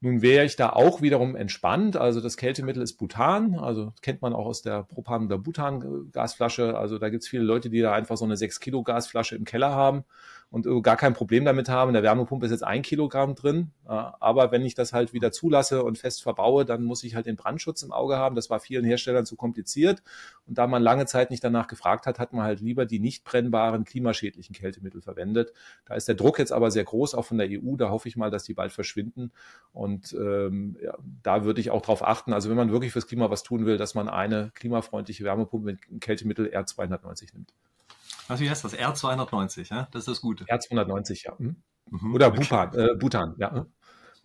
Nun 0.00 0.22
wäre 0.22 0.44
ich 0.44 0.56
da 0.56 0.70
auch 0.70 1.00
wiederum 1.02 1.36
entspannt. 1.36 1.96
Also 1.96 2.20
das 2.20 2.36
Kältemittel 2.36 2.82
ist 2.82 2.96
Butan, 2.96 3.58
also 3.58 3.92
kennt 4.02 4.22
man 4.22 4.34
auch 4.34 4.46
aus 4.46 4.62
der 4.62 4.82
Propan- 4.82 5.26
oder 5.26 5.38
Butan-Gasflasche. 5.38 6.76
Also 6.76 6.98
da 6.98 7.08
gibt 7.08 7.22
es 7.22 7.28
viele 7.28 7.44
Leute, 7.44 7.70
die 7.70 7.80
da 7.80 7.92
einfach 7.92 8.16
so 8.16 8.24
eine 8.24 8.36
6 8.36 8.60
Kilo 8.60 8.82
Gasflasche 8.82 9.36
im 9.36 9.44
Keller 9.44 9.70
haben 9.70 10.04
und 10.50 10.82
gar 10.82 10.96
kein 10.96 11.12
Problem 11.12 11.44
damit 11.44 11.68
haben. 11.68 11.88
In 11.88 11.94
der 11.94 12.02
Wärmepumpe 12.02 12.46
ist 12.46 12.52
jetzt 12.52 12.64
ein 12.64 12.82
Kilogramm 12.82 13.34
drin. 13.34 13.72
Aber 13.84 14.52
wenn 14.52 14.64
ich 14.64 14.74
das 14.74 14.92
halt 14.92 15.12
wieder 15.12 15.32
zulasse 15.32 15.82
und 15.82 15.98
fest 15.98 16.22
verbaue, 16.22 16.64
dann 16.64 16.84
muss 16.84 17.02
ich 17.04 17.14
halt 17.14 17.26
den 17.26 17.36
Brandschutz 17.36 17.82
im 17.82 17.92
Auge 17.92 18.16
haben. 18.16 18.36
Das 18.36 18.48
war 18.48 18.60
vielen 18.60 18.84
Herstellern 18.84 19.26
zu 19.26 19.36
kompliziert. 19.36 20.02
Und 20.46 20.56
da 20.56 20.66
man 20.66 20.82
lange 20.82 21.06
Zeit 21.06 21.30
nicht 21.30 21.42
danach 21.42 21.66
gefragt 21.66 22.06
hat, 22.06 22.18
hat 22.20 22.32
man 22.32 22.44
halt 22.44 22.60
lieber 22.60 22.86
die 22.86 23.00
nicht 23.00 23.24
brennbaren, 23.24 23.84
klimaschädlichen 23.84 24.54
Kältemittel 24.54 25.02
verwendet. 25.02 25.52
Da 25.84 25.94
ist 25.94 26.06
der 26.06 26.14
Druck 26.14 26.38
jetzt 26.38 26.52
aber 26.52 26.70
sehr 26.70 26.84
groß, 26.84 27.14
auch 27.14 27.24
von 27.24 27.38
der 27.38 27.48
EU. 27.50 27.76
Da 27.76 27.90
hoffe 27.90 28.08
ich 28.08 28.16
mal, 28.16 28.30
dass 28.30 28.44
die 28.44 28.54
bald 28.54 28.72
verschwinden. 28.72 29.32
Und 29.72 30.12
ähm, 30.14 30.76
ja, 30.82 30.96
da 31.22 31.44
würde 31.44 31.60
ich 31.60 31.70
auch 31.70 31.82
darauf 31.82 32.06
achten. 32.06 32.32
Also 32.32 32.48
wenn 32.50 32.56
man 32.56 32.70
wirklich 32.70 32.92
fürs 32.92 33.08
Klima 33.08 33.30
was 33.30 33.42
tun 33.42 33.66
will, 33.66 33.78
dass 33.78 33.96
man 33.96 34.08
eine 34.08 34.52
klimafreundliche 34.54 35.24
Wärmepumpe 35.24 35.66
mit 35.66 36.00
Kältemittel 36.00 36.46
R290 36.46 37.34
nimmt. 37.34 37.52
Was, 38.28 38.40
wie 38.40 38.50
heißt 38.50 38.64
das? 38.64 38.76
R290, 38.76 39.70
ja? 39.70 39.88
Das 39.92 40.00
ist 40.00 40.08
das 40.08 40.20
Gute. 40.20 40.44
R290, 40.44 41.24
ja. 41.24 41.38
Hm? 41.38 41.56
Mhm. 41.90 42.14
Oder 42.14 42.30
Bupan, 42.30 42.74
äh, 42.74 42.94
Butan, 42.96 43.34
ja. 43.38 43.66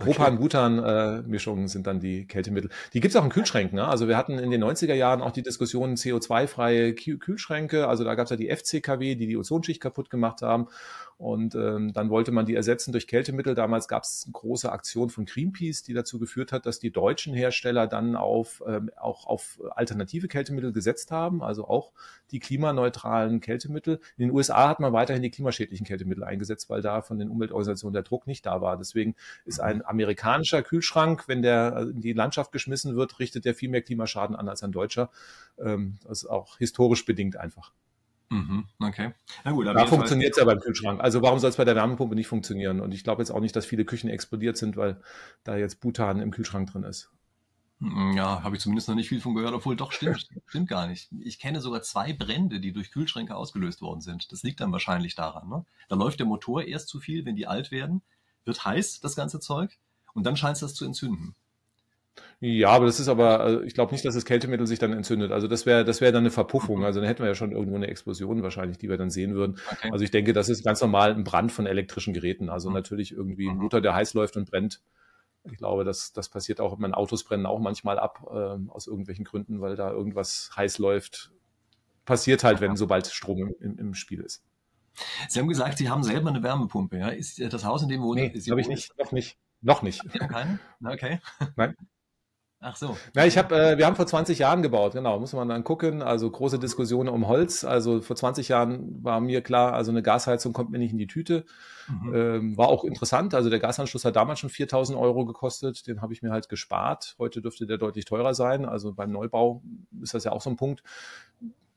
Propan-Butan-Mischungen 0.02 1.68
sind 1.68 1.88
dann 1.88 2.00
die 2.00 2.26
Kältemittel. 2.26 2.70
Die 2.94 3.00
gibt 3.00 3.14
es 3.14 3.20
auch 3.20 3.24
in 3.24 3.30
Kühlschränken. 3.30 3.76
Ne? 3.78 3.88
Also 3.88 4.08
wir 4.08 4.18
hatten 4.18 4.40
in 4.40 4.52
den 4.52 4.64
90er 4.64 4.94
Jahren 4.94 5.22
auch 5.22 5.32
die 5.32 5.44
Diskussion 5.44 5.96
CO2-freie 5.96 6.94
Kühlschränke. 6.94 7.88
Also 7.88 8.04
da 8.04 8.16
gab 8.16 8.26
es 8.26 8.32
ja 8.32 8.36
die 8.36 8.50
FCKW, 8.50 9.16
die 9.16 9.28
die 9.28 9.38
Ozonschicht 9.38 9.82
kaputt 9.82 10.10
gemacht 10.10 10.42
haben. 10.42 10.68
Und 11.22 11.54
ähm, 11.54 11.94
dann 11.94 12.10
wollte 12.10 12.32
man 12.32 12.48
die 12.48 12.56
ersetzen 12.56 12.94
durch 12.94 13.06
Kältemittel. 13.06 13.54
Damals 13.54 13.88
gab 13.88 14.02
es 14.02 14.24
eine 14.26 14.32
große 14.32 14.72
Aktion 14.72 15.12
von 15.12 15.26
Greenpeace, 15.26 15.84
die 15.84 15.94
dazu 15.94 16.18
geführt 16.18 16.52
hat, 16.52 16.66
dass 16.66 16.80
die 16.80 16.90
deutschen 16.90 17.36
Hersteller 17.36 17.86
dann 17.86 18.16
auf, 18.16 18.64
ähm, 18.66 18.90
auch 19.00 19.28
auf 19.28 19.62
alternative 19.70 20.28
Kältemittel 20.28 20.74
gesetzt 20.74 21.12
haben, 21.12 21.44
also 21.44 21.68
auch 21.68 21.92
die 22.32 22.40
klimaneutralen 22.40 23.40
Kältemittel. 23.40 24.00
In 24.18 24.30
den 24.30 24.32
USA 24.32 24.68
hat 24.68 24.80
man 24.80 24.94
weiterhin 24.94 25.22
die 25.22 25.30
klimaschädlichen 25.30 25.86
Kältemittel 25.86 26.24
eingesetzt, 26.24 26.72
weil 26.72 26.82
da 26.82 27.04
von 27.04 27.20
den 27.20 27.30
Umweltorganisationen 27.30 27.94
der 27.94 28.02
Druck 28.02 28.26
nicht 28.26 28.48
da 28.48 28.60
war. 28.62 28.76
Deswegen 28.78 29.14
ist 29.46 29.60
ein 29.60 29.86
amerikanischer 29.86 30.64
Kühlschrank, 30.64 31.28
wenn 31.28 31.44
der 31.44 31.92
in 31.94 32.02
die 32.02 32.14
Landschaft 32.14 32.52
geschmissen 32.52 32.96
wird, 32.96 33.20
richtet 33.20 33.46
der 33.46 33.54
viel 33.54 33.70
mehr 33.70 33.84
Klimaschaden 33.84 34.36
an 34.36 34.50
als 34.50 34.64
ein 34.64 34.72
deutscher. 34.72 35.12
Ähm, 35.60 36.00
das 36.04 36.24
ist 36.24 36.30
auch 36.32 36.58
historisch 36.58 37.06
bedingt 37.06 37.38
einfach. 37.38 37.74
Mhm, 38.32 38.66
okay. 38.80 39.14
Na 39.44 39.52
gut, 39.52 39.68
da 39.68 39.86
funktioniert 39.86 40.32
es 40.32 40.38
ja 40.38 40.46
beim 40.46 40.62
Kühlschrank. 40.62 41.02
Also 41.02 41.22
warum 41.22 41.40
soll 41.40 41.50
es 41.50 41.58
bei 41.58 41.66
der 41.66 41.76
Wärmepumpe 41.76 42.16
nicht 42.16 42.28
funktionieren? 42.28 42.80
Und 42.80 42.94
ich 42.94 43.04
glaube 43.04 43.22
jetzt 43.22 43.30
auch 43.30 43.42
nicht, 43.42 43.54
dass 43.58 43.66
viele 43.66 43.84
Küchen 43.84 44.10
explodiert 44.10 44.56
sind, 44.56 44.78
weil 44.78 45.02
da 45.44 45.58
jetzt 45.58 45.82
Butan 45.82 46.22
im 46.22 46.32
Kühlschrank 46.32 46.72
drin 46.72 46.84
ist. 46.84 47.12
Hm, 47.82 48.14
ja, 48.14 48.42
habe 48.42 48.56
ich 48.56 48.62
zumindest 48.62 48.88
noch 48.88 48.96
nicht 48.96 49.10
viel 49.10 49.20
von 49.20 49.36
gehört, 49.36 49.54
obwohl 49.54 49.76
doch 49.76 49.92
stimmt, 49.92 50.30
stimmt 50.46 50.70
gar 50.70 50.88
nicht. 50.88 51.10
Ich 51.20 51.40
kenne 51.40 51.60
sogar 51.60 51.82
zwei 51.82 52.14
Brände, 52.14 52.62
die 52.62 52.72
durch 52.72 52.92
Kühlschränke 52.92 53.36
ausgelöst 53.36 53.82
worden 53.82 54.00
sind. 54.00 54.32
Das 54.32 54.44
liegt 54.44 54.62
dann 54.62 54.72
wahrscheinlich 54.72 55.16
daran. 55.16 55.50
Ne? 55.50 55.66
Da 55.90 55.98
läuft 55.98 56.20
der 56.20 56.26
Motor 56.26 56.64
erst 56.64 56.88
zu 56.88 57.02
viel, 57.02 57.26
wenn 57.26 57.36
die 57.36 57.48
alt 57.48 57.70
werden, 57.70 58.02
wird 58.46 58.64
heiß, 58.64 59.02
das 59.02 59.18
ganze 59.18 59.42
Zeug, 59.42 59.78
und 60.14 60.26
dann 60.26 60.38
scheint 60.38 60.56
es 60.56 60.62
das 60.62 60.74
zu 60.74 60.86
entzünden. 60.86 61.36
Ja, 62.44 62.70
aber 62.70 62.88
das 62.88 63.00
ist 63.00 63.08
aber, 63.08 63.40
also 63.40 63.62
ich 63.62 63.76
glaube 63.76 63.92
nicht, 63.92 64.04
dass 64.04 64.16
das 64.16 64.26
Kältemittel 64.26 64.66
sich 64.66 64.80
dann 64.80 64.94
entzündet. 64.94 65.32
Also 65.32 65.48
das 65.48 65.68
wäre 65.68 65.86
das 65.86 66.02
wäre 66.02 66.12
dann 66.12 66.24
eine 66.24 66.32
Verpuffung. 66.32 66.80
Mhm. 66.80 66.86
Also 66.86 67.00
dann 67.00 67.08
hätten 67.08 67.22
wir 67.22 67.28
ja 67.28 67.36
schon 67.36 67.52
irgendwo 67.52 67.76
eine 67.76 67.86
Explosion 67.86 68.42
wahrscheinlich, 68.42 68.80
die 68.80 68.90
wir 68.90 68.98
dann 68.98 69.12
sehen 69.12 69.36
würden. 69.36 69.60
Okay. 69.72 69.92
Also 69.92 70.04
ich 70.04 70.10
denke, 70.10 70.34
das 70.34 70.50
ist 70.50 70.66
ganz 70.66 70.82
normal 70.82 71.14
ein 71.14 71.24
Brand 71.24 71.52
von 71.52 71.68
elektrischen 71.68 72.16
Geräten. 72.16 72.50
Also 72.50 72.70
mhm. 72.70 72.76
natürlich 72.76 73.12
irgendwie 73.12 73.48
ein 73.48 73.58
mhm. 73.58 73.62
Motor, 73.62 73.80
der 73.82 73.94
heiß 73.94 74.16
läuft 74.16 74.38
und 74.38 74.50
brennt. 74.50 74.82
Ich 75.44 75.58
glaube, 75.58 75.84
das, 75.84 76.14
das 76.14 76.30
passiert 76.30 76.60
auch, 76.60 76.80
meine 76.80 76.98
Autos 76.98 77.24
brennen 77.24 77.46
auch 77.46 77.60
manchmal 77.60 78.00
ab, 78.00 78.28
äh, 78.32 78.70
aus 78.70 78.88
irgendwelchen 78.88 79.24
Gründen, 79.24 79.62
weil 79.62 79.76
da 79.76 79.92
irgendwas 79.92 80.50
heiß 80.56 80.80
läuft. 80.80 81.32
Passiert 82.06 82.44
halt, 82.44 82.60
wenn 82.60 82.76
sobald 82.76 83.06
Strom 83.06 83.54
im, 83.60 83.78
im 83.78 83.94
Spiel 83.94 84.20
ist. 84.20 84.44
Sie 85.30 85.40
haben 85.40 85.48
gesagt, 85.48 85.78
Sie 85.78 85.90
haben 85.90 86.04
selber 86.04 86.30
eine 86.30 86.42
Wärmepumpe. 86.42 86.98
Ja? 86.98 87.10
Ist 87.10 87.40
das 87.40 87.66
Haus, 87.66 87.84
in 87.84 87.90
dem 87.90 88.02
wohnen 88.02 88.32
nee, 88.34 88.42
habe 88.50 88.62
ich 88.62 88.68
nicht, 88.68 88.98
noch 88.98 89.12
nicht. 89.12 89.38
Noch 89.62 89.84
nicht. 89.84 90.02
Keine? 90.28 90.60
Okay. 90.84 91.20
Nein. 91.56 91.76
Ach 92.64 92.76
so. 92.76 92.96
Na, 93.16 93.26
ich 93.26 93.40
habe, 93.40 93.56
äh, 93.56 93.78
wir 93.80 93.88
haben 93.88 93.96
vor 93.96 94.06
20 94.06 94.38
Jahren 94.38 94.62
gebaut, 94.62 94.94
genau, 94.94 95.20
muss 95.20 95.34
man 95.34 95.50
dann 95.50 95.64
gucken. 95.64 96.04
Also 96.04 96.30
große 96.30 96.60
Diskussionen 96.60 97.10
um 97.10 97.28
Holz. 97.28 97.64
Also 97.64 98.02
vor 98.02 98.16
20 98.16 98.50
Jahren 98.50 99.04
war 99.04 99.20
mir 99.20 99.42
klar, 99.42 99.74
also 99.74 99.90
eine 99.90 100.04
Gasheizung 100.04 100.54
kommt 100.54 100.70
mir 100.70 100.78
nicht 100.78 100.92
in 100.92 101.00
die 101.00 101.08
Tüte. 101.08 101.44
Mhm. 101.88 102.16
Ähm, 102.16 102.58
war 102.58 102.68
auch 102.68 102.84
interessant. 102.84 103.34
Also 103.34 103.50
der 103.50 103.58
Gasanschluss 103.58 104.06
hat 104.06 104.16
damals 104.16 104.40
schon 104.40 104.52
4000 104.52 104.96
Euro 104.96 105.26
gekostet. 105.26 105.88
Den 105.88 106.04
habe 106.04 106.14
ich 106.14 106.22
mir 106.22 106.30
halt 106.30 106.50
gespart. 106.50 107.16
Heute 107.18 107.42
dürfte 107.42 107.66
der 107.66 107.80
deutlich 107.80 108.06
teurer 108.06 108.36
sein. 108.36 108.66
Also 108.66 108.94
beim 108.94 109.12
Neubau 109.12 109.64
ist 110.00 110.14
das 110.14 110.24
ja 110.24 110.32
auch 110.32 110.42
so 110.42 110.52
ein 110.52 110.56
Punkt 110.56 110.84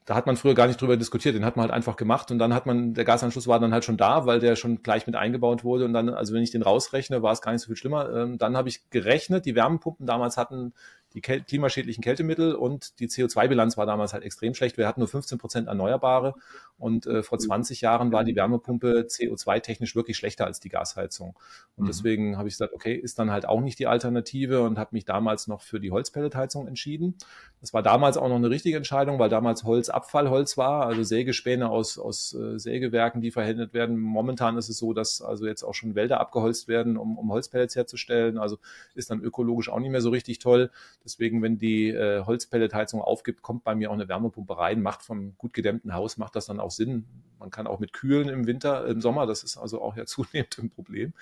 da 0.05 0.14
hat 0.14 0.26
man 0.26 0.36
früher 0.36 0.55
gar 0.55 0.66
nicht 0.66 0.80
drüber 0.80 0.96
diskutiert, 0.96 1.34
den 1.34 1.44
hat 1.44 1.57
man 1.57 1.64
halt 1.64 1.72
einfach 1.72 1.96
gemacht 1.96 2.30
und 2.30 2.38
dann 2.38 2.52
hat 2.52 2.66
man, 2.66 2.92
der 2.92 3.05
Gasanschluss 3.05 3.46
war 3.46 3.59
dann 3.59 3.72
halt 3.72 3.84
schon 3.84 3.96
da, 3.96 4.26
weil 4.26 4.38
der 4.38 4.55
schon 4.55 4.82
gleich 4.82 5.07
mit 5.07 5.16
eingebaut 5.16 5.64
wurde 5.64 5.86
und 5.86 5.94
dann, 5.94 6.11
also 6.11 6.34
wenn 6.34 6.42
ich 6.42 6.50
den 6.50 6.62
rausrechne, 6.62 7.22
war 7.22 7.32
es 7.32 7.40
gar 7.40 7.52
nicht 7.52 7.62
so 7.62 7.68
viel 7.68 7.76
schlimmer. 7.76 8.11
Ähm, 8.14 8.36
dann 8.36 8.57
habe 8.57 8.68
ich 8.68 8.90
gerechnet, 8.90 9.46
die 9.46 9.55
Wärmepumpen 9.55 10.07
damals 10.07 10.36
hatten 10.36 10.74
die 11.14 11.20
klimaschädlichen 11.20 12.02
Kältemittel 12.02 12.54
und 12.54 12.98
die 12.98 13.08
CO2-Bilanz 13.08 13.76
war 13.76 13.86
damals 13.86 14.12
halt 14.12 14.24
extrem 14.24 14.52
schlecht. 14.54 14.76
Wir 14.76 14.88
hatten 14.88 15.00
nur 15.00 15.08
15 15.08 15.38
Prozent 15.38 15.68
Erneuerbare 15.68 16.34
und 16.76 17.06
äh, 17.06 17.22
vor 17.22 17.38
20 17.38 17.80
Jahren 17.80 18.10
war 18.10 18.24
die 18.24 18.34
Wärmepumpe 18.34 19.06
CO2-technisch 19.08 19.94
wirklich 19.94 20.16
schlechter 20.16 20.44
als 20.44 20.58
die 20.58 20.68
Gasheizung. 20.70 21.38
Und 21.76 21.84
mhm. 21.84 21.86
deswegen 21.86 22.36
habe 22.36 22.48
ich 22.48 22.54
gesagt, 22.54 22.74
okay, 22.74 22.94
ist 22.94 23.20
dann 23.20 23.30
halt 23.30 23.46
auch 23.46 23.60
nicht 23.60 23.78
die 23.78 23.86
Alternative 23.86 24.62
und 24.62 24.76
habe 24.76 24.90
mich 24.92 25.04
damals 25.04 25.46
noch 25.46 25.62
für 25.62 25.78
die 25.78 25.92
Holzpelletheizung 25.92 26.66
entschieden. 26.66 27.14
Das 27.60 27.72
war 27.72 27.82
damals 27.82 28.16
auch 28.16 28.28
noch 28.28 28.36
eine 28.36 28.50
richtige 28.50 28.76
Entscheidung, 28.76 29.18
weil 29.20 29.28
damals 29.28 29.64
Holz 29.64 29.88
Abfallholz 29.88 30.58
war, 30.58 30.86
also 30.86 31.04
Sägespäne 31.04 31.70
aus, 31.70 31.96
aus 31.96 32.34
äh, 32.34 32.58
Sägewerken, 32.58 33.22
die 33.22 33.30
verwendet 33.30 33.72
werden. 33.72 33.98
Momentan 33.98 34.58
ist 34.58 34.68
es 34.68 34.78
so, 34.78 34.92
dass 34.92 35.22
also 35.22 35.46
jetzt 35.46 35.62
auch 35.62 35.74
schon 35.74 35.94
Wälder 35.94 36.20
abgeholzt 36.20 36.66
werden, 36.66 36.96
um, 36.96 37.16
um 37.16 37.30
Holzpellets 37.30 37.76
herzustellen. 37.76 38.36
Also 38.36 38.58
ist 38.94 39.10
dann 39.10 39.22
ökologisch 39.22 39.68
auch 39.68 39.78
nicht 39.78 39.90
mehr 39.90 40.00
so 40.00 40.10
richtig 40.10 40.40
toll. 40.40 40.70
Deswegen, 41.05 41.42
wenn 41.42 41.59
die 41.59 41.90
äh, 41.90 42.24
Holzpelletheizung 42.24 43.02
aufgibt, 43.02 43.42
kommt 43.42 43.62
bei 43.62 43.74
mir 43.74 43.90
auch 43.90 43.94
eine 43.94 44.09
Wärmepumpe 44.09 44.57
rein, 44.57 44.80
macht 44.80 45.02
vom 45.02 45.36
gut 45.36 45.52
gedämmten 45.52 45.92
Haus, 45.92 46.16
macht 46.16 46.34
das 46.34 46.46
dann 46.46 46.61
auch 46.61 46.70
Sinn. 46.70 47.05
Man 47.38 47.50
kann 47.50 47.66
auch 47.66 47.78
mit 47.78 47.92
kühlen 47.92 48.30
im 48.30 48.46
Winter, 48.46 48.86
im 48.86 49.02
Sommer, 49.02 49.26
das 49.26 49.42
ist 49.42 49.59
also 49.59 49.82
auch 49.82 49.96
ja 49.96 50.07
zunehmend 50.07 50.57
ein 50.59 50.70
Problem. 50.70 51.12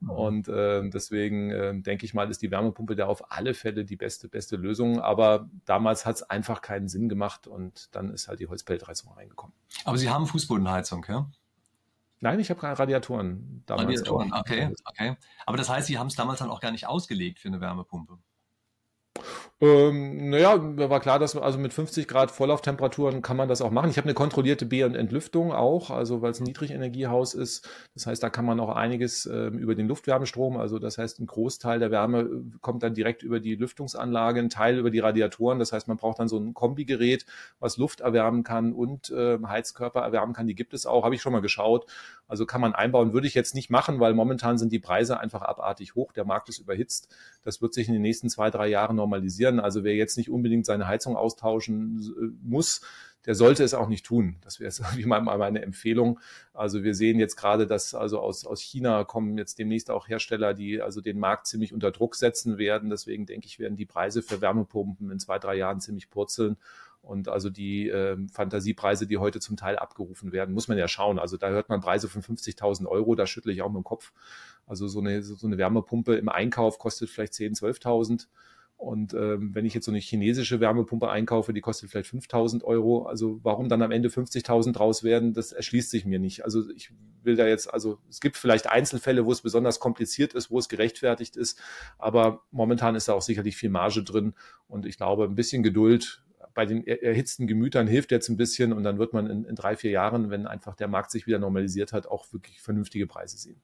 Mhm. 0.00 0.10
Und 0.10 0.48
äh, 0.48 0.86
deswegen 0.90 1.50
äh, 1.50 1.80
denke 1.80 2.04
ich 2.04 2.12
mal, 2.12 2.30
ist 2.30 2.42
die 2.42 2.50
Wärmepumpe 2.50 2.94
da 2.96 3.06
auf 3.06 3.32
alle 3.32 3.54
Fälle 3.54 3.86
die 3.86 3.96
beste, 3.96 4.28
beste 4.28 4.56
Lösung. 4.56 5.00
Aber 5.00 5.48
damals 5.64 6.04
hat 6.04 6.16
es 6.16 6.22
einfach 6.22 6.60
keinen 6.60 6.88
Sinn 6.88 7.08
gemacht 7.08 7.46
und 7.46 7.94
dann 7.94 8.10
ist 8.10 8.28
halt 8.28 8.40
die 8.40 8.46
Holzpelletheizung 8.46 9.10
reingekommen. 9.14 9.54
Aber 9.84 9.96
Sie 9.96 10.10
haben 10.10 10.26
Fußbodenheizung, 10.26 11.06
ja? 11.08 11.30
Nein, 12.20 12.38
ich 12.40 12.50
habe 12.50 12.60
keine 12.60 12.78
Radiatoren. 12.78 13.64
Radiatoren, 13.66 14.34
okay, 14.34 14.74
okay. 14.84 15.16
Aber 15.46 15.56
das 15.56 15.70
heißt, 15.70 15.86
Sie 15.86 15.96
haben 15.96 16.08
es 16.08 16.14
damals 16.14 16.40
dann 16.40 16.50
auch 16.50 16.60
gar 16.60 16.72
nicht 16.72 16.86
ausgelegt 16.86 17.38
für 17.38 17.48
eine 17.48 17.62
Wärmepumpe? 17.62 18.18
Ähm, 19.62 20.30
naja, 20.30 20.58
war 20.88 21.00
klar, 21.00 21.18
dass 21.18 21.36
also 21.36 21.58
mit 21.58 21.74
50 21.74 22.08
Grad 22.08 22.30
Vorlauftemperaturen 22.30 23.20
kann 23.20 23.36
man 23.36 23.46
das 23.46 23.60
auch 23.60 23.70
machen. 23.70 23.90
Ich 23.90 23.98
habe 23.98 24.06
eine 24.06 24.14
kontrollierte 24.14 24.64
Be- 24.64 24.86
und 24.86 24.94
Entlüftung 24.94 25.52
auch, 25.52 25.90
also 25.90 26.22
weil 26.22 26.30
es 26.30 26.40
ein 26.40 26.44
Niedrigenergiehaus 26.44 27.34
ist. 27.34 27.68
Das 27.94 28.06
heißt, 28.06 28.22
da 28.22 28.30
kann 28.30 28.46
man 28.46 28.58
auch 28.58 28.74
einiges 28.74 29.26
ähm, 29.26 29.58
über 29.58 29.74
den 29.74 29.86
Luftwärmestrom, 29.86 30.56
also 30.56 30.78
das 30.78 30.96
heißt, 30.96 31.20
ein 31.20 31.26
Großteil 31.26 31.78
der 31.78 31.90
Wärme 31.90 32.20
äh, 32.20 32.58
kommt 32.62 32.82
dann 32.82 32.94
direkt 32.94 33.22
über 33.22 33.38
die 33.38 33.54
Lüftungsanlage, 33.54 34.40
ein 34.40 34.48
Teil 34.48 34.78
über 34.78 34.90
die 34.90 35.00
Radiatoren. 35.00 35.58
Das 35.58 35.72
heißt, 35.72 35.88
man 35.88 35.98
braucht 35.98 36.20
dann 36.20 36.28
so 36.28 36.38
ein 36.38 36.54
Kombigerät, 36.54 37.26
was 37.58 37.76
Luft 37.76 38.00
erwärmen 38.00 38.44
kann 38.44 38.72
und 38.72 39.10
äh, 39.10 39.38
Heizkörper 39.46 40.00
erwärmen 40.00 40.32
kann. 40.32 40.46
Die 40.46 40.54
gibt 40.54 40.72
es 40.72 40.86
auch, 40.86 41.04
habe 41.04 41.14
ich 41.14 41.20
schon 41.20 41.32
mal 41.34 41.42
geschaut. 41.42 41.84
Also 42.30 42.46
kann 42.46 42.60
man 42.60 42.74
einbauen, 42.74 43.12
würde 43.12 43.26
ich 43.26 43.34
jetzt 43.34 43.56
nicht 43.56 43.70
machen, 43.70 43.98
weil 43.98 44.14
momentan 44.14 44.56
sind 44.56 44.72
die 44.72 44.78
Preise 44.78 45.18
einfach 45.18 45.42
abartig 45.42 45.96
hoch. 45.96 46.12
Der 46.12 46.24
Markt 46.24 46.48
ist 46.48 46.60
überhitzt. 46.60 47.12
Das 47.42 47.60
wird 47.60 47.74
sich 47.74 47.88
in 47.88 47.92
den 47.92 48.02
nächsten 48.02 48.30
zwei, 48.30 48.50
drei 48.50 48.68
Jahren 48.68 48.94
normalisieren. 48.94 49.58
Also 49.58 49.82
wer 49.82 49.96
jetzt 49.96 50.16
nicht 50.16 50.30
unbedingt 50.30 50.64
seine 50.64 50.86
Heizung 50.86 51.16
austauschen 51.16 51.98
äh, 52.00 52.48
muss, 52.48 52.82
der 53.26 53.34
sollte 53.34 53.64
es 53.64 53.74
auch 53.74 53.88
nicht 53.88 54.06
tun. 54.06 54.36
Das 54.42 54.60
wäre 54.60 54.68
jetzt 54.68 54.78
irgendwie 54.80 55.06
mal 55.06 55.20
meine 55.20 55.62
Empfehlung. 55.62 56.20
Also 56.54 56.84
wir 56.84 56.94
sehen 56.94 57.18
jetzt 57.18 57.34
gerade, 57.34 57.66
dass 57.66 57.94
also 57.94 58.20
aus, 58.20 58.46
aus 58.46 58.60
China 58.60 59.02
kommen 59.02 59.36
jetzt 59.36 59.58
demnächst 59.58 59.90
auch 59.90 60.08
Hersteller, 60.08 60.54
die 60.54 60.80
also 60.80 61.00
den 61.00 61.18
Markt 61.18 61.48
ziemlich 61.48 61.72
unter 61.72 61.90
Druck 61.90 62.14
setzen 62.14 62.58
werden. 62.58 62.90
Deswegen 62.90 63.26
denke 63.26 63.48
ich, 63.48 63.58
werden 63.58 63.76
die 63.76 63.86
Preise 63.86 64.22
für 64.22 64.40
Wärmepumpen 64.40 65.10
in 65.10 65.18
zwei, 65.18 65.40
drei 65.40 65.56
Jahren 65.56 65.80
ziemlich 65.80 66.10
purzeln. 66.10 66.58
Und 67.10 67.26
also 67.26 67.50
die 67.50 67.88
äh, 67.88 68.16
Fantasiepreise, 68.28 69.08
die 69.08 69.18
heute 69.18 69.40
zum 69.40 69.56
Teil 69.56 69.76
abgerufen 69.76 70.30
werden, 70.30 70.54
muss 70.54 70.68
man 70.68 70.78
ja 70.78 70.86
schauen. 70.86 71.18
Also 71.18 71.36
da 71.36 71.48
hört 71.48 71.68
man 71.68 71.80
Preise 71.80 72.08
von 72.08 72.22
50.000 72.22 72.86
Euro, 72.86 73.16
da 73.16 73.26
schüttle 73.26 73.52
ich 73.52 73.62
auch 73.62 73.68
mit 73.68 73.78
dem 73.78 73.84
Kopf. 73.84 74.12
Also 74.64 74.86
so 74.86 75.00
eine, 75.00 75.20
so 75.20 75.44
eine 75.44 75.58
Wärmepumpe 75.58 76.14
im 76.14 76.28
Einkauf 76.28 76.78
kostet 76.78 77.10
vielleicht 77.10 77.32
10.000, 77.32 77.82
12.000. 77.82 78.26
Und 78.76 79.12
ähm, 79.12 79.56
wenn 79.56 79.66
ich 79.66 79.74
jetzt 79.74 79.86
so 79.86 79.90
eine 79.90 79.98
chinesische 79.98 80.60
Wärmepumpe 80.60 81.10
einkaufe, 81.10 81.52
die 81.52 81.60
kostet 81.60 81.90
vielleicht 81.90 82.10
5000 82.10 82.62
Euro. 82.62 83.06
Also 83.06 83.40
warum 83.42 83.68
dann 83.68 83.82
am 83.82 83.90
Ende 83.90 84.08
50.000 84.08 84.72
draus 84.72 85.02
werden, 85.02 85.34
das 85.34 85.50
erschließt 85.50 85.90
sich 85.90 86.06
mir 86.06 86.20
nicht. 86.20 86.44
Also 86.44 86.70
ich 86.70 86.92
will 87.24 87.34
da 87.34 87.44
jetzt, 87.44 87.74
also 87.74 87.98
es 88.08 88.20
gibt 88.20 88.36
vielleicht 88.36 88.70
Einzelfälle, 88.70 89.26
wo 89.26 89.32
es 89.32 89.42
besonders 89.42 89.80
kompliziert 89.80 90.32
ist, 90.34 90.52
wo 90.52 90.60
es 90.60 90.68
gerechtfertigt 90.68 91.36
ist. 91.36 91.60
Aber 91.98 92.44
momentan 92.52 92.94
ist 92.94 93.08
da 93.08 93.14
auch 93.14 93.20
sicherlich 93.20 93.56
viel 93.56 93.70
Marge 93.70 94.04
drin. 94.04 94.34
Und 94.68 94.86
ich 94.86 94.96
glaube, 94.96 95.24
ein 95.24 95.34
bisschen 95.34 95.64
Geduld 95.64 96.22
bei 96.60 96.66
den 96.66 96.86
erhitzten 96.86 97.46
Gemütern 97.46 97.86
hilft 97.86 98.10
jetzt 98.10 98.28
ein 98.28 98.36
bisschen. 98.36 98.74
Und 98.74 98.84
dann 98.84 98.98
wird 98.98 99.14
man 99.14 99.26
in, 99.28 99.44
in 99.46 99.56
drei, 99.56 99.76
vier 99.76 99.92
Jahren, 99.92 100.28
wenn 100.28 100.46
einfach 100.46 100.76
der 100.76 100.88
Markt 100.88 101.10
sich 101.10 101.26
wieder 101.26 101.38
normalisiert 101.38 101.94
hat, 101.94 102.06
auch 102.06 102.30
wirklich 102.34 102.60
vernünftige 102.60 103.06
Preise 103.06 103.38
sehen. 103.38 103.62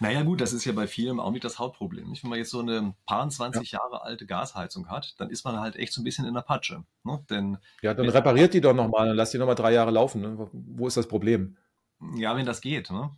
Naja 0.00 0.22
gut, 0.22 0.42
das 0.42 0.52
ist 0.52 0.66
ja 0.66 0.72
bei 0.72 0.86
vielen 0.86 1.18
auch 1.18 1.30
nicht 1.30 1.44
das 1.44 1.58
Hauptproblem. 1.58 2.14
Wenn 2.20 2.28
man 2.28 2.38
jetzt 2.38 2.50
so 2.50 2.60
eine 2.60 2.94
paar 3.06 3.26
20 3.26 3.72
ja. 3.72 3.78
Jahre 3.78 4.02
alte 4.02 4.26
Gasheizung 4.26 4.90
hat, 4.90 5.14
dann 5.18 5.30
ist 5.30 5.46
man 5.46 5.58
halt 5.58 5.76
echt 5.76 5.94
so 5.94 6.02
ein 6.02 6.04
bisschen 6.04 6.26
in 6.26 6.34
der 6.34 6.42
Patsche. 6.42 6.84
Ne? 7.04 7.24
Denn 7.30 7.56
ja, 7.80 7.94
dann 7.94 8.06
repariert 8.06 8.52
die 8.52 8.60
doch 8.60 8.74
nochmal 8.74 9.08
und 9.08 9.16
lasst 9.16 9.32
die 9.32 9.38
nochmal 9.38 9.54
drei 9.54 9.72
Jahre 9.72 9.92
laufen. 9.92 10.20
Ne? 10.20 10.50
Wo 10.52 10.86
ist 10.86 10.98
das 10.98 11.08
Problem? 11.08 11.56
Ja, 12.16 12.36
wenn 12.36 12.44
das 12.44 12.60
geht. 12.60 12.90
Ne? 12.90 13.16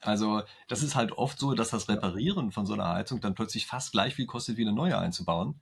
Also 0.00 0.42
das 0.66 0.82
ist 0.82 0.96
halt 0.96 1.12
oft 1.12 1.38
so, 1.38 1.54
dass 1.54 1.70
das 1.70 1.88
Reparieren 1.88 2.50
von 2.50 2.66
so 2.66 2.72
einer 2.72 2.88
Heizung 2.88 3.20
dann 3.20 3.36
plötzlich 3.36 3.66
fast 3.66 3.92
gleich 3.92 4.16
viel 4.16 4.26
kostet, 4.26 4.56
wie 4.56 4.62
eine 4.62 4.72
neue 4.72 4.98
einzubauen. 4.98 5.60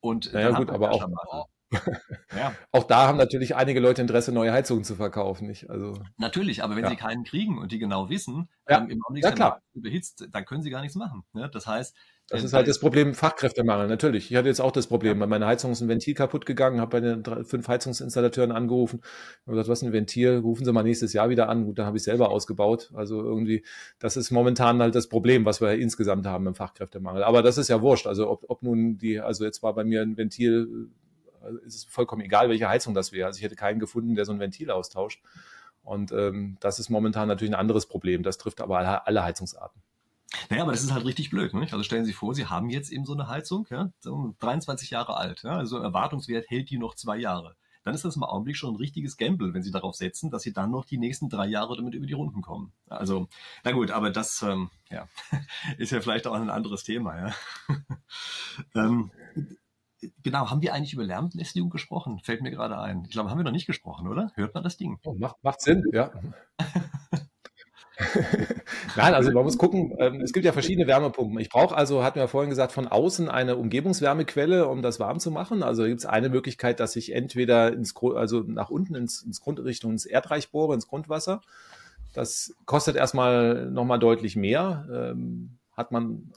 Und 0.00 0.30
naja 0.34 0.50
gut, 0.50 0.68
aber 0.68 0.90
auch, 0.90 1.48
ja. 1.70 2.54
Auch 2.72 2.84
da 2.84 3.06
haben 3.06 3.18
natürlich 3.18 3.56
einige 3.56 3.80
Leute 3.80 4.00
Interesse, 4.02 4.32
neue 4.32 4.52
Heizungen 4.52 4.84
zu 4.84 4.94
verkaufen. 4.94 5.46
Nicht? 5.46 5.70
Also, 5.70 5.94
natürlich, 6.16 6.62
aber 6.62 6.76
wenn 6.76 6.84
ja. 6.84 6.90
sie 6.90 6.96
keinen 6.96 7.24
kriegen 7.24 7.58
und 7.58 7.72
die 7.72 7.78
genau 7.78 8.08
wissen, 8.08 8.48
ja. 8.68 8.78
ähm, 8.78 8.90
im 8.90 9.04
Augenblick 9.04 9.24
ja, 9.24 9.32
klar. 9.32 9.62
überhitzt, 9.74 10.28
dann 10.30 10.44
können 10.44 10.62
sie 10.62 10.70
gar 10.70 10.80
nichts 10.80 10.96
machen. 10.96 11.24
Ne? 11.32 11.50
Das 11.52 11.66
heißt, 11.66 11.94
das 12.28 12.42
äh, 12.42 12.44
ist 12.44 12.52
halt 12.52 12.68
das 12.68 12.78
Problem 12.78 13.14
Fachkräftemangel, 13.14 13.88
natürlich. 13.88 14.30
Ich 14.30 14.36
hatte 14.36 14.48
jetzt 14.48 14.60
auch 14.60 14.70
das 14.70 14.86
Problem, 14.86 15.18
bei 15.18 15.26
meiner 15.26 15.46
Heizung 15.46 15.72
ist 15.72 15.80
ein 15.80 15.88
Ventil 15.88 16.14
kaputt 16.14 16.44
gegangen, 16.44 16.80
habe 16.80 16.90
bei 16.90 17.00
den 17.00 17.22
drei, 17.22 17.42
fünf 17.42 17.66
Heizungsinstallateuren 17.68 18.52
angerufen 18.52 19.00
und 19.46 19.52
gesagt, 19.52 19.68
was 19.68 19.80
ist 19.80 19.88
ein 19.88 19.92
Ventil? 19.92 20.36
Rufen 20.38 20.64
Sie 20.64 20.72
mal 20.72 20.82
nächstes 20.82 21.14
Jahr 21.14 21.30
wieder 21.30 21.48
an. 21.48 21.64
Gut, 21.64 21.78
dann 21.78 21.86
habe 21.86 21.96
ich 21.96 22.02
selber 22.02 22.30
ausgebaut. 22.30 22.90
Also 22.94 23.22
irgendwie, 23.22 23.64
das 23.98 24.16
ist 24.16 24.30
momentan 24.30 24.80
halt 24.82 24.94
das 24.94 25.08
Problem, 25.08 25.46
was 25.46 25.60
wir 25.60 25.72
insgesamt 25.72 26.26
haben 26.26 26.46
im 26.46 26.54
Fachkräftemangel. 26.54 27.22
Aber 27.22 27.42
das 27.42 27.56
ist 27.56 27.68
ja 27.68 27.80
wurscht. 27.80 28.06
Also 28.06 28.28
ob, 28.28 28.44
ob 28.48 28.62
nun 28.62 28.98
die, 28.98 29.20
also 29.20 29.44
jetzt 29.44 29.62
war 29.62 29.74
bei 29.74 29.84
mir 29.84 30.02
ein 30.02 30.18
Ventil 30.18 30.90
also 31.48 31.58
ist 31.60 31.90
vollkommen 31.90 32.22
egal, 32.22 32.48
welche 32.48 32.68
Heizung 32.68 32.94
das 32.94 33.12
wäre. 33.12 33.26
Also 33.26 33.38
ich 33.38 33.44
hätte 33.44 33.56
keinen 33.56 33.80
gefunden, 33.80 34.14
der 34.14 34.24
so 34.24 34.32
ein 34.32 34.40
Ventil 34.40 34.70
austauscht. 34.70 35.22
Und 35.82 36.12
ähm, 36.12 36.56
das 36.60 36.78
ist 36.78 36.90
momentan 36.90 37.28
natürlich 37.28 37.52
ein 37.52 37.58
anderes 37.58 37.86
Problem. 37.86 38.22
Das 38.22 38.38
trifft 38.38 38.60
aber 38.60 38.78
alle, 38.78 39.06
alle 39.06 39.22
Heizungsarten. 39.22 39.82
Naja, 40.50 40.62
aber 40.62 40.72
das 40.72 40.82
ist 40.82 40.92
halt 40.92 41.06
richtig 41.06 41.30
blöd. 41.30 41.54
Nicht? 41.54 41.72
Also 41.72 41.82
stellen 41.82 42.04
Sie 42.04 42.10
sich 42.10 42.16
vor, 42.16 42.34
Sie 42.34 42.46
haben 42.46 42.68
jetzt 42.68 42.92
eben 42.92 43.06
so 43.06 43.14
eine 43.14 43.28
Heizung, 43.28 43.66
ja, 43.70 43.90
23 44.02 44.90
Jahre 44.90 45.16
alt. 45.16 45.42
Ja, 45.42 45.56
also 45.56 45.78
Erwartungswert 45.78 46.50
hält 46.50 46.68
die 46.68 46.78
noch 46.78 46.94
zwei 46.94 47.16
Jahre 47.16 47.56
dann 47.88 47.94
ist 47.94 48.04
das 48.04 48.16
im 48.16 48.22
Augenblick 48.22 48.56
schon 48.56 48.74
ein 48.74 48.76
richtiges 48.76 49.16
Gamble, 49.16 49.54
wenn 49.54 49.62
Sie 49.62 49.70
darauf 49.70 49.94
setzen, 49.94 50.30
dass 50.30 50.42
Sie 50.42 50.52
dann 50.52 50.70
noch 50.70 50.84
die 50.84 50.98
nächsten 50.98 51.30
drei 51.30 51.46
Jahre 51.46 51.74
damit 51.74 51.94
über 51.94 52.06
die 52.06 52.12
Runden 52.12 52.42
kommen. 52.42 52.70
Also, 52.86 53.28
na 53.64 53.72
gut, 53.72 53.90
aber 53.90 54.10
das 54.10 54.42
ähm, 54.42 54.70
ja, 54.90 55.08
ist 55.78 55.92
ja 55.92 56.02
vielleicht 56.02 56.26
auch 56.26 56.34
ein 56.34 56.50
anderes 56.50 56.84
Thema. 56.84 57.16
Ja. 57.16 57.34
ähm, 58.74 59.10
genau, 60.22 60.50
haben 60.50 60.62
wir 60.62 60.74
eigentlich 60.74 60.92
über 60.92 61.04
Lärmbelästigung 61.04 61.70
gesprochen? 61.70 62.20
Fällt 62.22 62.42
mir 62.42 62.50
gerade 62.50 62.78
ein. 62.78 63.04
Ich 63.04 63.10
glaube, 63.10 63.30
haben 63.30 63.38
wir 63.38 63.44
noch 63.44 63.52
nicht 63.52 63.66
gesprochen, 63.66 64.08
oder? 64.08 64.32
Hört 64.34 64.54
man 64.54 64.62
das 64.62 64.76
Ding? 64.76 64.98
Oh, 65.04 65.14
macht, 65.14 65.36
macht 65.42 65.60
Sinn, 65.60 65.84
ja. 65.92 66.10
Nein, 68.96 69.14
also 69.14 69.32
man 69.32 69.44
muss 69.44 69.58
gucken, 69.58 69.92
ähm, 69.98 70.20
es 70.20 70.32
gibt 70.32 70.46
ja 70.46 70.52
verschiedene 70.52 70.86
Wärmepumpen. 70.86 71.40
Ich 71.40 71.48
brauche 71.48 71.76
also, 71.76 72.04
hatten 72.04 72.20
wir 72.20 72.28
vorhin 72.28 72.50
gesagt, 72.50 72.72
von 72.72 72.86
außen 72.86 73.28
eine 73.28 73.56
Umgebungswärmequelle, 73.56 74.68
um 74.68 74.82
das 74.82 75.00
warm 75.00 75.18
zu 75.18 75.30
machen. 75.30 75.62
Also 75.62 75.84
gibt 75.84 76.00
es 76.00 76.06
eine 76.06 76.28
Möglichkeit, 76.28 76.80
dass 76.80 76.94
ich 76.96 77.12
entweder 77.12 77.72
ins, 77.72 77.94
also 77.96 78.40
nach 78.46 78.70
unten 78.70 78.94
ins, 78.94 79.22
ins 79.22 79.40
Grundrichtung 79.40 79.92
ins 79.92 80.06
Erdreich 80.06 80.50
bohre, 80.50 80.74
ins 80.74 80.86
Grundwasser. 80.86 81.40
Das 82.14 82.54
kostet 82.66 82.96
erstmal 82.96 83.70
nochmal 83.70 83.98
deutlich 83.98 84.36
mehr. 84.36 84.86
Ähm, 84.92 85.58
hat 85.76 85.92
man 85.92 86.32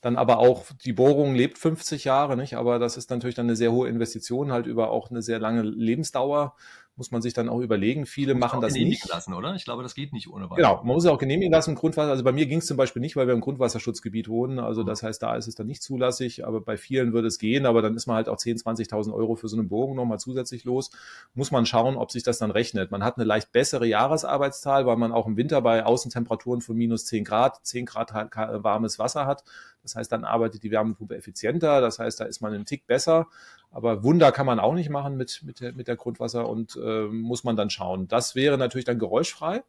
dann 0.00 0.16
aber 0.16 0.38
auch, 0.38 0.66
die 0.84 0.92
Bohrung 0.92 1.34
lebt 1.34 1.58
50 1.58 2.04
Jahre, 2.04 2.36
nicht? 2.36 2.54
Aber 2.56 2.78
das 2.78 2.96
ist 2.96 3.10
natürlich 3.10 3.34
dann 3.34 3.46
eine 3.46 3.56
sehr 3.56 3.72
hohe 3.72 3.88
Investition, 3.88 4.52
halt 4.52 4.66
über 4.66 4.90
auch 4.90 5.10
eine 5.10 5.22
sehr 5.22 5.38
lange 5.38 5.62
Lebensdauer 5.62 6.54
muss 6.98 7.12
man 7.12 7.22
sich 7.22 7.32
dann 7.32 7.48
auch 7.48 7.60
überlegen. 7.60 8.06
Viele 8.06 8.34
muss 8.34 8.40
machen 8.40 8.60
das 8.60 8.74
nicht. 8.74 9.08
lassen, 9.08 9.32
oder? 9.32 9.54
Ich 9.54 9.64
glaube, 9.64 9.84
das 9.84 9.94
geht 9.94 10.12
nicht 10.12 10.28
ohne 10.28 10.50
Wasser. 10.50 10.56
Genau, 10.56 10.76
man 10.78 10.94
muss 10.94 11.04
es 11.04 11.10
auch 11.10 11.18
genehmigen 11.18 11.52
lassen 11.52 11.70
im 11.70 11.76
Grundwasser. 11.76 12.10
Also 12.10 12.24
bei 12.24 12.32
mir 12.32 12.46
ging 12.46 12.58
es 12.58 12.66
zum 12.66 12.76
Beispiel 12.76 13.00
nicht, 13.00 13.14
weil 13.14 13.28
wir 13.28 13.34
im 13.34 13.40
Grundwasserschutzgebiet 13.40 14.28
wohnen. 14.28 14.58
Also 14.58 14.82
das 14.82 15.04
heißt, 15.04 15.22
da 15.22 15.36
ist 15.36 15.46
es 15.46 15.54
dann 15.54 15.68
nicht 15.68 15.80
zulässig, 15.80 16.44
aber 16.44 16.60
bei 16.60 16.76
vielen 16.76 17.12
würde 17.12 17.28
es 17.28 17.38
gehen. 17.38 17.66
Aber 17.66 17.82
dann 17.82 17.94
ist 17.94 18.06
man 18.08 18.16
halt 18.16 18.28
auch 18.28 18.36
10.000, 18.36 18.90
20.000 18.90 19.14
Euro 19.14 19.36
für 19.36 19.48
so 19.48 19.56
eine 19.56 19.64
Bohrung 19.68 19.94
nochmal 19.94 20.18
zusätzlich 20.18 20.64
los. 20.64 20.90
Muss 21.34 21.52
man 21.52 21.66
schauen, 21.66 21.96
ob 21.96 22.10
sich 22.10 22.24
das 22.24 22.38
dann 22.38 22.50
rechnet. 22.50 22.90
Man 22.90 23.04
hat 23.04 23.16
eine 23.16 23.24
leicht 23.24 23.52
bessere 23.52 23.86
Jahresarbeitszahl, 23.86 24.84
weil 24.84 24.96
man 24.96 25.12
auch 25.12 25.28
im 25.28 25.36
Winter 25.36 25.62
bei 25.62 25.86
Außentemperaturen 25.86 26.62
von 26.62 26.76
minus 26.76 27.06
10 27.06 27.22
Grad, 27.22 27.64
10 27.64 27.86
Grad 27.86 28.12
warmes 28.12 28.98
Wasser 28.98 29.24
hat. 29.24 29.44
Das 29.84 29.94
heißt, 29.94 30.10
dann 30.10 30.24
arbeitet 30.24 30.64
die 30.64 30.70
Wärmepumpe 30.72 31.16
effizienter. 31.16 31.80
Das 31.80 32.00
heißt, 32.00 32.18
da 32.18 32.24
ist 32.24 32.40
man 32.40 32.52
einen 32.52 32.64
Tick 32.64 32.86
besser. 32.86 33.28
Aber 33.70 34.02
Wunder 34.02 34.32
kann 34.32 34.46
man 34.46 34.60
auch 34.60 34.74
nicht 34.74 34.90
machen 34.90 35.16
mit, 35.16 35.42
mit, 35.44 35.60
der, 35.60 35.72
mit 35.72 35.88
der 35.88 35.96
Grundwasser 35.96 36.48
und 36.48 36.78
äh, 36.82 37.06
muss 37.06 37.44
man 37.44 37.56
dann 37.56 37.70
schauen. 37.70 38.08
Das 38.08 38.34
wäre 38.34 38.58
natürlich 38.58 38.86
dann 38.86 38.98
geräuschfrei. 38.98 39.62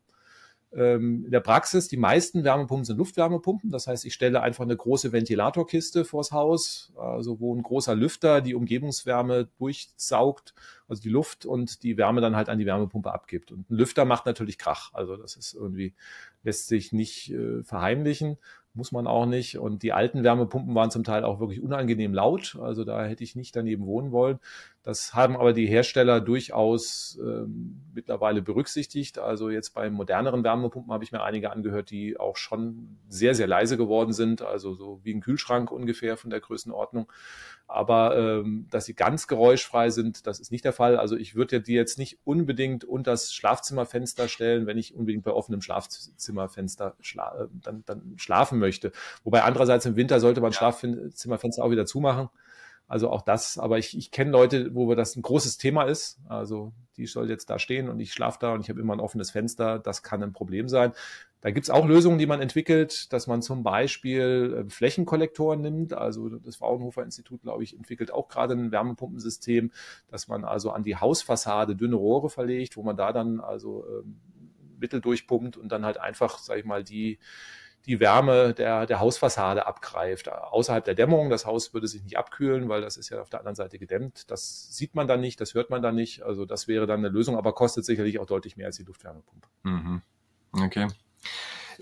Ähm, 0.71 1.25
in 1.25 1.31
der 1.31 1.39
Praxis, 1.39 1.87
die 1.87 1.97
meisten 1.97 2.43
Wärmepumpen 2.43 2.85
sind 2.85 2.97
Luftwärmepumpen. 2.97 3.71
Das 3.71 3.87
heißt, 3.87 4.05
ich 4.05 4.13
stelle 4.13 4.41
einfach 4.41 4.63
eine 4.63 4.77
große 4.77 5.11
Ventilatorkiste 5.11 6.05
vors 6.05 6.31
Haus, 6.31 6.93
also 6.95 7.39
wo 7.39 7.55
ein 7.55 7.63
großer 7.63 7.95
Lüfter 7.95 8.41
die 8.41 8.53
Umgebungswärme 8.53 9.49
durchsaugt, 9.57 10.53
also 10.87 11.01
die 11.01 11.09
Luft 11.09 11.45
und 11.45 11.81
die 11.81 11.97
Wärme 11.97 12.21
dann 12.21 12.35
halt 12.35 12.49
an 12.49 12.59
die 12.59 12.67
Wärmepumpe 12.67 13.11
abgibt. 13.11 13.51
Und 13.51 13.69
ein 13.71 13.75
Lüfter 13.75 14.05
macht 14.05 14.27
natürlich 14.27 14.59
Krach. 14.59 14.93
Also 14.93 15.17
das 15.17 15.35
ist 15.35 15.53
irgendwie, 15.55 15.95
lässt 16.43 16.67
sich 16.67 16.93
nicht 16.93 17.31
äh, 17.31 17.63
verheimlichen 17.63 18.37
muss 18.73 18.91
man 18.91 19.07
auch 19.07 19.25
nicht. 19.25 19.57
Und 19.57 19.83
die 19.83 19.93
alten 19.93 20.23
Wärmepumpen 20.23 20.75
waren 20.75 20.91
zum 20.91 21.03
Teil 21.03 21.23
auch 21.23 21.39
wirklich 21.39 21.61
unangenehm 21.61 22.13
laut. 22.13 22.57
Also 22.61 22.83
da 22.83 23.05
hätte 23.05 23.23
ich 23.23 23.35
nicht 23.35 23.55
daneben 23.55 23.85
wohnen 23.85 24.11
wollen. 24.11 24.39
Das 24.81 25.13
haben 25.13 25.35
aber 25.35 25.51
die 25.51 25.67
Hersteller 25.67 26.21
durchaus 26.21 27.19
ähm, 27.21 27.81
mittlerweile 27.93 28.41
berücksichtigt. 28.41 29.19
Also 29.19 29.49
jetzt 29.49 29.71
bei 29.71 29.89
moderneren 29.89 30.43
Wärmepumpen 30.43 30.93
habe 30.93 31.03
ich 31.03 31.11
mir 31.11 31.21
einige 31.21 31.51
angehört, 31.51 31.89
die 31.89 32.17
auch 32.17 32.37
schon 32.37 32.97
sehr, 33.09 33.35
sehr 33.35 33.47
leise 33.47 33.75
geworden 33.75 34.13
sind. 34.13 34.41
Also 34.41 34.73
so 34.73 35.01
wie 35.03 35.13
ein 35.13 35.19
Kühlschrank 35.19 35.69
ungefähr 35.69 36.15
von 36.15 36.29
der 36.29 36.39
Größenordnung. 36.39 37.11
Aber 37.67 38.17
ähm, 38.17 38.67
dass 38.71 38.85
sie 38.85 38.95
ganz 38.95 39.27
geräuschfrei 39.27 39.89
sind, 39.89 40.25
das 40.25 40.39
ist 40.39 40.49
nicht 40.51 40.63
der 40.63 40.73
Fall. 40.73 40.97
Also 40.97 41.17
ich 41.17 41.35
würde 41.35 41.59
die 41.61 41.73
jetzt 41.73 41.99
nicht 41.99 42.17
unbedingt 42.23 42.85
unter 42.85 43.11
das 43.11 43.33
Schlafzimmerfenster 43.33 44.29
stellen, 44.29 44.65
wenn 44.65 44.77
ich 44.77 44.95
unbedingt 44.95 45.25
bei 45.25 45.31
offenem 45.31 45.61
Schlafzimmerfenster 45.61 46.95
schla 47.01 47.43
äh, 47.43 47.47
dann, 47.61 47.83
dann 47.85 48.13
schlafen 48.15 48.59
möchte. 48.59 48.93
Wobei 49.25 49.43
andererseits 49.43 49.85
im 49.85 49.97
Winter 49.97 50.21
sollte 50.21 50.39
man 50.39 50.51
ja. 50.51 50.57
Schlafzimmerfenster 50.57 51.63
auch 51.63 51.69
wieder 51.69 51.85
zumachen. 51.85 52.29
Also 52.89 53.11
auch 53.11 53.21
das, 53.21 53.59
aber 53.59 53.77
ich, 53.77 53.95
ich 53.95 54.09
kenne 54.09 54.31
Leute, 54.31 54.73
wo 54.73 54.93
das 54.95 55.15
ein 55.15 55.21
großes 55.21 55.59
Thema 55.59 55.83
ist. 55.83 56.17
Also 56.27 56.73
die 56.97 57.05
soll 57.05 57.29
jetzt 57.29 57.51
da 57.51 57.59
stehen 57.59 57.87
und 57.87 57.99
ich 57.99 58.11
schlafe 58.11 58.39
da 58.41 58.53
und 58.53 58.61
ich 58.61 58.69
habe 58.69 58.81
immer 58.81 58.93
ein 58.93 58.99
offenes 58.99 59.29
Fenster. 59.29 59.77
Das 59.77 60.01
kann 60.01 60.23
ein 60.23 60.33
Problem 60.33 60.67
sein. 60.67 60.91
Da 61.39 61.51
gibt's 61.51 61.69
auch 61.69 61.87
Lösungen, 61.87 62.17
die 62.17 62.25
man 62.25 62.41
entwickelt, 62.41 63.13
dass 63.13 63.27
man 63.27 63.43
zum 63.43 63.61
Beispiel 63.61 64.65
äh, 64.65 64.69
Flächenkollektoren 64.71 65.61
nimmt. 65.61 65.93
Also 65.93 66.29
das 66.29 66.55
Fraunhofer 66.55 67.03
Institut, 67.03 67.43
glaube 67.43 67.63
ich, 67.63 67.77
entwickelt 67.77 68.11
auch 68.11 68.27
gerade 68.27 68.55
ein 68.55 68.71
Wärmepumpensystem, 68.71 69.71
dass 70.07 70.27
man 70.27 70.43
also 70.43 70.71
an 70.71 70.81
die 70.81 70.95
Hausfassade 70.95 71.75
dünne 71.75 71.95
Rohre 71.95 72.31
verlegt, 72.31 72.75
wo 72.75 72.81
man 72.81 72.97
da 72.97 73.13
dann 73.13 73.39
also 73.39 73.85
ähm, 73.87 74.19
Mittel 74.79 74.99
durchpumpt 74.99 75.57
und 75.57 75.71
dann 75.71 75.85
halt 75.85 75.99
einfach, 75.99 76.39
sage 76.39 76.61
ich 76.61 76.65
mal, 76.65 76.83
die 76.83 77.19
die 77.85 77.99
Wärme 77.99 78.53
der, 78.53 78.85
der 78.85 78.99
Hausfassade 78.99 79.65
abgreift. 79.65 80.29
Außerhalb 80.29 80.83
der 80.83 80.95
Dämmung, 80.95 81.29
das 81.29 81.45
Haus 81.45 81.73
würde 81.73 81.87
sich 81.87 82.03
nicht 82.03 82.17
abkühlen, 82.17 82.69
weil 82.69 82.81
das 82.81 82.97
ist 82.97 83.09
ja 83.09 83.21
auf 83.21 83.29
der 83.29 83.39
anderen 83.39 83.55
Seite 83.55 83.79
gedämmt. 83.79 84.29
Das 84.29 84.75
sieht 84.75 84.95
man 84.95 85.07
dann 85.07 85.21
nicht, 85.21 85.41
das 85.41 85.53
hört 85.53 85.69
man 85.69 85.81
dann 85.81 85.95
nicht. 85.95 86.23
Also 86.23 86.45
das 86.45 86.67
wäre 86.67 86.87
dann 86.87 86.99
eine 86.99 87.09
Lösung, 87.09 87.37
aber 87.37 87.53
kostet 87.53 87.85
sicherlich 87.85 88.19
auch 88.19 88.25
deutlich 88.25 88.57
mehr 88.57 88.67
als 88.67 88.77
die 88.77 88.83
Luftwärmepumpe. 88.83 89.47
Mhm. 89.63 90.01
Okay. 90.51 90.87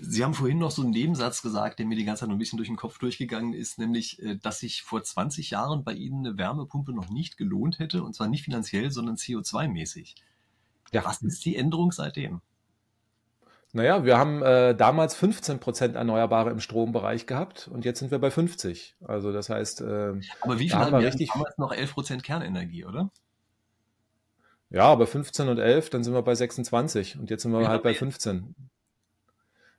Sie 0.00 0.22
haben 0.22 0.34
vorhin 0.34 0.58
noch 0.58 0.70
so 0.70 0.82
einen 0.82 0.92
Nebensatz 0.92 1.42
gesagt, 1.42 1.80
der 1.80 1.86
mir 1.86 1.96
die 1.96 2.04
ganze 2.04 2.20
Zeit 2.20 2.28
noch 2.28 2.36
ein 2.36 2.38
bisschen 2.38 2.56
durch 2.56 2.68
den 2.68 2.76
Kopf 2.76 2.98
durchgegangen 2.98 3.52
ist, 3.52 3.78
nämlich, 3.78 4.22
äh, 4.22 4.36
dass 4.36 4.60
sich 4.60 4.82
vor 4.82 5.02
20 5.02 5.50
Jahren 5.50 5.82
bei 5.82 5.92
Ihnen 5.92 6.24
eine 6.24 6.38
Wärmepumpe 6.38 6.92
noch 6.92 7.10
nicht 7.10 7.36
gelohnt 7.36 7.80
hätte, 7.80 8.04
und 8.04 8.14
zwar 8.14 8.28
nicht 8.28 8.44
finanziell, 8.44 8.92
sondern 8.92 9.16
CO2-mäßig. 9.16 10.14
Ja. 10.92 11.04
Was 11.04 11.20
ist 11.22 11.44
die 11.44 11.56
Änderung 11.56 11.90
seitdem? 11.90 12.40
Naja, 13.78 14.04
wir 14.04 14.18
haben 14.18 14.42
äh, 14.42 14.74
damals 14.74 15.14
15 15.14 15.60
Prozent 15.60 15.94
Erneuerbare 15.94 16.50
im 16.50 16.58
Strombereich 16.58 17.26
gehabt 17.26 17.68
und 17.72 17.84
jetzt 17.84 18.00
sind 18.00 18.10
wir 18.10 18.18
bei 18.18 18.32
50. 18.32 18.96
Also 19.06 19.32
das 19.32 19.50
heißt, 19.50 19.82
äh, 19.82 20.14
aber 20.40 20.58
wie 20.58 20.68
viel 20.68 20.78
haben 20.78 20.98
wir 20.98 21.06
richtig 21.06 21.30
damals 21.32 21.56
noch 21.58 21.72
11 21.72 21.94
Prozent 21.94 22.24
Kernenergie, 22.24 22.84
oder? 22.84 23.12
Ja, 24.70 24.82
aber 24.82 25.06
15 25.06 25.48
und 25.48 25.58
11, 25.58 25.90
dann 25.90 26.02
sind 26.02 26.12
wir 26.12 26.22
bei 26.22 26.34
26 26.34 27.20
und 27.20 27.30
jetzt 27.30 27.42
sind 27.42 27.52
wir 27.52 27.62
ja, 27.62 27.68
halt 27.68 27.84
bei 27.84 27.94
15. 27.94 28.56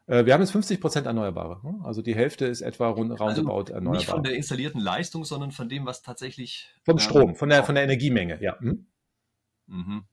Äh, 0.08 0.26
wir 0.26 0.34
haben 0.34 0.42
jetzt 0.42 0.52
50 0.52 0.80
Prozent 0.80 1.06
Erneuerbare. 1.06 1.60
Ne? 1.62 1.82
Also 1.84 2.02
die 2.02 2.16
Hälfte 2.16 2.46
ist 2.46 2.62
etwa 2.62 2.88
rund, 2.88 3.12
also 3.12 3.26
roundabout 3.26 3.74
erneuerbar. 3.74 3.98
Nicht 3.98 4.06
von 4.08 4.24
der 4.24 4.34
installierten 4.34 4.80
Leistung, 4.80 5.26
sondern 5.26 5.52
von 5.52 5.68
dem, 5.68 5.86
was 5.86 6.04
tatsächlich. 6.04 6.70
Vom 6.86 6.96
äh, 6.96 7.02
Strom, 7.02 7.36
von 7.36 7.50
der, 7.50 7.66
von 7.66 7.76
der 7.76 7.84
Energiemenge, 7.84 8.42
ja. 8.42 8.58
Hm? 8.60 8.86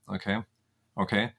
Okay. 0.07 0.43
Okay. 0.93 1.31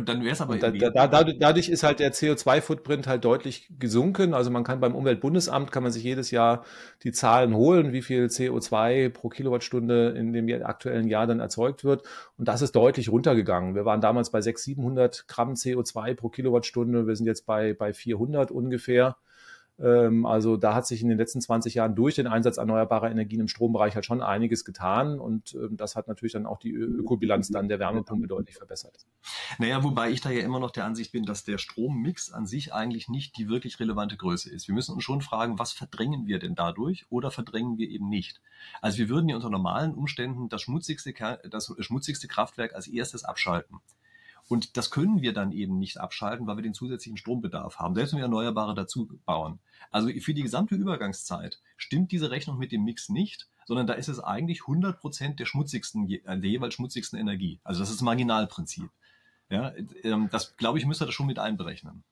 Und 0.00 0.08
dann 0.08 0.22
wäre 0.22 0.32
es 0.32 0.40
aber 0.40 0.56
da, 0.56 0.70
da, 0.70 1.06
da, 1.06 1.24
dadurch 1.24 1.68
ist 1.68 1.82
halt 1.82 2.00
der 2.00 2.14
CO2-Footprint 2.14 3.06
halt 3.06 3.22
deutlich 3.24 3.68
gesunken. 3.78 4.32
Also 4.32 4.50
man 4.50 4.64
kann 4.64 4.80
beim 4.80 4.94
Umweltbundesamt 4.94 5.70
kann 5.70 5.82
man 5.82 5.92
sich 5.92 6.02
jedes 6.02 6.30
Jahr 6.30 6.64
die 7.02 7.12
Zahlen 7.12 7.54
holen, 7.54 7.92
wie 7.92 8.00
viel 8.00 8.24
CO2 8.24 9.10
pro 9.10 9.28
Kilowattstunde 9.28 10.14
in 10.16 10.32
dem 10.32 10.48
aktuellen 10.64 11.06
Jahr 11.06 11.26
dann 11.26 11.40
erzeugt 11.40 11.84
wird. 11.84 12.02
Und 12.38 12.48
das 12.48 12.62
ist 12.62 12.74
deutlich 12.74 13.10
runtergegangen. 13.10 13.74
Wir 13.74 13.84
waren 13.84 14.00
damals 14.00 14.30
bei 14.30 14.40
600, 14.40 14.80
700 14.80 15.28
Gramm 15.28 15.52
CO2 15.52 16.14
pro 16.14 16.30
Kilowattstunde. 16.30 17.06
Wir 17.06 17.14
sind 17.14 17.26
jetzt 17.26 17.44
bei, 17.44 17.74
bei 17.74 17.92
400 17.92 18.50
ungefähr. 18.50 19.16
Ähm, 19.82 20.26
also 20.26 20.56
da 20.56 20.74
hat 20.74 20.86
sich 20.86 21.02
in 21.02 21.08
den 21.08 21.18
letzten 21.18 21.40
20 21.40 21.74
Jahren 21.74 21.94
durch 21.94 22.14
den 22.14 22.26
Einsatz 22.26 22.58
erneuerbarer 22.58 23.10
Energien 23.10 23.40
im 23.40 23.48
Strombereich 23.48 23.94
halt 23.94 24.04
schon 24.04 24.22
einiges 24.22 24.64
getan 24.64 25.18
und 25.18 25.54
ähm, 25.54 25.76
das 25.76 25.96
hat 25.96 26.08
natürlich 26.08 26.32
dann 26.32 26.46
auch 26.46 26.58
die 26.58 26.72
Ökobilanz 26.72 27.48
dann 27.48 27.68
der 27.68 27.78
Wärmepumpe 27.78 28.26
deutlich 28.26 28.56
verbessert. 28.56 29.06
Naja, 29.58 29.82
wobei 29.82 30.10
ich 30.10 30.20
da 30.20 30.30
ja 30.30 30.42
immer 30.42 30.60
noch 30.60 30.70
der 30.70 30.84
Ansicht 30.84 31.12
bin, 31.12 31.24
dass 31.24 31.44
der 31.44 31.58
Strommix 31.58 32.30
an 32.30 32.46
sich 32.46 32.74
eigentlich 32.74 33.08
nicht 33.08 33.36
die 33.38 33.48
wirklich 33.48 33.80
relevante 33.80 34.16
Größe 34.16 34.50
ist. 34.50 34.68
Wir 34.68 34.74
müssen 34.74 34.94
uns 34.94 35.04
schon 35.04 35.22
fragen, 35.22 35.58
was 35.58 35.72
verdrängen 35.72 36.26
wir 36.26 36.38
denn 36.38 36.54
dadurch 36.54 37.06
oder 37.10 37.30
verdrängen 37.30 37.78
wir 37.78 37.88
eben 37.88 38.08
nicht? 38.08 38.40
Also 38.82 38.98
wir 38.98 39.08
würden 39.08 39.28
ja 39.28 39.36
unter 39.36 39.50
normalen 39.50 39.94
Umständen 39.94 40.48
das 40.48 40.62
schmutzigste, 40.62 41.14
das 41.50 41.72
schmutzigste 41.78 42.28
Kraftwerk 42.28 42.74
als 42.74 42.86
erstes 42.86 43.24
abschalten. 43.24 43.80
Und 44.50 44.76
das 44.76 44.90
können 44.90 45.22
wir 45.22 45.32
dann 45.32 45.52
eben 45.52 45.78
nicht 45.78 45.98
abschalten, 45.98 46.48
weil 46.48 46.56
wir 46.56 46.64
den 46.64 46.74
zusätzlichen 46.74 47.16
Strombedarf 47.16 47.78
haben, 47.78 47.94
selbst 47.94 48.10
wenn 48.10 48.18
wir 48.18 48.24
Erneuerbare 48.24 48.74
dazu 48.74 49.08
bauen. 49.24 49.60
Also 49.92 50.08
für 50.20 50.34
die 50.34 50.42
gesamte 50.42 50.74
Übergangszeit 50.74 51.60
stimmt 51.76 52.10
diese 52.10 52.32
Rechnung 52.32 52.58
mit 52.58 52.72
dem 52.72 52.82
Mix 52.82 53.10
nicht, 53.10 53.48
sondern 53.64 53.86
da 53.86 53.92
ist 53.92 54.08
es 54.08 54.18
eigentlich 54.18 54.62
100 54.62 54.98
Prozent 54.98 55.38
der 55.38 55.46
schmutzigsten, 55.46 56.08
der 56.08 56.36
jeweils 56.38 56.74
schmutzigsten 56.74 57.16
Energie. 57.16 57.60
Also 57.62 57.78
das 57.78 57.90
ist 57.90 57.98
das 57.98 58.04
Marginalprinzip. 58.04 58.90
Ja, 59.50 59.72
ähm, 60.02 60.28
das 60.32 60.56
glaube 60.56 60.80
ich, 60.80 60.86
müsste 60.86 61.06
das 61.06 61.14
schon 61.14 61.28
mit 61.28 61.38
einberechnen. 61.38 62.02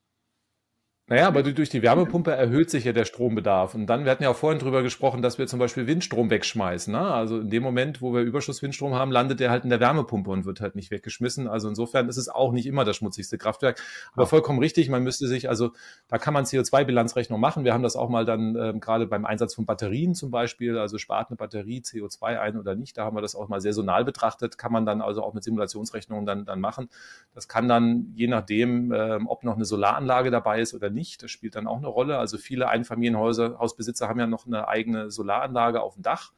Naja, 1.11 1.27
aber 1.27 1.43
durch 1.43 1.71
die 1.71 1.81
Wärmepumpe 1.81 2.33
erhöht 2.33 2.69
sich 2.69 2.85
ja 2.85 2.93
der 2.93 3.07
Strombedarf. 3.07 3.75
Und 3.75 3.87
dann, 3.87 4.05
wir 4.05 4.11
hatten 4.11 4.23
ja 4.23 4.29
auch 4.29 4.37
vorhin 4.37 4.59
drüber 4.59 4.83
gesprochen, 4.83 5.23
dass 5.23 5.39
wir 5.39 5.47
zum 5.47 5.59
Beispiel 5.59 5.87
Windstrom 5.87 6.29
wegschmeißen. 6.29 6.93
Ne? 6.93 7.01
Also 7.01 7.41
in 7.41 7.49
dem 7.49 7.63
Moment, 7.63 8.03
wo 8.03 8.13
wir 8.13 8.21
Überschusswindstrom 8.21 8.95
haben, 8.95 9.11
landet 9.11 9.41
der 9.41 9.51
halt 9.51 9.65
in 9.65 9.71
der 9.71 9.81
Wärmepumpe 9.81 10.31
und 10.31 10.45
wird 10.45 10.61
halt 10.61 10.77
nicht 10.77 10.91
weggeschmissen. 10.91 11.49
Also 11.49 11.67
insofern 11.67 12.11
ist 12.11 12.19
es 12.19 12.29
auch 12.29 12.53
nicht 12.53 12.67
immer 12.67 12.85
das 12.85 12.97
schmutzigste 12.97 13.39
Kraftwerk. 13.39 13.83
Aber 14.13 14.27
vollkommen 14.27 14.59
richtig, 14.59 14.91
man 14.91 15.03
müsste 15.03 15.27
sich, 15.29 15.49
also 15.49 15.71
da 16.09 16.19
kann 16.19 16.35
man 16.35 16.45
CO2-Bilanzrechnung 16.45 17.41
machen. 17.41 17.65
Wir 17.65 17.73
haben 17.73 17.83
das 17.83 17.97
auch 17.97 18.11
mal 18.11 18.27
dann 18.27 18.55
ähm, 18.57 18.81
gerade 18.81 19.07
beim 19.07 19.25
Einsatz 19.25 19.55
von 19.55 19.65
Batterien 19.65 20.15
zum 20.15 20.31
Beispiel, 20.31 20.77
also 20.77 20.99
spart 20.99 21.31
eine 21.31 21.39
Batterie 21.39 21.81
CO2 21.81 22.39
ein 22.39 22.59
oder 22.59 22.75
nicht, 22.75 22.99
da 22.99 23.07
haben 23.07 23.17
wir 23.17 23.23
das 23.23 23.35
auch 23.35 23.49
mal 23.49 23.63
saisonal 23.63 24.05
betrachtet, 24.05 24.59
kann 24.59 24.73
man 24.73 24.85
dann 24.85 25.01
also 25.01 25.23
auch 25.23 25.33
mit 25.33 25.43
Simulationsrechnungen 25.43 26.27
dann, 26.27 26.45
dann 26.45 26.61
machen. 26.61 26.91
Das 27.35 27.49
kann 27.49 27.67
dann, 27.67 28.13
je 28.15 28.27
nachdem, 28.27 28.93
ähm, 28.93 29.27
ob 29.27 29.43
noch 29.43 29.57
eine 29.57 29.65
Solaranlage 29.65 30.31
dabei 30.31 30.61
ist 30.61 30.75
oder 30.75 30.91
nicht, 30.91 30.98
nicht. 30.99 31.23
Das 31.23 31.31
spielt 31.31 31.55
dann 31.55 31.67
auch 31.67 31.79
eine 31.79 31.89
Rolle. 31.89 32.19
Also 32.19 32.37
viele 32.37 32.69
Einfamilienhäuser, 32.69 33.59
Hausbesitzer 33.59 34.09
haben 34.09 34.21
ja 34.21 34.27
noch 34.27 34.47
eine 34.47 34.69
eigene 34.69 35.11
Solaranlage 35.11 35.81
auf 35.81 35.95
dem 35.95 36.03
Dach, 36.03 36.33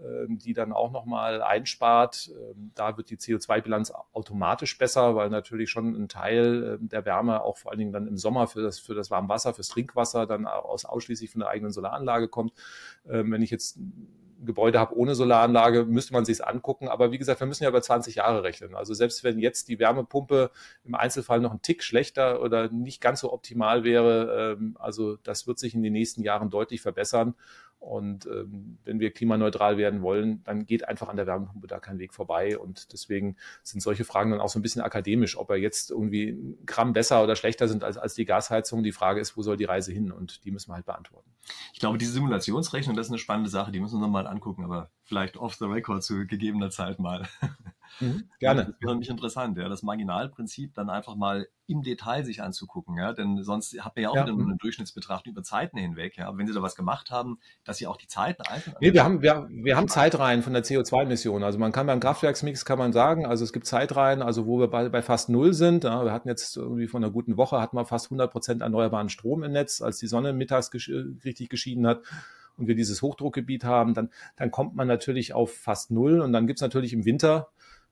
ähm, 0.00 0.38
die 0.38 0.54
dann 0.54 0.72
auch 0.72 0.90
nochmal 0.90 1.42
einspart. 1.42 2.30
Ähm, 2.32 2.72
da 2.74 2.96
wird 2.96 3.10
die 3.10 3.16
CO2-Bilanz 3.16 3.92
automatisch 4.12 4.76
besser, 4.78 5.14
weil 5.14 5.30
natürlich 5.30 5.70
schon 5.70 5.94
ein 5.94 6.08
Teil 6.08 6.78
ähm, 6.80 6.88
der 6.88 7.04
Wärme 7.04 7.42
auch 7.42 7.58
vor 7.58 7.70
allen 7.70 7.78
Dingen 7.78 7.92
dann 7.92 8.08
im 8.08 8.16
Sommer 8.16 8.48
für 8.48 8.62
das, 8.62 8.80
für 8.80 8.94
das 8.94 9.10
Warmwasser, 9.12 9.54
fürs 9.54 9.68
Trinkwasser 9.68 10.26
dann 10.26 10.46
aus, 10.46 10.84
ausschließlich 10.84 11.30
von 11.30 11.40
der 11.40 11.50
eigenen 11.50 11.70
Solaranlage 11.70 12.28
kommt. 12.28 12.52
Wenn 13.04 13.42
ich 13.42 13.50
jetzt 13.50 13.78
Gebäude 14.44 14.78
habe 14.78 14.96
ohne 14.96 15.14
Solaranlage, 15.14 15.84
müsste 15.84 16.12
man 16.12 16.24
sich 16.24 16.44
angucken. 16.44 16.88
Aber 16.88 17.12
wie 17.12 17.18
gesagt, 17.18 17.40
wir 17.40 17.46
müssen 17.46 17.64
ja 17.64 17.70
über 17.70 17.82
20 17.82 18.16
Jahre 18.16 18.42
rechnen. 18.42 18.74
Also 18.74 18.94
selbst 18.94 19.24
wenn 19.24 19.38
jetzt 19.38 19.68
die 19.68 19.78
Wärmepumpe 19.78 20.50
im 20.84 20.94
Einzelfall 20.94 21.40
noch 21.40 21.52
ein 21.52 21.62
Tick 21.62 21.82
schlechter 21.82 22.40
oder 22.40 22.68
nicht 22.70 23.00
ganz 23.00 23.20
so 23.20 23.32
optimal 23.32 23.84
wäre, 23.84 24.56
ähm, 24.58 24.76
also 24.78 25.16
das 25.16 25.46
wird 25.46 25.58
sich 25.58 25.74
in 25.74 25.82
den 25.82 25.92
nächsten 25.92 26.22
Jahren 26.22 26.50
deutlich 26.50 26.80
verbessern. 26.80 27.34
Und 27.78 28.26
ähm, 28.26 28.78
wenn 28.84 28.98
wir 28.98 29.12
klimaneutral 29.12 29.76
werden 29.78 30.02
wollen, 30.02 30.42
dann 30.44 30.66
geht 30.66 30.88
einfach 30.88 31.08
an 31.08 31.16
der 31.16 31.26
Wärmepumpe 31.26 31.68
da 31.68 31.78
kein 31.78 31.98
Weg 31.98 32.12
vorbei. 32.12 32.58
Und 32.58 32.92
deswegen 32.92 33.36
sind 33.62 33.80
solche 33.80 34.04
Fragen 34.04 34.32
dann 34.32 34.40
auch 34.40 34.48
so 34.48 34.58
ein 34.58 34.62
bisschen 34.62 34.82
akademisch, 34.82 35.38
ob 35.38 35.50
er 35.50 35.56
jetzt 35.56 35.90
irgendwie 35.90 36.30
ein 36.30 36.58
Gramm 36.66 36.92
besser 36.92 37.22
oder 37.22 37.36
schlechter 37.36 37.68
sind 37.68 37.84
als, 37.84 37.96
als 37.96 38.14
die 38.14 38.24
Gasheizung. 38.24 38.82
Die 38.82 38.92
Frage 38.92 39.20
ist, 39.20 39.36
wo 39.36 39.42
soll 39.42 39.56
die 39.56 39.64
Reise 39.64 39.92
hin? 39.92 40.10
Und 40.10 40.44
die 40.44 40.50
müssen 40.50 40.70
wir 40.70 40.74
halt 40.74 40.86
beantworten. 40.86 41.30
Ich 41.72 41.78
glaube, 41.78 41.98
diese 41.98 42.12
Simulationsrechnung, 42.12 42.96
das 42.96 43.06
ist 43.06 43.12
eine 43.12 43.18
spannende 43.18 43.50
Sache, 43.50 43.70
die 43.70 43.80
müssen 43.80 43.98
wir 43.98 44.06
nochmal 44.06 44.26
angucken, 44.26 44.64
aber 44.64 44.90
vielleicht 45.04 45.36
off 45.36 45.54
the 45.54 45.64
record 45.66 46.02
zu 46.02 46.26
gegebener 46.26 46.70
Zeit 46.70 46.98
mal. 46.98 47.28
Mhm, 48.00 48.24
gerne. 48.38 48.66
Das 48.66 48.74
wäre 48.80 48.92
nämlich 48.92 49.08
interessant, 49.08 49.56
ja, 49.58 49.68
das 49.68 49.82
Marginalprinzip 49.82 50.74
dann 50.74 50.90
einfach 50.90 51.16
mal 51.16 51.48
im 51.66 51.82
Detail 51.82 52.24
sich 52.24 52.42
anzugucken, 52.42 52.96
ja, 52.96 53.12
denn 53.12 53.42
sonst 53.42 53.78
hat 53.84 53.94
man 53.94 54.02
ja 54.02 54.08
auch 54.08 54.16
ja. 54.16 54.26
wieder 54.26 54.32
eine 54.32 54.56
Durchschnittsbetrachtung 54.56 55.32
über 55.32 55.42
Zeiten 55.42 55.76
hinweg, 55.76 56.16
ja. 56.16 56.36
Wenn 56.36 56.46
Sie 56.46 56.54
da 56.54 56.62
was 56.62 56.76
gemacht 56.76 57.10
haben, 57.10 57.38
dass 57.64 57.76
Sie 57.76 57.86
auch 57.86 57.96
die 57.96 58.06
Zeiten 58.06 58.42
einzeln. 58.42 58.74
Nee, 58.80 58.92
wir 58.92 59.04
haben, 59.04 59.22
wir, 59.22 59.48
wir 59.50 59.76
haben 59.76 59.88
Zeitreihen 59.88 60.42
von 60.42 60.54
der 60.54 60.64
CO2-Emission. 60.64 61.42
Also 61.44 61.58
man 61.58 61.72
kann 61.72 61.86
beim 61.86 62.00
Kraftwerksmix 62.00 62.64
kann 62.64 62.78
man 62.78 62.92
sagen, 62.92 63.26
also 63.26 63.44
es 63.44 63.52
gibt 63.52 63.66
Zeitreihen, 63.66 64.22
also 64.22 64.46
wo 64.46 64.58
wir 64.58 64.68
bei, 64.68 64.88
bei 64.88 65.02
fast 65.02 65.28
null 65.28 65.52
sind. 65.52 65.84
Ja, 65.84 66.04
wir 66.04 66.12
hatten 66.12 66.28
jetzt 66.28 66.56
irgendwie 66.56 66.86
von 66.86 67.04
einer 67.04 67.12
guten 67.12 67.36
Woche 67.36 67.60
hatten 67.60 67.76
wir 67.76 67.84
fast 67.84 68.06
100 68.06 68.30
Prozent 68.30 68.62
erneuerbaren 68.62 69.10
Strom 69.10 69.42
im 69.42 69.52
Netz, 69.52 69.82
als 69.82 69.98
die 69.98 70.06
Sonne 70.06 70.32
mittags 70.32 70.70
gesch 70.70 70.90
richtig 71.24 71.50
geschieden 71.50 71.86
hat 71.86 72.02
und 72.58 72.66
wir 72.66 72.74
dieses 72.74 73.02
Hochdruckgebiet 73.02 73.64
haben, 73.64 73.94
dann, 73.94 74.10
dann 74.36 74.50
kommt 74.50 74.74
man 74.74 74.88
natürlich 74.88 75.32
auf 75.32 75.54
fast 75.54 75.90
null 75.90 76.20
und 76.20 76.32
dann 76.32 76.46
gibt's 76.46 76.62
natürlich 76.62 76.92
im 76.92 77.04
Winter 77.04 77.48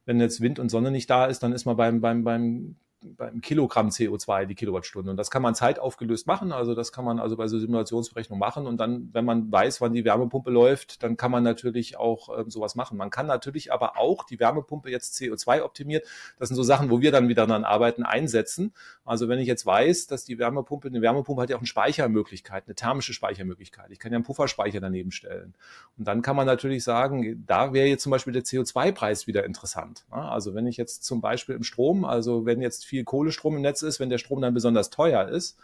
wenn 0.06 0.20
jetzt 0.20 0.40
Wind 0.40 0.58
und 0.58 0.70
Sonne 0.70 0.90
nicht 0.90 1.10
da 1.10 1.26
ist, 1.26 1.42
dann 1.42 1.52
ist 1.52 1.66
man 1.66 1.76
beim, 1.76 2.00
beim, 2.00 2.24
beim 2.24 2.76
beim 3.16 3.40
Kilogramm 3.40 3.88
CO2 3.88 4.46
die 4.46 4.54
Kilowattstunde. 4.54 5.10
Und 5.10 5.16
das 5.16 5.30
kann 5.30 5.42
man 5.42 5.54
zeitaufgelöst 5.54 6.26
machen. 6.26 6.52
Also 6.52 6.74
das 6.74 6.92
kann 6.92 7.04
man 7.04 7.18
also 7.18 7.36
bei 7.36 7.48
so 7.48 7.58
Simulationsberechnung 7.58 8.38
machen. 8.38 8.66
Und 8.66 8.78
dann, 8.78 9.10
wenn 9.12 9.24
man 9.24 9.50
weiß, 9.50 9.80
wann 9.80 9.92
die 9.92 10.04
Wärmepumpe 10.04 10.50
läuft, 10.50 11.02
dann 11.02 11.16
kann 11.16 11.30
man 11.30 11.42
natürlich 11.42 11.96
auch 11.96 12.36
äh, 12.36 12.44
sowas 12.48 12.74
machen. 12.74 12.98
Man 12.98 13.10
kann 13.10 13.26
natürlich 13.26 13.72
aber 13.72 13.98
auch 13.98 14.24
die 14.24 14.40
Wärmepumpe 14.40 14.90
jetzt 14.90 15.18
CO2 15.20 15.62
optimiert. 15.62 16.06
Das 16.38 16.48
sind 16.48 16.56
so 16.56 16.62
Sachen, 16.62 16.90
wo 16.90 17.00
wir 17.00 17.12
dann 17.12 17.28
wieder 17.28 17.46
daran 17.46 17.64
arbeiten, 17.64 18.02
einsetzen. 18.02 18.72
Also 19.04 19.28
wenn 19.28 19.38
ich 19.38 19.46
jetzt 19.46 19.66
weiß, 19.66 20.06
dass 20.06 20.24
die 20.24 20.38
Wärmepumpe, 20.38 20.88
eine 20.88 21.02
Wärmepumpe 21.02 21.42
hat 21.42 21.50
ja 21.50 21.56
auch 21.56 21.60
eine 21.60 21.66
Speichermöglichkeit, 21.66 22.64
eine 22.66 22.74
thermische 22.74 23.12
Speichermöglichkeit. 23.12 23.90
Ich 23.90 23.98
kann 23.98 24.12
ja 24.12 24.16
einen 24.16 24.24
Pufferspeicher 24.24 24.80
daneben 24.80 25.12
stellen. 25.12 25.54
Und 25.96 26.06
dann 26.06 26.22
kann 26.22 26.36
man 26.36 26.46
natürlich 26.46 26.84
sagen, 26.84 27.44
da 27.46 27.72
wäre 27.72 27.86
jetzt 27.86 28.02
zum 28.02 28.10
Beispiel 28.10 28.32
der 28.32 28.42
CO2-Preis 28.42 29.26
wieder 29.26 29.44
interessant. 29.44 30.04
Also 30.10 30.54
wenn 30.54 30.66
ich 30.66 30.76
jetzt 30.76 31.04
zum 31.04 31.20
Beispiel 31.20 31.54
im 31.54 31.62
Strom, 31.62 32.04
also 32.04 32.46
wenn 32.46 32.60
jetzt 32.60 32.84
viel 32.84 32.95
Kohlestrom 33.04 33.56
im 33.56 33.62
Netz 33.62 33.82
ist, 33.82 34.00
wenn 34.00 34.10
der 34.10 34.18
Strom 34.18 34.40
dann 34.40 34.54
besonders 34.54 34.90
teuer 34.90 35.28
ist, 35.28 35.58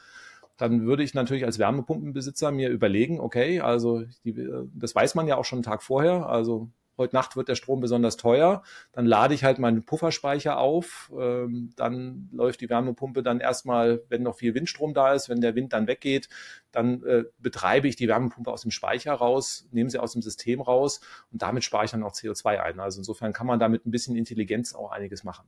dann 0.56 0.86
würde 0.86 1.02
ich 1.02 1.14
natürlich 1.14 1.44
als 1.44 1.58
Wärmepumpenbesitzer 1.58 2.50
mir 2.50 2.68
überlegen, 2.68 3.20
okay, 3.20 3.60
also 3.60 4.04
die, 4.24 4.48
das 4.74 4.94
weiß 4.94 5.14
man 5.14 5.26
ja 5.26 5.36
auch 5.36 5.44
schon 5.44 5.58
einen 5.58 5.64
Tag 5.64 5.82
vorher, 5.82 6.26
also 6.28 6.68
heute 6.98 7.16
Nacht 7.16 7.36
wird 7.36 7.48
der 7.48 7.54
Strom 7.54 7.80
besonders 7.80 8.16
teuer, 8.16 8.62
dann 8.92 9.06
lade 9.06 9.34
ich 9.34 9.44
halt 9.44 9.58
meinen 9.58 9.84
Pufferspeicher 9.84 10.58
auf, 10.58 11.12
ähm, 11.18 11.72
dann 11.76 12.28
läuft 12.32 12.60
die 12.60 12.68
Wärmepumpe 12.68 13.22
dann 13.22 13.40
erstmal, 13.40 14.02
wenn 14.08 14.22
noch 14.22 14.36
viel 14.36 14.54
Windstrom 14.54 14.94
da 14.94 15.14
ist, 15.14 15.28
wenn 15.28 15.40
der 15.40 15.54
Wind 15.54 15.72
dann 15.72 15.86
weggeht, 15.86 16.28
dann 16.70 17.02
äh, 17.04 17.24
betreibe 17.38 17.88
ich 17.88 17.96
die 17.96 18.08
Wärmepumpe 18.08 18.50
aus 18.50 18.62
dem 18.62 18.70
Speicher 18.70 19.14
raus, 19.14 19.66
nehme 19.72 19.90
sie 19.90 19.98
aus 19.98 20.12
dem 20.12 20.22
System 20.22 20.60
raus 20.60 21.00
und 21.32 21.42
damit 21.42 21.64
spare 21.64 21.86
ich 21.86 21.90
dann 21.90 22.02
auch 22.02 22.12
CO2 22.12 22.60
ein. 22.60 22.80
Also 22.80 23.00
insofern 23.00 23.32
kann 23.32 23.46
man 23.46 23.58
damit 23.58 23.86
ein 23.86 23.90
bisschen 23.90 24.16
Intelligenz 24.16 24.74
auch 24.74 24.90
einiges 24.90 25.24
machen. 25.24 25.44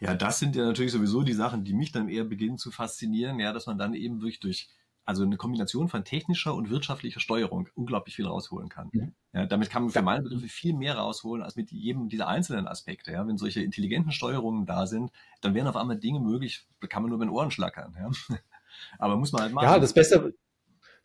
Ja, 0.00 0.14
das 0.14 0.38
sind 0.38 0.56
ja 0.56 0.64
natürlich 0.64 0.92
sowieso 0.92 1.22
die 1.22 1.32
Sachen, 1.32 1.64
die 1.64 1.74
mich 1.74 1.92
dann 1.92 2.08
eher 2.08 2.24
beginnen 2.24 2.58
zu 2.58 2.70
faszinieren, 2.70 3.38
ja, 3.40 3.52
dass 3.52 3.66
man 3.66 3.78
dann 3.78 3.94
eben 3.94 4.20
wirklich 4.20 4.40
durch 4.40 4.68
also 5.06 5.22
eine 5.22 5.36
Kombination 5.36 5.88
von 5.88 6.04
technischer 6.04 6.54
und 6.54 6.70
wirtschaftlicher 6.70 7.20
Steuerung 7.20 7.68
unglaublich 7.74 8.16
viel 8.16 8.26
rausholen 8.26 8.68
kann. 8.68 8.88
Mhm. 8.92 9.12
Ja, 9.32 9.46
damit 9.46 9.68
kann 9.68 9.82
man 9.82 9.92
für 9.92 10.02
meine 10.02 10.22
Begriffe 10.22 10.48
viel 10.48 10.72
mehr 10.72 10.96
rausholen 10.96 11.42
als 11.42 11.56
mit 11.56 11.70
jedem 11.70 12.08
dieser 12.08 12.26
einzelnen 12.26 12.66
Aspekte. 12.66 13.12
Ja. 13.12 13.26
Wenn 13.26 13.36
solche 13.36 13.62
intelligenten 13.62 14.12
Steuerungen 14.12 14.64
da 14.64 14.86
sind, 14.86 15.10
dann 15.42 15.54
wären 15.54 15.66
auf 15.66 15.76
einmal 15.76 15.98
Dinge 15.98 16.20
möglich, 16.20 16.66
kann 16.88 17.02
man 17.02 17.10
nur 17.10 17.18
mit 17.18 17.28
den 17.28 17.34
Ohren 17.34 17.50
schlackern. 17.50 17.94
Ja. 17.98 18.36
Aber 18.98 19.16
muss 19.16 19.32
man 19.32 19.42
halt 19.42 19.52
machen. 19.52 19.64
Ja, 19.64 19.78
das 19.78 19.92
Beste, 19.92 20.34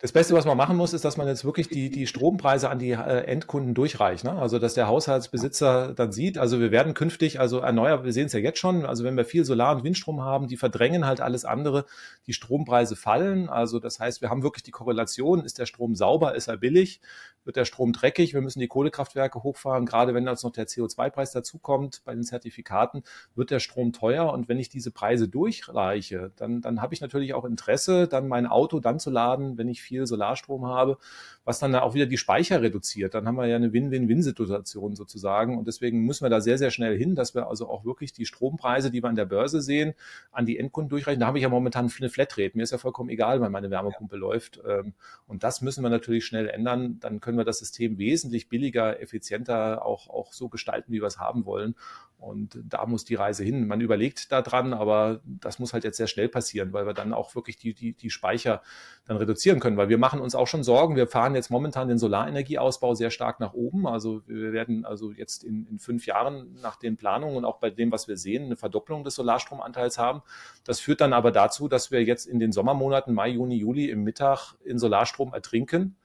das 0.02 0.12
Beste, 0.12 0.32
was 0.32 0.46
man 0.46 0.56
machen 0.56 0.78
muss, 0.78 0.94
ist, 0.94 1.04
dass 1.04 1.18
man 1.18 1.28
jetzt 1.28 1.44
wirklich 1.44 1.68
die, 1.68 1.90
die 1.90 2.06
Strompreise 2.06 2.70
an 2.70 2.78
die 2.78 2.92
äh, 2.92 3.24
Endkunden 3.24 3.74
durchreicht. 3.74 4.24
Ne? 4.24 4.32
Also, 4.32 4.58
dass 4.58 4.72
der 4.72 4.88
Haushaltsbesitzer 4.88 5.92
dann 5.92 6.10
sieht, 6.10 6.38
also 6.38 6.58
wir 6.58 6.70
werden 6.70 6.94
künftig, 6.94 7.38
also 7.38 7.58
erneuerbar, 7.58 8.06
wir 8.06 8.14
sehen 8.14 8.24
es 8.24 8.32
ja 8.32 8.38
jetzt 8.38 8.58
schon, 8.58 8.86
also 8.86 9.04
wenn 9.04 9.14
wir 9.18 9.26
viel 9.26 9.44
Solar- 9.44 9.76
und 9.76 9.84
Windstrom 9.84 10.22
haben, 10.22 10.48
die 10.48 10.56
verdrängen 10.56 11.04
halt 11.04 11.20
alles 11.20 11.44
andere, 11.44 11.84
die 12.26 12.32
Strompreise 12.32 12.96
fallen. 12.96 13.50
Also, 13.50 13.78
das 13.78 14.00
heißt, 14.00 14.22
wir 14.22 14.30
haben 14.30 14.42
wirklich 14.42 14.62
die 14.62 14.70
Korrelation, 14.70 15.44
ist 15.44 15.58
der 15.58 15.66
Strom 15.66 15.94
sauber, 15.94 16.34
ist 16.34 16.48
er 16.48 16.56
billig, 16.56 17.02
wird 17.44 17.56
der 17.56 17.66
Strom 17.66 17.92
dreckig, 17.92 18.32
wir 18.32 18.40
müssen 18.40 18.60
die 18.60 18.68
Kohlekraftwerke 18.68 19.42
hochfahren, 19.42 19.84
gerade 19.84 20.14
wenn 20.14 20.26
jetzt 20.26 20.44
noch 20.44 20.52
der 20.52 20.66
CO2-Preis 20.66 21.32
dazukommt 21.32 22.02
bei 22.06 22.14
den 22.14 22.22
Zertifikaten, 22.22 23.02
wird 23.34 23.50
der 23.50 23.60
Strom 23.60 23.92
teuer 23.92 24.32
und 24.32 24.48
wenn 24.48 24.58
ich 24.58 24.70
diese 24.70 24.90
Preise 24.90 25.28
durchreiche, 25.28 26.32
dann, 26.36 26.62
dann 26.62 26.80
habe 26.80 26.94
ich 26.94 27.02
natürlich 27.02 27.34
auch 27.34 27.44
Interesse, 27.44 28.08
dann 28.08 28.28
mein 28.28 28.46
Auto 28.46 28.80
dann 28.80 28.98
zu 28.98 29.10
laden, 29.10 29.58
wenn 29.58 29.68
ich 29.68 29.82
viel 29.90 30.06
Solarstrom 30.06 30.66
habe, 30.66 30.98
was 31.44 31.58
dann 31.58 31.74
auch 31.74 31.94
wieder 31.94 32.06
die 32.06 32.16
Speicher 32.16 32.62
reduziert. 32.62 33.14
Dann 33.14 33.26
haben 33.26 33.36
wir 33.36 33.46
ja 33.46 33.56
eine 33.56 33.72
Win-Win-Win-Situation 33.72 34.94
sozusagen. 34.94 35.58
Und 35.58 35.66
deswegen 35.66 36.06
müssen 36.06 36.24
wir 36.24 36.30
da 36.30 36.40
sehr, 36.40 36.58
sehr 36.58 36.70
schnell 36.70 36.96
hin, 36.96 37.16
dass 37.16 37.34
wir 37.34 37.48
also 37.48 37.68
auch 37.68 37.84
wirklich 37.84 38.12
die 38.12 38.24
Strompreise, 38.24 38.92
die 38.92 39.02
wir 39.02 39.08
an 39.08 39.16
der 39.16 39.24
Börse 39.24 39.60
sehen, 39.60 39.94
an 40.30 40.46
die 40.46 40.58
Endkunden 40.58 40.90
durchreichen. 40.90 41.18
Da 41.18 41.26
habe 41.26 41.38
ich 41.38 41.42
ja 41.42 41.48
momentan 41.48 41.90
eine 41.98 42.08
Flatrate. 42.08 42.52
Mir 42.54 42.62
ist 42.62 42.70
ja 42.70 42.78
vollkommen 42.78 43.10
egal, 43.10 43.40
wann 43.40 43.50
meine 43.50 43.70
Wärmepumpe 43.70 44.14
ja. 44.14 44.20
läuft. 44.20 44.60
Ähm, 44.66 44.94
und 45.26 45.42
das 45.42 45.60
müssen 45.60 45.82
wir 45.82 45.90
natürlich 45.90 46.24
schnell 46.24 46.48
ändern. 46.48 46.98
Dann 47.00 47.20
können 47.20 47.36
wir 47.36 47.44
das 47.44 47.58
System 47.58 47.98
wesentlich 47.98 48.48
billiger, 48.48 49.00
effizienter 49.00 49.84
auch, 49.84 50.08
auch 50.08 50.32
so 50.32 50.48
gestalten, 50.48 50.92
wie 50.92 51.00
wir 51.00 51.08
es 51.08 51.18
haben 51.18 51.46
wollen. 51.46 51.74
Und 52.20 52.58
da 52.62 52.84
muss 52.84 53.06
die 53.06 53.14
Reise 53.14 53.42
hin. 53.42 53.66
Man 53.66 53.80
überlegt 53.80 54.30
da 54.30 54.42
dran, 54.42 54.74
aber 54.74 55.20
das 55.24 55.58
muss 55.58 55.72
halt 55.72 55.84
jetzt 55.84 55.96
sehr 55.96 56.06
schnell 56.06 56.28
passieren, 56.28 56.72
weil 56.74 56.84
wir 56.84 56.92
dann 56.92 57.14
auch 57.14 57.34
wirklich 57.34 57.56
die, 57.56 57.72
die, 57.72 57.94
die 57.94 58.10
Speicher 58.10 58.60
dann 59.06 59.16
reduzieren 59.16 59.58
können. 59.58 59.78
Weil 59.78 59.88
wir 59.88 59.96
machen 59.96 60.20
uns 60.20 60.34
auch 60.34 60.46
schon 60.46 60.62
Sorgen. 60.62 60.96
Wir 60.96 61.06
fahren 61.06 61.34
jetzt 61.34 61.50
momentan 61.50 61.88
den 61.88 61.98
Solarenergieausbau 61.98 62.94
sehr 62.94 63.10
stark 63.10 63.40
nach 63.40 63.54
oben. 63.54 63.86
Also 63.86 64.22
wir 64.26 64.52
werden 64.52 64.84
also 64.84 65.12
jetzt 65.12 65.44
in, 65.44 65.66
in 65.66 65.78
fünf 65.78 66.04
Jahren 66.04 66.58
nach 66.60 66.76
den 66.76 66.98
Planungen 66.98 67.38
und 67.38 67.46
auch 67.46 67.58
bei 67.58 67.70
dem, 67.70 67.90
was 67.90 68.06
wir 68.06 68.18
sehen, 68.18 68.44
eine 68.44 68.56
Verdopplung 68.56 69.02
des 69.02 69.14
Solarstromanteils 69.14 69.96
haben. 69.96 70.20
Das 70.64 70.78
führt 70.78 71.00
dann 71.00 71.14
aber 71.14 71.32
dazu, 71.32 71.68
dass 71.68 71.90
wir 71.90 72.04
jetzt 72.04 72.26
in 72.26 72.38
den 72.38 72.52
Sommermonaten 72.52 73.14
Mai, 73.14 73.30
Juni, 73.30 73.56
Juli 73.56 73.88
im 73.88 74.04
Mittag 74.04 74.56
in 74.62 74.78
Solarstrom 74.78 75.32
ertrinken. 75.32 75.96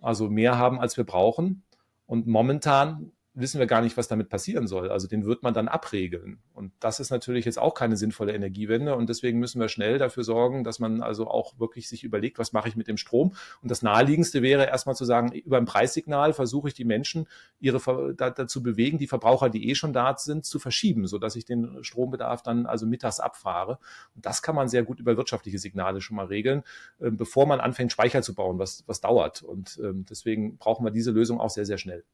Also 0.00 0.28
mehr 0.28 0.58
haben, 0.58 0.78
als 0.78 0.98
wir 0.98 1.04
brauchen. 1.04 1.62
Und 2.06 2.26
momentan 2.26 3.12
wissen 3.34 3.58
wir 3.58 3.66
gar 3.66 3.80
nicht, 3.80 3.96
was 3.96 4.06
damit 4.06 4.28
passieren 4.28 4.68
soll. 4.68 4.90
Also 4.90 5.08
den 5.08 5.26
wird 5.26 5.42
man 5.42 5.54
dann 5.54 5.66
abregeln. 5.66 6.38
Und 6.52 6.72
das 6.78 7.00
ist 7.00 7.10
natürlich 7.10 7.44
jetzt 7.44 7.58
auch 7.58 7.74
keine 7.74 7.96
sinnvolle 7.96 8.32
Energiewende. 8.32 8.94
Und 8.94 9.08
deswegen 9.08 9.40
müssen 9.40 9.60
wir 9.60 9.68
schnell 9.68 9.98
dafür 9.98 10.22
sorgen, 10.22 10.62
dass 10.62 10.78
man 10.78 11.02
also 11.02 11.26
auch 11.26 11.58
wirklich 11.58 11.88
sich 11.88 12.04
überlegt, 12.04 12.38
was 12.38 12.52
mache 12.52 12.68
ich 12.68 12.76
mit 12.76 12.86
dem 12.86 12.96
Strom. 12.96 13.34
Und 13.60 13.70
das 13.70 13.82
Naheliegendste 13.82 14.40
wäre 14.40 14.66
erstmal 14.66 14.94
zu 14.94 15.04
sagen, 15.04 15.32
über 15.32 15.58
ein 15.58 15.64
Preissignal 15.64 16.32
versuche 16.32 16.68
ich 16.68 16.74
die 16.74 16.84
Menschen 16.84 17.26
ihre 17.58 18.14
dazu 18.14 18.62
bewegen, 18.62 18.98
die 18.98 19.08
Verbraucher, 19.08 19.50
die 19.50 19.68
eh 19.68 19.74
schon 19.74 19.92
da 19.92 20.16
sind, 20.16 20.44
zu 20.44 20.60
verschieben, 20.60 21.08
sodass 21.08 21.34
ich 21.34 21.44
den 21.44 21.82
Strombedarf 21.82 22.42
dann 22.42 22.66
also 22.66 22.86
mittags 22.86 23.18
abfahre. 23.18 23.78
Und 24.14 24.24
das 24.24 24.42
kann 24.42 24.54
man 24.54 24.68
sehr 24.68 24.84
gut 24.84 25.00
über 25.00 25.16
wirtschaftliche 25.16 25.58
Signale 25.58 26.00
schon 26.00 26.16
mal 26.16 26.26
regeln, 26.26 26.62
ähm, 27.00 27.16
bevor 27.16 27.46
man 27.46 27.58
anfängt, 27.58 27.90
Speicher 27.90 28.22
zu 28.22 28.34
bauen, 28.34 28.60
was, 28.60 28.84
was 28.86 29.00
dauert. 29.00 29.42
Und 29.42 29.80
ähm, 29.82 30.04
deswegen 30.08 30.56
brauchen 30.56 30.84
wir 30.84 30.92
diese 30.92 31.10
Lösung 31.10 31.40
auch 31.40 31.50
sehr, 31.50 31.66
sehr 31.66 31.78
schnell. 31.78 32.04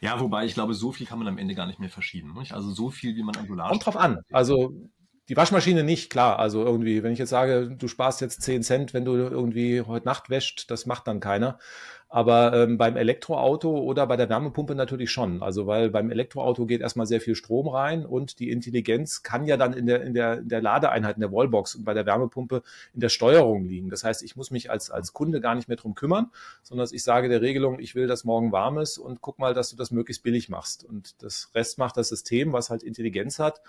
Ja, 0.00 0.20
wobei 0.20 0.44
ich 0.44 0.54
glaube, 0.54 0.74
so 0.74 0.92
viel 0.92 1.06
kann 1.06 1.18
man 1.18 1.28
am 1.28 1.38
Ende 1.38 1.54
gar 1.54 1.66
nicht 1.66 1.80
mehr 1.80 1.90
verschieben. 1.90 2.34
Nicht? 2.38 2.52
Also 2.52 2.70
so 2.70 2.90
viel, 2.90 3.16
wie 3.16 3.22
man 3.22 3.36
an 3.36 3.46
Solar. 3.46 3.68
Kommt 3.68 3.86
drauf 3.86 3.96
an. 3.96 4.18
Also 4.30 4.74
die 5.28 5.36
Waschmaschine 5.36 5.84
nicht, 5.84 6.10
klar. 6.10 6.38
Also 6.38 6.64
irgendwie, 6.64 7.02
wenn 7.02 7.12
ich 7.12 7.18
jetzt 7.18 7.30
sage, 7.30 7.74
du 7.76 7.88
sparst 7.88 8.20
jetzt 8.20 8.42
10 8.42 8.62
Cent, 8.62 8.94
wenn 8.94 9.04
du 9.04 9.14
irgendwie 9.14 9.82
heute 9.82 10.06
Nacht 10.06 10.30
wäscht, 10.30 10.70
das 10.70 10.86
macht 10.86 11.06
dann 11.06 11.20
keiner. 11.20 11.58
Aber 12.14 12.52
ähm, 12.52 12.76
beim 12.76 12.98
Elektroauto 12.98 13.70
oder 13.70 14.06
bei 14.06 14.18
der 14.18 14.28
Wärmepumpe 14.28 14.74
natürlich 14.74 15.10
schon. 15.10 15.42
Also 15.42 15.66
weil 15.66 15.88
beim 15.88 16.10
Elektroauto 16.10 16.66
geht 16.66 16.82
erstmal 16.82 17.06
sehr 17.06 17.22
viel 17.22 17.34
Strom 17.34 17.68
rein 17.68 18.04
und 18.04 18.38
die 18.38 18.50
Intelligenz 18.50 19.22
kann 19.22 19.46
ja 19.46 19.56
dann 19.56 19.72
in 19.72 19.86
der, 19.86 20.02
in 20.02 20.12
der, 20.12 20.40
in 20.40 20.48
der 20.50 20.60
Ladeeinheit, 20.60 21.16
in 21.16 21.22
der 21.22 21.32
Wallbox 21.32 21.74
und 21.74 21.86
bei 21.86 21.94
der 21.94 22.04
Wärmepumpe 22.04 22.62
in 22.92 23.00
der 23.00 23.08
Steuerung 23.08 23.64
liegen. 23.64 23.88
Das 23.88 24.04
heißt, 24.04 24.22
ich 24.24 24.36
muss 24.36 24.50
mich 24.50 24.70
als, 24.70 24.90
als 24.90 25.14
Kunde 25.14 25.40
gar 25.40 25.54
nicht 25.54 25.68
mehr 25.68 25.78
drum 25.78 25.94
kümmern, 25.94 26.30
sondern 26.62 26.86
ich 26.92 27.02
sage 27.02 27.30
der 27.30 27.40
Regelung, 27.40 27.78
ich 27.78 27.94
will, 27.94 28.06
dass 28.06 28.24
morgen 28.24 28.52
warm 28.52 28.76
ist 28.76 28.98
und 28.98 29.22
guck 29.22 29.38
mal, 29.38 29.54
dass 29.54 29.70
du 29.70 29.76
das 29.76 29.90
möglichst 29.90 30.22
billig 30.22 30.50
machst. 30.50 30.84
Und 30.84 31.22
das 31.22 31.50
Rest 31.54 31.78
macht 31.78 31.96
das 31.96 32.10
System, 32.10 32.52
was 32.52 32.68
halt 32.68 32.82
Intelligenz 32.82 33.38
hat. 33.38 33.62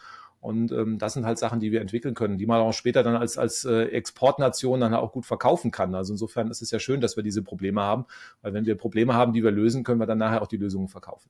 Und 0.43 0.73
ähm, 0.73 0.97
das 0.99 1.13
sind 1.13 1.25
halt 1.25 1.39
Sachen, 1.39 1.61
die 1.61 1.71
wir 1.71 1.79
entwickeln 1.79 2.15
können, 2.15 2.37
die 2.37 2.45
man 2.45 2.59
auch 2.59 2.73
später 2.73 3.01
dann 3.01 3.15
als, 3.15 3.37
als 3.37 3.63
äh, 3.63 3.85
Exportnation 3.85 4.81
dann 4.81 4.93
auch 4.93 5.13
gut 5.13 5.25
verkaufen 5.25 5.71
kann. 5.71 5.95
Also 5.95 6.11
insofern 6.11 6.51
ist 6.51 6.61
es 6.61 6.69
ja 6.69 6.79
schön, 6.79 6.99
dass 6.99 7.15
wir 7.15 7.23
diese 7.23 7.43
Probleme 7.43 7.81
haben, 7.81 8.05
weil 8.41 8.53
wenn 8.53 8.65
wir 8.65 8.75
Probleme 8.75 9.13
haben, 9.13 9.31
die 9.31 9.41
wir 9.41 9.51
lösen, 9.51 9.85
können 9.85 10.01
wir 10.01 10.05
dann 10.05 10.17
nachher 10.17 10.41
auch 10.41 10.47
die 10.47 10.57
Lösungen 10.57 10.89
verkaufen. 10.89 11.29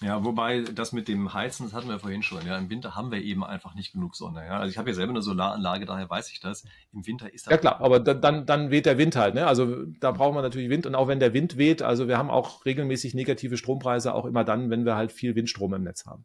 Ja, 0.00 0.24
wobei 0.24 0.62
das 0.62 0.92
mit 0.92 1.08
dem 1.08 1.34
Heizen, 1.34 1.64
das 1.64 1.72
hatten 1.72 1.88
wir 1.88 1.98
vorhin 1.98 2.22
schon. 2.22 2.46
Ja, 2.46 2.56
im 2.56 2.70
Winter 2.70 2.94
haben 2.94 3.10
wir 3.10 3.20
eben 3.20 3.42
einfach 3.42 3.74
nicht 3.74 3.92
genug 3.94 4.14
Sonne. 4.14 4.46
Ja, 4.46 4.60
also 4.60 4.70
ich 4.70 4.78
habe 4.78 4.90
ja 4.90 4.94
selber 4.94 5.10
eine 5.10 5.22
Solaranlage, 5.22 5.84
daher 5.84 6.08
weiß 6.08 6.30
ich 6.30 6.38
das. 6.38 6.64
Im 6.92 7.04
Winter 7.04 7.34
ist 7.34 7.46
das. 7.46 7.50
Ja 7.50 7.56
klar, 7.58 7.80
aber 7.80 7.98
dann, 7.98 8.20
dann, 8.20 8.46
dann 8.46 8.70
weht 8.70 8.86
der 8.86 8.96
Wind 8.96 9.16
halt. 9.16 9.34
Ne? 9.34 9.44
Also 9.44 9.86
da 9.98 10.12
brauchen 10.12 10.36
wir 10.36 10.42
natürlich 10.42 10.70
Wind 10.70 10.86
und 10.86 10.94
auch 10.94 11.08
wenn 11.08 11.18
der 11.18 11.34
Wind 11.34 11.56
weht, 11.56 11.82
also 11.82 12.06
wir 12.06 12.16
haben 12.16 12.30
auch 12.30 12.64
regelmäßig 12.64 13.14
negative 13.14 13.56
Strompreise, 13.56 14.14
auch 14.14 14.24
immer 14.24 14.44
dann, 14.44 14.70
wenn 14.70 14.84
wir 14.84 14.94
halt 14.94 15.10
viel 15.10 15.34
Windstrom 15.34 15.74
im 15.74 15.82
Netz 15.82 16.06
haben. 16.06 16.24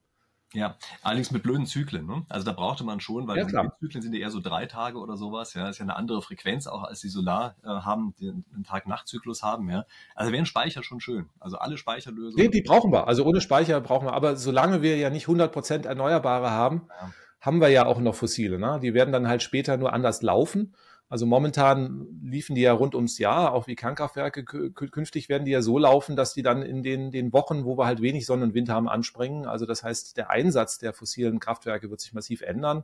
Ja, 0.54 0.78
allerdings 1.02 1.32
mit 1.32 1.44
blöden 1.44 1.66
Zyklen. 1.66 2.06
Ne? 2.06 2.26
Also 2.30 2.46
da 2.46 2.54
brauchte 2.54 2.86
man 2.86 3.02
schon, 3.02 3.28
weil 3.28 3.38
ja, 3.38 3.44
die 3.44 3.70
Zyklen 3.80 4.02
sind 4.02 4.14
ja 4.14 4.22
eher 4.22 4.32
so 4.32 4.40
drei 4.40 4.66
Tage 4.66 4.98
oder 4.98 5.18
sowas. 5.18 5.54
Ja, 5.54 5.64
das 5.64 5.72
ist 5.72 5.80
ja 5.80 5.84
eine 5.84 5.98
andere 5.98 6.22
Frequenz 6.22 6.68
auch 6.68 6.84
als 6.84 7.02
die 7.02 7.10
Solar 7.10 7.56
äh, 7.64 7.68
haben, 7.68 8.14
die 8.20 8.30
einen 8.30 8.64
Tag-Nacht-Zyklus 8.64 9.44
haben. 9.44 9.70
Ja, 9.70 9.86
also 10.16 10.32
wäre 10.32 10.42
ein 10.42 10.46
Speicher 10.46 10.84
schon 10.84 11.02
schön. 11.02 11.30
Also 11.40 11.58
alle 11.58 11.78
Speicherlösungen. 11.78 12.38
Nee, 12.38 12.50
die 12.50 12.62
brauchen 12.62 12.94
wir. 12.94 13.08
Also 13.08 13.26
ohne 13.26 13.42
Speicher 13.42 13.82
brauchen 13.82 14.08
wir. 14.08 14.14
Aber 14.14 14.38
solange 14.38 14.82
wir 14.82 14.96
ja 14.98 15.10
nicht 15.10 15.26
100 15.26 15.52
Prozent 15.52 15.86
Erneuerbare 15.86 16.50
haben, 16.50 16.88
ja. 16.90 17.12
haben 17.42 17.60
wir 17.60 17.70
ja 17.70 17.86
auch 17.86 18.00
noch 18.00 18.16
Fossile. 18.16 18.58
Ne? 18.58 18.80
Die 18.82 18.94
werden 18.94 19.12
dann 19.12 19.28
halt 19.28 19.44
später 19.44 19.76
nur 19.76 19.92
anders 19.92 20.22
laufen. 20.22 20.74
Also 21.10 21.26
momentan 21.26 22.06
liefen 22.22 22.56
die 22.56 22.62
ja 22.62 22.74
rund 22.74 22.94
ums 22.94 23.18
Jahr, 23.18 23.54
auch 23.54 23.68
wie 23.68 23.76
Kernkraftwerke. 23.76 24.44
Künftig 24.44 25.30
werden 25.30 25.46
die 25.46 25.52
ja 25.52 25.62
so 25.62 25.78
laufen, 25.78 26.18
dass 26.18 26.34
die 26.34 26.44
dann 26.44 26.62
in 26.62 26.84
den, 26.84 27.12
den 27.12 27.32
Wochen, 27.32 27.64
wo 27.64 27.78
wir 27.78 27.86
halt 27.86 28.02
wenig 28.02 28.26
Sonne 28.26 28.44
und 28.44 28.54
Wind 28.54 28.70
haben, 28.70 28.90
anspringen. 28.90 29.46
Also 29.46 29.66
das 29.66 29.84
heißt, 29.84 30.18
der 30.18 30.30
Einsatz 30.30 30.80
der 30.80 30.94
fossilen 30.94 31.40
Kraftwerke 31.40 31.90
wird 31.90 32.02
sich 32.02 32.14
massiv 32.14 32.42
ändern. 32.42 32.84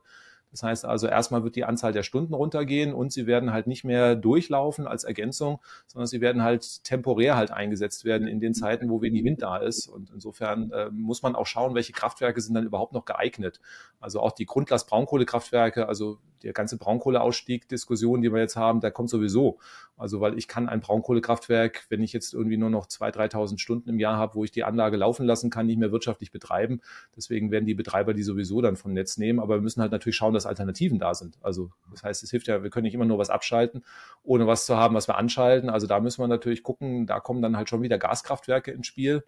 Das 0.53 0.61
heißt 0.61 0.85
also, 0.85 1.07
erstmal 1.07 1.43
wird 1.43 1.55
die 1.55 1.65
Anzahl 1.65 1.93
der 1.93 2.03
Stunden 2.03 2.35
runtergehen 2.35 2.93
und 2.93 3.11
sie 3.11 3.25
werden 3.25 3.51
halt 3.51 3.65
nicht 3.65 3.83
mehr 3.83 4.15
durchlaufen 4.15 4.85
als 4.85 5.03
Ergänzung, 5.03 5.59
sondern 5.87 6.05
sie 6.05 6.21
werden 6.21 6.43
halt 6.43 6.83
temporär 6.83 7.35
halt 7.35 7.49
eingesetzt 7.49 8.05
werden 8.05 8.27
in 8.27 8.39
den 8.39 8.53
Zeiten, 8.53 8.87
wo 8.91 9.01
wenig 9.01 9.23
Wind 9.23 9.41
da 9.41 9.57
ist. 9.57 9.87
Und 9.87 10.11
insofern 10.11 10.71
äh, 10.71 10.91
muss 10.91 11.23
man 11.23 11.35
auch 11.35 11.47
schauen, 11.47 11.73
welche 11.73 11.91
Kraftwerke 11.91 12.39
sind 12.39 12.53
dann 12.53 12.65
überhaupt 12.65 12.93
noch 12.93 13.05
geeignet. 13.05 13.61
Also 13.99 14.19
auch 14.19 14.31
die 14.31 14.45
Grundlast-Braunkohlekraftwerke, 14.45 15.87
also 15.87 16.19
der 16.43 16.53
ganze 16.53 16.77
Braunkohleausstieg-Diskussion, 16.77 18.21
die 18.21 18.31
wir 18.31 18.39
jetzt 18.39 18.55
haben, 18.55 18.81
der 18.81 18.91
kommt 18.91 19.09
sowieso. 19.09 19.59
Also 19.97 20.21
weil 20.21 20.37
ich 20.37 20.47
kann 20.47 20.67
ein 20.67 20.81
Braunkohlekraftwerk, 20.81 21.85
wenn 21.89 22.01
ich 22.01 22.13
jetzt 22.13 22.33
irgendwie 22.33 22.57
nur 22.57 22.69
noch 22.69 22.87
2.000, 22.87 23.31
3.000 23.31 23.57
Stunden 23.59 23.89
im 23.89 23.99
Jahr 23.99 24.17
habe, 24.17 24.35
wo 24.35 24.43
ich 24.43 24.51
die 24.51 24.63
Anlage 24.63 24.97
laufen 24.97 25.25
lassen 25.25 25.49
kann, 25.49 25.65
nicht 25.65 25.79
mehr 25.79 25.91
wirtschaftlich 25.91 26.31
betreiben. 26.31 26.81
Deswegen 27.15 27.51
werden 27.51 27.65
die 27.65 27.75
Betreiber 27.75 28.13
die 28.13 28.23
sowieso 28.23 28.61
dann 28.61 28.75
vom 28.75 28.93
Netz 28.93 29.17
nehmen. 29.17 29.39
Aber 29.39 29.55
wir 29.55 29.61
müssen 29.61 29.81
halt 29.81 29.91
natürlich 29.91 30.15
schauen, 30.15 30.33
dass 30.33 30.45
Alternativen 30.45 30.99
da 30.99 31.13
sind. 31.13 31.37
Also 31.41 31.71
das 31.91 32.03
heißt, 32.03 32.23
es 32.23 32.31
hilft 32.31 32.47
ja, 32.47 32.63
wir 32.63 32.69
können 32.69 32.83
nicht 32.83 32.95
immer 32.95 33.05
nur 33.05 33.17
was 33.17 33.29
abschalten, 33.29 33.83
ohne 34.23 34.47
was 34.47 34.65
zu 34.65 34.75
haben, 34.75 34.95
was 34.95 35.07
wir 35.07 35.17
anschalten. 35.17 35.69
Also 35.69 35.87
da 35.87 35.99
müssen 35.99 36.21
wir 36.21 36.27
natürlich 36.27 36.63
gucken, 36.63 37.07
da 37.07 37.19
kommen 37.19 37.41
dann 37.41 37.55
halt 37.55 37.69
schon 37.69 37.81
wieder 37.81 37.97
Gaskraftwerke 37.97 38.71
ins 38.71 38.87
Spiel 38.87 39.23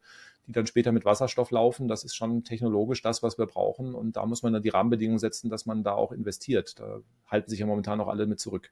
die 0.48 0.52
dann 0.52 0.68
später 0.68 0.92
mit 0.92 1.06
Wasserstoff 1.06 1.52
laufen. 1.52 1.88
Das 1.88 2.04
ist 2.04 2.16
schon 2.16 2.44
technologisch 2.44 3.02
das, 3.02 3.24
was 3.24 3.38
wir 3.38 3.46
brauchen. 3.46 3.96
Und 3.96 4.16
da 4.16 4.26
muss 4.26 4.44
man 4.44 4.54
dann 4.54 4.64
die 4.64 4.70
Rahmenbedingungen 4.70 5.20
setzen, 5.20 5.50
dass 5.50 5.66
man 5.66 5.84
da 5.84 5.94
auch 5.94 6.12
investiert. 6.12 6.80
Da 6.80 7.02
halten 7.28 7.50
sich 7.50 7.60
ja 7.60 7.66
momentan 7.66 7.98
noch 7.98 8.08
alle 8.08 8.28
mit 8.28 8.40
zurück. 8.40 8.72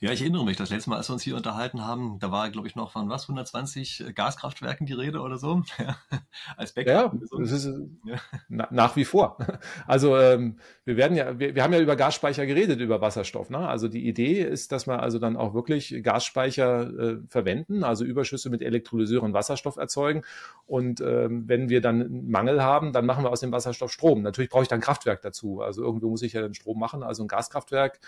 Ja, 0.00 0.10
ich 0.10 0.20
erinnere 0.20 0.44
mich, 0.44 0.56
das 0.56 0.70
letzte 0.70 0.90
Mal, 0.90 0.96
als 0.96 1.08
wir 1.08 1.14
uns 1.14 1.22
hier 1.22 1.36
unterhalten 1.36 1.84
haben, 1.84 2.18
da 2.18 2.30
war, 2.30 2.50
glaube 2.50 2.66
ich, 2.66 2.76
noch 2.76 2.90
von 2.92 3.08
was, 3.08 3.24
120 3.24 4.04
Gaskraftwerken 4.14 4.86
die 4.86 4.92
Rede 4.92 5.20
oder 5.20 5.38
so, 5.38 5.62
als 6.56 6.72
Backup. 6.72 7.14
Ja, 7.14 7.38
das 7.38 7.50
ist 7.50 7.66
ja. 8.04 8.16
Na, 8.48 8.68
nach 8.70 8.96
wie 8.96 9.04
vor. 9.04 9.38
Also 9.86 10.16
ähm, 10.16 10.58
wir 10.84 10.96
werden 10.96 11.16
ja, 11.16 11.38
wir, 11.38 11.54
wir 11.54 11.62
haben 11.62 11.72
ja 11.72 11.80
über 11.80 11.96
Gasspeicher 11.96 12.46
geredet, 12.46 12.80
über 12.80 13.00
Wasserstoff. 13.00 13.50
Ne? 13.50 13.58
Also 13.58 13.88
die 13.88 14.06
Idee 14.06 14.42
ist, 14.42 14.72
dass 14.72 14.86
wir 14.86 15.00
also 15.00 15.18
dann 15.18 15.36
auch 15.36 15.54
wirklich 15.54 16.02
Gasspeicher 16.02 16.90
äh, 16.98 17.16
verwenden, 17.28 17.84
also 17.84 18.04
Überschüsse 18.04 18.50
mit 18.50 18.62
Elektrolyseur 18.62 19.22
und 19.22 19.34
Wasserstoff 19.34 19.76
erzeugen. 19.76 20.22
Und 20.66 21.00
ähm, 21.00 21.48
wenn 21.48 21.68
wir 21.68 21.80
dann 21.80 22.02
einen 22.02 22.30
Mangel 22.30 22.62
haben, 22.62 22.92
dann 22.92 23.06
machen 23.06 23.24
wir 23.24 23.30
aus 23.30 23.40
dem 23.40 23.52
Wasserstoff 23.52 23.92
Strom. 23.92 24.22
Natürlich 24.22 24.50
brauche 24.50 24.62
ich 24.62 24.68
dann 24.68 24.78
ein 24.78 24.82
Kraftwerk 24.82 25.22
dazu. 25.22 25.60
Also 25.60 25.82
irgendwo 25.82 26.10
muss 26.10 26.22
ich 26.22 26.32
ja 26.32 26.42
den 26.42 26.54
Strom 26.54 26.78
machen. 26.78 27.02
Also 27.02 27.24
ein 27.24 27.28
Gaskraftwerk 27.28 28.00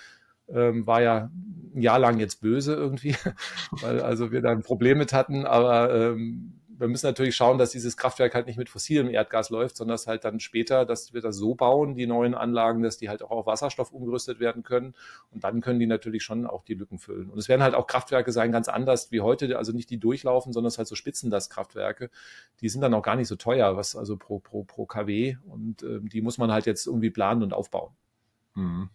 ähm, 0.49 0.87
war 0.87 1.03
ja 1.03 1.31
ein 1.75 1.81
Jahr 1.81 1.99
lang 1.99 2.19
jetzt 2.19 2.41
böse 2.41 2.75
irgendwie, 2.75 3.17
weil 3.71 4.01
also 4.01 4.33
wir 4.33 4.43
da 4.43 4.51
ein 4.51 4.63
Problem 4.63 4.99
mit 4.99 5.13
hatten, 5.13 5.45
aber 5.47 5.95
ähm, 5.95 6.61
wir 6.79 6.89
müssen 6.89 7.07
natürlich 7.07 7.37
schauen, 7.37 7.59
dass 7.59 7.71
dieses 7.71 7.97
Kraftwerk 7.97 8.35
halt 8.35 8.47
nicht 8.47 8.57
mit 8.57 8.69
fossilem 8.69 9.09
Erdgas 9.09 9.51
läuft, 9.51 9.77
sondern 9.77 9.95
dass 9.95 10.07
halt 10.07 10.25
dann 10.25 10.41
später, 10.41 10.85
dass 10.85 11.13
wir 11.13 11.21
das 11.21 11.37
so 11.37 11.55
bauen, 11.55 11.95
die 11.95 12.07
neuen 12.07 12.35
Anlagen, 12.35 12.83
dass 12.83 12.97
die 12.97 13.09
halt 13.09 13.23
auch 13.23 13.31
auf 13.31 13.47
Wasserstoff 13.47 13.93
umgerüstet 13.93 14.41
werden 14.41 14.63
können. 14.63 14.95
Und 15.31 15.45
dann 15.45 15.61
können 15.61 15.79
die 15.79 15.87
natürlich 15.87 16.25
schon 16.25 16.47
auch 16.47 16.65
die 16.65 16.75
Lücken 16.75 16.99
füllen. 16.99 17.31
Und 17.31 17.39
es 17.39 17.49
werden 17.49 17.63
halt 17.63 17.75
auch 17.75 17.87
Kraftwerke 17.87 18.33
sein, 18.33 18.53
ganz 18.53 18.69
anders 18.69 19.13
wie 19.13 19.21
heute, 19.21 19.57
also 19.57 19.73
nicht 19.73 19.91
die 19.91 19.99
durchlaufen, 19.99 20.53
sondern 20.53 20.69
es 20.69 20.79
halt 20.79 20.89
so 20.89 20.95
Spitzenlastkraftwerke. 20.95 22.11
Die 22.61 22.69
sind 22.69 22.81
dann 22.81 22.95
auch 22.95 23.03
gar 23.03 23.17
nicht 23.17 23.29
so 23.29 23.37
teuer, 23.37 23.77
was 23.77 23.95
also 23.95 24.17
pro, 24.17 24.41
pro, 24.41 24.65
pro 24.65 24.87
KW. 24.87 25.37
Und 25.47 25.83
äh, 25.83 26.01
die 26.01 26.23
muss 26.23 26.39
man 26.39 26.51
halt 26.51 26.67
jetzt 26.67 26.87
irgendwie 26.87 27.11
planen 27.11 27.43
und 27.43 27.53
aufbauen. 27.53 27.93
Mhm. 28.55 28.91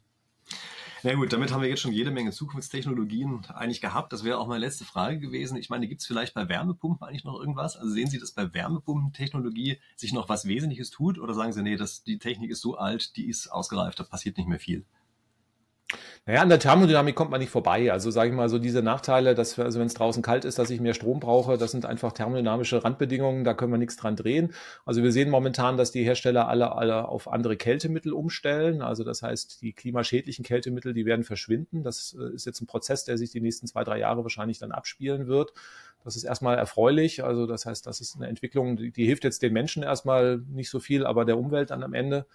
Na 1.02 1.14
gut, 1.14 1.32
damit 1.32 1.54
haben 1.54 1.62
wir 1.62 1.70
jetzt 1.70 1.80
schon 1.80 1.94
jede 1.94 2.12
Menge 2.12 2.32
Zukunftstechnologien 2.32 3.46
eigentlich 3.54 3.80
gehabt. 3.80 4.12
Das 4.12 4.26
wäre 4.26 4.38
auch 4.38 4.48
meine 4.48 4.66
letzte 4.66 4.84
Frage 4.84 5.18
gewesen. 5.20 5.56
Ich 5.56 5.70
meine, 5.70 5.88
gibt 5.88 6.02
es 6.02 6.08
vielleicht 6.08 6.34
bei 6.34 6.50
Wärmepumpen 6.50 7.08
eigentlich 7.08 7.24
noch 7.24 7.40
irgendwas? 7.40 7.78
Also 7.78 7.90
sehen 7.90 8.10
Sie, 8.10 8.20
dass 8.20 8.34
bei 8.34 8.54
Wärmepumpentechnologie 8.54 9.80
sich 9.96 10.12
noch 10.12 10.28
was 10.28 10.46
Wesentliches 10.46 10.90
tut? 10.90 11.18
Oder 11.18 11.34
sagen 11.34 11.54
Sie, 11.54 11.64
nee, 11.64 11.78
das, 11.78 12.04
die 12.04 12.20
Technik 12.20 12.52
ist 12.52 12.60
so 12.60 12.76
alt, 12.76 13.16
die 13.16 13.30
ist 13.30 13.48
ausgereift, 13.48 13.98
da 14.00 14.04
passiert 14.04 14.38
nicht 14.38 14.50
mehr 14.50 14.60
viel? 14.60 14.84
Naja, 16.26 16.42
an 16.42 16.50
der 16.50 16.60
Thermodynamik 16.60 17.16
kommt 17.16 17.32
man 17.32 17.40
nicht 17.40 17.50
vorbei. 17.50 17.92
Also 17.92 18.12
sage 18.12 18.30
ich 18.30 18.36
mal 18.36 18.50
so 18.50 18.60
diese 18.60 18.84
Nachteile, 18.84 19.34
dass 19.34 19.58
wir, 19.58 19.66
also 19.66 19.80
wenn 19.80 19.88
es 19.88 19.96
draußen 19.96 20.22
kalt 20.22 20.46
ist, 20.46 20.60
dass 20.60 20.70
ich 20.70 20.80
mehr 20.80 20.94
Strom 20.94 21.20
brauche, 21.20 21.58
das 21.58 21.72
sind 21.72 21.86
einfach 21.86 22.12
thermodynamische 22.12 22.84
Randbedingungen, 22.84 23.44
da 23.44 23.56
können 23.56 23.72
wir 23.72 23.80
nichts 23.80 23.98
dran 23.98 24.16
drehen. 24.16 24.54
Also 24.86 25.02
wir 25.02 25.12
sehen 25.12 25.32
momentan, 25.32 25.78
dass 25.78 25.92
die 25.92 26.04
Hersteller 26.04 26.48
alle, 26.48 26.76
alle 26.76 27.08
auf 27.08 27.28
andere 27.28 27.58
Kältemittel 27.58 28.14
umstellen. 28.14 28.84
Also 28.84 29.04
das 29.04 29.24
heißt, 29.24 29.62
die 29.62 29.74
klimaschädlichen 29.74 30.46
Kältemittel, 30.46 30.94
die 30.94 31.06
werden 31.06 31.24
verschwinden. 31.24 31.84
Das 31.84 32.16
äh, 32.20 32.36
ist 32.36 32.46
jetzt 32.46 32.62
ein 32.62 32.68
Prozess, 32.68 33.06
der 33.06 33.18
sich 33.18 33.32
die 33.32 33.42
nächsten 33.42 33.66
zwei, 33.66 33.84
drei 33.84 33.98
Jahre 33.98 34.22
wahrscheinlich 34.24 34.60
dann 34.60 34.72
abspielen 34.72 35.28
wird. 35.28 35.54
Das 36.04 36.16
ist 36.16 36.24
erstmal 36.24 36.58
erfreulich. 36.58 37.24
Also 37.24 37.48
das 37.48 37.66
heißt, 37.66 37.88
das 37.88 38.02
ist 38.02 38.16
eine 38.16 38.28
Entwicklung, 38.28 38.78
die, 38.78 38.92
die 38.92 39.06
hilft 39.06 39.24
jetzt 39.24 39.42
den 39.42 39.54
Menschen 39.54 39.84
erstmal 39.84 40.38
nicht 40.38 40.70
so 40.70 40.80
viel, 40.80 41.06
aber 41.06 41.26
der 41.26 41.38
Umwelt 41.38 41.72
dann 41.72 41.84
am 41.84 41.94
Ende. 41.94 42.26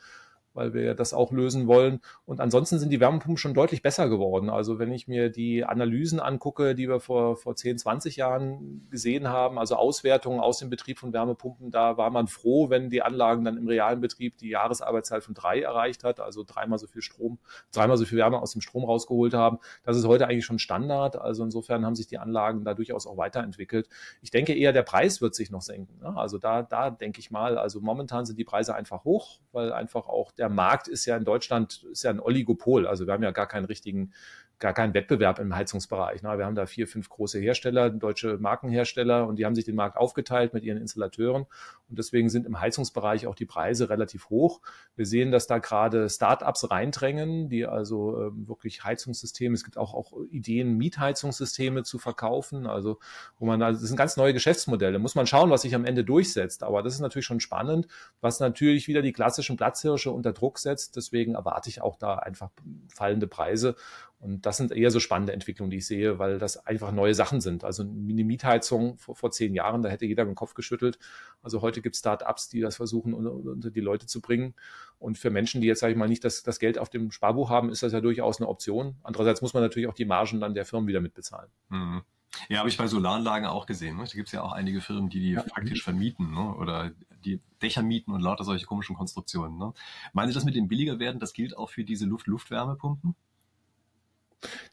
Weil 0.55 0.72
wir 0.72 0.94
das 0.94 1.12
auch 1.12 1.32
lösen 1.32 1.66
wollen. 1.66 2.00
Und 2.24 2.40
ansonsten 2.40 2.78
sind 2.78 2.90
die 2.90 3.00
Wärmepumpen 3.00 3.36
schon 3.36 3.55
deutlich 3.55 3.82
besser 3.82 4.09
geworden. 4.09 4.48
Also 4.48 4.78
wenn 4.78 4.92
ich 4.92 5.09
mir 5.09 5.28
die 5.28 5.64
Analysen 5.64 6.20
angucke, 6.20 6.74
die 6.74 6.88
wir 6.88 7.00
vor, 7.00 7.36
vor 7.36 7.57
10, 7.57 7.78
20 7.78 8.16
Jahren 8.16 8.86
gesehen 8.90 9.28
haben, 9.28 9.59
also 9.59 9.76
Auswertungen 9.76 10.40
aus 10.40 10.59
dem 10.59 10.70
Betrieb 10.70 10.98
von 10.98 11.12
Wärmepumpen, 11.12 11.70
da 11.70 11.96
war 11.96 12.11
man 12.11 12.28
froh, 12.28 12.70
wenn 12.70 12.88
die 12.88 13.02
Anlagen 13.02 13.44
dann 13.44 13.57
im 13.57 13.66
realen 13.66 14.00
Betrieb 14.00 14.38
die 14.38 14.48
Jahresarbeitszeit 14.48 15.24
von 15.24 15.34
drei 15.34 15.61
erreicht 15.61 16.05
hat, 16.05 16.20
also 16.20 16.44
dreimal 16.46 16.78
so 16.78 16.86
viel 16.86 17.02
Strom, 17.02 17.38
dreimal 17.72 17.96
so 17.96 18.05
viel 18.05 18.18
Wärme 18.18 18.40
aus 18.40 18.52
dem 18.52 18.61
Strom 18.61 18.84
rausgeholt 18.84 19.34
haben. 19.34 19.59
Das 19.82 19.96
ist 19.96 20.07
heute 20.07 20.28
eigentlich 20.28 20.44
schon 20.44 20.59
Standard. 20.59 21.16
Also 21.16 21.42
insofern 21.44 21.84
haben 21.84 21.96
sich 21.96 22.07
die 22.07 22.18
Anlagen 22.18 22.64
da 22.64 22.74
durchaus 22.74 23.07
auch 23.07 23.16
weiterentwickelt. 23.16 23.88
Ich 24.22 24.30
denke 24.30 24.55
eher, 24.55 24.72
der 24.72 24.82
Preis 24.82 25.20
wird 25.20 25.34
sich 25.34 25.50
noch 25.50 25.62
senken. 25.62 25.98
Ne? 26.00 26.16
Also 26.16 26.38
da, 26.38 26.62
da 26.62 26.90
denke 26.90 27.18
ich 27.18 27.30
mal, 27.30 27.59
also 27.59 27.80
momentan 27.80 28.24
sind 28.24 28.38
die 28.38 28.44
Preise 28.44 28.74
einfach 28.74 29.05
hoch, 29.05 29.40
weil 29.52 29.72
einfach 29.72 30.09
auch 30.09 30.30
der 30.32 30.43
Markt 30.49 30.88
ist 30.88 31.07
ja 31.07 31.16
in 31.16 31.24
Deutschland, 31.24 31.84
ist 31.90 32.05
ja 32.05 32.11
ein 32.11 32.20
Oligopol. 32.20 32.86
Also 32.86 33.07
wir 33.07 33.12
haben 33.12 33.22
ja 33.22 33.30
gar 33.30 33.47
keinen 33.47 33.64
richtigen 33.64 34.12
gar 34.59 34.72
keinen 34.72 34.95
Wettbewerb 34.95 35.40
im 35.40 35.55
Heizungsbereich. 35.55 36.22
Ne? 36.22 36.38
Wir 36.38 36.47
haben 36.47 36.55
da 36.55 36.66
vier, 36.66 36.86
fünf 36.86 37.09
große 37.09 37.38
Hersteller, 37.38 37.90
deutsche 37.90 38.38
Markenhersteller, 38.38 39.26
und 39.26 39.36
die 39.36 39.45
haben 39.45 39.55
sich 39.55 39.64
den 39.64 39.74
Markt 39.74 39.97
aufgeteilt 39.97 40.55
mit 40.55 40.64
ihren 40.64 40.78
Installateuren. 40.78 41.47
Und 41.90 41.99
deswegen 41.99 42.28
sind 42.28 42.47
im 42.47 42.61
Heizungsbereich 42.61 43.26
auch 43.26 43.34
die 43.34 43.47
Preise 43.47 43.90
relativ 43.90 44.30
hoch. 44.30 44.61
Wir 44.97 45.07
sehen, 45.07 45.32
dass 45.32 45.47
da 45.47 45.59
gerade 45.59 46.09
Startups 46.09 46.70
reindrängen, 46.70 47.49
die 47.49 47.66
also 47.66 48.28
ähm, 48.28 48.49
wirklich 48.49 48.84
Heizungssysteme, 48.84 49.55
es 49.55 49.64
gibt 49.64 49.76
auch, 49.76 49.92
auch 49.92 50.12
Ideen, 50.30 50.76
Mietheitzungssysteme 50.76 51.82
zu 51.82 51.99
verkaufen. 51.99 52.66
Also, 52.66 52.99
wo 53.38 53.47
man, 53.47 53.61
also 53.61 53.80
das 53.80 53.88
sind 53.88 53.97
ganz 53.97 54.16
neue 54.16 54.32
Geschäftsmodelle. 54.32 54.99
Muss 54.99 55.14
man 55.14 55.26
schauen, 55.26 55.51
was 55.51 55.62
sich 55.62 55.74
am 55.74 55.84
Ende 55.84 56.05
durchsetzt. 56.05 56.62
Aber 56.62 56.82
das 56.82 56.95
ist 56.95 57.01
natürlich 57.01 57.26
schon 57.26 57.40
spannend, 57.40 57.88
was 58.20 58.40
natürlich 58.40 58.88
wieder 58.88 59.03
die 59.03 59.12
klassischen 59.12 59.57
Platzhirsche 59.57 60.11
unter 60.11 60.34
Druck 60.35 60.59
setzt. 60.59 60.97
Deswegen 60.97 61.35
erwarte 61.35 61.70
ich 61.70 61.80
auch 61.80 61.97
da 61.97 62.16
einfach 62.16 62.51
fallende 62.95 63.26
Preise. 63.26 63.76
Und 64.18 64.47
das 64.47 64.57
sind 64.57 64.72
eher 64.72 64.91
so 64.91 65.01
spannende 65.01 65.35
Entwicklungen, 65.35 65.70
die 65.70 65.78
ich 65.78 65.87
sehe, 65.87 66.18
weil 66.18 66.39
das 66.39 66.66
einfach 66.66 66.93
neue 66.93 67.14
Sachen 67.14 67.41
sind. 67.41 67.62
Also 67.62 67.82
eine 67.82 68.24
Mietheizung 68.24 68.97
vor, 68.97 69.14
vor 69.14 69.30
zehn 69.30 69.55
Jahren, 69.55 69.82
da 69.82 69.91
hätte 69.91 70.07
jeder 70.07 70.24
den 70.24 70.35
Kopf 70.35 70.55
geschüttelt. 70.55 70.99
Also 71.43 71.61
heute 71.61 71.82
gibt 71.82 71.95
es 71.95 72.01
Start-ups, 72.01 72.49
die 72.49 72.61
das 72.61 72.76
versuchen, 72.76 73.12
unter, 73.12 73.35
unter, 73.35 73.70
die 73.70 73.80
Leute 73.80 74.07
zu 74.07 74.20
bringen. 74.22 74.55
Und 74.99 75.18
für 75.18 75.28
Menschen, 75.30 75.61
die 75.61 75.66
jetzt, 75.66 75.80
sage 75.80 75.93
ich 75.93 75.99
mal, 75.99 76.09
nicht 76.09 76.24
das, 76.24 76.43
das 76.43 76.59
Geld 76.59 76.78
auf 76.78 76.89
dem 76.89 77.11
Sparbuch 77.11 77.51
haben, 77.51 77.68
ist 77.68 77.82
das 77.82 77.93
ja 77.93 78.01
durchaus 78.01 78.41
eine 78.41 78.49
Option. 78.49 78.97
Andererseits 79.02 79.43
muss 79.43 79.52
man 79.52 79.62
natürlich 79.62 79.89
auch 79.89 79.94
die 79.94 80.06
Margen 80.06 80.40
dann 80.40 80.55
der 80.55 80.65
Firmen 80.65 80.89
wieder 80.89 81.01
mitbezahlen. 81.01 81.51
Mhm. 81.69 82.02
Ja, 82.48 82.59
habe 82.59 82.69
ich 82.69 82.77
bei 82.77 82.86
Solaranlagen 82.86 83.48
auch 83.48 83.66
gesehen. 83.66 83.97
Ne? 83.97 84.05
Da 84.05 84.12
gibt 84.12 84.28
es 84.28 84.32
ja 84.32 84.43
auch 84.43 84.52
einige 84.52 84.81
Firmen, 84.81 85.09
die 85.09 85.20
die 85.20 85.32
ja. 85.32 85.43
faktisch 85.43 85.82
vermieten 85.82 86.32
ne? 86.32 86.55
oder 86.55 86.93
die 87.24 87.40
Dächer 87.62 87.82
mieten 87.82 88.12
und 88.12 88.20
lauter 88.20 88.44
solche 88.44 88.66
komischen 88.66 88.97
Konstruktionen. 88.97 89.59
Ne? 89.59 89.73
Meinen 90.12 90.28
Sie 90.28 90.35
das 90.35 90.44
mit 90.44 90.55
dem 90.55 90.69
billiger 90.69 90.98
werden? 90.98 91.20
Das 91.20 91.32
gilt 91.32 91.56
auch 91.56 91.70
für 91.70 91.85
diese 91.85 92.06
Luft-Luftwärmepumpen? 92.06 93.15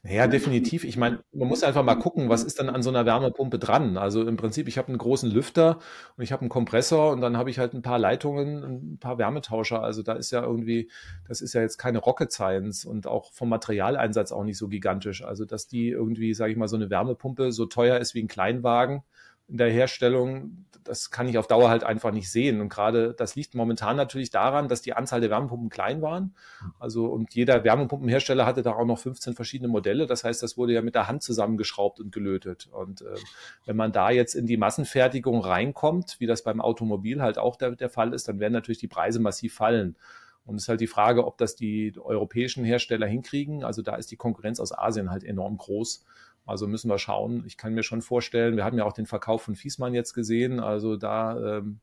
Ja, 0.04 0.28
definitiv. 0.28 0.84
Ich 0.84 0.98
meine, 0.98 1.24
man 1.32 1.48
muss 1.48 1.64
einfach 1.64 1.84
mal 1.84 1.96
gucken, 1.96 2.28
was 2.30 2.44
ist 2.44 2.60
dann 2.60 2.70
an 2.70 2.82
so 2.82 2.90
einer 2.90 3.06
Wärmepumpe 3.06 3.60
dran. 3.60 3.98
Also 3.98 4.28
im 4.28 4.36
Prinzip, 4.36 4.68
ich 4.68 4.78
habe 4.78 4.88
einen 4.88 4.98
großen 4.98 5.30
Lüfter 5.30 5.80
und 6.18 6.24
ich 6.24 6.32
habe 6.32 6.42
einen 6.42 6.50
Kompressor 6.50 7.12
und 7.12 7.22
dann 7.22 7.38
habe 7.38 7.50
ich 7.52 7.60
halt 7.60 7.74
ein 7.74 7.84
paar 7.84 8.00
Leitungen, 8.00 8.94
ein 8.94 8.98
paar 9.00 9.18
Wärmetauscher. 9.20 9.84
Also 9.84 10.02
da 10.02 10.14
ist 10.14 10.32
ja 10.32 10.42
irgendwie, 10.44 10.90
das 11.28 11.42
ist 11.42 11.54
ja 11.54 11.62
jetzt 11.62 11.78
keine 11.78 12.00
Rocket 12.00 12.32
Science 12.32 12.84
und 12.86 13.06
auch 13.06 13.32
vom 13.34 13.50
Materialeinsatz 13.50 14.32
auch 14.32 14.44
nicht 14.44 14.58
so 14.58 14.68
gigantisch. 14.68 15.24
Also 15.24 15.46
dass 15.46 15.68
die 15.68 15.90
irgendwie, 15.90 16.34
sage 16.34 16.52
ich 16.52 16.58
mal, 16.58 16.68
so 16.68 16.76
eine 16.76 16.90
Wärmepumpe 16.90 17.52
so 17.52 17.66
teuer 17.68 18.00
ist 18.00 18.16
wie 18.16 18.24
ein 18.24 18.28
Kleinwagen, 18.28 19.04
in 19.52 19.58
der 19.58 19.70
Herstellung, 19.70 20.66
das 20.86 21.12
kann 21.12 21.28
ich 21.28 21.38
auf 21.38 21.46
Dauer 21.46 21.70
halt 21.70 21.84
einfach 21.84 22.12
nicht 22.12 22.32
sehen. 22.32 22.62
Und 22.62 22.70
gerade 22.70 23.14
das 23.14 23.36
liegt 23.36 23.54
momentan 23.54 23.98
natürlich 23.98 24.30
daran, 24.30 24.70
dass 24.70 24.82
die 24.82 24.94
Anzahl 24.94 25.20
der 25.20 25.30
Wärmepumpen 25.30 25.70
klein 25.70 26.02
waren. 26.02 26.34
Also 26.80 27.06
und 27.06 27.36
jeder 27.36 27.64
Wärmepumpenhersteller 27.66 28.46
hatte 28.46 28.62
da 28.62 28.72
auch 28.72 28.86
noch 28.86 28.98
15 28.98 29.34
verschiedene 29.34 29.68
Modelle. 29.68 30.08
Das 30.08 30.24
heißt, 30.24 30.42
das 30.42 30.58
wurde 30.58 30.74
ja 30.74 30.82
mit 30.82 30.96
der 30.96 31.10
Hand 31.10 31.22
zusammengeschraubt 31.22 32.00
und 32.00 32.14
gelötet. 32.14 32.70
Und 32.72 33.02
äh, 33.02 33.16
wenn 33.66 33.76
man 33.76 33.92
da 33.92 34.10
jetzt 34.10 34.34
in 34.36 34.48
die 34.48 34.58
Massenfertigung 34.58 35.42
reinkommt, 35.42 36.16
wie 36.20 36.28
das 36.28 36.44
beim 36.44 36.62
Automobil 36.62 37.22
halt 37.22 37.38
auch 37.38 37.58
der, 37.58 37.72
der 37.72 37.90
Fall 37.90 38.14
ist, 38.14 38.30
dann 38.30 38.40
werden 38.40 38.54
natürlich 38.54 38.80
die 38.80 38.88
Preise 38.88 39.20
massiv 39.20 39.54
fallen. 39.54 39.98
Und 40.46 40.56
es 40.56 40.64
ist 40.64 40.70
halt 40.70 40.82
die 40.82 40.88
Frage, 40.88 41.26
ob 41.26 41.38
das 41.38 41.56
die 41.56 41.94
europäischen 42.00 42.64
Hersteller 42.64 43.06
hinkriegen. 43.06 43.64
Also 43.64 43.82
da 43.82 43.96
ist 43.96 44.10
die 44.12 44.16
Konkurrenz 44.16 44.60
aus 44.60 44.76
Asien 44.76 45.12
halt 45.12 45.24
enorm 45.24 45.58
groß. 45.58 46.04
Also 46.46 46.68
müssen 46.68 46.90
wir 46.90 46.98
schauen. 46.98 47.44
Ich 47.46 47.58
kann 47.58 47.74
mir 47.74 47.84
schon 47.84 48.02
vorstellen, 48.02 48.56
wir 48.56 48.66
haben 48.66 48.78
ja 48.78 48.86
auch 48.86 48.94
den 48.94 49.06
Verkauf 49.06 49.44
von 49.44 49.56
Fiesmann 49.56 49.94
jetzt 49.94 50.14
gesehen. 50.14 50.60
Also 50.60 50.96
da 50.96 51.58
ähm, 51.58 51.80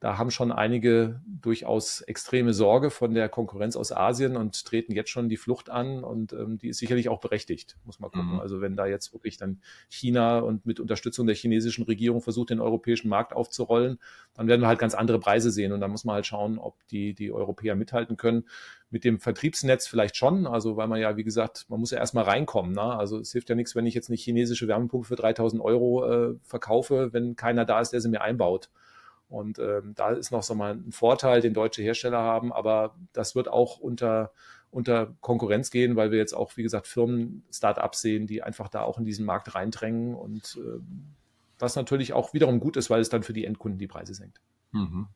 da 0.00 0.16
haben 0.16 0.30
schon 0.30 0.50
einige 0.50 1.20
durchaus 1.26 2.00
extreme 2.00 2.54
Sorge 2.54 2.88
von 2.88 3.12
der 3.12 3.28
Konkurrenz 3.28 3.76
aus 3.76 3.92
Asien 3.92 4.34
und 4.34 4.64
treten 4.64 4.92
jetzt 4.92 5.10
schon 5.10 5.28
die 5.28 5.36
Flucht 5.36 5.68
an 5.68 6.02
und 6.02 6.32
ähm, 6.32 6.56
die 6.56 6.68
ist 6.68 6.78
sicherlich 6.78 7.10
auch 7.10 7.20
berechtigt, 7.20 7.76
muss 7.84 8.00
man 8.00 8.10
gucken. 8.10 8.32
Mhm. 8.32 8.40
Also 8.40 8.62
wenn 8.62 8.76
da 8.76 8.86
jetzt 8.86 9.12
wirklich 9.12 9.36
dann 9.36 9.60
China 9.90 10.38
und 10.38 10.64
mit 10.64 10.80
Unterstützung 10.80 11.26
der 11.26 11.36
chinesischen 11.36 11.84
Regierung 11.84 12.22
versucht, 12.22 12.48
den 12.48 12.60
europäischen 12.60 13.10
Markt 13.10 13.34
aufzurollen, 13.34 13.98
dann 14.32 14.48
werden 14.48 14.62
wir 14.62 14.68
halt 14.68 14.78
ganz 14.78 14.94
andere 14.94 15.20
Preise 15.20 15.50
sehen 15.50 15.72
und 15.72 15.80
dann 15.80 15.90
muss 15.90 16.04
man 16.04 16.14
halt 16.14 16.24
schauen, 16.24 16.58
ob 16.58 16.76
die, 16.88 17.12
die 17.12 17.30
Europäer 17.30 17.76
mithalten 17.76 18.16
können. 18.16 18.44
Mit 18.88 19.04
dem 19.04 19.20
Vertriebsnetz 19.20 19.86
vielleicht 19.86 20.16
schon, 20.16 20.46
also 20.46 20.78
weil 20.78 20.88
man 20.88 20.98
ja, 20.98 21.18
wie 21.18 21.24
gesagt, 21.24 21.66
man 21.68 21.78
muss 21.78 21.90
ja 21.90 21.98
erstmal 21.98 22.24
reinkommen. 22.24 22.72
Ne? 22.72 22.80
Also 22.80 23.18
es 23.18 23.32
hilft 23.32 23.50
ja 23.50 23.54
nichts, 23.54 23.76
wenn 23.76 23.84
ich 23.84 23.94
jetzt 23.94 24.08
eine 24.08 24.16
chinesische 24.16 24.66
Wärmepumpe 24.66 25.06
für 25.06 25.16
3000 25.16 25.62
Euro 25.62 26.10
äh, 26.10 26.34
verkaufe, 26.42 27.12
wenn 27.12 27.36
keiner 27.36 27.66
da 27.66 27.82
ist, 27.82 27.90
der 27.90 28.00
sie 28.00 28.08
mir 28.08 28.22
einbaut. 28.22 28.70
Und 29.30 29.58
ähm, 29.60 29.94
da 29.94 30.10
ist 30.10 30.32
noch 30.32 30.42
so 30.42 30.54
mal 30.54 30.74
ein 30.74 30.92
Vorteil, 30.92 31.40
den 31.40 31.54
deutsche 31.54 31.82
Hersteller 31.82 32.18
haben, 32.18 32.52
aber 32.52 32.96
das 33.12 33.34
wird 33.34 33.48
auch 33.48 33.78
unter, 33.78 34.32
unter 34.70 35.14
Konkurrenz 35.20 35.70
gehen, 35.70 35.94
weil 35.94 36.10
wir 36.10 36.18
jetzt 36.18 36.34
auch, 36.34 36.56
wie 36.56 36.64
gesagt, 36.64 36.88
Firmen, 36.88 37.44
Start-ups 37.52 38.00
sehen, 38.00 38.26
die 38.26 38.42
einfach 38.42 38.68
da 38.68 38.82
auch 38.82 38.98
in 38.98 39.04
diesen 39.04 39.24
Markt 39.24 39.54
reindrängen 39.54 40.14
und 40.16 40.58
äh, 40.60 40.80
was 41.60 41.76
natürlich 41.76 42.12
auch 42.12 42.34
wiederum 42.34 42.58
gut 42.58 42.76
ist, 42.76 42.90
weil 42.90 43.00
es 43.00 43.08
dann 43.08 43.22
für 43.22 43.32
die 43.32 43.44
Endkunden 43.44 43.78
die 43.78 43.86
Preise 43.86 44.14
senkt. 44.14 44.40
Mhm. 44.72 45.06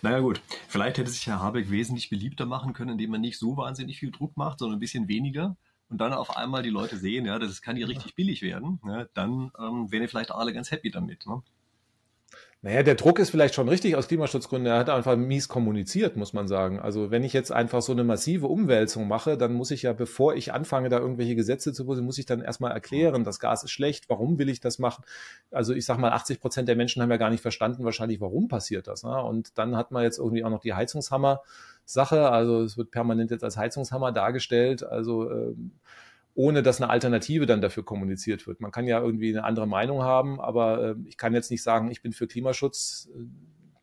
Naja 0.00 0.20
gut, 0.20 0.40
vielleicht 0.68 0.96
hätte 0.96 1.10
sich 1.10 1.26
Herr 1.26 1.40
Habeck 1.40 1.70
wesentlich 1.70 2.08
beliebter 2.08 2.46
machen 2.46 2.72
können, 2.72 2.92
indem 2.92 3.12
er 3.12 3.18
nicht 3.18 3.38
so 3.38 3.58
wahnsinnig 3.58 3.98
viel 3.98 4.10
Druck 4.10 4.36
macht, 4.36 4.60
sondern 4.60 4.78
ein 4.78 4.80
bisschen 4.80 5.08
weniger 5.08 5.56
und 5.88 6.00
dann 6.00 6.12
auf 6.12 6.36
einmal 6.36 6.62
die 6.62 6.70
Leute 6.70 6.96
sehen, 6.96 7.26
ja, 7.26 7.38
das 7.38 7.62
kann 7.62 7.76
hier 7.76 7.88
richtig 7.88 8.14
billig 8.14 8.42
werden, 8.42 8.80
ja, 8.86 9.06
dann 9.14 9.52
ähm, 9.58 9.90
wären 9.90 10.08
vielleicht 10.08 10.30
alle 10.30 10.52
ganz 10.52 10.70
happy 10.70 10.90
damit. 10.90 11.26
Ne? 11.26 11.42
Naja, 12.66 12.82
der 12.82 12.96
Druck 12.96 13.20
ist 13.20 13.30
vielleicht 13.30 13.54
schon 13.54 13.68
richtig 13.68 13.94
aus 13.94 14.08
Klimaschutzgründen. 14.08 14.72
Er 14.72 14.80
hat 14.80 14.90
einfach 14.90 15.14
mies 15.14 15.46
kommuniziert, 15.46 16.16
muss 16.16 16.32
man 16.32 16.48
sagen. 16.48 16.80
Also 16.80 17.12
wenn 17.12 17.22
ich 17.22 17.32
jetzt 17.32 17.52
einfach 17.52 17.80
so 17.80 17.92
eine 17.92 18.02
massive 18.02 18.48
Umwälzung 18.48 19.06
mache, 19.06 19.38
dann 19.38 19.52
muss 19.52 19.70
ich 19.70 19.82
ja, 19.82 19.92
bevor 19.92 20.34
ich 20.34 20.52
anfange, 20.52 20.88
da 20.88 20.98
irgendwelche 20.98 21.36
Gesetze 21.36 21.72
zu 21.72 21.86
posen, 21.86 22.04
muss 22.04 22.18
ich 22.18 22.26
dann 22.26 22.40
erstmal 22.42 22.72
erklären, 22.72 23.22
das 23.22 23.38
Gas 23.38 23.62
ist 23.62 23.70
schlecht, 23.70 24.10
warum 24.10 24.40
will 24.40 24.48
ich 24.48 24.58
das 24.58 24.80
machen? 24.80 25.04
Also 25.52 25.74
ich 25.74 25.84
sag 25.86 25.98
mal, 25.98 26.10
80 26.10 26.40
Prozent 26.40 26.66
der 26.68 26.74
Menschen 26.74 27.00
haben 27.02 27.10
ja 27.12 27.18
gar 27.18 27.30
nicht 27.30 27.40
verstanden, 27.40 27.84
wahrscheinlich, 27.84 28.20
warum 28.20 28.48
passiert 28.48 28.88
das. 28.88 29.04
Ne? 29.04 29.16
Und 29.22 29.56
dann 29.56 29.76
hat 29.76 29.92
man 29.92 30.02
jetzt 30.02 30.18
irgendwie 30.18 30.42
auch 30.42 30.50
noch 30.50 30.58
die 30.62 30.74
Heizungshammer. 30.74 31.42
Sache, 31.84 32.30
also 32.30 32.64
es 32.64 32.76
wird 32.76 32.90
permanent 32.90 33.30
jetzt 33.30 33.44
als 33.44 33.56
Heizungshammer 33.56 34.10
dargestellt. 34.10 34.82
Also 34.82 35.30
ähm, 35.30 35.70
ohne 36.36 36.62
dass 36.62 36.80
eine 36.80 36.90
Alternative 36.90 37.46
dann 37.46 37.62
dafür 37.62 37.82
kommuniziert 37.82 38.46
wird. 38.46 38.60
Man 38.60 38.70
kann 38.70 38.86
ja 38.86 39.00
irgendwie 39.00 39.30
eine 39.30 39.44
andere 39.44 39.66
Meinung 39.66 40.02
haben, 40.02 40.38
aber 40.38 40.90
äh, 40.90 40.94
ich 41.06 41.16
kann 41.16 41.32
jetzt 41.32 41.50
nicht 41.50 41.62
sagen, 41.62 41.90
ich 41.90 42.02
bin 42.02 42.12
für 42.12 42.26
Klimaschutz. 42.26 43.08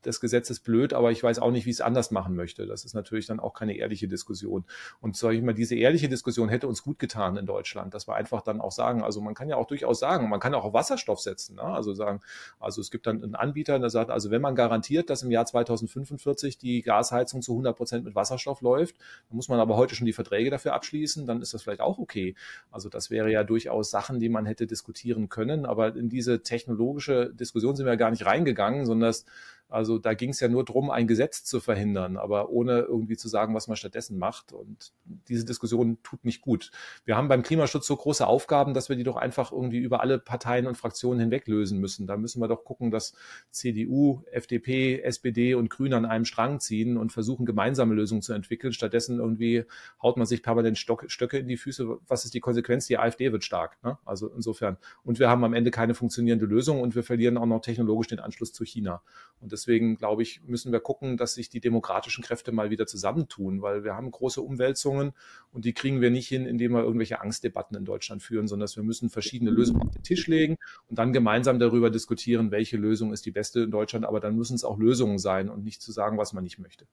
Das 0.03 0.19
Gesetz 0.19 0.49
ist 0.49 0.61
blöd, 0.61 0.93
aber 0.93 1.11
ich 1.11 1.23
weiß 1.23 1.39
auch 1.39 1.51
nicht, 1.51 1.65
wie 1.65 1.69
ich 1.69 1.77
es 1.77 1.81
anders 1.81 2.11
machen 2.11 2.35
möchte. 2.35 2.65
Das 2.65 2.85
ist 2.85 2.93
natürlich 2.93 3.25
dann 3.25 3.39
auch 3.39 3.53
keine 3.53 3.75
ehrliche 3.75 4.07
Diskussion. 4.07 4.65
Und 5.01 5.17
sage 5.17 5.35
ich 5.35 5.41
mal, 5.41 5.53
diese 5.53 5.75
ehrliche 5.75 6.09
Diskussion 6.09 6.49
hätte 6.49 6.67
uns 6.67 6.83
gut 6.83 6.99
getan 6.99 7.37
in 7.37 7.45
Deutschland, 7.45 7.93
dass 7.93 8.07
wir 8.07 8.15
einfach 8.15 8.41
dann 8.41 8.61
auch 8.61 8.71
sagen, 8.71 9.03
also 9.03 9.21
man 9.21 9.33
kann 9.33 9.49
ja 9.49 9.55
auch 9.55 9.67
durchaus 9.67 9.99
sagen, 9.99 10.29
man 10.29 10.39
kann 10.39 10.53
auch 10.53 10.65
auf 10.65 10.73
Wasserstoff 10.73 11.19
setzen. 11.19 11.55
Ne? 11.55 11.63
Also 11.63 11.93
sagen, 11.93 12.21
also 12.59 12.81
es 12.81 12.91
gibt 12.91 13.07
dann 13.07 13.23
einen 13.23 13.35
Anbieter, 13.35 13.79
der 13.79 13.89
sagt, 13.89 14.11
also 14.11 14.31
wenn 14.31 14.41
man 14.41 14.55
garantiert, 14.55 15.09
dass 15.09 15.23
im 15.23 15.31
Jahr 15.31 15.45
2045 15.45 16.57
die 16.57 16.81
Gasheizung 16.81 17.41
zu 17.41 17.53
100 17.53 17.75
Prozent 17.75 18.05
mit 18.05 18.15
Wasserstoff 18.15 18.61
läuft, 18.61 18.97
dann 19.29 19.35
muss 19.35 19.49
man 19.49 19.59
aber 19.59 19.75
heute 19.77 19.95
schon 19.95 20.05
die 20.05 20.13
Verträge 20.13 20.49
dafür 20.49 20.73
abschließen, 20.73 21.25
dann 21.25 21.41
ist 21.41 21.53
das 21.53 21.63
vielleicht 21.63 21.81
auch 21.81 21.99
okay. 21.99 22.35
Also 22.71 22.89
das 22.89 23.09
wäre 23.09 23.31
ja 23.31 23.43
durchaus 23.43 23.91
Sachen, 23.91 24.19
die 24.19 24.29
man 24.29 24.45
hätte 24.45 24.67
diskutieren 24.67 25.29
können, 25.29 25.65
aber 25.65 25.95
in 25.95 26.09
diese 26.09 26.43
technologische 26.43 27.33
Diskussion 27.33 27.75
sind 27.75 27.85
wir 27.85 27.93
ja 27.93 27.97
gar 27.97 28.11
nicht 28.11 28.25
reingegangen, 28.25 28.85
sondern 28.85 29.09
das 29.09 29.25
also 29.69 29.97
da 29.97 30.13
ging 30.13 30.29
es 30.29 30.39
ja 30.39 30.47
nur 30.47 30.63
darum, 30.63 30.91
ein 30.91 31.07
Gesetz 31.07 31.43
zu 31.43 31.59
verhindern, 31.59 32.17
aber 32.17 32.49
ohne 32.49 32.81
irgendwie 32.81 33.17
zu 33.17 33.27
sagen, 33.27 33.55
was 33.55 33.67
man 33.67 33.75
stattdessen 33.75 34.19
macht. 34.19 34.53
Und 34.53 34.93
diese 35.27 35.45
Diskussion 35.45 35.97
tut 36.03 36.25
nicht 36.25 36.41
gut. 36.41 36.69
Wir 37.05 37.17
haben 37.17 37.27
beim 37.27 37.41
Klimaschutz 37.41 37.87
so 37.87 37.95
große 37.95 38.27
Aufgaben, 38.27 38.75
dass 38.75 38.89
wir 38.89 38.95
die 38.95 39.03
doch 39.03 39.15
einfach 39.15 39.51
irgendwie 39.51 39.79
über 39.79 40.01
alle 40.01 40.19
Parteien 40.19 40.67
und 40.67 40.77
Fraktionen 40.77 41.19
hinweg 41.19 41.47
lösen 41.47 41.79
müssen. 41.79 42.05
Da 42.05 42.17
müssen 42.17 42.39
wir 42.39 42.47
doch 42.47 42.65
gucken, 42.65 42.91
dass 42.91 43.13
CDU, 43.49 44.21
FDP, 44.31 45.01
SPD 45.01 45.55
und 45.55 45.69
Grüne 45.69 45.97
an 45.97 46.05
einem 46.05 46.25
Strang 46.25 46.59
ziehen 46.59 46.97
und 46.97 47.11
versuchen, 47.11 47.45
gemeinsame 47.45 47.95
Lösungen 47.95 48.21
zu 48.21 48.33
entwickeln. 48.33 48.73
Stattdessen 48.73 49.19
irgendwie 49.19 49.65
haut 50.01 50.17
man 50.17 50.27
sich 50.27 50.43
permanent 50.43 50.77
Stock, 50.77 51.05
Stöcke 51.07 51.39
in 51.39 51.47
die 51.47 51.57
Füße. 51.57 51.97
Was 52.07 52.25
ist 52.25 52.33
die 52.33 52.41
Konsequenz? 52.41 52.85
Die 52.87 52.99
AfD 52.99 53.31
wird 53.31 53.43
stark. 53.43 53.83
Ne? 53.83 53.97
Also 54.05 54.27
insofern. 54.27 54.77
Und 55.03 55.19
wir 55.19 55.29
haben 55.29 55.43
am 55.43 55.53
Ende 55.53 55.71
keine 55.71 55.95
funktionierende 55.95 56.45
Lösung 56.45 56.81
und 56.81 56.95
wir 56.95 57.03
verlieren 57.03 57.37
auch 57.37 57.45
noch 57.45 57.61
technologisch 57.61 58.07
den 58.07 58.19
Anschluss 58.19 58.53
zu 58.53 58.63
China. 58.63 59.01
Und 59.39 59.52
deswegen, 59.53 59.95
glaube 59.95 60.23
ich, 60.23 60.41
müssen 60.45 60.73
wir 60.73 60.81
gucken, 60.81 61.15
dass 61.15 61.35
sich 61.35 61.47
die 61.47 61.61
demokratischen 61.61 62.23
Kräfte 62.23 62.51
mal 62.51 62.71
wieder 62.71 62.85
zusammentun, 62.85 63.61
weil 63.61 63.85
wir 63.85 63.93
haben 63.93 64.11
große 64.11 64.41
Umwälzungen 64.41 65.13
und 65.51 65.63
die 65.63 65.73
kriegen 65.73 66.01
wir 66.01 66.09
nicht 66.09 66.27
hin, 66.27 66.45
indem 66.45 66.73
wir 66.73 66.83
irgendwelche 66.83 67.21
Angstdebatten 67.21 67.77
in 67.77 67.85
Deutschland 67.85 68.21
führen, 68.21 68.47
sondern 68.47 68.67
wir 68.73 68.83
müssen 68.83 69.09
verschiedene 69.09 69.51
Lösungen 69.51 69.83
auf 69.83 69.91
den 69.91 70.03
Tisch 70.03 70.27
legen 70.27 70.57
und 70.89 70.97
dann 70.97 71.13
gemeinsam 71.13 71.59
darüber 71.59 71.89
diskutieren, 71.89 72.51
welche 72.51 72.75
Lösung 72.77 73.13
ist 73.13 73.25
die 73.25 73.31
beste 73.31 73.61
in 73.61 73.71
Deutschland. 73.71 74.05
Aber 74.05 74.19
dann 74.19 74.35
müssen 74.35 74.55
es 74.55 74.63
auch 74.63 74.77
Lösungen 74.77 75.19
sein 75.19 75.49
und 75.49 75.63
nicht 75.63 75.81
zu 75.81 75.91
sagen, 75.91 76.17
was 76.17 76.33
man 76.33 76.43
nicht 76.43 76.59
möchte. 76.59 76.87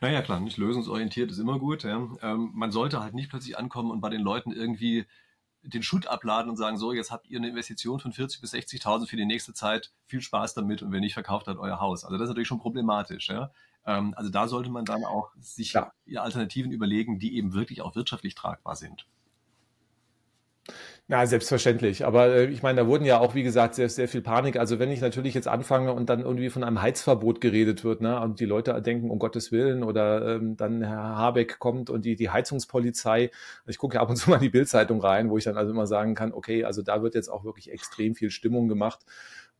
Naja, 0.00 0.22
klar, 0.22 0.40
nicht 0.40 0.56
lösungsorientiert 0.56 1.30
ist 1.30 1.38
immer 1.38 1.58
gut. 1.58 1.82
Ja. 1.84 2.08
Ähm, 2.22 2.50
man 2.54 2.70
sollte 2.70 3.02
halt 3.02 3.14
nicht 3.14 3.30
plötzlich 3.30 3.58
ankommen 3.58 3.90
und 3.90 4.00
bei 4.00 4.08
den 4.08 4.22
Leuten 4.22 4.52
irgendwie 4.52 5.06
den 5.62 5.82
Schutt 5.82 6.06
abladen 6.06 6.50
und 6.50 6.56
sagen, 6.56 6.78
so, 6.78 6.92
jetzt 6.92 7.10
habt 7.10 7.28
ihr 7.28 7.38
eine 7.38 7.48
Investition 7.48 8.00
von 8.00 8.12
40 8.12 8.40
bis 8.40 8.54
60.000 8.54 9.06
für 9.06 9.16
die 9.16 9.26
nächste 9.26 9.52
Zeit, 9.52 9.92
viel 10.06 10.20
Spaß 10.20 10.54
damit 10.54 10.82
und 10.82 10.92
wenn 10.92 11.00
nicht, 11.00 11.14
verkauft 11.14 11.46
halt 11.46 11.58
euer 11.58 11.80
Haus. 11.80 12.04
Also 12.04 12.16
das 12.16 12.24
ist 12.24 12.30
natürlich 12.30 12.48
schon 12.48 12.60
problematisch. 12.60 13.28
Ja. 13.28 13.50
Ähm, 13.84 14.14
also 14.16 14.30
da 14.30 14.48
sollte 14.48 14.70
man 14.70 14.84
dann 14.84 15.04
auch 15.04 15.32
sich 15.38 15.74
ja. 15.74 15.92
Alternativen 16.16 16.72
überlegen, 16.72 17.18
die 17.18 17.36
eben 17.36 17.52
wirklich 17.52 17.82
auch 17.82 17.94
wirtschaftlich 17.94 18.34
tragbar 18.34 18.76
sind. 18.76 19.06
Na, 21.12 21.26
selbstverständlich. 21.26 22.06
Aber 22.06 22.28
äh, 22.28 22.44
ich 22.44 22.62
meine, 22.62 22.82
da 22.82 22.86
wurden 22.86 23.04
ja 23.04 23.18
auch, 23.18 23.34
wie 23.34 23.42
gesagt, 23.42 23.74
sehr, 23.74 23.88
sehr 23.88 24.06
viel 24.06 24.22
Panik. 24.22 24.56
Also 24.56 24.78
wenn 24.78 24.92
ich 24.92 25.00
natürlich 25.00 25.34
jetzt 25.34 25.48
anfange 25.48 25.92
und 25.92 26.08
dann 26.08 26.20
irgendwie 26.20 26.50
von 26.50 26.62
einem 26.62 26.80
Heizverbot 26.80 27.40
geredet 27.40 27.82
wird, 27.82 28.00
ne, 28.00 28.20
und 28.20 28.38
die 28.38 28.44
Leute 28.44 28.80
denken, 28.80 29.10
um 29.10 29.18
Gottes 29.18 29.50
Willen, 29.50 29.82
oder 29.82 30.36
ähm, 30.36 30.56
dann 30.56 30.84
Herr 30.84 31.16
Habeck 31.16 31.58
kommt 31.58 31.90
und 31.90 32.04
die, 32.04 32.14
die 32.14 32.30
Heizungspolizei, 32.30 33.32
ich 33.66 33.78
gucke 33.78 33.96
ja 33.96 34.02
ab 34.02 34.08
und 34.08 34.14
zu 34.14 34.30
mal 34.30 34.36
in 34.36 34.42
die 34.42 34.50
Bildzeitung 34.50 35.00
rein, 35.00 35.30
wo 35.30 35.36
ich 35.36 35.42
dann 35.42 35.56
also 35.56 35.72
immer 35.72 35.88
sagen 35.88 36.14
kann, 36.14 36.32
okay, 36.32 36.62
also 36.62 36.80
da 36.80 37.02
wird 37.02 37.16
jetzt 37.16 37.28
auch 37.28 37.42
wirklich 37.42 37.72
extrem 37.72 38.14
viel 38.14 38.30
Stimmung 38.30 38.68
gemacht 38.68 39.00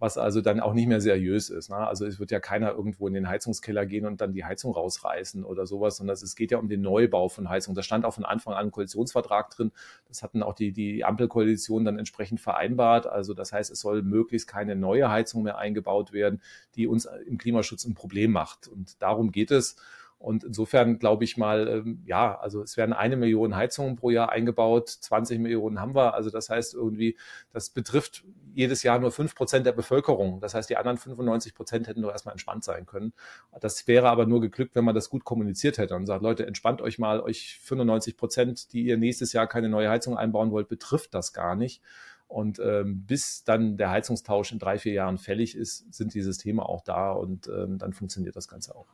was 0.00 0.16
also 0.16 0.40
dann 0.40 0.60
auch 0.60 0.72
nicht 0.72 0.88
mehr 0.88 1.00
seriös 1.02 1.50
ist. 1.50 1.68
Ne? 1.68 1.76
Also 1.76 2.06
es 2.06 2.18
wird 2.18 2.30
ja 2.30 2.40
keiner 2.40 2.72
irgendwo 2.72 3.06
in 3.06 3.12
den 3.12 3.28
Heizungskeller 3.28 3.84
gehen 3.84 4.06
und 4.06 4.22
dann 4.22 4.32
die 4.32 4.44
Heizung 4.44 4.72
rausreißen 4.72 5.44
oder 5.44 5.66
sowas, 5.66 5.98
sondern 5.98 6.14
es 6.14 6.34
geht 6.34 6.50
ja 6.50 6.58
um 6.58 6.68
den 6.68 6.80
Neubau 6.80 7.28
von 7.28 7.50
Heizung. 7.50 7.74
Das 7.74 7.84
stand 7.84 8.06
auch 8.06 8.14
von 8.14 8.24
Anfang 8.24 8.54
an 8.54 8.66
im 8.66 8.72
Koalitionsvertrag 8.72 9.50
drin. 9.50 9.72
Das 10.08 10.22
hatten 10.22 10.42
auch 10.42 10.54
die, 10.54 10.72
die 10.72 11.04
Ampelkoalition 11.04 11.84
dann 11.84 11.98
entsprechend 11.98 12.40
vereinbart. 12.40 13.06
Also 13.06 13.34
das 13.34 13.52
heißt, 13.52 13.70
es 13.70 13.80
soll 13.80 14.02
möglichst 14.02 14.48
keine 14.48 14.74
neue 14.74 15.10
Heizung 15.10 15.42
mehr 15.42 15.58
eingebaut 15.58 16.14
werden, 16.14 16.40
die 16.76 16.86
uns 16.86 17.06
im 17.26 17.36
Klimaschutz 17.36 17.84
ein 17.84 17.94
Problem 17.94 18.32
macht. 18.32 18.68
Und 18.68 19.02
darum 19.02 19.30
geht 19.32 19.50
es. 19.50 19.76
Und 20.20 20.44
insofern 20.44 20.98
glaube 20.98 21.24
ich 21.24 21.38
mal, 21.38 21.66
ähm, 21.66 22.02
ja, 22.04 22.38
also 22.38 22.62
es 22.62 22.76
werden 22.76 22.92
eine 22.92 23.16
Million 23.16 23.56
Heizungen 23.56 23.96
pro 23.96 24.10
Jahr 24.10 24.28
eingebaut, 24.30 24.90
20 24.90 25.38
Millionen 25.40 25.80
haben 25.80 25.94
wir. 25.94 26.12
Also 26.12 26.28
das 26.28 26.50
heißt 26.50 26.74
irgendwie, 26.74 27.16
das 27.54 27.70
betrifft 27.70 28.22
jedes 28.52 28.82
Jahr 28.82 28.98
nur 28.98 29.12
fünf 29.12 29.34
Prozent 29.34 29.64
der 29.64 29.72
Bevölkerung. 29.72 30.38
Das 30.40 30.52
heißt, 30.52 30.68
die 30.68 30.76
anderen 30.76 30.98
95 30.98 31.54
Prozent 31.54 31.88
hätten 31.88 32.02
doch 32.02 32.10
erstmal 32.10 32.34
entspannt 32.34 32.64
sein 32.64 32.84
können. 32.84 33.14
Das 33.60 33.88
wäre 33.88 34.10
aber 34.10 34.26
nur 34.26 34.42
geglückt, 34.42 34.74
wenn 34.74 34.84
man 34.84 34.94
das 34.94 35.08
gut 35.08 35.24
kommuniziert 35.24 35.78
hätte 35.78 35.96
und 35.96 36.04
sagt, 36.04 36.22
Leute, 36.22 36.46
entspannt 36.46 36.82
euch 36.82 36.98
mal, 36.98 37.20
euch 37.20 37.58
95 37.62 38.18
Prozent, 38.18 38.74
die 38.74 38.82
ihr 38.82 38.98
nächstes 38.98 39.32
Jahr 39.32 39.46
keine 39.46 39.70
neue 39.70 39.88
Heizung 39.88 40.18
einbauen 40.18 40.50
wollt, 40.50 40.68
betrifft 40.68 41.14
das 41.14 41.32
gar 41.32 41.56
nicht. 41.56 41.80
Und 42.28 42.58
ähm, 42.58 43.06
bis 43.06 43.42
dann 43.44 43.78
der 43.78 43.90
Heizungstausch 43.90 44.52
in 44.52 44.58
drei, 44.58 44.78
vier 44.78 44.92
Jahren 44.92 45.16
fällig 45.16 45.56
ist, 45.56 45.94
sind 45.94 46.12
die 46.12 46.20
Systeme 46.20 46.68
auch 46.68 46.82
da 46.82 47.10
und 47.10 47.48
ähm, 47.48 47.78
dann 47.78 47.94
funktioniert 47.94 48.36
das 48.36 48.48
Ganze 48.48 48.76
auch. 48.76 48.86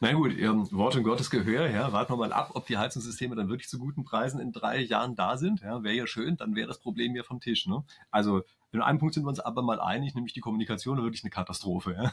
Na 0.00 0.12
gut, 0.12 0.36
ähm, 0.38 0.66
Wort 0.72 0.96
und 0.96 1.04
Gottes 1.04 1.30
Gehör, 1.30 1.70
ja, 1.70 1.92
warten 1.92 2.12
wir 2.12 2.16
mal 2.16 2.32
ab, 2.32 2.50
ob 2.54 2.66
die 2.66 2.78
Heizungssysteme 2.78 3.36
dann 3.36 3.48
wirklich 3.48 3.68
zu 3.68 3.78
guten 3.78 4.04
Preisen 4.04 4.40
in 4.40 4.52
drei 4.52 4.80
Jahren 4.80 5.14
da 5.14 5.36
sind. 5.36 5.60
Ja, 5.60 5.82
wäre 5.82 5.94
ja 5.94 6.06
schön, 6.06 6.36
dann 6.36 6.54
wäre 6.54 6.68
das 6.68 6.78
Problem 6.78 7.14
ja 7.14 7.22
vom 7.22 7.40
Tisch. 7.40 7.66
Ne? 7.66 7.84
Also 8.10 8.42
in 8.72 8.80
einem 8.80 8.98
Punkt 8.98 9.14
sind 9.14 9.24
wir 9.24 9.28
uns 9.28 9.38
aber 9.38 9.60
mal 9.62 9.80
einig, 9.80 10.14
nämlich 10.14 10.32
die 10.32 10.40
Kommunikation 10.40 10.96
ist 10.96 11.04
wirklich 11.04 11.22
eine 11.24 11.30
Katastrophe. 11.30 12.10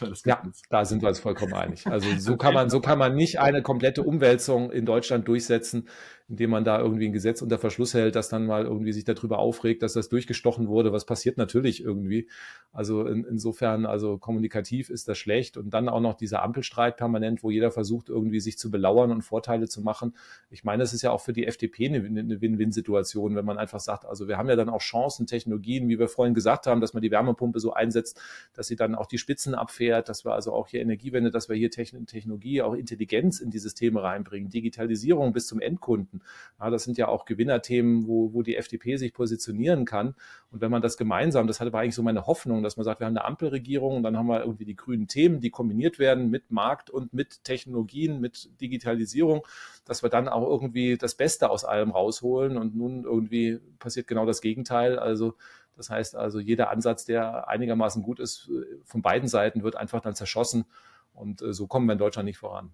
Ja, 0.00 0.08
ja 0.24 0.42
da 0.70 0.84
sind 0.86 1.02
wir 1.02 1.08
uns 1.08 1.20
vollkommen 1.20 1.52
einig. 1.52 1.86
Also 1.86 2.08
so 2.18 2.36
kann 2.38 2.54
man, 2.54 2.70
so 2.70 2.80
kann 2.80 2.98
man 2.98 3.14
nicht 3.14 3.40
eine 3.40 3.60
komplette 3.60 4.02
Umwälzung 4.02 4.72
in 4.72 4.86
Deutschland 4.86 5.28
durchsetzen, 5.28 5.88
indem 6.28 6.50
man 6.50 6.64
da 6.64 6.80
irgendwie 6.80 7.06
ein 7.06 7.12
Gesetz 7.12 7.40
unter 7.40 7.58
Verschluss 7.58 7.94
hält, 7.94 8.16
das 8.16 8.28
dann 8.28 8.46
mal 8.46 8.64
irgendwie 8.64 8.92
sich 8.92 9.04
darüber 9.04 9.38
aufregt, 9.38 9.82
dass 9.82 9.92
das 9.92 10.08
durchgestochen 10.08 10.66
wurde. 10.66 10.92
Was 10.92 11.06
passiert 11.06 11.38
natürlich 11.38 11.82
irgendwie. 11.82 12.28
Also 12.72 13.06
in, 13.06 13.24
insofern, 13.24 13.86
also 13.86 14.18
kommunikativ 14.18 14.90
ist 14.90 15.06
das 15.06 15.18
schlecht. 15.18 15.56
Und 15.56 15.70
dann 15.70 15.88
auch 15.88 16.00
noch 16.00 16.14
dieser 16.14 16.42
Ampelstreit 16.42 16.96
permanent, 16.96 17.44
wo 17.44 17.50
jeder 17.50 17.70
versucht, 17.70 18.08
irgendwie 18.08 18.40
sich 18.40 18.58
zu 18.58 18.70
belauern 18.72 19.12
und 19.12 19.22
Vorteile 19.22 19.68
zu 19.68 19.82
machen. 19.82 20.14
Ich 20.50 20.64
meine, 20.64 20.82
es 20.82 20.92
ist 20.92 21.02
ja 21.02 21.12
auch 21.12 21.20
für 21.20 21.32
die 21.32 21.46
FDP 21.46 21.86
eine, 21.88 21.98
eine 21.98 22.40
Win-Win-Situation, 22.40 23.36
wenn 23.36 23.44
man 23.44 23.58
einfach 23.58 23.80
sagt, 23.80 24.04
also 24.04 24.26
wir 24.26 24.36
haben 24.36 24.48
ja 24.48 24.56
dann 24.56 24.68
auch 24.68 24.80
Chancen, 24.80 25.26
Technologien, 25.26 25.88
wie 25.88 25.98
wir 25.98 26.08
vorhin 26.08 26.34
gesagt 26.34 26.66
haben, 26.66 26.80
dass 26.80 26.92
man 26.92 27.02
die 27.02 27.10
Wärmepumpe 27.12 27.60
so 27.60 27.72
einsetzt, 27.72 28.20
dass 28.52 28.66
sie 28.66 28.76
dann 28.76 28.96
auch 28.96 29.06
die 29.06 29.18
Spitzen 29.18 29.54
abfährt, 29.54 30.08
dass 30.08 30.24
wir 30.24 30.32
also 30.32 30.52
auch 30.52 30.66
hier 30.66 30.80
Energiewende, 30.80 31.30
dass 31.30 31.48
wir 31.48 31.56
hier 31.56 31.70
Technologie, 31.70 32.62
auch 32.62 32.74
Intelligenz 32.74 33.38
in 33.40 33.50
die 33.50 33.58
Systeme 33.58 34.02
reinbringen, 34.02 34.50
Digitalisierung 34.50 35.32
bis 35.32 35.46
zum 35.46 35.60
Endkunden. 35.60 36.15
Minuten. 36.16 36.22
Ja, 36.58 36.70
das 36.70 36.84
sind 36.84 36.96
ja 36.98 37.08
auch 37.08 37.24
Gewinnerthemen, 37.24 38.06
wo, 38.06 38.32
wo 38.32 38.42
die 38.42 38.56
FDP 38.56 38.96
sich 38.96 39.12
positionieren 39.12 39.84
kann. 39.84 40.14
Und 40.50 40.60
wenn 40.60 40.70
man 40.70 40.82
das 40.82 40.96
gemeinsam, 40.96 41.46
das 41.46 41.60
war 41.60 41.80
eigentlich 41.80 41.94
so 41.94 42.02
meine 42.02 42.26
Hoffnung, 42.26 42.62
dass 42.62 42.76
man 42.76 42.84
sagt, 42.84 43.00
wir 43.00 43.06
haben 43.06 43.16
eine 43.16 43.24
Ampelregierung 43.24 43.96
und 43.96 44.02
dann 44.02 44.16
haben 44.16 44.26
wir 44.26 44.40
irgendwie 44.40 44.64
die 44.64 44.76
grünen 44.76 45.06
Themen, 45.06 45.40
die 45.40 45.50
kombiniert 45.50 45.98
werden 45.98 46.30
mit 46.30 46.50
Markt 46.50 46.90
und 46.90 47.12
mit 47.12 47.44
Technologien, 47.44 48.20
mit 48.20 48.60
Digitalisierung, 48.60 49.46
dass 49.84 50.02
wir 50.02 50.08
dann 50.08 50.28
auch 50.28 50.48
irgendwie 50.48 50.96
das 50.96 51.14
Beste 51.14 51.50
aus 51.50 51.64
allem 51.64 51.90
rausholen. 51.90 52.56
Und 52.56 52.74
nun 52.74 53.04
irgendwie 53.04 53.60
passiert 53.78 54.06
genau 54.06 54.24
das 54.26 54.40
Gegenteil. 54.40 54.98
Also 54.98 55.34
das 55.76 55.90
heißt 55.90 56.16
also, 56.16 56.40
jeder 56.40 56.70
Ansatz, 56.70 57.04
der 57.04 57.48
einigermaßen 57.48 58.02
gut 58.02 58.18
ist, 58.18 58.50
von 58.84 59.02
beiden 59.02 59.28
Seiten 59.28 59.62
wird 59.62 59.76
einfach 59.76 60.00
dann 60.00 60.14
zerschossen. 60.14 60.64
Und 61.12 61.42
äh, 61.42 61.52
so 61.52 61.66
kommen 61.66 61.86
wir 61.86 61.92
in 61.92 61.98
Deutschland 61.98 62.26
nicht 62.26 62.38
voran. 62.38 62.72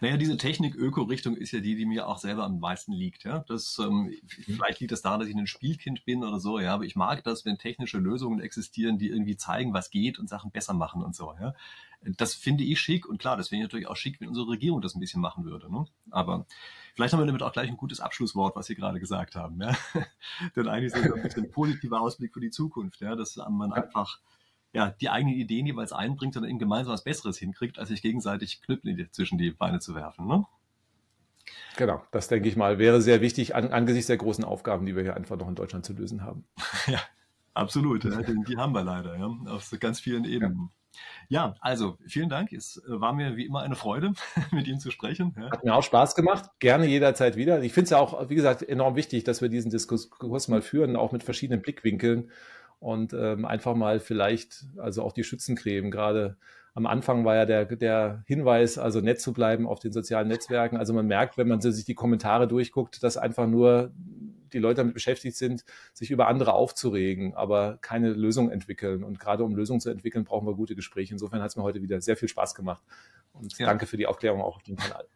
Naja, 0.00 0.16
diese 0.16 0.36
Technik-Öko-Richtung 0.36 1.36
ist 1.36 1.52
ja 1.52 1.60
die, 1.60 1.74
die 1.76 1.86
mir 1.86 2.06
auch 2.06 2.18
selber 2.18 2.44
am 2.44 2.60
meisten 2.60 2.92
liegt. 2.92 3.24
Ja? 3.24 3.44
Das, 3.48 3.78
ähm, 3.78 4.14
vielleicht 4.28 4.80
liegt 4.80 4.92
das 4.92 5.02
daran, 5.02 5.20
dass 5.20 5.28
ich 5.28 5.34
ein 5.34 5.46
Spielkind 5.46 6.04
bin 6.04 6.22
oder 6.22 6.38
so, 6.38 6.58
ja, 6.58 6.74
aber 6.74 6.84
ich 6.84 6.96
mag 6.96 7.24
das, 7.24 7.44
wenn 7.44 7.58
technische 7.58 7.98
Lösungen 7.98 8.40
existieren, 8.40 8.98
die 8.98 9.08
irgendwie 9.08 9.36
zeigen, 9.36 9.72
was 9.72 9.90
geht 9.90 10.18
und 10.18 10.28
Sachen 10.28 10.50
besser 10.50 10.74
machen 10.74 11.02
und 11.02 11.14
so. 11.14 11.34
Ja? 11.40 11.54
Das 12.02 12.34
finde 12.34 12.64
ich 12.64 12.80
schick 12.80 13.06
und 13.06 13.18
klar, 13.18 13.36
das 13.36 13.48
finde 13.48 13.62
ich 13.62 13.68
natürlich 13.68 13.86
auch 13.86 13.96
schick, 13.96 14.20
wenn 14.20 14.28
unsere 14.28 14.48
Regierung 14.48 14.82
das 14.82 14.94
ein 14.94 15.00
bisschen 15.00 15.22
machen 15.22 15.44
würde. 15.44 15.72
Ne? 15.72 15.86
Aber 16.10 16.46
vielleicht 16.94 17.14
haben 17.14 17.20
wir 17.20 17.26
damit 17.26 17.42
auch 17.42 17.52
gleich 17.52 17.68
ein 17.68 17.78
gutes 17.78 18.00
Abschlusswort, 18.00 18.56
was 18.56 18.66
Sie 18.66 18.74
gerade 18.74 19.00
gesagt 19.00 19.36
haben. 19.36 19.60
Ja? 19.60 19.74
Denn 20.56 20.68
eigentlich 20.68 20.92
ist 20.92 20.96
das 20.96 21.12
ein 21.12 21.22
bisschen 21.22 21.50
positiver 21.50 22.00
Ausblick 22.00 22.34
für 22.34 22.40
die 22.40 22.50
Zukunft, 22.50 23.00
ja? 23.00 23.16
dass 23.16 23.36
man 23.36 23.72
einfach 23.72 24.20
ja, 24.74 24.90
die 24.90 25.08
eigenen 25.08 25.36
Ideen 25.36 25.66
jeweils 25.66 25.92
einbringt 25.92 26.36
und 26.36 26.44
eben 26.44 26.58
gemeinsam 26.58 26.92
was 26.92 27.04
Besseres 27.04 27.38
hinkriegt, 27.38 27.78
als 27.78 27.88
sich 27.88 28.02
gegenseitig 28.02 28.60
Knüppel 28.60 29.08
zwischen 29.12 29.38
die 29.38 29.52
Beine 29.52 29.78
zu 29.78 29.94
werfen. 29.94 30.26
Ne? 30.26 30.44
Genau, 31.76 32.02
das 32.10 32.28
denke 32.28 32.48
ich 32.48 32.56
mal, 32.56 32.78
wäre 32.78 33.00
sehr 33.00 33.20
wichtig 33.20 33.54
an, 33.54 33.72
angesichts 33.72 34.08
der 34.08 34.16
großen 34.16 34.44
Aufgaben, 34.44 34.84
die 34.84 34.96
wir 34.96 35.04
hier 35.04 35.16
einfach 35.16 35.36
noch 35.36 35.48
in 35.48 35.54
Deutschland 35.54 35.84
zu 35.84 35.92
lösen 35.92 36.22
haben. 36.22 36.44
Ja, 36.86 37.00
absolut. 37.54 38.04
Ja, 38.04 38.20
die 38.20 38.56
haben 38.56 38.74
wir 38.74 38.82
leider, 38.82 39.16
ja, 39.16 39.26
auf 39.46 39.72
ganz 39.78 40.00
vielen 40.00 40.24
Ebenen. 40.24 40.70
Ja. 41.28 41.46
ja 41.46 41.54
also 41.60 41.96
vielen 42.06 42.28
Dank. 42.28 42.52
Es 42.52 42.76
äh, 42.76 43.00
war 43.00 43.12
mir 43.12 43.36
wie 43.36 43.46
immer 43.46 43.62
eine 43.62 43.76
Freude, 43.76 44.12
mit 44.50 44.66
Ihnen 44.66 44.80
zu 44.80 44.90
sprechen. 44.90 45.34
Ja. 45.38 45.52
Hat 45.52 45.64
mir 45.64 45.74
auch 45.74 45.84
Spaß 45.84 46.16
gemacht. 46.16 46.50
Gerne 46.58 46.86
jederzeit 46.86 47.36
wieder. 47.36 47.62
Ich 47.62 47.72
finde 47.72 47.84
es 47.84 47.90
ja 47.90 47.98
auch, 47.98 48.28
wie 48.28 48.34
gesagt, 48.34 48.62
enorm 48.62 48.96
wichtig, 48.96 49.22
dass 49.22 49.40
wir 49.40 49.48
diesen 49.48 49.70
Diskurs 49.70 50.48
mal 50.48 50.62
führen, 50.62 50.96
auch 50.96 51.12
mit 51.12 51.22
verschiedenen 51.22 51.62
Blickwinkeln 51.62 52.30
und 52.84 53.14
ähm, 53.14 53.46
einfach 53.46 53.74
mal 53.74 53.98
vielleicht, 53.98 54.66
also 54.76 55.02
auch 55.02 55.14
die 55.14 55.24
Schützencreme, 55.24 55.90
gerade 55.90 56.36
am 56.74 56.84
Anfang 56.84 57.24
war 57.24 57.34
ja 57.34 57.46
der, 57.46 57.64
der 57.64 58.22
Hinweis, 58.26 58.76
also 58.76 59.00
nett 59.00 59.22
zu 59.22 59.32
bleiben 59.32 59.66
auf 59.66 59.78
den 59.78 59.90
sozialen 59.90 60.28
Netzwerken. 60.28 60.76
Also 60.76 60.92
man 60.92 61.06
merkt, 61.06 61.38
wenn 61.38 61.48
man 61.48 61.62
sich 61.62 61.86
die 61.86 61.94
Kommentare 61.94 62.46
durchguckt, 62.46 63.02
dass 63.02 63.16
einfach 63.16 63.46
nur 63.46 63.90
die 64.52 64.58
Leute 64.58 64.82
damit 64.82 64.92
beschäftigt 64.92 65.36
sind, 65.36 65.64
sich 65.94 66.10
über 66.10 66.28
andere 66.28 66.52
aufzuregen, 66.52 67.34
aber 67.34 67.78
keine 67.80 68.10
Lösung 68.10 68.50
entwickeln. 68.50 69.02
Und 69.02 69.18
gerade 69.18 69.44
um 69.44 69.56
Lösungen 69.56 69.80
zu 69.80 69.88
entwickeln, 69.88 70.24
brauchen 70.24 70.46
wir 70.46 70.54
gute 70.54 70.74
Gespräche. 70.74 71.14
Insofern 71.14 71.40
hat 71.40 71.48
es 71.48 71.56
mir 71.56 71.62
heute 71.62 71.80
wieder 71.80 72.02
sehr 72.02 72.18
viel 72.18 72.28
Spaß 72.28 72.54
gemacht. 72.54 72.82
Und 73.32 73.56
ja. 73.56 73.66
danke 73.66 73.86
für 73.86 73.96
die 73.96 74.06
Aufklärung 74.06 74.42
auch 74.42 74.56
auf 74.56 74.62
dem 74.62 74.76
Kanal. 74.76 75.06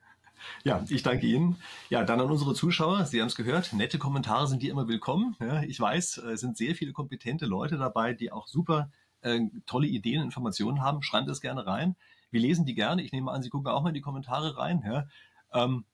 Ja, 0.64 0.84
ich 0.88 1.02
danke 1.02 1.26
Ihnen. 1.26 1.56
Ja, 1.88 2.04
dann 2.04 2.20
an 2.20 2.30
unsere 2.30 2.54
Zuschauer. 2.54 3.04
Sie 3.04 3.20
haben 3.20 3.28
es 3.28 3.34
gehört. 3.34 3.72
Nette 3.72 3.98
Kommentare 3.98 4.46
sind 4.46 4.62
die 4.62 4.68
immer 4.68 4.88
willkommen. 4.88 5.36
Ja, 5.40 5.62
ich 5.62 5.78
weiß, 5.80 6.18
es 6.18 6.40
sind 6.40 6.56
sehr 6.56 6.74
viele 6.74 6.92
kompetente 6.92 7.46
Leute 7.46 7.76
dabei, 7.76 8.14
die 8.14 8.32
auch 8.32 8.46
super 8.46 8.90
äh, 9.22 9.40
tolle 9.66 9.86
Ideen 9.86 10.20
und 10.20 10.26
Informationen 10.26 10.82
haben. 10.82 11.02
Schreiben 11.02 11.26
das 11.26 11.40
gerne 11.40 11.66
rein. 11.66 11.96
Wir 12.30 12.40
lesen 12.40 12.66
die 12.66 12.74
gerne. 12.74 13.02
Ich 13.02 13.12
nehme 13.12 13.30
an, 13.30 13.42
Sie 13.42 13.50
gucken 13.50 13.68
auch 13.68 13.82
mal 13.82 13.90
in 13.90 13.94
die 13.94 14.00
Kommentare 14.00 14.56
rein. 14.56 14.82
Ja. 14.86 15.06
Ähm, 15.52 15.84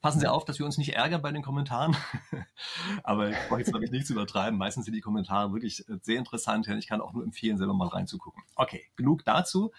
passen 0.00 0.20
Sie 0.20 0.26
auf, 0.26 0.44
dass 0.44 0.58
wir 0.58 0.66
uns 0.66 0.78
nicht 0.78 0.94
ärgern 0.94 1.22
bei 1.22 1.32
den 1.32 1.42
Kommentaren. 1.42 1.96
Aber 3.02 3.30
ich 3.30 3.36
brauche 3.48 3.60
jetzt, 3.60 3.70
glaube 3.70 3.84
ich, 3.84 3.90
nichts 3.90 4.10
übertreiben. 4.10 4.58
Meistens 4.58 4.84
sind 4.84 4.94
die 4.94 5.00
Kommentare 5.00 5.52
wirklich 5.52 5.88
äh, 5.88 5.98
sehr 6.02 6.18
interessant. 6.18 6.68
Ich 6.68 6.88
kann 6.88 7.00
auch 7.00 7.12
nur 7.12 7.24
empfehlen, 7.24 7.56
selber 7.56 7.74
mal 7.74 7.88
reinzugucken. 7.88 8.42
Okay, 8.56 8.84
genug 8.96 9.24
dazu. 9.24 9.72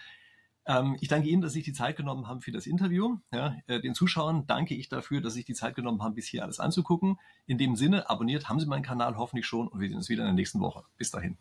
Ähm, 0.66 0.98
ich 1.02 1.08
danke 1.08 1.28
Ihnen, 1.28 1.42
dass 1.42 1.54
Sie 1.54 1.60
sich 1.60 1.66
die 1.66 1.74
Zeit 1.74 1.98
genommen 1.98 2.28
haben 2.28 2.42
für 2.42 2.52
das 2.52 2.68
Interview. 2.68 3.18
Ja, 3.32 3.56
äh, 3.68 3.82
den 3.82 3.96
Zuschauern 3.96 4.48
danke 4.48 4.76
ich 4.76 4.90
dafür, 4.90 5.22
dass 5.22 5.34
Sie 5.34 5.40
sich 5.40 5.46
die 5.46 5.54
Zeit 5.54 5.76
genommen 5.76 6.02
haben, 6.02 6.16
bis 6.16 6.28
hier 6.28 6.44
alles 6.44 6.60
anzugucken. 6.60 7.20
In 7.46 7.58
dem 7.58 7.76
Sinne, 7.76 8.10
abonniert 8.10 8.50
haben 8.50 8.60
Sie 8.60 8.66
meinen 8.66 8.84
Kanal 8.84 9.18
hoffentlich 9.18 9.46
schon 9.46 9.68
und 9.68 9.80
wir 9.80 9.88
sehen 9.88 9.98
uns 9.98 10.10
wieder 10.10 10.24
in 10.24 10.28
der 10.28 10.36
nächsten 10.36 10.60
Woche. 10.60 10.84
Bis 10.98 11.12
dahin. 11.12 11.38